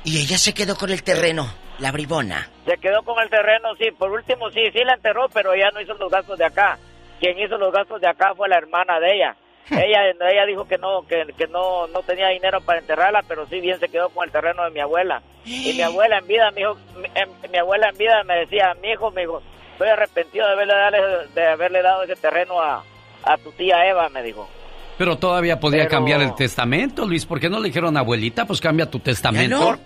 Y 0.08 0.20
ella 0.20 0.38
se 0.38 0.54
quedó 0.54 0.76
con 0.76 0.90
el 0.90 1.02
terreno, 1.02 1.52
la 1.78 1.92
bribona. 1.92 2.48
Se 2.66 2.76
quedó 2.78 3.02
con 3.02 3.22
el 3.22 3.28
terreno, 3.30 3.74
sí, 3.78 3.90
por 3.96 4.10
último 4.10 4.50
sí, 4.50 4.60
sí 4.72 4.80
la 4.84 4.94
enterró, 4.94 5.28
pero 5.32 5.52
ella 5.52 5.70
no 5.72 5.80
hizo 5.80 5.94
los 5.94 6.10
gastos 6.10 6.38
de 6.38 6.44
acá. 6.44 6.78
Quien 7.20 7.38
hizo 7.38 7.56
los 7.58 7.72
gastos 7.72 8.00
de 8.00 8.08
acá 8.08 8.34
fue 8.36 8.48
la 8.48 8.56
hermana 8.58 8.98
de 9.00 9.14
ella. 9.14 9.36
ella 9.70 10.10
ella 10.30 10.46
dijo 10.46 10.66
que 10.68 10.78
no 10.78 11.02
que, 11.08 11.24
que 11.36 11.46
no 11.48 11.86
no 11.88 12.00
tenía 12.02 12.28
dinero 12.28 12.60
para 12.60 12.78
enterrarla, 12.78 13.22
pero 13.26 13.46
sí 13.46 13.60
bien 13.60 13.78
se 13.80 13.88
quedó 13.88 14.08
con 14.10 14.24
el 14.24 14.30
terreno 14.32 14.64
de 14.64 14.70
mi 14.70 14.80
abuela. 14.80 15.22
Y 15.44 15.72
mi 15.74 15.82
abuela 15.82 16.18
en 16.18 16.26
vida, 16.26 16.50
mi, 16.52 16.60
hijo, 16.62 16.76
mi, 16.96 17.08
em- 17.14 17.50
mi 17.50 17.58
abuela 17.58 17.88
en 17.90 17.98
vida 17.98 18.22
me 18.24 18.36
decía, 18.36 18.74
mi 18.82 18.90
hijo, 18.90 19.10
mi 19.10 19.22
hijo, 19.22 19.42
estoy 19.72 19.88
arrepentido 19.88 20.46
de 20.46 20.52
haberle, 20.52 20.74
dado- 20.74 21.26
de 21.34 21.46
haberle 21.46 21.82
dado 21.82 22.02
ese 22.04 22.16
terreno 22.16 22.60
a, 22.60 22.84
a 23.24 23.36
tu 23.38 23.50
tía 23.52 23.86
Eva, 23.88 24.08
me 24.10 24.22
dijo. 24.22 24.48
Pero 24.98 25.16
todavía 25.18 25.58
podía 25.60 25.80
Pero- 25.84 25.90
cambiar 25.90 26.22
el 26.22 26.34
testamento, 26.34 27.04
Luis. 27.06 27.26
¿Por 27.26 27.38
qué 27.40 27.50
no 27.50 27.58
le 27.58 27.68
dijeron 27.68 27.96
abuelita? 27.96 28.46
Pues 28.46 28.60
cambia 28.60 28.88
tu 28.90 28.98
testamento. 29.00 29.58
Por- 29.60 29.78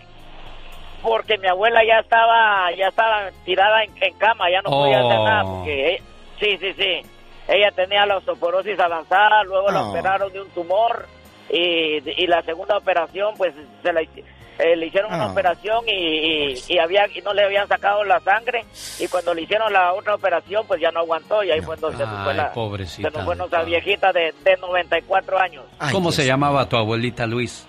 porque 1.02 1.38
mi 1.38 1.48
abuela 1.48 1.80
ya 1.86 2.00
estaba 2.00 2.70
ya 2.76 2.88
estaba 2.88 3.30
tirada 3.44 3.82
en, 3.84 3.90
en 4.02 4.14
cama, 4.18 4.50
ya 4.50 4.60
no 4.62 4.70
podía 4.70 5.00
hacer 5.00 5.18
Oh. 5.18 5.24
nada. 5.24 5.42
Porque, 5.44 5.94
eh, 5.94 6.02
sí, 6.38 6.56
sí, 6.58 6.72
sí. 6.74 7.00
Ella 7.48 7.70
tenía 7.72 8.06
la 8.06 8.18
osteoporosis 8.18 8.78
avanzada, 8.78 9.42
luego 9.44 9.70
la 9.70 9.82
Oh. 9.82 9.90
operaron 9.90 10.32
de 10.32 10.40
un 10.42 10.48
tumor 10.50 11.06
y, 11.48 12.22
y 12.22 12.26
la 12.26 12.42
segunda 12.42 12.76
operación, 12.76 13.34
pues 13.36 13.52
se 13.82 13.92
la, 13.92 14.02
eh, 14.02 14.76
le 14.76 14.86
hicieron 14.86 15.12
una 15.12 15.26
Oh. 15.28 15.32
operación 15.32 15.84
y, 15.88 15.92
y, 15.92 16.54
y 16.68 16.78
había, 16.78 17.06
y 17.12 17.20
no 17.22 17.32
le 17.32 17.42
habían 17.44 17.66
sacado 17.66 18.04
la 18.04 18.20
sangre 18.20 18.64
y 19.00 19.08
cuando 19.08 19.32
le 19.34 19.42
hicieron 19.42 19.72
la 19.72 19.92
otra 19.94 20.14
operación, 20.14 20.64
pues 20.68 20.80
ya 20.80 20.90
no 20.92 21.00
aguantó 21.00 21.42
y 21.42 21.50
ahí 21.50 21.60
fue 21.62 21.76
donde 21.76 21.96
se 21.98 22.04
nos 22.04 22.22
fue, 22.22 22.32
Ay, 22.32 22.36
la, 22.36 22.52
pobrecita 22.52 23.10
se 23.10 23.16
nos 23.16 23.24
fue 23.24 23.34
nuestra 23.36 23.62
viejita 23.64 24.12
de, 24.12 24.32
de 24.44 24.56
94 24.58 25.38
años, 25.40 25.64
¿Cómo 25.90 26.12
se 26.12 26.24
llamaba 26.26 26.68
tu 26.68 26.76
abuelita, 26.76 27.26
Luis? 27.26 27.66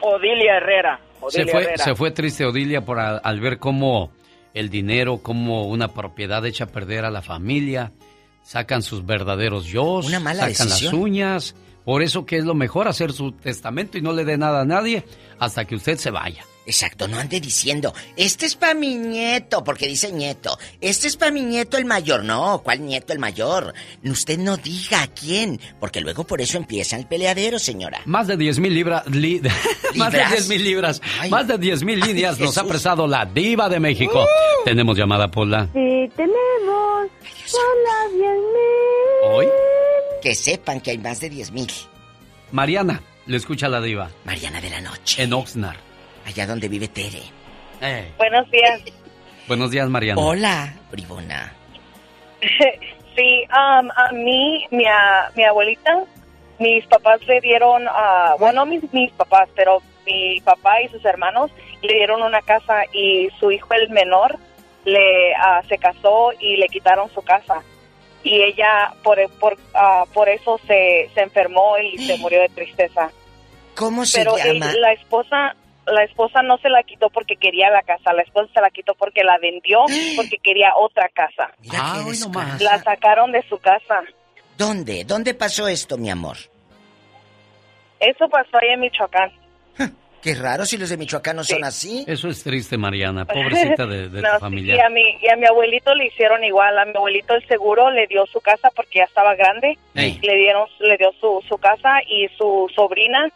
Odilia 0.00 0.56
Herrera. 0.56 0.98
Se 1.30 1.46
fue, 1.46 1.62
Herrera. 1.62 1.84
se 1.84 1.94
fue 1.94 2.10
triste 2.10 2.44
Odilia 2.44 2.84
por 2.84 2.98
al, 2.98 3.20
al 3.22 3.40
ver 3.40 3.58
cómo 3.58 4.10
el 4.54 4.70
dinero, 4.70 5.18
cómo 5.18 5.66
una 5.68 5.88
propiedad 5.88 6.44
echa 6.44 6.64
a 6.64 6.66
perder 6.66 7.04
a 7.04 7.10
la 7.10 7.22
familia, 7.22 7.92
sacan 8.42 8.82
sus 8.82 9.04
verdaderos 9.06 9.66
yo, 9.66 10.00
Una 10.04 10.20
mala 10.20 10.48
sacan 10.50 10.68
las 10.68 10.92
uñas. 10.92 11.54
Por 11.84 12.02
eso 12.02 12.24
que 12.26 12.36
es 12.36 12.44
lo 12.44 12.54
mejor 12.54 12.86
hacer 12.86 13.12
su 13.12 13.32
testamento 13.32 13.98
y 13.98 14.02
no 14.02 14.12
le 14.12 14.24
dé 14.24 14.38
nada 14.38 14.60
a 14.60 14.64
nadie 14.64 15.04
hasta 15.38 15.64
que 15.64 15.74
usted 15.74 15.98
se 15.98 16.10
vaya. 16.10 16.44
Exacto, 16.64 17.08
no 17.08 17.18
ande 17.18 17.40
diciendo, 17.40 17.92
este 18.16 18.46
es 18.46 18.54
para 18.54 18.74
mi 18.74 18.94
nieto, 18.94 19.64
porque 19.64 19.88
dice 19.88 20.12
nieto. 20.12 20.56
Este 20.80 21.08
es 21.08 21.16
para 21.16 21.32
mi 21.32 21.40
nieto 21.40 21.76
el 21.76 21.84
mayor. 21.84 22.22
No, 22.24 22.60
¿cuál 22.62 22.86
nieto 22.86 23.12
el 23.12 23.18
mayor? 23.18 23.74
Usted 24.04 24.38
no 24.38 24.56
diga 24.56 25.02
a 25.02 25.06
quién, 25.08 25.60
porque 25.80 26.00
luego 26.00 26.24
por 26.24 26.40
eso 26.40 26.58
empieza 26.58 26.96
el 26.96 27.06
peleadero, 27.06 27.58
señora. 27.58 28.00
Más 28.04 28.28
de 28.28 28.36
10 28.36 28.60
mil 28.60 28.74
libras, 28.74 29.04
li- 29.08 29.40
más 29.96 30.12
de 30.12 30.18
¿Libras? 30.18 30.30
10 30.30 30.48
mil 30.48 30.64
libras, 30.64 31.02
Ay. 31.18 31.30
más 31.30 31.48
de 31.48 31.58
10 31.58 31.82
mil 31.82 31.98
líneas 31.98 32.38
nos 32.38 32.56
ha 32.56 32.60
Jesús. 32.60 32.70
prestado 32.70 33.06
la 33.08 33.26
diva 33.26 33.68
de 33.68 33.80
México. 33.80 34.24
Tenemos 34.64 34.96
llamada, 34.96 35.28
Pola. 35.28 35.64
Sí 35.72 36.08
tenemos 36.16 37.08
por 37.50 37.76
la 37.84 38.18
10.000. 38.18 39.34
Hoy, 39.34 39.46
Que 40.22 40.34
sepan 40.36 40.80
que 40.80 40.92
hay 40.92 40.98
más 40.98 41.18
de 41.18 41.28
10 41.28 41.50
mil. 41.50 41.72
Mariana, 42.52 43.02
le 43.26 43.36
escucha 43.36 43.68
la 43.68 43.80
diva. 43.80 44.10
Mariana 44.24 44.60
de 44.60 44.70
la 44.70 44.80
noche. 44.80 45.22
En 45.24 45.32
Oxnard. 45.32 45.76
Allá 46.26 46.46
donde 46.46 46.68
vive 46.68 46.88
Tere. 46.88 47.22
Eh, 47.80 48.12
Buenos 48.16 48.50
días. 48.50 48.80
Buenos 49.48 49.70
días, 49.70 49.88
Mariana. 49.88 50.20
Hola, 50.20 50.74
bribona. 50.90 51.52
Sí, 53.14 53.44
um, 53.50 53.90
a 53.94 54.10
mí, 54.12 54.64
mi, 54.70 54.86
a- 54.86 55.30
mi 55.36 55.44
abuelita, 55.44 56.02
mis 56.58 56.86
papás 56.86 57.20
le 57.26 57.42
dieron, 57.42 57.86
a 57.86 58.36
bueno, 58.38 58.64
no 58.64 58.66
mis, 58.70 58.90
mis 58.90 59.12
papás, 59.12 59.50
pero 59.54 59.82
mi 60.06 60.40
papá 60.40 60.80
y 60.80 60.88
sus 60.88 61.04
hermanos 61.04 61.50
le 61.82 61.92
dieron 61.92 62.22
una 62.22 62.40
casa 62.40 62.84
y 62.90 63.28
su 63.38 63.50
hijo, 63.50 63.74
el 63.74 63.90
menor, 63.90 64.38
le 64.86 65.34
ah, 65.34 65.60
se 65.68 65.76
casó 65.76 66.30
y 66.40 66.56
le 66.56 66.68
quitaron 66.68 67.10
su 67.12 67.20
casa. 67.20 67.60
Y 68.24 68.40
ella, 68.40 68.94
por, 69.02 69.18
por, 69.38 69.58
ah, 69.74 70.04
por 70.14 70.30
eso 70.30 70.58
se, 70.66 71.10
se 71.12 71.20
enfermó 71.20 71.76
y 71.76 71.98
se 71.98 72.16
murió 72.22 72.40
de 72.40 72.48
tristeza. 72.48 73.10
¿Cómo 73.76 74.06
se 74.06 74.20
Pero 74.20 74.38
él- 74.38 74.58
llama? 74.58 74.72
la 74.80 74.92
esposa 74.94 75.54
la 75.86 76.04
esposa 76.04 76.42
no 76.42 76.58
se 76.58 76.68
la 76.68 76.82
quitó 76.82 77.10
porque 77.10 77.36
quería 77.36 77.70
la 77.70 77.82
casa, 77.82 78.12
la 78.12 78.22
esposa 78.22 78.48
se 78.54 78.60
la 78.60 78.70
quitó 78.70 78.94
porque 78.94 79.24
la 79.24 79.38
vendió, 79.38 79.80
porque 80.16 80.38
quería 80.38 80.72
otra 80.76 81.08
casa. 81.08 81.50
Mira 81.60 81.92
qué 82.04 82.10
desgracia. 82.10 82.58
La 82.70 82.82
sacaron 82.82 83.32
de 83.32 83.42
su 83.48 83.58
casa. 83.58 84.02
¿Dónde? 84.56 85.04
¿Dónde 85.04 85.34
pasó 85.34 85.66
esto, 85.68 85.96
mi 85.98 86.10
amor? 86.10 86.36
Eso 88.00 88.28
pasó 88.28 88.58
ahí 88.60 88.68
en 88.74 88.80
Michoacán. 88.80 89.32
Qué 90.20 90.36
raro 90.36 90.64
si 90.64 90.76
los 90.78 90.88
de 90.88 90.96
Michoacán 90.96 91.34
no 91.34 91.42
son 91.42 91.64
así. 91.64 92.04
Eso 92.06 92.28
es 92.28 92.44
triste, 92.44 92.78
Mariana. 92.78 93.24
Pobrecita 93.26 93.86
de, 93.86 94.08
de 94.08 94.22
No, 94.22 94.28
tu 94.28 94.34
sí, 94.36 94.40
familia. 94.40 94.76
y, 94.76 94.78
a 94.80 94.88
mi, 94.88 95.02
y 95.20 95.28
a 95.28 95.34
mi 95.34 95.46
abuelito 95.46 95.92
le 95.96 96.06
hicieron 96.06 96.44
igual. 96.44 96.78
A 96.78 96.84
mi 96.84 96.92
abuelito 96.94 97.34
el 97.34 97.44
seguro 97.48 97.90
le 97.90 98.06
dio 98.06 98.24
su 98.26 98.40
casa 98.40 98.70
porque 98.76 99.00
ya 99.00 99.04
estaba 99.04 99.34
grande. 99.34 99.76
Ey. 99.96 100.20
Le 100.22 100.36
dieron, 100.36 100.68
le 100.78 100.96
dio 100.96 101.10
su, 101.20 101.42
su 101.48 101.58
casa 101.58 102.00
y 102.06 102.28
su 102.38 102.70
sobrina 102.72 103.28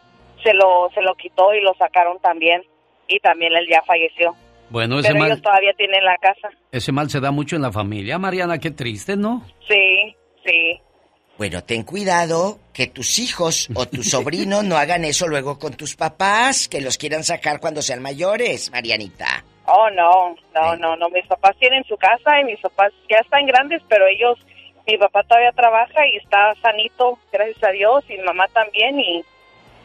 se 0.43 0.53
lo, 0.53 0.89
se 0.93 1.01
lo 1.01 1.15
quitó 1.15 1.53
y 1.53 1.61
lo 1.61 1.73
sacaron 1.75 2.19
también. 2.19 2.63
Y 3.07 3.19
también 3.19 3.53
él 3.53 3.65
ya 3.69 3.81
falleció. 3.83 4.35
Bueno, 4.69 4.99
ese 4.99 5.09
Pero 5.13 5.25
ellos 5.25 5.37
mal, 5.37 5.41
todavía 5.41 5.73
tienen 5.77 6.03
la 6.03 6.17
casa. 6.17 6.49
ese 6.71 6.91
mal 6.91 7.09
se 7.09 7.21
da 7.21 7.31
mucho 7.31 7.55
en 7.55 7.61
la 7.61 7.71
familia, 7.71 8.17
Mariana. 8.17 8.59
Qué 8.59 8.71
triste, 8.71 9.15
¿no? 9.15 9.43
Sí, 9.67 10.15
sí. 10.45 10.81
Bueno, 11.37 11.63
ten 11.63 11.83
cuidado 11.83 12.57
que 12.73 12.87
tus 12.87 13.19
hijos 13.19 13.69
o 13.75 13.85
tus 13.85 14.09
sobrinos 14.09 14.63
no 14.63 14.75
hagan 14.75 15.05
eso 15.05 15.27
luego 15.27 15.59
con 15.59 15.73
tus 15.73 15.95
papás, 15.95 16.67
que 16.67 16.81
los 16.81 16.97
quieran 16.97 17.23
sacar 17.23 17.59
cuando 17.59 17.81
sean 17.81 18.01
mayores, 18.01 18.71
Marianita. 18.71 19.45
Oh, 19.67 19.89
no, 19.91 20.35
no, 20.55 20.75
no, 20.77 20.95
no. 20.95 21.09
Mis 21.09 21.27
papás 21.27 21.55
tienen 21.59 21.83
su 21.83 21.95
casa 21.95 22.41
y 22.41 22.45
mis 22.45 22.59
papás 22.59 22.91
ya 23.09 23.17
están 23.19 23.45
grandes, 23.45 23.81
pero 23.87 24.07
ellos 24.07 24.37
mi 24.87 24.97
papá 24.97 25.21
todavía 25.23 25.51
trabaja 25.51 26.07
y 26.07 26.17
está 26.17 26.55
sanito, 26.61 27.19
gracias 27.31 27.63
a 27.63 27.71
Dios, 27.71 28.03
y 28.09 28.17
mi 28.17 28.23
mamá 28.23 28.47
también, 28.53 28.99
y 28.99 29.23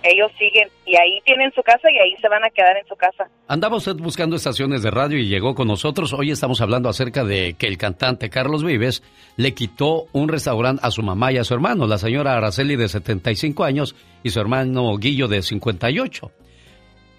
ellos 0.02 0.30
siguen, 0.38 0.68
y 0.86 0.96
ahí 0.96 1.20
tienen 1.24 1.52
su 1.52 1.62
casa 1.62 1.90
y 1.90 1.98
ahí 1.98 2.16
se 2.20 2.28
van 2.28 2.44
a 2.44 2.50
quedar 2.50 2.76
en 2.76 2.86
su 2.86 2.96
casa. 2.96 3.28
Andaba 3.48 3.76
usted 3.76 3.94
buscando 3.96 4.36
estaciones 4.36 4.82
de 4.82 4.90
radio 4.90 5.18
y 5.18 5.28
llegó 5.28 5.54
con 5.54 5.68
nosotros. 5.68 6.12
Hoy 6.12 6.30
estamos 6.30 6.60
hablando 6.60 6.88
acerca 6.88 7.24
de 7.24 7.54
que 7.58 7.66
el 7.66 7.78
cantante 7.78 8.30
Carlos 8.30 8.64
Vives 8.64 9.02
le 9.36 9.54
quitó 9.54 10.06
un 10.12 10.28
restaurante 10.28 10.80
a 10.84 10.90
su 10.90 11.02
mamá 11.02 11.32
y 11.32 11.38
a 11.38 11.44
su 11.44 11.54
hermano, 11.54 11.86
la 11.86 11.98
señora 11.98 12.36
Araceli 12.36 12.76
de 12.76 12.88
75 12.88 13.64
años 13.64 13.94
y 14.22 14.30
su 14.30 14.40
hermano 14.40 14.96
Guillo 14.96 15.28
de 15.28 15.42
58. 15.42 16.30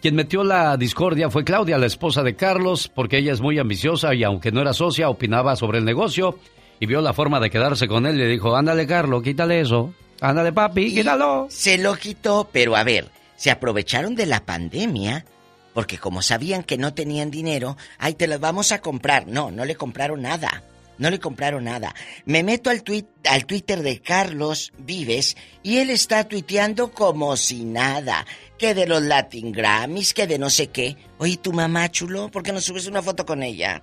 Quien 0.02 0.16
metió 0.16 0.44
la 0.44 0.76
discordia 0.76 1.30
fue 1.30 1.46
Claudia, 1.46 1.78
la 1.78 1.86
esposa 1.86 2.24
de 2.24 2.36
Carlos, 2.36 2.92
porque 2.94 3.20
ella 3.20 3.32
es 3.32 3.40
muy 3.40 3.58
ambiciosa 3.58 4.14
y 4.14 4.24
aunque 4.24 4.52
no 4.52 4.60
era 4.60 4.74
socia, 4.74 5.10
opinaba 5.10 5.56
sobre 5.56 5.78
el 5.78 5.86
negocio 5.86 6.38
y 6.80 6.86
vio 6.86 7.00
la 7.00 7.14
forma 7.14 7.40
de 7.40 7.50
quedarse 7.50 7.88
con 7.88 8.06
él 8.06 8.16
y 8.16 8.20
le 8.20 8.28
dijo, 8.28 8.54
ándale 8.54 8.86
Carlos, 8.86 9.24
quítale 9.24 9.62
eso. 9.62 9.94
Ándale 10.24 10.54
papi, 10.54 10.94
quítalo. 10.96 11.48
Se 11.50 11.78
lo 11.78 11.96
quitó, 11.96 12.50
pero 12.50 12.78
a 12.78 12.84
ver, 12.84 13.10
se 13.36 13.52
aprovecharon 13.52 14.16
de 14.16 14.26
la 14.26 14.46
pandemia 14.46 15.26
porque 15.74 15.98
como 15.98 16.22
sabían 16.22 16.64
que 16.64 16.78
no 16.78 16.94
tenían 16.94 17.30
dinero, 17.32 17.76
ay, 17.98 18.14
te 18.14 18.28
las 18.28 18.40
vamos 18.40 18.72
a 18.72 18.80
comprar. 18.80 19.28
No, 19.28 19.52
no 19.52 19.66
le 19.66 19.76
compraron 19.76 20.22
nada. 20.22 20.64
No 21.00 21.10
le 21.10 21.20
compraron 21.20 21.64
nada. 21.64 21.94
Me 22.26 22.44
meto 22.44 22.70
al, 22.70 22.84
tuit, 22.84 23.08
al 23.28 23.46
Twitter 23.46 23.82
de 23.82 24.00
Carlos 24.00 24.72
Vives 24.78 25.36
y 25.64 25.78
él 25.78 25.90
está 25.90 26.24
tuiteando 26.26 26.92
como 26.92 27.36
si 27.36 27.66
nada. 27.66 28.26
Que 28.58 28.76
de 28.76 28.88
los 28.88 29.02
Latin 29.02 29.52
Grammys, 29.52 30.14
que 30.14 30.28
de 30.28 30.38
no 30.38 30.50
sé 30.50 30.68
qué. 30.68 30.96
Oye, 31.18 31.38
tu 31.38 31.52
mamá, 31.52 31.90
chulo, 31.90 32.30
¿por 32.30 32.44
qué 32.44 32.54
no 32.54 32.62
subes 32.62 32.88
una 32.88 33.02
foto 33.02 33.26
con 33.26 33.42
ella? 33.42 33.82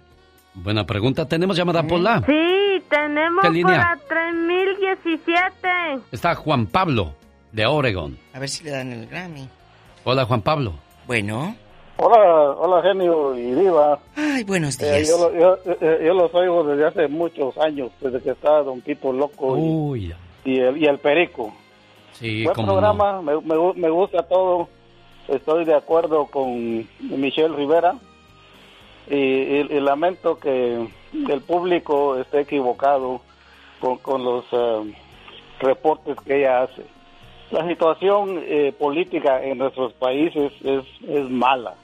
Buena 0.54 0.86
pregunta. 0.86 1.26
¿Tenemos 1.26 1.56
llamada 1.56 1.82
Pola? 1.86 2.22
Sí, 2.24 2.59
tenemos 2.88 3.42
¿Qué 3.42 3.50
línea? 3.50 3.76
la 3.78 3.98
3017. 4.08 5.68
Está 6.12 6.34
Juan 6.34 6.66
Pablo, 6.66 7.14
de 7.52 7.66
Oregon. 7.66 8.18
A 8.32 8.38
ver 8.38 8.48
si 8.48 8.64
le 8.64 8.70
dan 8.70 8.92
el 8.92 9.06
Grammy. 9.06 9.48
Hola, 10.04 10.24
Juan 10.24 10.42
Pablo. 10.42 10.74
Bueno. 11.06 11.54
Hola, 11.98 12.50
hola 12.52 12.82
genio 12.82 13.36
y 13.36 13.52
diva. 13.52 13.98
Ay, 14.16 14.42
buenos 14.44 14.80
Eh, 14.80 14.86
días. 15.00 15.08
yo, 15.08 15.18
lo- 15.30 15.38
yo, 15.38 15.58
eh, 15.80 16.02
yo 16.06 16.14
los 16.14 16.34
oigo 16.34 16.64
desde 16.64 16.86
hace 16.86 17.08
muchos 17.08 17.58
años, 17.58 17.90
desde 18.00 18.20
que 18.22 18.30
estaba 18.30 18.62
Don 18.62 18.80
Tito 18.80 19.12
Loco 19.12 19.58
y, 19.58 19.60
Uy, 19.60 20.14
y 20.44 20.60
el, 20.60 20.78
y 20.78 20.86
el 20.86 20.98
Perico. 20.98 21.52
sí, 22.12 22.44
Buen 22.44 22.54
cómo 22.54 22.66
no. 22.68 22.72
programa, 22.74 23.20
me, 23.20 23.38
me 23.42 23.54
me 23.74 23.90
gusta 23.90 24.22
todo. 24.22 24.68
Estoy 25.28 25.64
de 25.66 25.74
acuerdo 25.74 26.24
con 26.26 26.86
Michelle 27.00 27.54
Rivera 27.54 27.94
y, 29.10 29.14
y- 29.16 29.66
y 29.70 29.80
lamento 29.80 30.38
que 30.38 30.88
el 31.12 31.40
público 31.42 32.16
esté 32.16 32.40
equivocado 32.40 33.20
con, 34.02 34.24
los 34.24 34.44
eh, 34.52 34.94
reportes 35.60 36.16
que 36.24 36.38
ella 36.38 36.62
hace. 36.62 36.84
La 37.50 37.66
situación 37.66 38.40
eh, 38.44 38.72
política 38.78 39.42
en 39.42 39.58
nuestros 39.58 39.92
países 39.94 40.52
es, 40.62 40.84
es 41.08 41.28
mala 41.30 41.74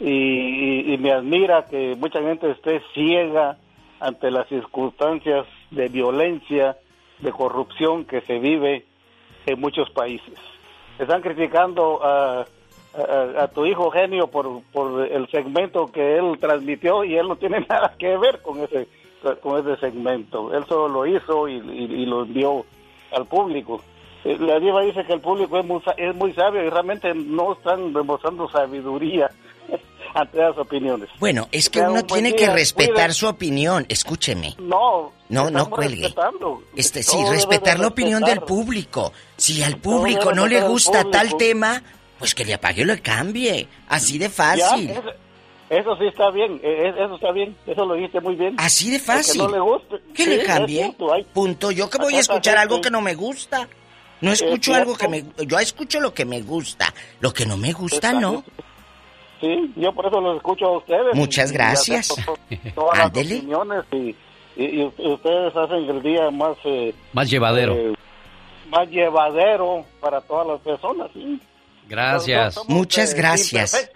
y, 0.00 0.08
y- 0.10 0.94
y 0.94 0.98
me 0.98 1.12
admira 1.12 1.66
que 1.66 1.94
mucha 1.96 2.20
gente 2.20 2.50
esté 2.50 2.82
ciega 2.92 3.56
ante 4.00 4.30
las 4.30 4.46
circunstancias 4.48 5.46
de 5.70 5.88
violencia, 5.88 6.76
de 7.20 7.30
corrupción 7.32 8.04
que 8.04 8.20
se 8.22 8.38
vive 8.38 8.84
en 9.46 9.60
muchos 9.60 9.88
países. 9.90 10.34
Están 10.98 11.22
criticando 11.22 12.00
a, 12.04 12.44
a- 12.96 13.42
a 13.44 13.48
tu 13.48 13.66
hijo 13.66 13.90
genio 13.90 14.26
por, 14.28 14.62
por 14.72 15.06
el 15.06 15.28
segmento 15.30 15.86
que 15.92 16.16
él 16.18 16.38
transmitió 16.40 17.04
y 17.04 17.16
él 17.16 17.28
no 17.28 17.36
tiene 17.36 17.60
nada 17.68 17.94
que 17.98 18.16
ver 18.16 18.40
con 18.42 18.60
ese 18.62 18.86
con 19.42 19.58
ese 19.58 19.80
segmento. 19.80 20.52
Él 20.54 20.66
solo 20.68 20.86
lo 20.88 21.06
hizo 21.06 21.48
y, 21.48 21.54
y- 21.54 22.02
y 22.02 22.06
lo 22.06 22.22
envió 22.24 22.64
al 23.10 23.24
público. 23.26 23.80
Eh, 24.24 24.36
La 24.38 24.58
diva 24.60 24.82
dice 24.82 25.02
que 25.06 25.14
el 25.14 25.20
público 25.20 25.58
es 25.58 25.64
muy, 25.64 25.80
es 25.96 26.14
muy 26.14 26.32
sabio 26.34 26.62
y 26.62 26.68
realmente 26.68 27.14
no 27.14 27.54
están 27.54 27.92
demostrando 27.94 28.48
sabiduría 28.50 29.30
ante 30.14 30.38
las 30.38 30.58
opiniones. 30.58 31.08
Bueno, 31.18 31.48
es 31.52 31.70
que 31.70 31.78
Tengan 31.78 31.92
uno 31.92 32.00
un 32.02 32.06
tiene 32.06 32.28
día, 32.32 32.36
que 32.38 32.52
respetar 32.52 32.94
cuídense. 32.94 33.18
su 33.20 33.26
opinión. 33.28 33.86
Escúcheme. 33.88 34.54
No, 34.58 35.12
No, 35.30 35.50
no 35.50 35.70
cuelgue. 35.70 36.02
respetando. 36.02 36.62
Este, 36.76 37.02
sí, 37.02 37.16
respetar 37.30 37.78
la 37.80 37.88
opinión 37.88 38.20
del 38.20 38.36
respetar. 38.36 38.46
público. 38.46 39.12
Si 39.38 39.62
al 39.62 39.78
público 39.78 40.32
no 40.34 40.46
le 40.46 40.60
respetar 40.60 40.70
gusta 40.70 41.04
tal 41.10 41.36
tema, 41.38 41.82
pues 42.18 42.34
que 42.34 42.44
le 42.44 42.54
apague 42.54 42.82
o 42.82 42.86
le 42.86 43.00
cambie. 43.00 43.66
Así 43.88 44.18
de 44.18 44.26
Ya, 44.26 44.30
fácil. 44.30 44.90
eso, 44.90 45.02
eso 45.70 45.96
sí 45.96 46.06
está 46.06 46.30
bien, 46.30 46.60
eh, 46.62 46.88
eh, 46.88 46.94
eso 47.04 47.14
está 47.16 47.32
bien, 47.32 47.56
eso 47.66 47.84
lo 47.84 47.94
dijiste 47.94 48.20
muy 48.20 48.34
bien. 48.36 48.54
Así 48.58 48.90
de 48.90 48.98
fácil. 48.98 49.40
Que 49.40 49.46
no 49.46 49.52
le 49.54 49.60
guste. 49.60 49.96
Que 50.14 50.24
Sí, 50.24 50.30
le 50.30 50.44
cambie. 50.44 50.94
Punto. 51.32 51.70
Yo 51.70 51.88
que 51.90 51.98
voy 51.98 52.14
a 52.14 52.20
escuchar 52.20 52.56
algo 52.58 52.80
que 52.80 52.90
no 52.90 53.00
me 53.00 53.14
gusta. 53.14 53.68
No 54.20 54.32
Es 54.32 54.40
escucho 54.40 54.74
algo 54.74 54.96
que 54.96 55.08
me... 55.08 55.24
Yo 55.46 55.58
escucho 55.58 56.00
lo 56.00 56.14
que 56.14 56.24
me 56.24 56.40
gusta. 56.40 56.94
Lo 57.20 57.32
que 57.34 57.44
no 57.44 57.56
me 57.58 57.72
gusta, 57.72 58.12
no. 58.12 58.42
Sí, 59.40 59.72
yo 59.76 59.92
por 59.92 60.06
eso 60.06 60.20
los 60.20 60.36
escucho 60.36 60.66
a 60.66 60.78
ustedes. 60.78 61.14
Muchas 61.14 61.50
Y- 61.50 61.54
y 61.54 61.56
gracias. 61.56 62.08
Todas 62.74 62.96
las 62.98 63.06
Ándele. 63.08 63.36
opiniones 63.38 63.84
y, 63.92 63.96
y- 64.56 64.80
y 64.96 65.06
ustedes 65.12 65.54
hacen 65.54 65.90
el 65.90 66.00
día 66.02 66.30
más... 66.30 66.56
eh, 66.64 66.94
Más 67.12 67.28
llevadero. 67.28 67.74
eh, 67.74 67.94
más 68.70 68.88
llevadero 68.88 69.84
para 70.00 70.20
todas 70.22 70.46
las 70.46 70.60
personas. 70.60 71.10
¿sí? 71.12 71.38
Gracias. 71.88 72.54
Somos, 72.54 72.68
Muchas 72.68 73.12
eh, 73.12 73.16
gracias. 73.16 73.90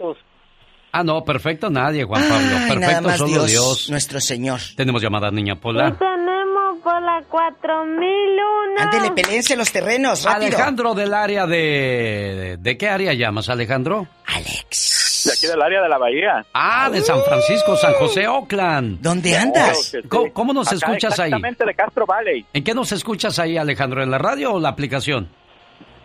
Ah, 0.92 1.04
no, 1.04 1.22
perfecto 1.24 1.68
nadie, 1.70 2.04
Juan 2.04 2.22
Pablo. 2.22 2.36
Ay, 2.56 2.68
perfecto 2.68 2.80
nada 2.80 3.00
más 3.02 3.18
solo 3.18 3.30
Dios, 3.30 3.46
Dios. 3.50 3.90
nuestro 3.90 4.20
Señor. 4.20 4.60
Tenemos 4.76 5.02
llamada, 5.02 5.30
niña 5.30 5.52
Y 5.52 5.56
Pola. 5.56 5.96
tenemos 5.98 6.78
por 6.82 7.02
la 7.02 7.22
4001. 7.28 8.80
Ándele, 8.80 9.10
peleense 9.12 9.56
los 9.56 9.70
terrenos, 9.70 10.24
rápido. 10.24 10.46
Alejandro 10.46 10.94
del 10.94 11.12
área 11.12 11.46
de... 11.46 12.56
¿De 12.58 12.78
qué 12.78 12.88
área 12.88 13.12
llamas, 13.12 13.48
Alejandro? 13.48 14.06
Alex. 14.26 15.24
De 15.26 15.32
aquí 15.32 15.46
del 15.46 15.60
área 15.60 15.82
de 15.82 15.88
la 15.88 15.98
bahía. 15.98 16.46
Ah, 16.54 16.88
de 16.90 17.00
San 17.02 17.22
Francisco, 17.22 17.76
San 17.76 17.92
José, 17.94 18.26
Oakland. 18.26 19.00
¿Dónde 19.02 19.36
andas? 19.36 19.90
Que 19.92 20.02
sí. 20.02 20.08
¿Cómo, 20.08 20.32
cómo 20.32 20.52
nos 20.54 20.68
Acá, 20.68 20.76
escuchas 20.76 21.18
ahí? 21.18 21.26
Exactamente, 21.26 21.64
de 21.66 21.74
Castro 21.74 22.06
Valley. 22.06 22.46
¿En 22.52 22.64
qué 22.64 22.72
nos 22.74 22.92
escuchas 22.92 23.38
ahí, 23.38 23.58
Alejandro? 23.58 24.02
¿En 24.02 24.10
la 24.10 24.18
radio 24.18 24.52
o 24.54 24.60
la 24.60 24.70
aplicación? 24.70 25.28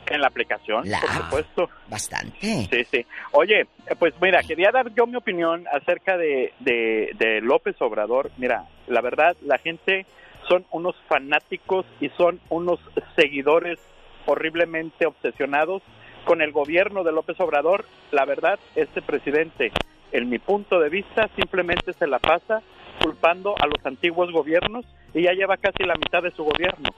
En 0.08 0.22
la 0.22 0.28
aplicación, 0.28 0.84
por 0.84 1.10
supuesto. 1.10 1.70
Bastante. 1.88 2.68
Sí, 2.70 2.84
sí. 2.92 3.06
Oye, 3.32 3.68
pues 4.00 4.14
mira, 4.22 4.42
quería 4.44 4.70
dar 4.72 4.94
yo 4.94 5.08
mi 5.08 5.16
opinión 5.16 5.66
acerca 5.72 6.18
de, 6.18 6.54
de, 6.60 7.12
de 7.18 7.42
López 7.42 7.76
Obrador. 7.82 8.32
Mira, 8.38 8.66
la 8.88 9.02
verdad, 9.02 9.36
la 9.42 9.58
gente 9.58 10.06
son 10.48 10.66
unos 10.72 10.96
fanáticos 11.08 11.86
y 12.02 12.10
son 12.10 12.40
unos 12.50 12.80
seguidores 13.16 13.80
horriblemente 14.26 15.06
obsesionados 15.06 15.82
con 16.26 16.42
el 16.42 16.52
gobierno 16.52 17.04
de 17.04 17.12
López 17.12 17.40
Obrador. 17.40 17.86
La 18.12 18.26
verdad, 18.26 18.60
este 18.76 19.02
presidente, 19.02 19.72
en 20.12 20.30
mi 20.30 20.40
punto 20.40 20.80
de 20.80 20.90
vista, 20.90 21.30
simplemente 21.36 21.94
se 21.94 22.08
la 22.08 22.20
pasa 22.20 22.62
culpando 23.02 23.56
a 23.60 23.68
los 23.68 23.86
antiguos 23.86 24.32
gobiernos 24.32 24.86
y 25.14 25.24
ya 25.24 25.34
lleva 25.34 25.58
casi 25.58 25.84
la 25.84 25.96
mitad 25.96 26.22
de 26.24 26.32
su 26.32 26.44
gobierno. 26.44 26.90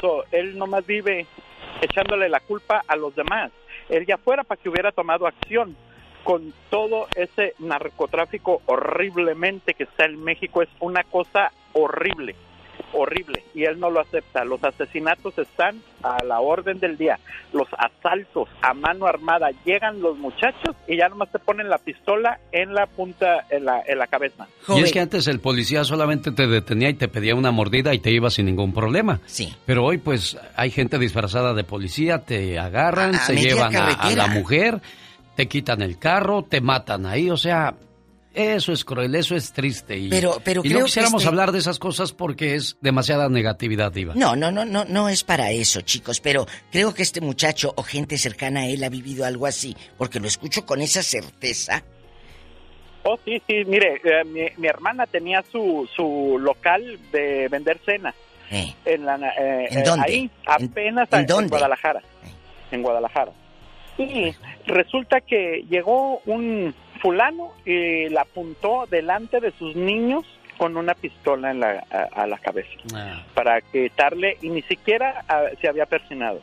So, 0.00 0.24
él 0.30 0.56
nomás 0.56 0.86
vive 0.86 1.26
echándole 1.80 2.28
la 2.28 2.40
culpa 2.40 2.82
a 2.86 2.96
los 2.96 3.14
demás. 3.14 3.50
Él 3.88 4.06
ya 4.06 4.18
fuera 4.18 4.44
para 4.44 4.60
que 4.60 4.68
hubiera 4.68 4.92
tomado 4.92 5.26
acción 5.26 5.76
con 6.24 6.52
todo 6.68 7.08
ese 7.14 7.54
narcotráfico 7.58 8.62
horriblemente 8.66 9.74
que 9.74 9.84
está 9.84 10.04
en 10.04 10.22
México. 10.22 10.62
Es 10.62 10.68
una 10.80 11.04
cosa 11.04 11.52
horrible, 11.72 12.34
horrible. 12.92 13.42
Y 13.54 13.64
él 13.64 13.78
no 13.80 13.90
lo 13.90 14.00
acepta. 14.00 14.44
Los 14.44 14.62
asesinatos 14.64 15.36
están 15.38 15.80
a 16.02 16.22
la 16.24 16.40
orden 16.40 16.78
del 16.80 16.96
día. 16.96 17.18
Los 17.52 17.68
asaltos 17.76 18.48
a 18.62 18.74
mano 18.74 19.06
armada. 19.06 19.48
Llegan 19.64 20.00
los 20.00 20.16
muchachos 20.18 20.74
y 20.88 20.96
ya 20.96 21.08
nomás 21.08 21.30
te 21.32 21.38
ponen 21.38 21.68
la 21.68 21.78
pistola 21.78 22.38
en 22.52 22.74
la 22.74 22.86
punta, 22.86 23.46
en 23.50 23.64
la, 23.64 23.82
en 23.86 23.98
la 23.98 24.06
cabeza. 24.06 24.46
Y 24.68 24.80
es 24.80 24.92
que 24.92 25.00
antes 25.00 25.26
el 25.28 25.40
policía 25.40 25.84
solamente 25.84 26.32
te 26.32 26.46
detenía 26.46 26.88
y 26.90 26.94
te 26.94 27.08
pedía 27.08 27.34
una 27.34 27.50
mordida 27.50 27.92
y 27.94 27.98
te 27.98 28.10
iba 28.10 28.30
sin 28.30 28.46
ningún 28.46 28.72
problema. 28.72 29.20
Sí. 29.26 29.54
Pero 29.66 29.84
hoy 29.84 29.98
pues 29.98 30.38
hay 30.56 30.70
gente 30.70 30.98
disfrazada 30.98 31.54
de 31.54 31.64
policía, 31.64 32.18
te 32.24 32.58
agarran, 32.58 33.14
A- 33.14 33.18
a 33.18 33.26
se 33.26 33.36
llevan 33.36 33.74
a, 33.76 33.88
a 33.92 34.10
la 34.12 34.26
mujer, 34.28 34.80
te 35.36 35.48
quitan 35.48 35.82
el 35.82 35.98
carro, 35.98 36.42
te 36.48 36.60
matan 36.60 37.06
ahí, 37.06 37.30
o 37.30 37.36
sea, 37.36 37.74
eso 38.34 38.72
es 38.72 38.84
cruel, 38.84 39.14
eso 39.14 39.34
es 39.36 39.52
triste. 39.52 39.96
Y, 39.98 40.08
Pero- 40.08 40.40
pero 40.44 40.60
y 40.64 40.68
creo 40.68 40.78
no 40.80 40.84
que 40.84 40.88
quisiéramos 40.88 41.22
este- 41.22 41.28
hablar 41.28 41.52
de 41.52 41.58
esas 41.58 41.78
cosas 41.78 42.12
porque 42.12 42.54
es 42.54 42.76
demasiada 42.80 43.28
negatividad, 43.28 43.92
Diva. 43.92 44.14
No, 44.14 44.36
no, 44.36 44.50
no, 44.50 44.64
no, 44.64 44.84
no 44.84 45.08
es 45.08 45.24
para 45.24 45.50
eso, 45.50 45.80
chicos, 45.80 46.20
pero 46.20 46.46
creo 46.70 46.94
que 46.94 47.02
este 47.02 47.20
muchacho 47.20 47.72
o 47.76 47.82
gente 47.82 48.18
cercana 48.18 48.60
a 48.60 48.66
él 48.66 48.84
ha 48.84 48.88
vivido 48.88 49.24
algo 49.24 49.46
así, 49.46 49.76
porque 49.98 50.20
lo 50.20 50.28
escucho 50.28 50.64
con 50.64 50.80
esa 50.80 51.02
certeza. 51.02 51.82
Oh, 53.02 53.18
sí, 53.24 53.40
sí, 53.48 53.64
mire, 53.66 54.00
eh, 54.04 54.24
mi, 54.26 54.42
mi 54.58 54.68
hermana 54.68 55.06
tenía 55.06 55.42
su, 55.50 55.88
su 55.96 56.38
local 56.38 56.98
de 57.12 57.48
vender 57.48 57.80
cena. 57.84 58.14
Eh, 58.50 58.74
En, 58.84 59.06
la, 59.06 59.16
eh, 59.16 59.68
¿En 59.70 59.78
eh, 59.78 59.82
dónde? 59.84 60.04
Ahí, 60.06 60.30
apenas 60.46 61.08
en 61.12 61.20
en, 61.20 61.26
dónde? 61.26 61.48
Guadalajara. 61.50 62.02
En 62.70 62.82
Guadalajara. 62.82 63.32
Y 63.96 64.32
resulta 64.66 65.20
que 65.20 65.64
llegó 65.70 66.18
un 66.26 66.74
fulano 67.00 67.52
y 67.64 68.08
la 68.08 68.22
apuntó 68.22 68.86
delante 68.90 69.40
de 69.40 69.52
sus 69.52 69.74
niños 69.76 70.24
con 70.58 70.76
una 70.76 70.94
pistola 70.94 71.50
en 71.50 71.60
la, 71.60 71.84
a, 71.90 72.22
a 72.22 72.26
la 72.26 72.38
cabeza 72.38 72.68
Ah. 72.94 73.22
para 73.34 73.60
quitarle 73.62 74.36
y 74.42 74.50
ni 74.50 74.62
siquiera 74.62 75.24
ah, 75.28 75.44
se 75.60 75.68
había 75.68 75.86
persinado. 75.86 76.40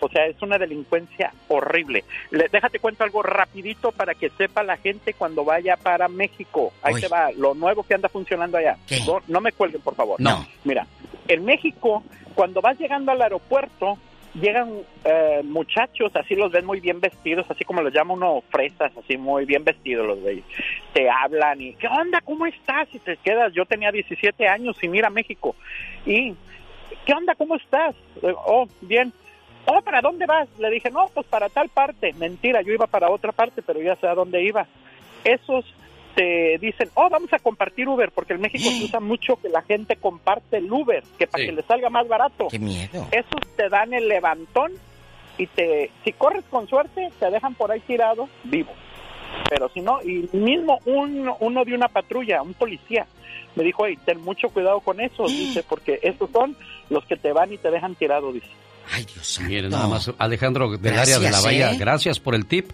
O 0.00 0.08
sea, 0.08 0.26
es 0.26 0.40
una 0.40 0.58
delincuencia 0.58 1.32
horrible. 1.48 2.04
Le- 2.30 2.48
déjate 2.50 2.78
cuento 2.78 3.02
algo 3.04 3.22
rapidito 3.22 3.90
para 3.92 4.14
que 4.14 4.30
sepa 4.30 4.62
la 4.62 4.76
gente 4.76 5.12
cuando 5.12 5.44
vaya 5.44 5.76
para 5.76 6.08
México. 6.08 6.72
Ahí 6.82 6.94
Uy. 6.94 7.00
te 7.00 7.08
va, 7.08 7.30
lo 7.32 7.54
nuevo 7.54 7.82
que 7.82 7.94
anda 7.94 8.08
funcionando 8.08 8.56
allá. 8.58 8.76
No, 9.06 9.18
no 9.26 9.40
me 9.40 9.52
cuelguen, 9.52 9.82
por 9.82 9.94
favor. 9.96 10.20
No. 10.20 10.46
Mira, 10.64 10.86
en 11.26 11.44
México, 11.44 12.02
cuando 12.34 12.60
vas 12.62 12.78
llegando 12.78 13.10
al 13.12 13.20
aeropuerto, 13.20 13.98
llegan 14.40 14.82
eh, 15.04 15.42
muchachos, 15.44 16.14
así 16.14 16.34
los 16.34 16.52
ven 16.52 16.66
muy 16.66 16.80
bien 16.80 17.00
vestidos, 17.00 17.46
así 17.50 17.64
como 17.64 17.82
los 17.82 17.92
llama 17.92 18.14
uno 18.14 18.42
fresas, 18.50 18.92
así 18.96 19.16
muy 19.16 19.44
bien 19.44 19.64
vestidos 19.64 20.06
los 20.06 20.18
ellos. 20.18 20.44
Te 20.92 21.08
hablan 21.08 21.60
y, 21.60 21.74
¿qué 21.74 21.86
onda? 21.86 22.20
¿Cómo 22.20 22.46
estás? 22.46 22.88
Y 22.92 22.98
te 22.98 23.16
quedas, 23.16 23.52
yo 23.52 23.66
tenía 23.66 23.92
17 23.92 24.46
años 24.48 24.76
sin 24.80 24.94
ir 24.94 25.04
a 25.04 25.10
México. 25.10 25.54
Y, 26.06 26.34
¿qué 27.04 27.12
onda? 27.12 27.34
¿Cómo 27.34 27.56
estás? 27.56 27.94
Oh, 28.22 28.66
bien. 28.80 29.12
Oh, 29.66 29.82
¿para 29.82 30.00
dónde 30.00 30.26
vas? 30.26 30.48
Le 30.58 30.70
dije, 30.70 30.90
no, 30.90 31.10
pues 31.12 31.26
para 31.26 31.48
tal 31.48 31.68
parte. 31.68 32.14
Mentira, 32.14 32.62
yo 32.62 32.72
iba 32.72 32.86
para 32.86 33.10
otra 33.10 33.32
parte, 33.32 33.62
pero 33.62 33.82
ya 33.82 33.96
sé 33.96 34.06
a 34.06 34.14
dónde 34.14 34.42
iba. 34.42 34.66
Esos 35.24 35.64
te 36.14 36.58
dicen, 36.60 36.90
oh, 36.94 37.08
vamos 37.08 37.32
a 37.32 37.38
compartir 37.38 37.88
Uber, 37.88 38.10
porque 38.12 38.34
en 38.34 38.40
México 38.40 38.70
se 38.70 38.84
usa 38.84 39.00
mucho 39.00 39.36
que 39.36 39.48
la 39.48 39.62
gente 39.62 39.96
comparte 39.96 40.58
el 40.58 40.70
Uber, 40.70 41.02
que 41.18 41.26
para 41.26 41.44
que 41.44 41.52
le 41.52 41.62
salga 41.62 41.90
más 41.90 42.08
barato. 42.08 42.48
Qué 42.50 42.58
miedo. 42.58 43.06
Esos 43.10 43.40
te 43.56 43.68
dan 43.68 43.94
el 43.94 44.08
levantón 44.08 44.72
y 45.38 45.46
te, 45.46 45.90
si 46.04 46.12
corres 46.12 46.44
con 46.50 46.68
suerte, 46.68 47.10
te 47.18 47.30
dejan 47.30 47.54
por 47.54 47.70
ahí 47.70 47.80
tirado 47.80 48.28
vivo. 48.44 48.72
Pero 49.48 49.68
si 49.72 49.80
no, 49.80 50.02
y 50.02 50.28
mismo 50.32 50.80
un, 50.84 51.30
uno 51.40 51.64
de 51.64 51.74
una 51.74 51.88
patrulla, 51.88 52.42
un 52.42 52.54
policía, 52.54 53.06
me 53.54 53.62
dijo, 53.64 53.86
hey, 53.86 53.98
ten 54.04 54.20
mucho 54.20 54.48
cuidado 54.48 54.80
con 54.80 55.00
eso, 55.00 55.24
dice, 55.28 55.62
porque 55.62 56.00
esos 56.02 56.30
son 56.30 56.56
los 56.90 57.04
que 57.04 57.16
te 57.16 57.32
van 57.32 57.52
y 57.52 57.58
te 57.58 57.70
dejan 57.70 57.94
tirado, 57.94 58.32
dice. 58.32 58.48
Ay, 58.90 59.04
Dios 59.04 59.40
Miren, 59.46 59.70
nada 59.70 59.86
más, 59.86 60.10
Alejandro, 60.18 60.70
del 60.70 60.80
Gracias, 60.80 61.18
área 61.18 61.28
de 61.28 61.36
la 61.36 61.40
Bahía, 61.42 61.72
¿eh? 61.72 61.76
gracias 61.78 62.18
por 62.18 62.34
el 62.34 62.46
tip. 62.46 62.70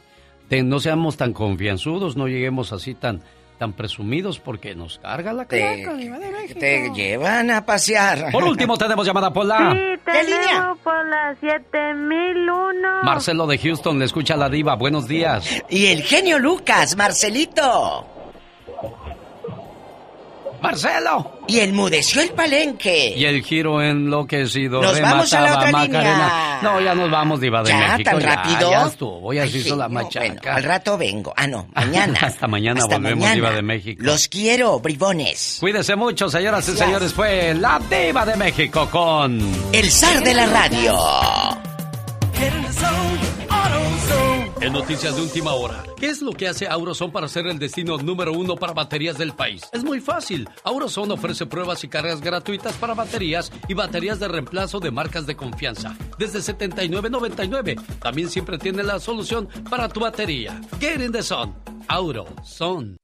No 0.51 0.79
seamos 0.81 1.17
tan 1.17 1.33
confianzudos, 1.33 2.17
no 2.17 2.29
lleguemos 2.29 2.73
así 2.73 2.95
tan, 2.95 3.23
tan 3.59 3.73
presumidos 3.73 4.39
porque 4.39 4.75
nos 4.75 4.99
carga 4.99 5.33
la 5.33 5.45
Te, 5.47 5.63
México. 5.63 6.61
te 6.61 6.91
llevan 6.95 7.51
a 7.51 7.65
pasear. 7.67 8.31
Por 8.31 8.45
último, 8.45 8.77
tenemos 8.77 9.07
llamada 9.07 9.33
por 9.33 9.47
la... 9.47 9.73
Sí, 9.73 10.01
tenemos 10.05 10.79
por 10.79 11.07
la 11.09 11.35
7001. 11.41 13.03
Marcelo 13.03 13.47
de 13.47 13.59
Houston, 13.59 13.99
le 13.99 14.05
escucha 14.05 14.37
la 14.37 14.49
diva. 14.49 14.77
Buenos 14.77 15.09
días. 15.09 15.49
Y 15.69 15.87
el 15.87 16.03
genio 16.03 16.39
Lucas, 16.39 16.97
Marcelito. 16.97 18.07
Marcelo. 20.65 21.41
Y 21.47 21.61
enmudeció 21.61 22.23
el 22.23 22.31
palenque. 22.31 23.15
Y 23.17 23.25
el 23.27 23.43
giro 23.45 23.83
enloquecido 23.83 24.81
Nos 24.81 24.99
vamos 25.01 25.33
a 25.35 25.41
la 25.41 25.47
remataba 25.47 25.69
otra 25.69 25.73
Macarena. 25.79 26.13
línea. 26.13 26.59
No, 26.63 26.81
ya 26.81 26.95
nos 26.95 27.11
vamos, 27.11 27.41
diva 27.41 27.63
de 27.63 27.69
¿Ya? 27.71 27.79
México. 27.93 28.11
¿Tan 28.11 28.21
ya, 28.21 28.35
rápido? 28.37 28.71
Ya 28.71 28.87
estuvo, 28.87 29.33
ya 29.35 29.43
Ay, 29.43 29.51
se 29.51 29.59
hizo 29.59 29.77
la 29.77 29.89
machaca. 29.89 30.27
bueno, 30.27 30.41
al 30.47 30.63
rato 30.65 30.97
vengo. 30.99 31.35
Ah, 31.37 31.47
no, 31.47 31.69
mañana. 31.75 32.19
Hasta 32.23 32.47
mañana 32.49 32.81
Hasta 32.81 32.97
volvemos, 32.97 33.19
mañana. 33.19 33.35
diva 33.35 33.51
de 33.53 33.63
México. 33.63 34.03
Los 34.03 34.29
quiero, 34.29 34.79
bribones. 34.81 35.59
Cuídese 35.61 35.97
mucho, 35.97 36.29
señoras 36.31 36.69
y 36.69 36.77
señores. 36.77 37.13
Fue 37.13 37.55
la 37.55 37.79
diva 37.79 38.25
de 38.25 38.37
México 38.37 38.89
con... 38.91 39.39
El 39.73 39.91
zar 39.91 40.23
de 40.25 40.35
la 40.35 40.47
radio. 40.47 40.97
En 44.61 44.73
noticias 44.73 45.17
de 45.17 45.23
última 45.23 45.53
hora, 45.53 45.83
¿qué 45.99 46.07
es 46.07 46.23
lo 46.23 46.33
que 46.33 46.49
hace 46.49 46.67
Auroson 46.67 47.11
para 47.11 47.29
ser 47.29 47.47
el 47.47 47.59
destino 47.59 47.99
número 47.99 48.33
uno 48.33 48.57
para 48.57 48.73
baterías 48.73 49.19
del 49.19 49.33
país? 49.33 49.63
Es 49.73 49.85
muy 49.85 50.01
fácil. 50.01 50.49
Auroson 50.63 51.11
ofrece 51.11 51.47
pruebas 51.47 51.85
y 51.85 51.89
cargas 51.89 52.21
gratuitas 52.21 52.75
para 52.75 52.95
baterías 52.95 53.53
y 53.69 53.75
baterías 53.75 54.21
de 54.21 54.29
reemplazo 54.29 54.81
de 54.81 54.91
marcas 54.91 55.27
de 55.27 55.37
confianza. 55.37 55.97
Desde 56.19 56.39
79.99. 56.39 57.81
También 58.01 58.31
siempre 58.31 58.59
tiene 58.59 58.83
la 58.83 59.01
solución 59.01 59.49
para 59.69 59.89
tu 59.89 60.01
batería. 60.01 60.61
Get 60.81 61.01
in 61.01 61.13
the 61.13 61.23
sun. 61.23 61.55
Auroson. 61.89 62.97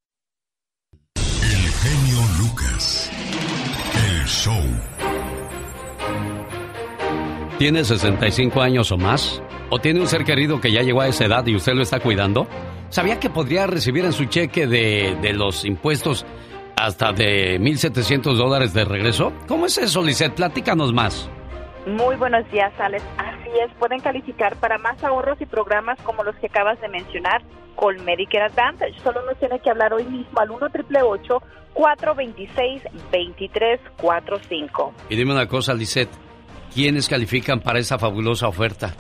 El 1.17 1.69
genio 1.83 2.21
Lucas. 2.39 3.11
El 3.95 4.27
show. 4.27 4.63
¿Tiene 7.59 7.85
65 7.85 8.63
años 8.63 8.91
o 8.91 8.97
más? 8.97 9.43
¿O 9.71 9.79
tiene 9.79 10.01
un 10.01 10.09
ser 10.09 10.25
querido 10.25 10.61
que 10.61 10.73
ya 10.73 10.83
llegó 10.83 11.01
a 11.01 11.07
esa 11.07 11.27
edad 11.27 11.47
y 11.47 11.55
usted 11.55 11.75
lo 11.75 11.83
está 11.83 12.01
cuidando? 12.01 12.49
¿Sabía 12.89 13.21
que 13.21 13.31
podría 13.31 13.69
recibir 13.69 14.05
en 14.05 14.13
su 14.13 14.25
cheque 14.25 14.67
de, 14.67 15.17
de 15.23 15.33
los 15.33 15.65
impuestos 15.65 16.27
hasta 16.77 17.13
de 17.13 17.61
1.700 17.61 18.35
dólares 18.35 18.75
de 18.75 18.85
regreso? 18.85 19.33
¿Cómo 19.47 19.67
es 19.67 19.79
eso, 19.79 20.03
Lisette? 20.03 20.35
Platícanos 20.35 20.93
más. 20.93 21.31
Muy 21.87 22.17
buenos 22.17 22.51
días, 22.51 22.73
Alex. 22.81 23.05
Así 23.17 23.49
es, 23.65 23.71
pueden 23.79 24.01
calificar 24.01 24.57
para 24.57 24.77
más 24.79 25.03
ahorros 25.05 25.41
y 25.41 25.47
programas 25.47 26.01
como 26.03 26.25
los 26.25 26.35
que 26.37 26.49
acabas 26.49 26.81
de 26.81 26.89
mencionar 26.89 27.41
con 27.77 28.05
Medicare 28.05 28.47
Advantage. 28.47 28.99
Solo 29.05 29.25
nos 29.25 29.39
tiene 29.39 29.61
que 29.61 29.71
hablar 29.71 29.95
hoy 29.95 30.05
mismo 30.05 30.41
al 30.41 30.51
1 30.51 30.67
888 30.67 31.43
426 31.75 32.83
2345 33.13 34.95
Y 35.09 35.17
dime 35.17 35.33
una 35.33 35.47
cosa, 35.47 35.73
Lisette. 35.75 36.11
¿Quiénes 36.75 37.09
califican 37.09 37.61
para 37.61 37.79
esa 37.79 37.99
fabulosa 37.99 38.49
oferta? 38.49 38.95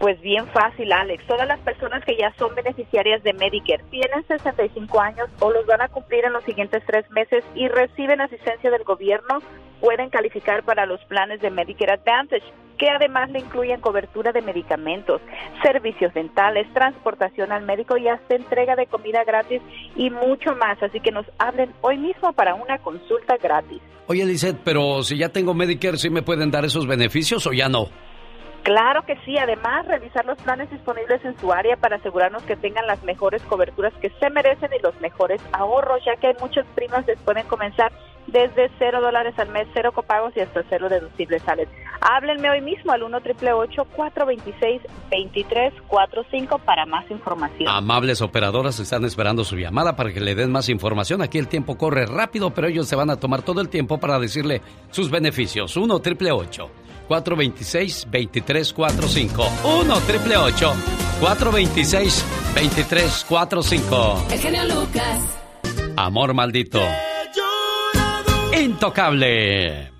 Pues 0.00 0.18
bien 0.22 0.46
fácil, 0.46 0.90
Alex. 0.94 1.26
Todas 1.26 1.46
las 1.46 1.60
personas 1.60 2.02
que 2.06 2.16
ya 2.16 2.32
son 2.38 2.54
beneficiarias 2.54 3.22
de 3.22 3.34
Medicare 3.34 3.84
tienen 3.90 4.26
65 4.26 4.98
años 4.98 5.28
o 5.40 5.50
los 5.50 5.66
van 5.66 5.82
a 5.82 5.88
cumplir 5.88 6.24
en 6.24 6.32
los 6.32 6.42
siguientes 6.44 6.82
tres 6.86 7.04
meses 7.10 7.44
y 7.54 7.68
reciben 7.68 8.22
asistencia 8.22 8.70
del 8.70 8.82
gobierno, 8.84 9.40
pueden 9.78 10.08
calificar 10.08 10.62
para 10.62 10.86
los 10.86 11.04
planes 11.04 11.42
de 11.42 11.50
Medicare 11.50 11.92
Advantage, 11.92 12.44
que 12.78 12.88
además 12.88 13.30
le 13.30 13.40
incluyen 13.40 13.82
cobertura 13.82 14.32
de 14.32 14.40
medicamentos, 14.40 15.20
servicios 15.62 16.14
dentales, 16.14 16.66
transportación 16.72 17.52
al 17.52 17.66
médico 17.66 17.98
y 17.98 18.08
hasta 18.08 18.36
entrega 18.36 18.76
de 18.76 18.86
comida 18.86 19.22
gratis 19.24 19.60
y 19.96 20.08
mucho 20.08 20.56
más. 20.56 20.82
Así 20.82 21.00
que 21.00 21.12
nos 21.12 21.26
hablen 21.36 21.74
hoy 21.82 21.98
mismo 21.98 22.32
para 22.32 22.54
una 22.54 22.78
consulta 22.78 23.36
gratis. 23.36 23.82
Oye, 24.06 24.24
Lisette, 24.24 24.62
pero 24.64 25.02
si 25.02 25.18
ya 25.18 25.28
tengo 25.28 25.52
Medicare, 25.52 25.98
¿sí 25.98 26.08
me 26.08 26.22
pueden 26.22 26.50
dar 26.50 26.64
esos 26.64 26.86
beneficios 26.86 27.46
o 27.46 27.52
ya 27.52 27.68
no? 27.68 27.88
Claro 28.62 29.04
que 29.06 29.16
sí, 29.24 29.38
además 29.38 29.86
revisar 29.86 30.26
los 30.26 30.38
planes 30.38 30.70
disponibles 30.70 31.24
en 31.24 31.38
su 31.38 31.52
área 31.52 31.76
para 31.76 31.96
asegurarnos 31.96 32.42
que 32.42 32.56
tengan 32.56 32.86
las 32.86 33.02
mejores 33.04 33.42
coberturas 33.42 33.92
que 34.00 34.10
se 34.20 34.30
merecen 34.30 34.70
y 34.78 34.82
los 34.82 34.98
mejores 35.00 35.40
ahorros, 35.52 36.04
ya 36.04 36.16
que 36.16 36.28
hay 36.28 36.34
muchas 36.40 36.66
primas 36.74 37.06
que 37.06 37.16
pueden 37.16 37.46
comenzar 37.46 37.90
desde 38.26 38.70
cero 38.78 39.00
dólares 39.00 39.34
al 39.38 39.48
mes, 39.48 39.66
cero 39.72 39.92
copagos 39.92 40.36
y 40.36 40.40
hasta 40.40 40.62
cero 40.68 40.88
deducibles 40.88 41.42
sales. 41.42 41.68
Háblenme 42.00 42.50
hoy 42.50 42.60
mismo 42.60 42.92
al 42.92 43.02
1 43.02 43.16
888 43.16 43.84
426 43.96 44.82
2345 45.10 46.58
para 46.58 46.86
más 46.86 47.10
información. 47.10 47.68
Amables 47.68 48.20
operadoras 48.22 48.78
están 48.78 49.04
esperando 49.04 49.42
su 49.42 49.56
llamada 49.56 49.96
para 49.96 50.12
que 50.12 50.20
le 50.20 50.34
den 50.34 50.52
más 50.52 50.68
información. 50.68 51.22
Aquí 51.22 51.38
el 51.38 51.48
tiempo 51.48 51.76
corre 51.76 52.06
rápido, 52.06 52.50
pero 52.50 52.68
ellos 52.68 52.86
se 52.86 52.96
van 52.96 53.10
a 53.10 53.16
tomar 53.16 53.42
todo 53.42 53.60
el 53.60 53.68
tiempo 53.68 53.98
para 53.98 54.18
decirle 54.18 54.60
sus 54.90 55.10
beneficios. 55.10 55.76
1 55.76 55.94
888 55.94 56.70
426 56.70 56.89
2345 57.10 59.50
1 59.64 59.94
888 59.94 60.74
426 61.20 62.24
2345 62.54 64.26
El 64.30 64.38
genio 64.38 64.64
Lucas. 64.64 65.18
Amor 65.96 66.34
maldito. 66.34 66.80
Intocable. 68.58 69.90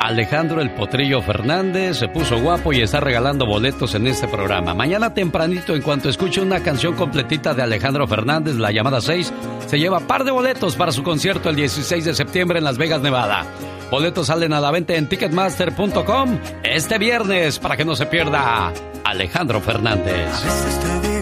Alejandro 0.00 0.60
el 0.60 0.70
Potrillo 0.70 1.22
Fernández 1.22 1.96
se 1.96 2.08
puso 2.08 2.38
guapo 2.38 2.74
y 2.74 2.82
está 2.82 3.00
regalando 3.00 3.46
boletos 3.46 3.94
en 3.94 4.06
este 4.06 4.28
programa. 4.28 4.74
Mañana 4.74 5.14
tempranito, 5.14 5.74
en 5.74 5.80
cuanto 5.80 6.10
escuche 6.10 6.42
una 6.42 6.62
canción 6.62 6.94
completita 6.94 7.54
de 7.54 7.62
Alejandro 7.62 8.06
Fernández, 8.06 8.56
la 8.56 8.70
llamada 8.70 9.00
6, 9.00 9.32
se 9.66 9.78
lleva 9.78 10.00
par 10.00 10.24
de 10.24 10.30
boletos 10.30 10.76
para 10.76 10.92
su 10.92 11.02
concierto 11.02 11.48
el 11.48 11.56
16 11.56 12.04
de 12.04 12.14
septiembre 12.14 12.58
en 12.58 12.64
Las 12.64 12.76
Vegas, 12.76 13.00
Nevada. 13.00 13.46
Boletos 13.94 14.26
salen 14.26 14.52
a 14.52 14.60
la 14.60 14.72
venta 14.72 14.94
en 14.94 15.08
ticketmaster.com 15.08 16.40
este 16.64 16.98
viernes 16.98 17.60
para 17.60 17.76
que 17.76 17.84
no 17.84 17.94
se 17.94 18.06
pierda 18.06 18.72
Alejandro 19.04 19.60
Fernández. 19.60 21.13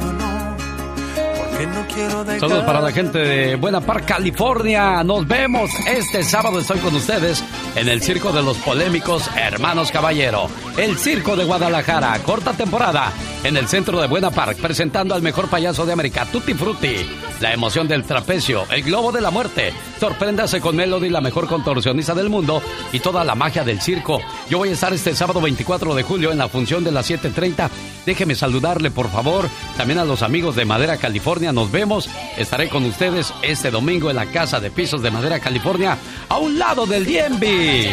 Saludos 2.41 2.65
para 2.65 2.81
la 2.81 2.93
gente 2.93 3.19
de 3.19 3.57
Buena 3.57 3.81
Park, 3.81 4.05
California. 4.07 5.05
Nos 5.05 5.27
vemos 5.27 5.71
este 5.87 6.25
sábado. 6.25 6.59
Estoy 6.59 6.79
con 6.81 6.95
ustedes 6.95 7.45
en 7.77 7.89
el 7.89 8.03
Circo 8.03 8.33
de 8.33 8.43
los 8.43 8.57
Polémicos 8.59 9.29
Hermanos 9.37 9.91
Caballero. 9.91 10.49
El 10.77 10.99
Circo 10.99 11.37
de 11.37 11.45
Guadalajara, 11.45 12.19
corta 12.25 12.53
temporada, 12.53 13.13
en 13.45 13.57
el 13.57 13.69
centro 13.69 14.01
de 14.01 14.09
Buena 14.09 14.31
Park, 14.31 14.59
presentando 14.61 15.15
al 15.15 15.23
mejor 15.23 15.49
payaso 15.49 15.87
de 15.87 15.93
América, 15.93 16.27
Tutti 16.31 16.55
Frutti. 16.55 16.97
la 17.41 17.53
emoción 17.53 17.89
del 17.89 18.05
trapecio, 18.05 18.65
el 18.71 18.83
globo 18.85 19.11
de 19.11 19.21
la 19.21 19.31
muerte. 19.33 19.73
Sorpréndase 19.99 20.61
con 20.61 20.77
Melody, 20.77 21.09
la 21.11 21.21
mejor 21.21 21.49
contorsionista 21.49 22.15
del 22.15 22.31
mundo, 22.31 22.63
y 22.93 23.01
toda 23.01 23.25
la 23.25 23.35
magia 23.35 23.65
del 23.65 23.81
circo. 23.81 24.21
Yo 24.49 24.59
voy 24.59 24.69
a 24.69 24.73
estar 24.73 24.93
este 24.93 25.15
sábado 25.15 25.41
24 25.41 25.95
de 25.95 26.03
julio 26.05 26.31
en 26.31 26.39
la 26.39 26.49
función 26.49 26.85
de 26.85 26.93
las 26.93 27.11
7.30. 27.11 27.69
Déjeme 28.07 28.37
saludarle, 28.37 28.91
por 28.93 29.11
favor. 29.11 29.49
También 29.77 29.99
a 29.99 30.05
los 30.05 30.23
amigos 30.23 30.55
de 30.55 30.65
Madera, 30.65 30.97
California. 30.99 31.52
Nos 31.53 31.71
vemos. 31.71 32.09
Estaré 32.37 32.69
con 32.69 32.85
ustedes 32.85 33.33
este 33.43 33.71
domingo 33.71 34.11
en 34.11 34.17
la 34.17 34.27
Casa 34.27 34.61
de 34.61 34.71
Pisos 34.71 35.03
de 35.03 35.11
Madera, 35.11 35.41
California, 35.41 35.99
a 36.29 36.39
un 36.39 36.59
lado 36.59 36.87
del 36.87 37.05
DMV. 37.05 37.91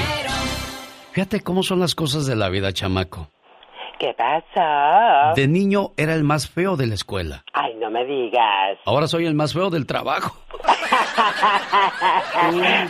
Fíjate 1.11 1.41
cómo 1.41 1.63
son 1.63 1.79
las 1.79 1.95
cosas 1.95 2.25
de 2.25 2.35
la 2.35 2.49
vida, 2.49 2.71
chamaco. 2.71 3.29
¿Qué 3.99 4.15
pasa? 4.17 5.33
De 5.35 5.47
niño 5.49 5.91
era 5.97 6.13
el 6.15 6.23
más 6.23 6.49
feo 6.49 6.77
de 6.77 6.87
la 6.87 6.93
escuela. 6.93 7.43
Ay, 7.51 7.75
no 7.75 7.91
me 7.91 8.05
digas. 8.05 8.77
Ahora 8.85 9.07
soy 9.07 9.25
el 9.25 9.35
más 9.35 9.53
feo 9.53 9.69
del 9.69 9.85
trabajo. 9.85 10.37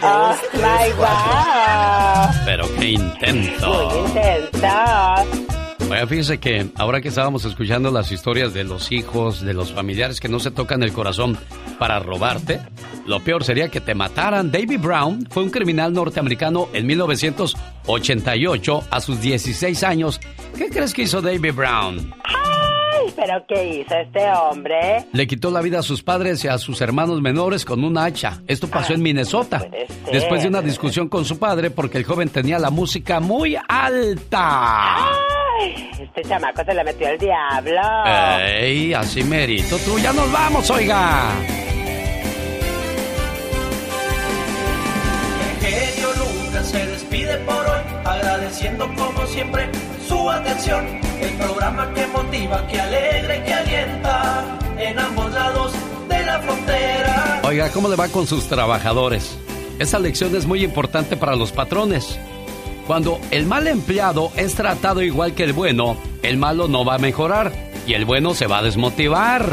oh, 0.03 0.35
my 0.53 0.91
God. 0.97 2.45
Pero 2.45 2.65
qué 2.77 2.89
intento. 2.89 3.89
Muy 3.89 4.07
intenso. 4.07 5.58
Oiga, 5.89 6.05
fíjese 6.05 6.37
que 6.37 6.69
ahora 6.75 7.01
que 7.01 7.07
estábamos 7.07 7.45
escuchando 7.45 7.89
las 7.89 8.11
historias 8.11 8.53
de 8.53 8.63
los 8.63 8.91
hijos, 8.91 9.41
de 9.41 9.55
los 9.55 9.73
familiares 9.73 10.19
que 10.19 10.29
no 10.29 10.39
se 10.39 10.51
tocan 10.51 10.83
el 10.83 10.93
corazón 10.93 11.35
para 11.79 11.97
robarte, 11.97 12.59
lo 13.07 13.23
peor 13.23 13.43
sería 13.43 13.69
que 13.69 13.81
te 13.81 13.95
mataran. 13.95 14.51
David 14.51 14.81
Brown 14.81 15.27
fue 15.31 15.41
un 15.41 15.49
criminal 15.49 15.91
norteamericano 15.91 16.69
en 16.73 16.85
1988 16.85 18.83
a 18.91 19.01
sus 19.01 19.19
16 19.19 19.83
años. 19.83 20.19
¿Qué 20.55 20.69
crees 20.69 20.93
que 20.93 21.01
hizo 21.01 21.23
David 21.23 21.55
Brown? 21.55 22.13
Ay, 23.01 23.13
pero 23.15 23.45
¿qué 23.47 23.79
hizo 23.79 23.95
este 23.95 24.31
hombre? 24.31 25.05
Le 25.11 25.27
quitó 25.27 25.51
la 25.51 25.61
vida 25.61 25.79
a 25.79 25.83
sus 25.83 26.03
padres 26.03 26.43
y 26.43 26.47
a 26.47 26.57
sus 26.57 26.81
hermanos 26.81 27.21
menores 27.21 27.65
con 27.65 27.83
un 27.83 27.97
hacha. 27.97 28.41
Esto 28.47 28.67
pasó 28.67 28.93
en 28.93 29.01
Minnesota. 29.01 29.65
Después 30.11 30.41
de 30.43 30.49
una 30.49 30.61
discusión 30.61 31.09
con 31.09 31.25
su 31.25 31.37
padre 31.39 31.69
porque 31.71 31.97
el 31.97 32.03
joven 32.03 32.29
tenía 32.29 32.59
la 32.59 32.69
música 32.69 33.19
muy 33.19 33.57
alta. 33.67 35.07
Ay, 35.59 35.89
este 35.99 36.23
chamaco 36.23 36.63
se 36.63 36.73
le 36.73 36.83
metió 36.83 37.07
el 37.07 37.17
diablo. 37.17 37.81
¡Ey! 38.05 38.93
Así 38.93 39.23
merito 39.23 39.77
tú. 39.79 39.99
¡Ya 39.99 40.13
nos 40.13 40.31
vamos, 40.31 40.69
oiga! 40.69 41.31
Despide 47.09 47.37
por 47.39 47.55
hoy, 47.55 47.81
agradeciendo 48.05 48.87
como 48.95 49.25
siempre 49.27 49.69
su 50.07 50.29
atención. 50.29 50.85
El 51.19 51.31
programa 51.37 51.93
que 51.93 52.07
motiva, 52.07 52.67
que 52.67 52.79
alegra 52.79 53.37
y 53.37 53.43
que 53.43 53.53
alienta 53.53 54.59
en 54.77 54.99
ambos 54.99 55.31
lados 55.33 55.73
de 56.07 56.25
la 56.25 56.39
frontera. 56.39 57.41
Oiga, 57.43 57.69
¿cómo 57.71 57.89
le 57.89 57.95
va 57.95 58.07
con 58.09 58.27
sus 58.27 58.47
trabajadores? 58.47 59.37
Esta 59.79 59.99
lección 59.99 60.35
es 60.35 60.45
muy 60.45 60.63
importante 60.63 61.17
para 61.17 61.35
los 61.35 61.51
patrones. 61.51 62.19
Cuando 62.85 63.19
el 63.31 63.45
mal 63.45 63.67
empleado 63.67 64.31
es 64.35 64.55
tratado 64.55 65.01
igual 65.01 65.33
que 65.33 65.43
el 65.43 65.53
bueno, 65.53 65.97
el 66.21 66.37
malo 66.37 66.67
no 66.67 66.85
va 66.85 66.95
a 66.95 66.99
mejorar 66.99 67.51
y 67.87 67.93
el 67.93 68.05
bueno 68.05 68.33
se 68.33 68.47
va 68.47 68.59
a 68.59 68.63
desmotivar. 68.63 69.51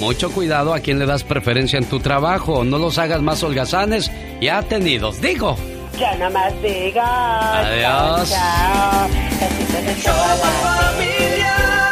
Mucho 0.00 0.30
cuidado 0.32 0.74
a 0.74 0.80
quien 0.80 0.98
le 0.98 1.06
das 1.06 1.22
preferencia 1.22 1.78
en 1.78 1.84
tu 1.84 2.00
trabajo. 2.00 2.64
No 2.64 2.78
los 2.78 2.98
hagas 2.98 3.22
más 3.22 3.42
holgazanes 3.42 4.10
y 4.40 4.48
atenidos. 4.48 5.20
Digo. 5.20 5.56
Ya 5.98 6.16
nada 6.16 6.30
más. 6.30 6.52
Adiós. 6.54 8.30
Chao. 8.30 9.08
Familia. 10.62 11.83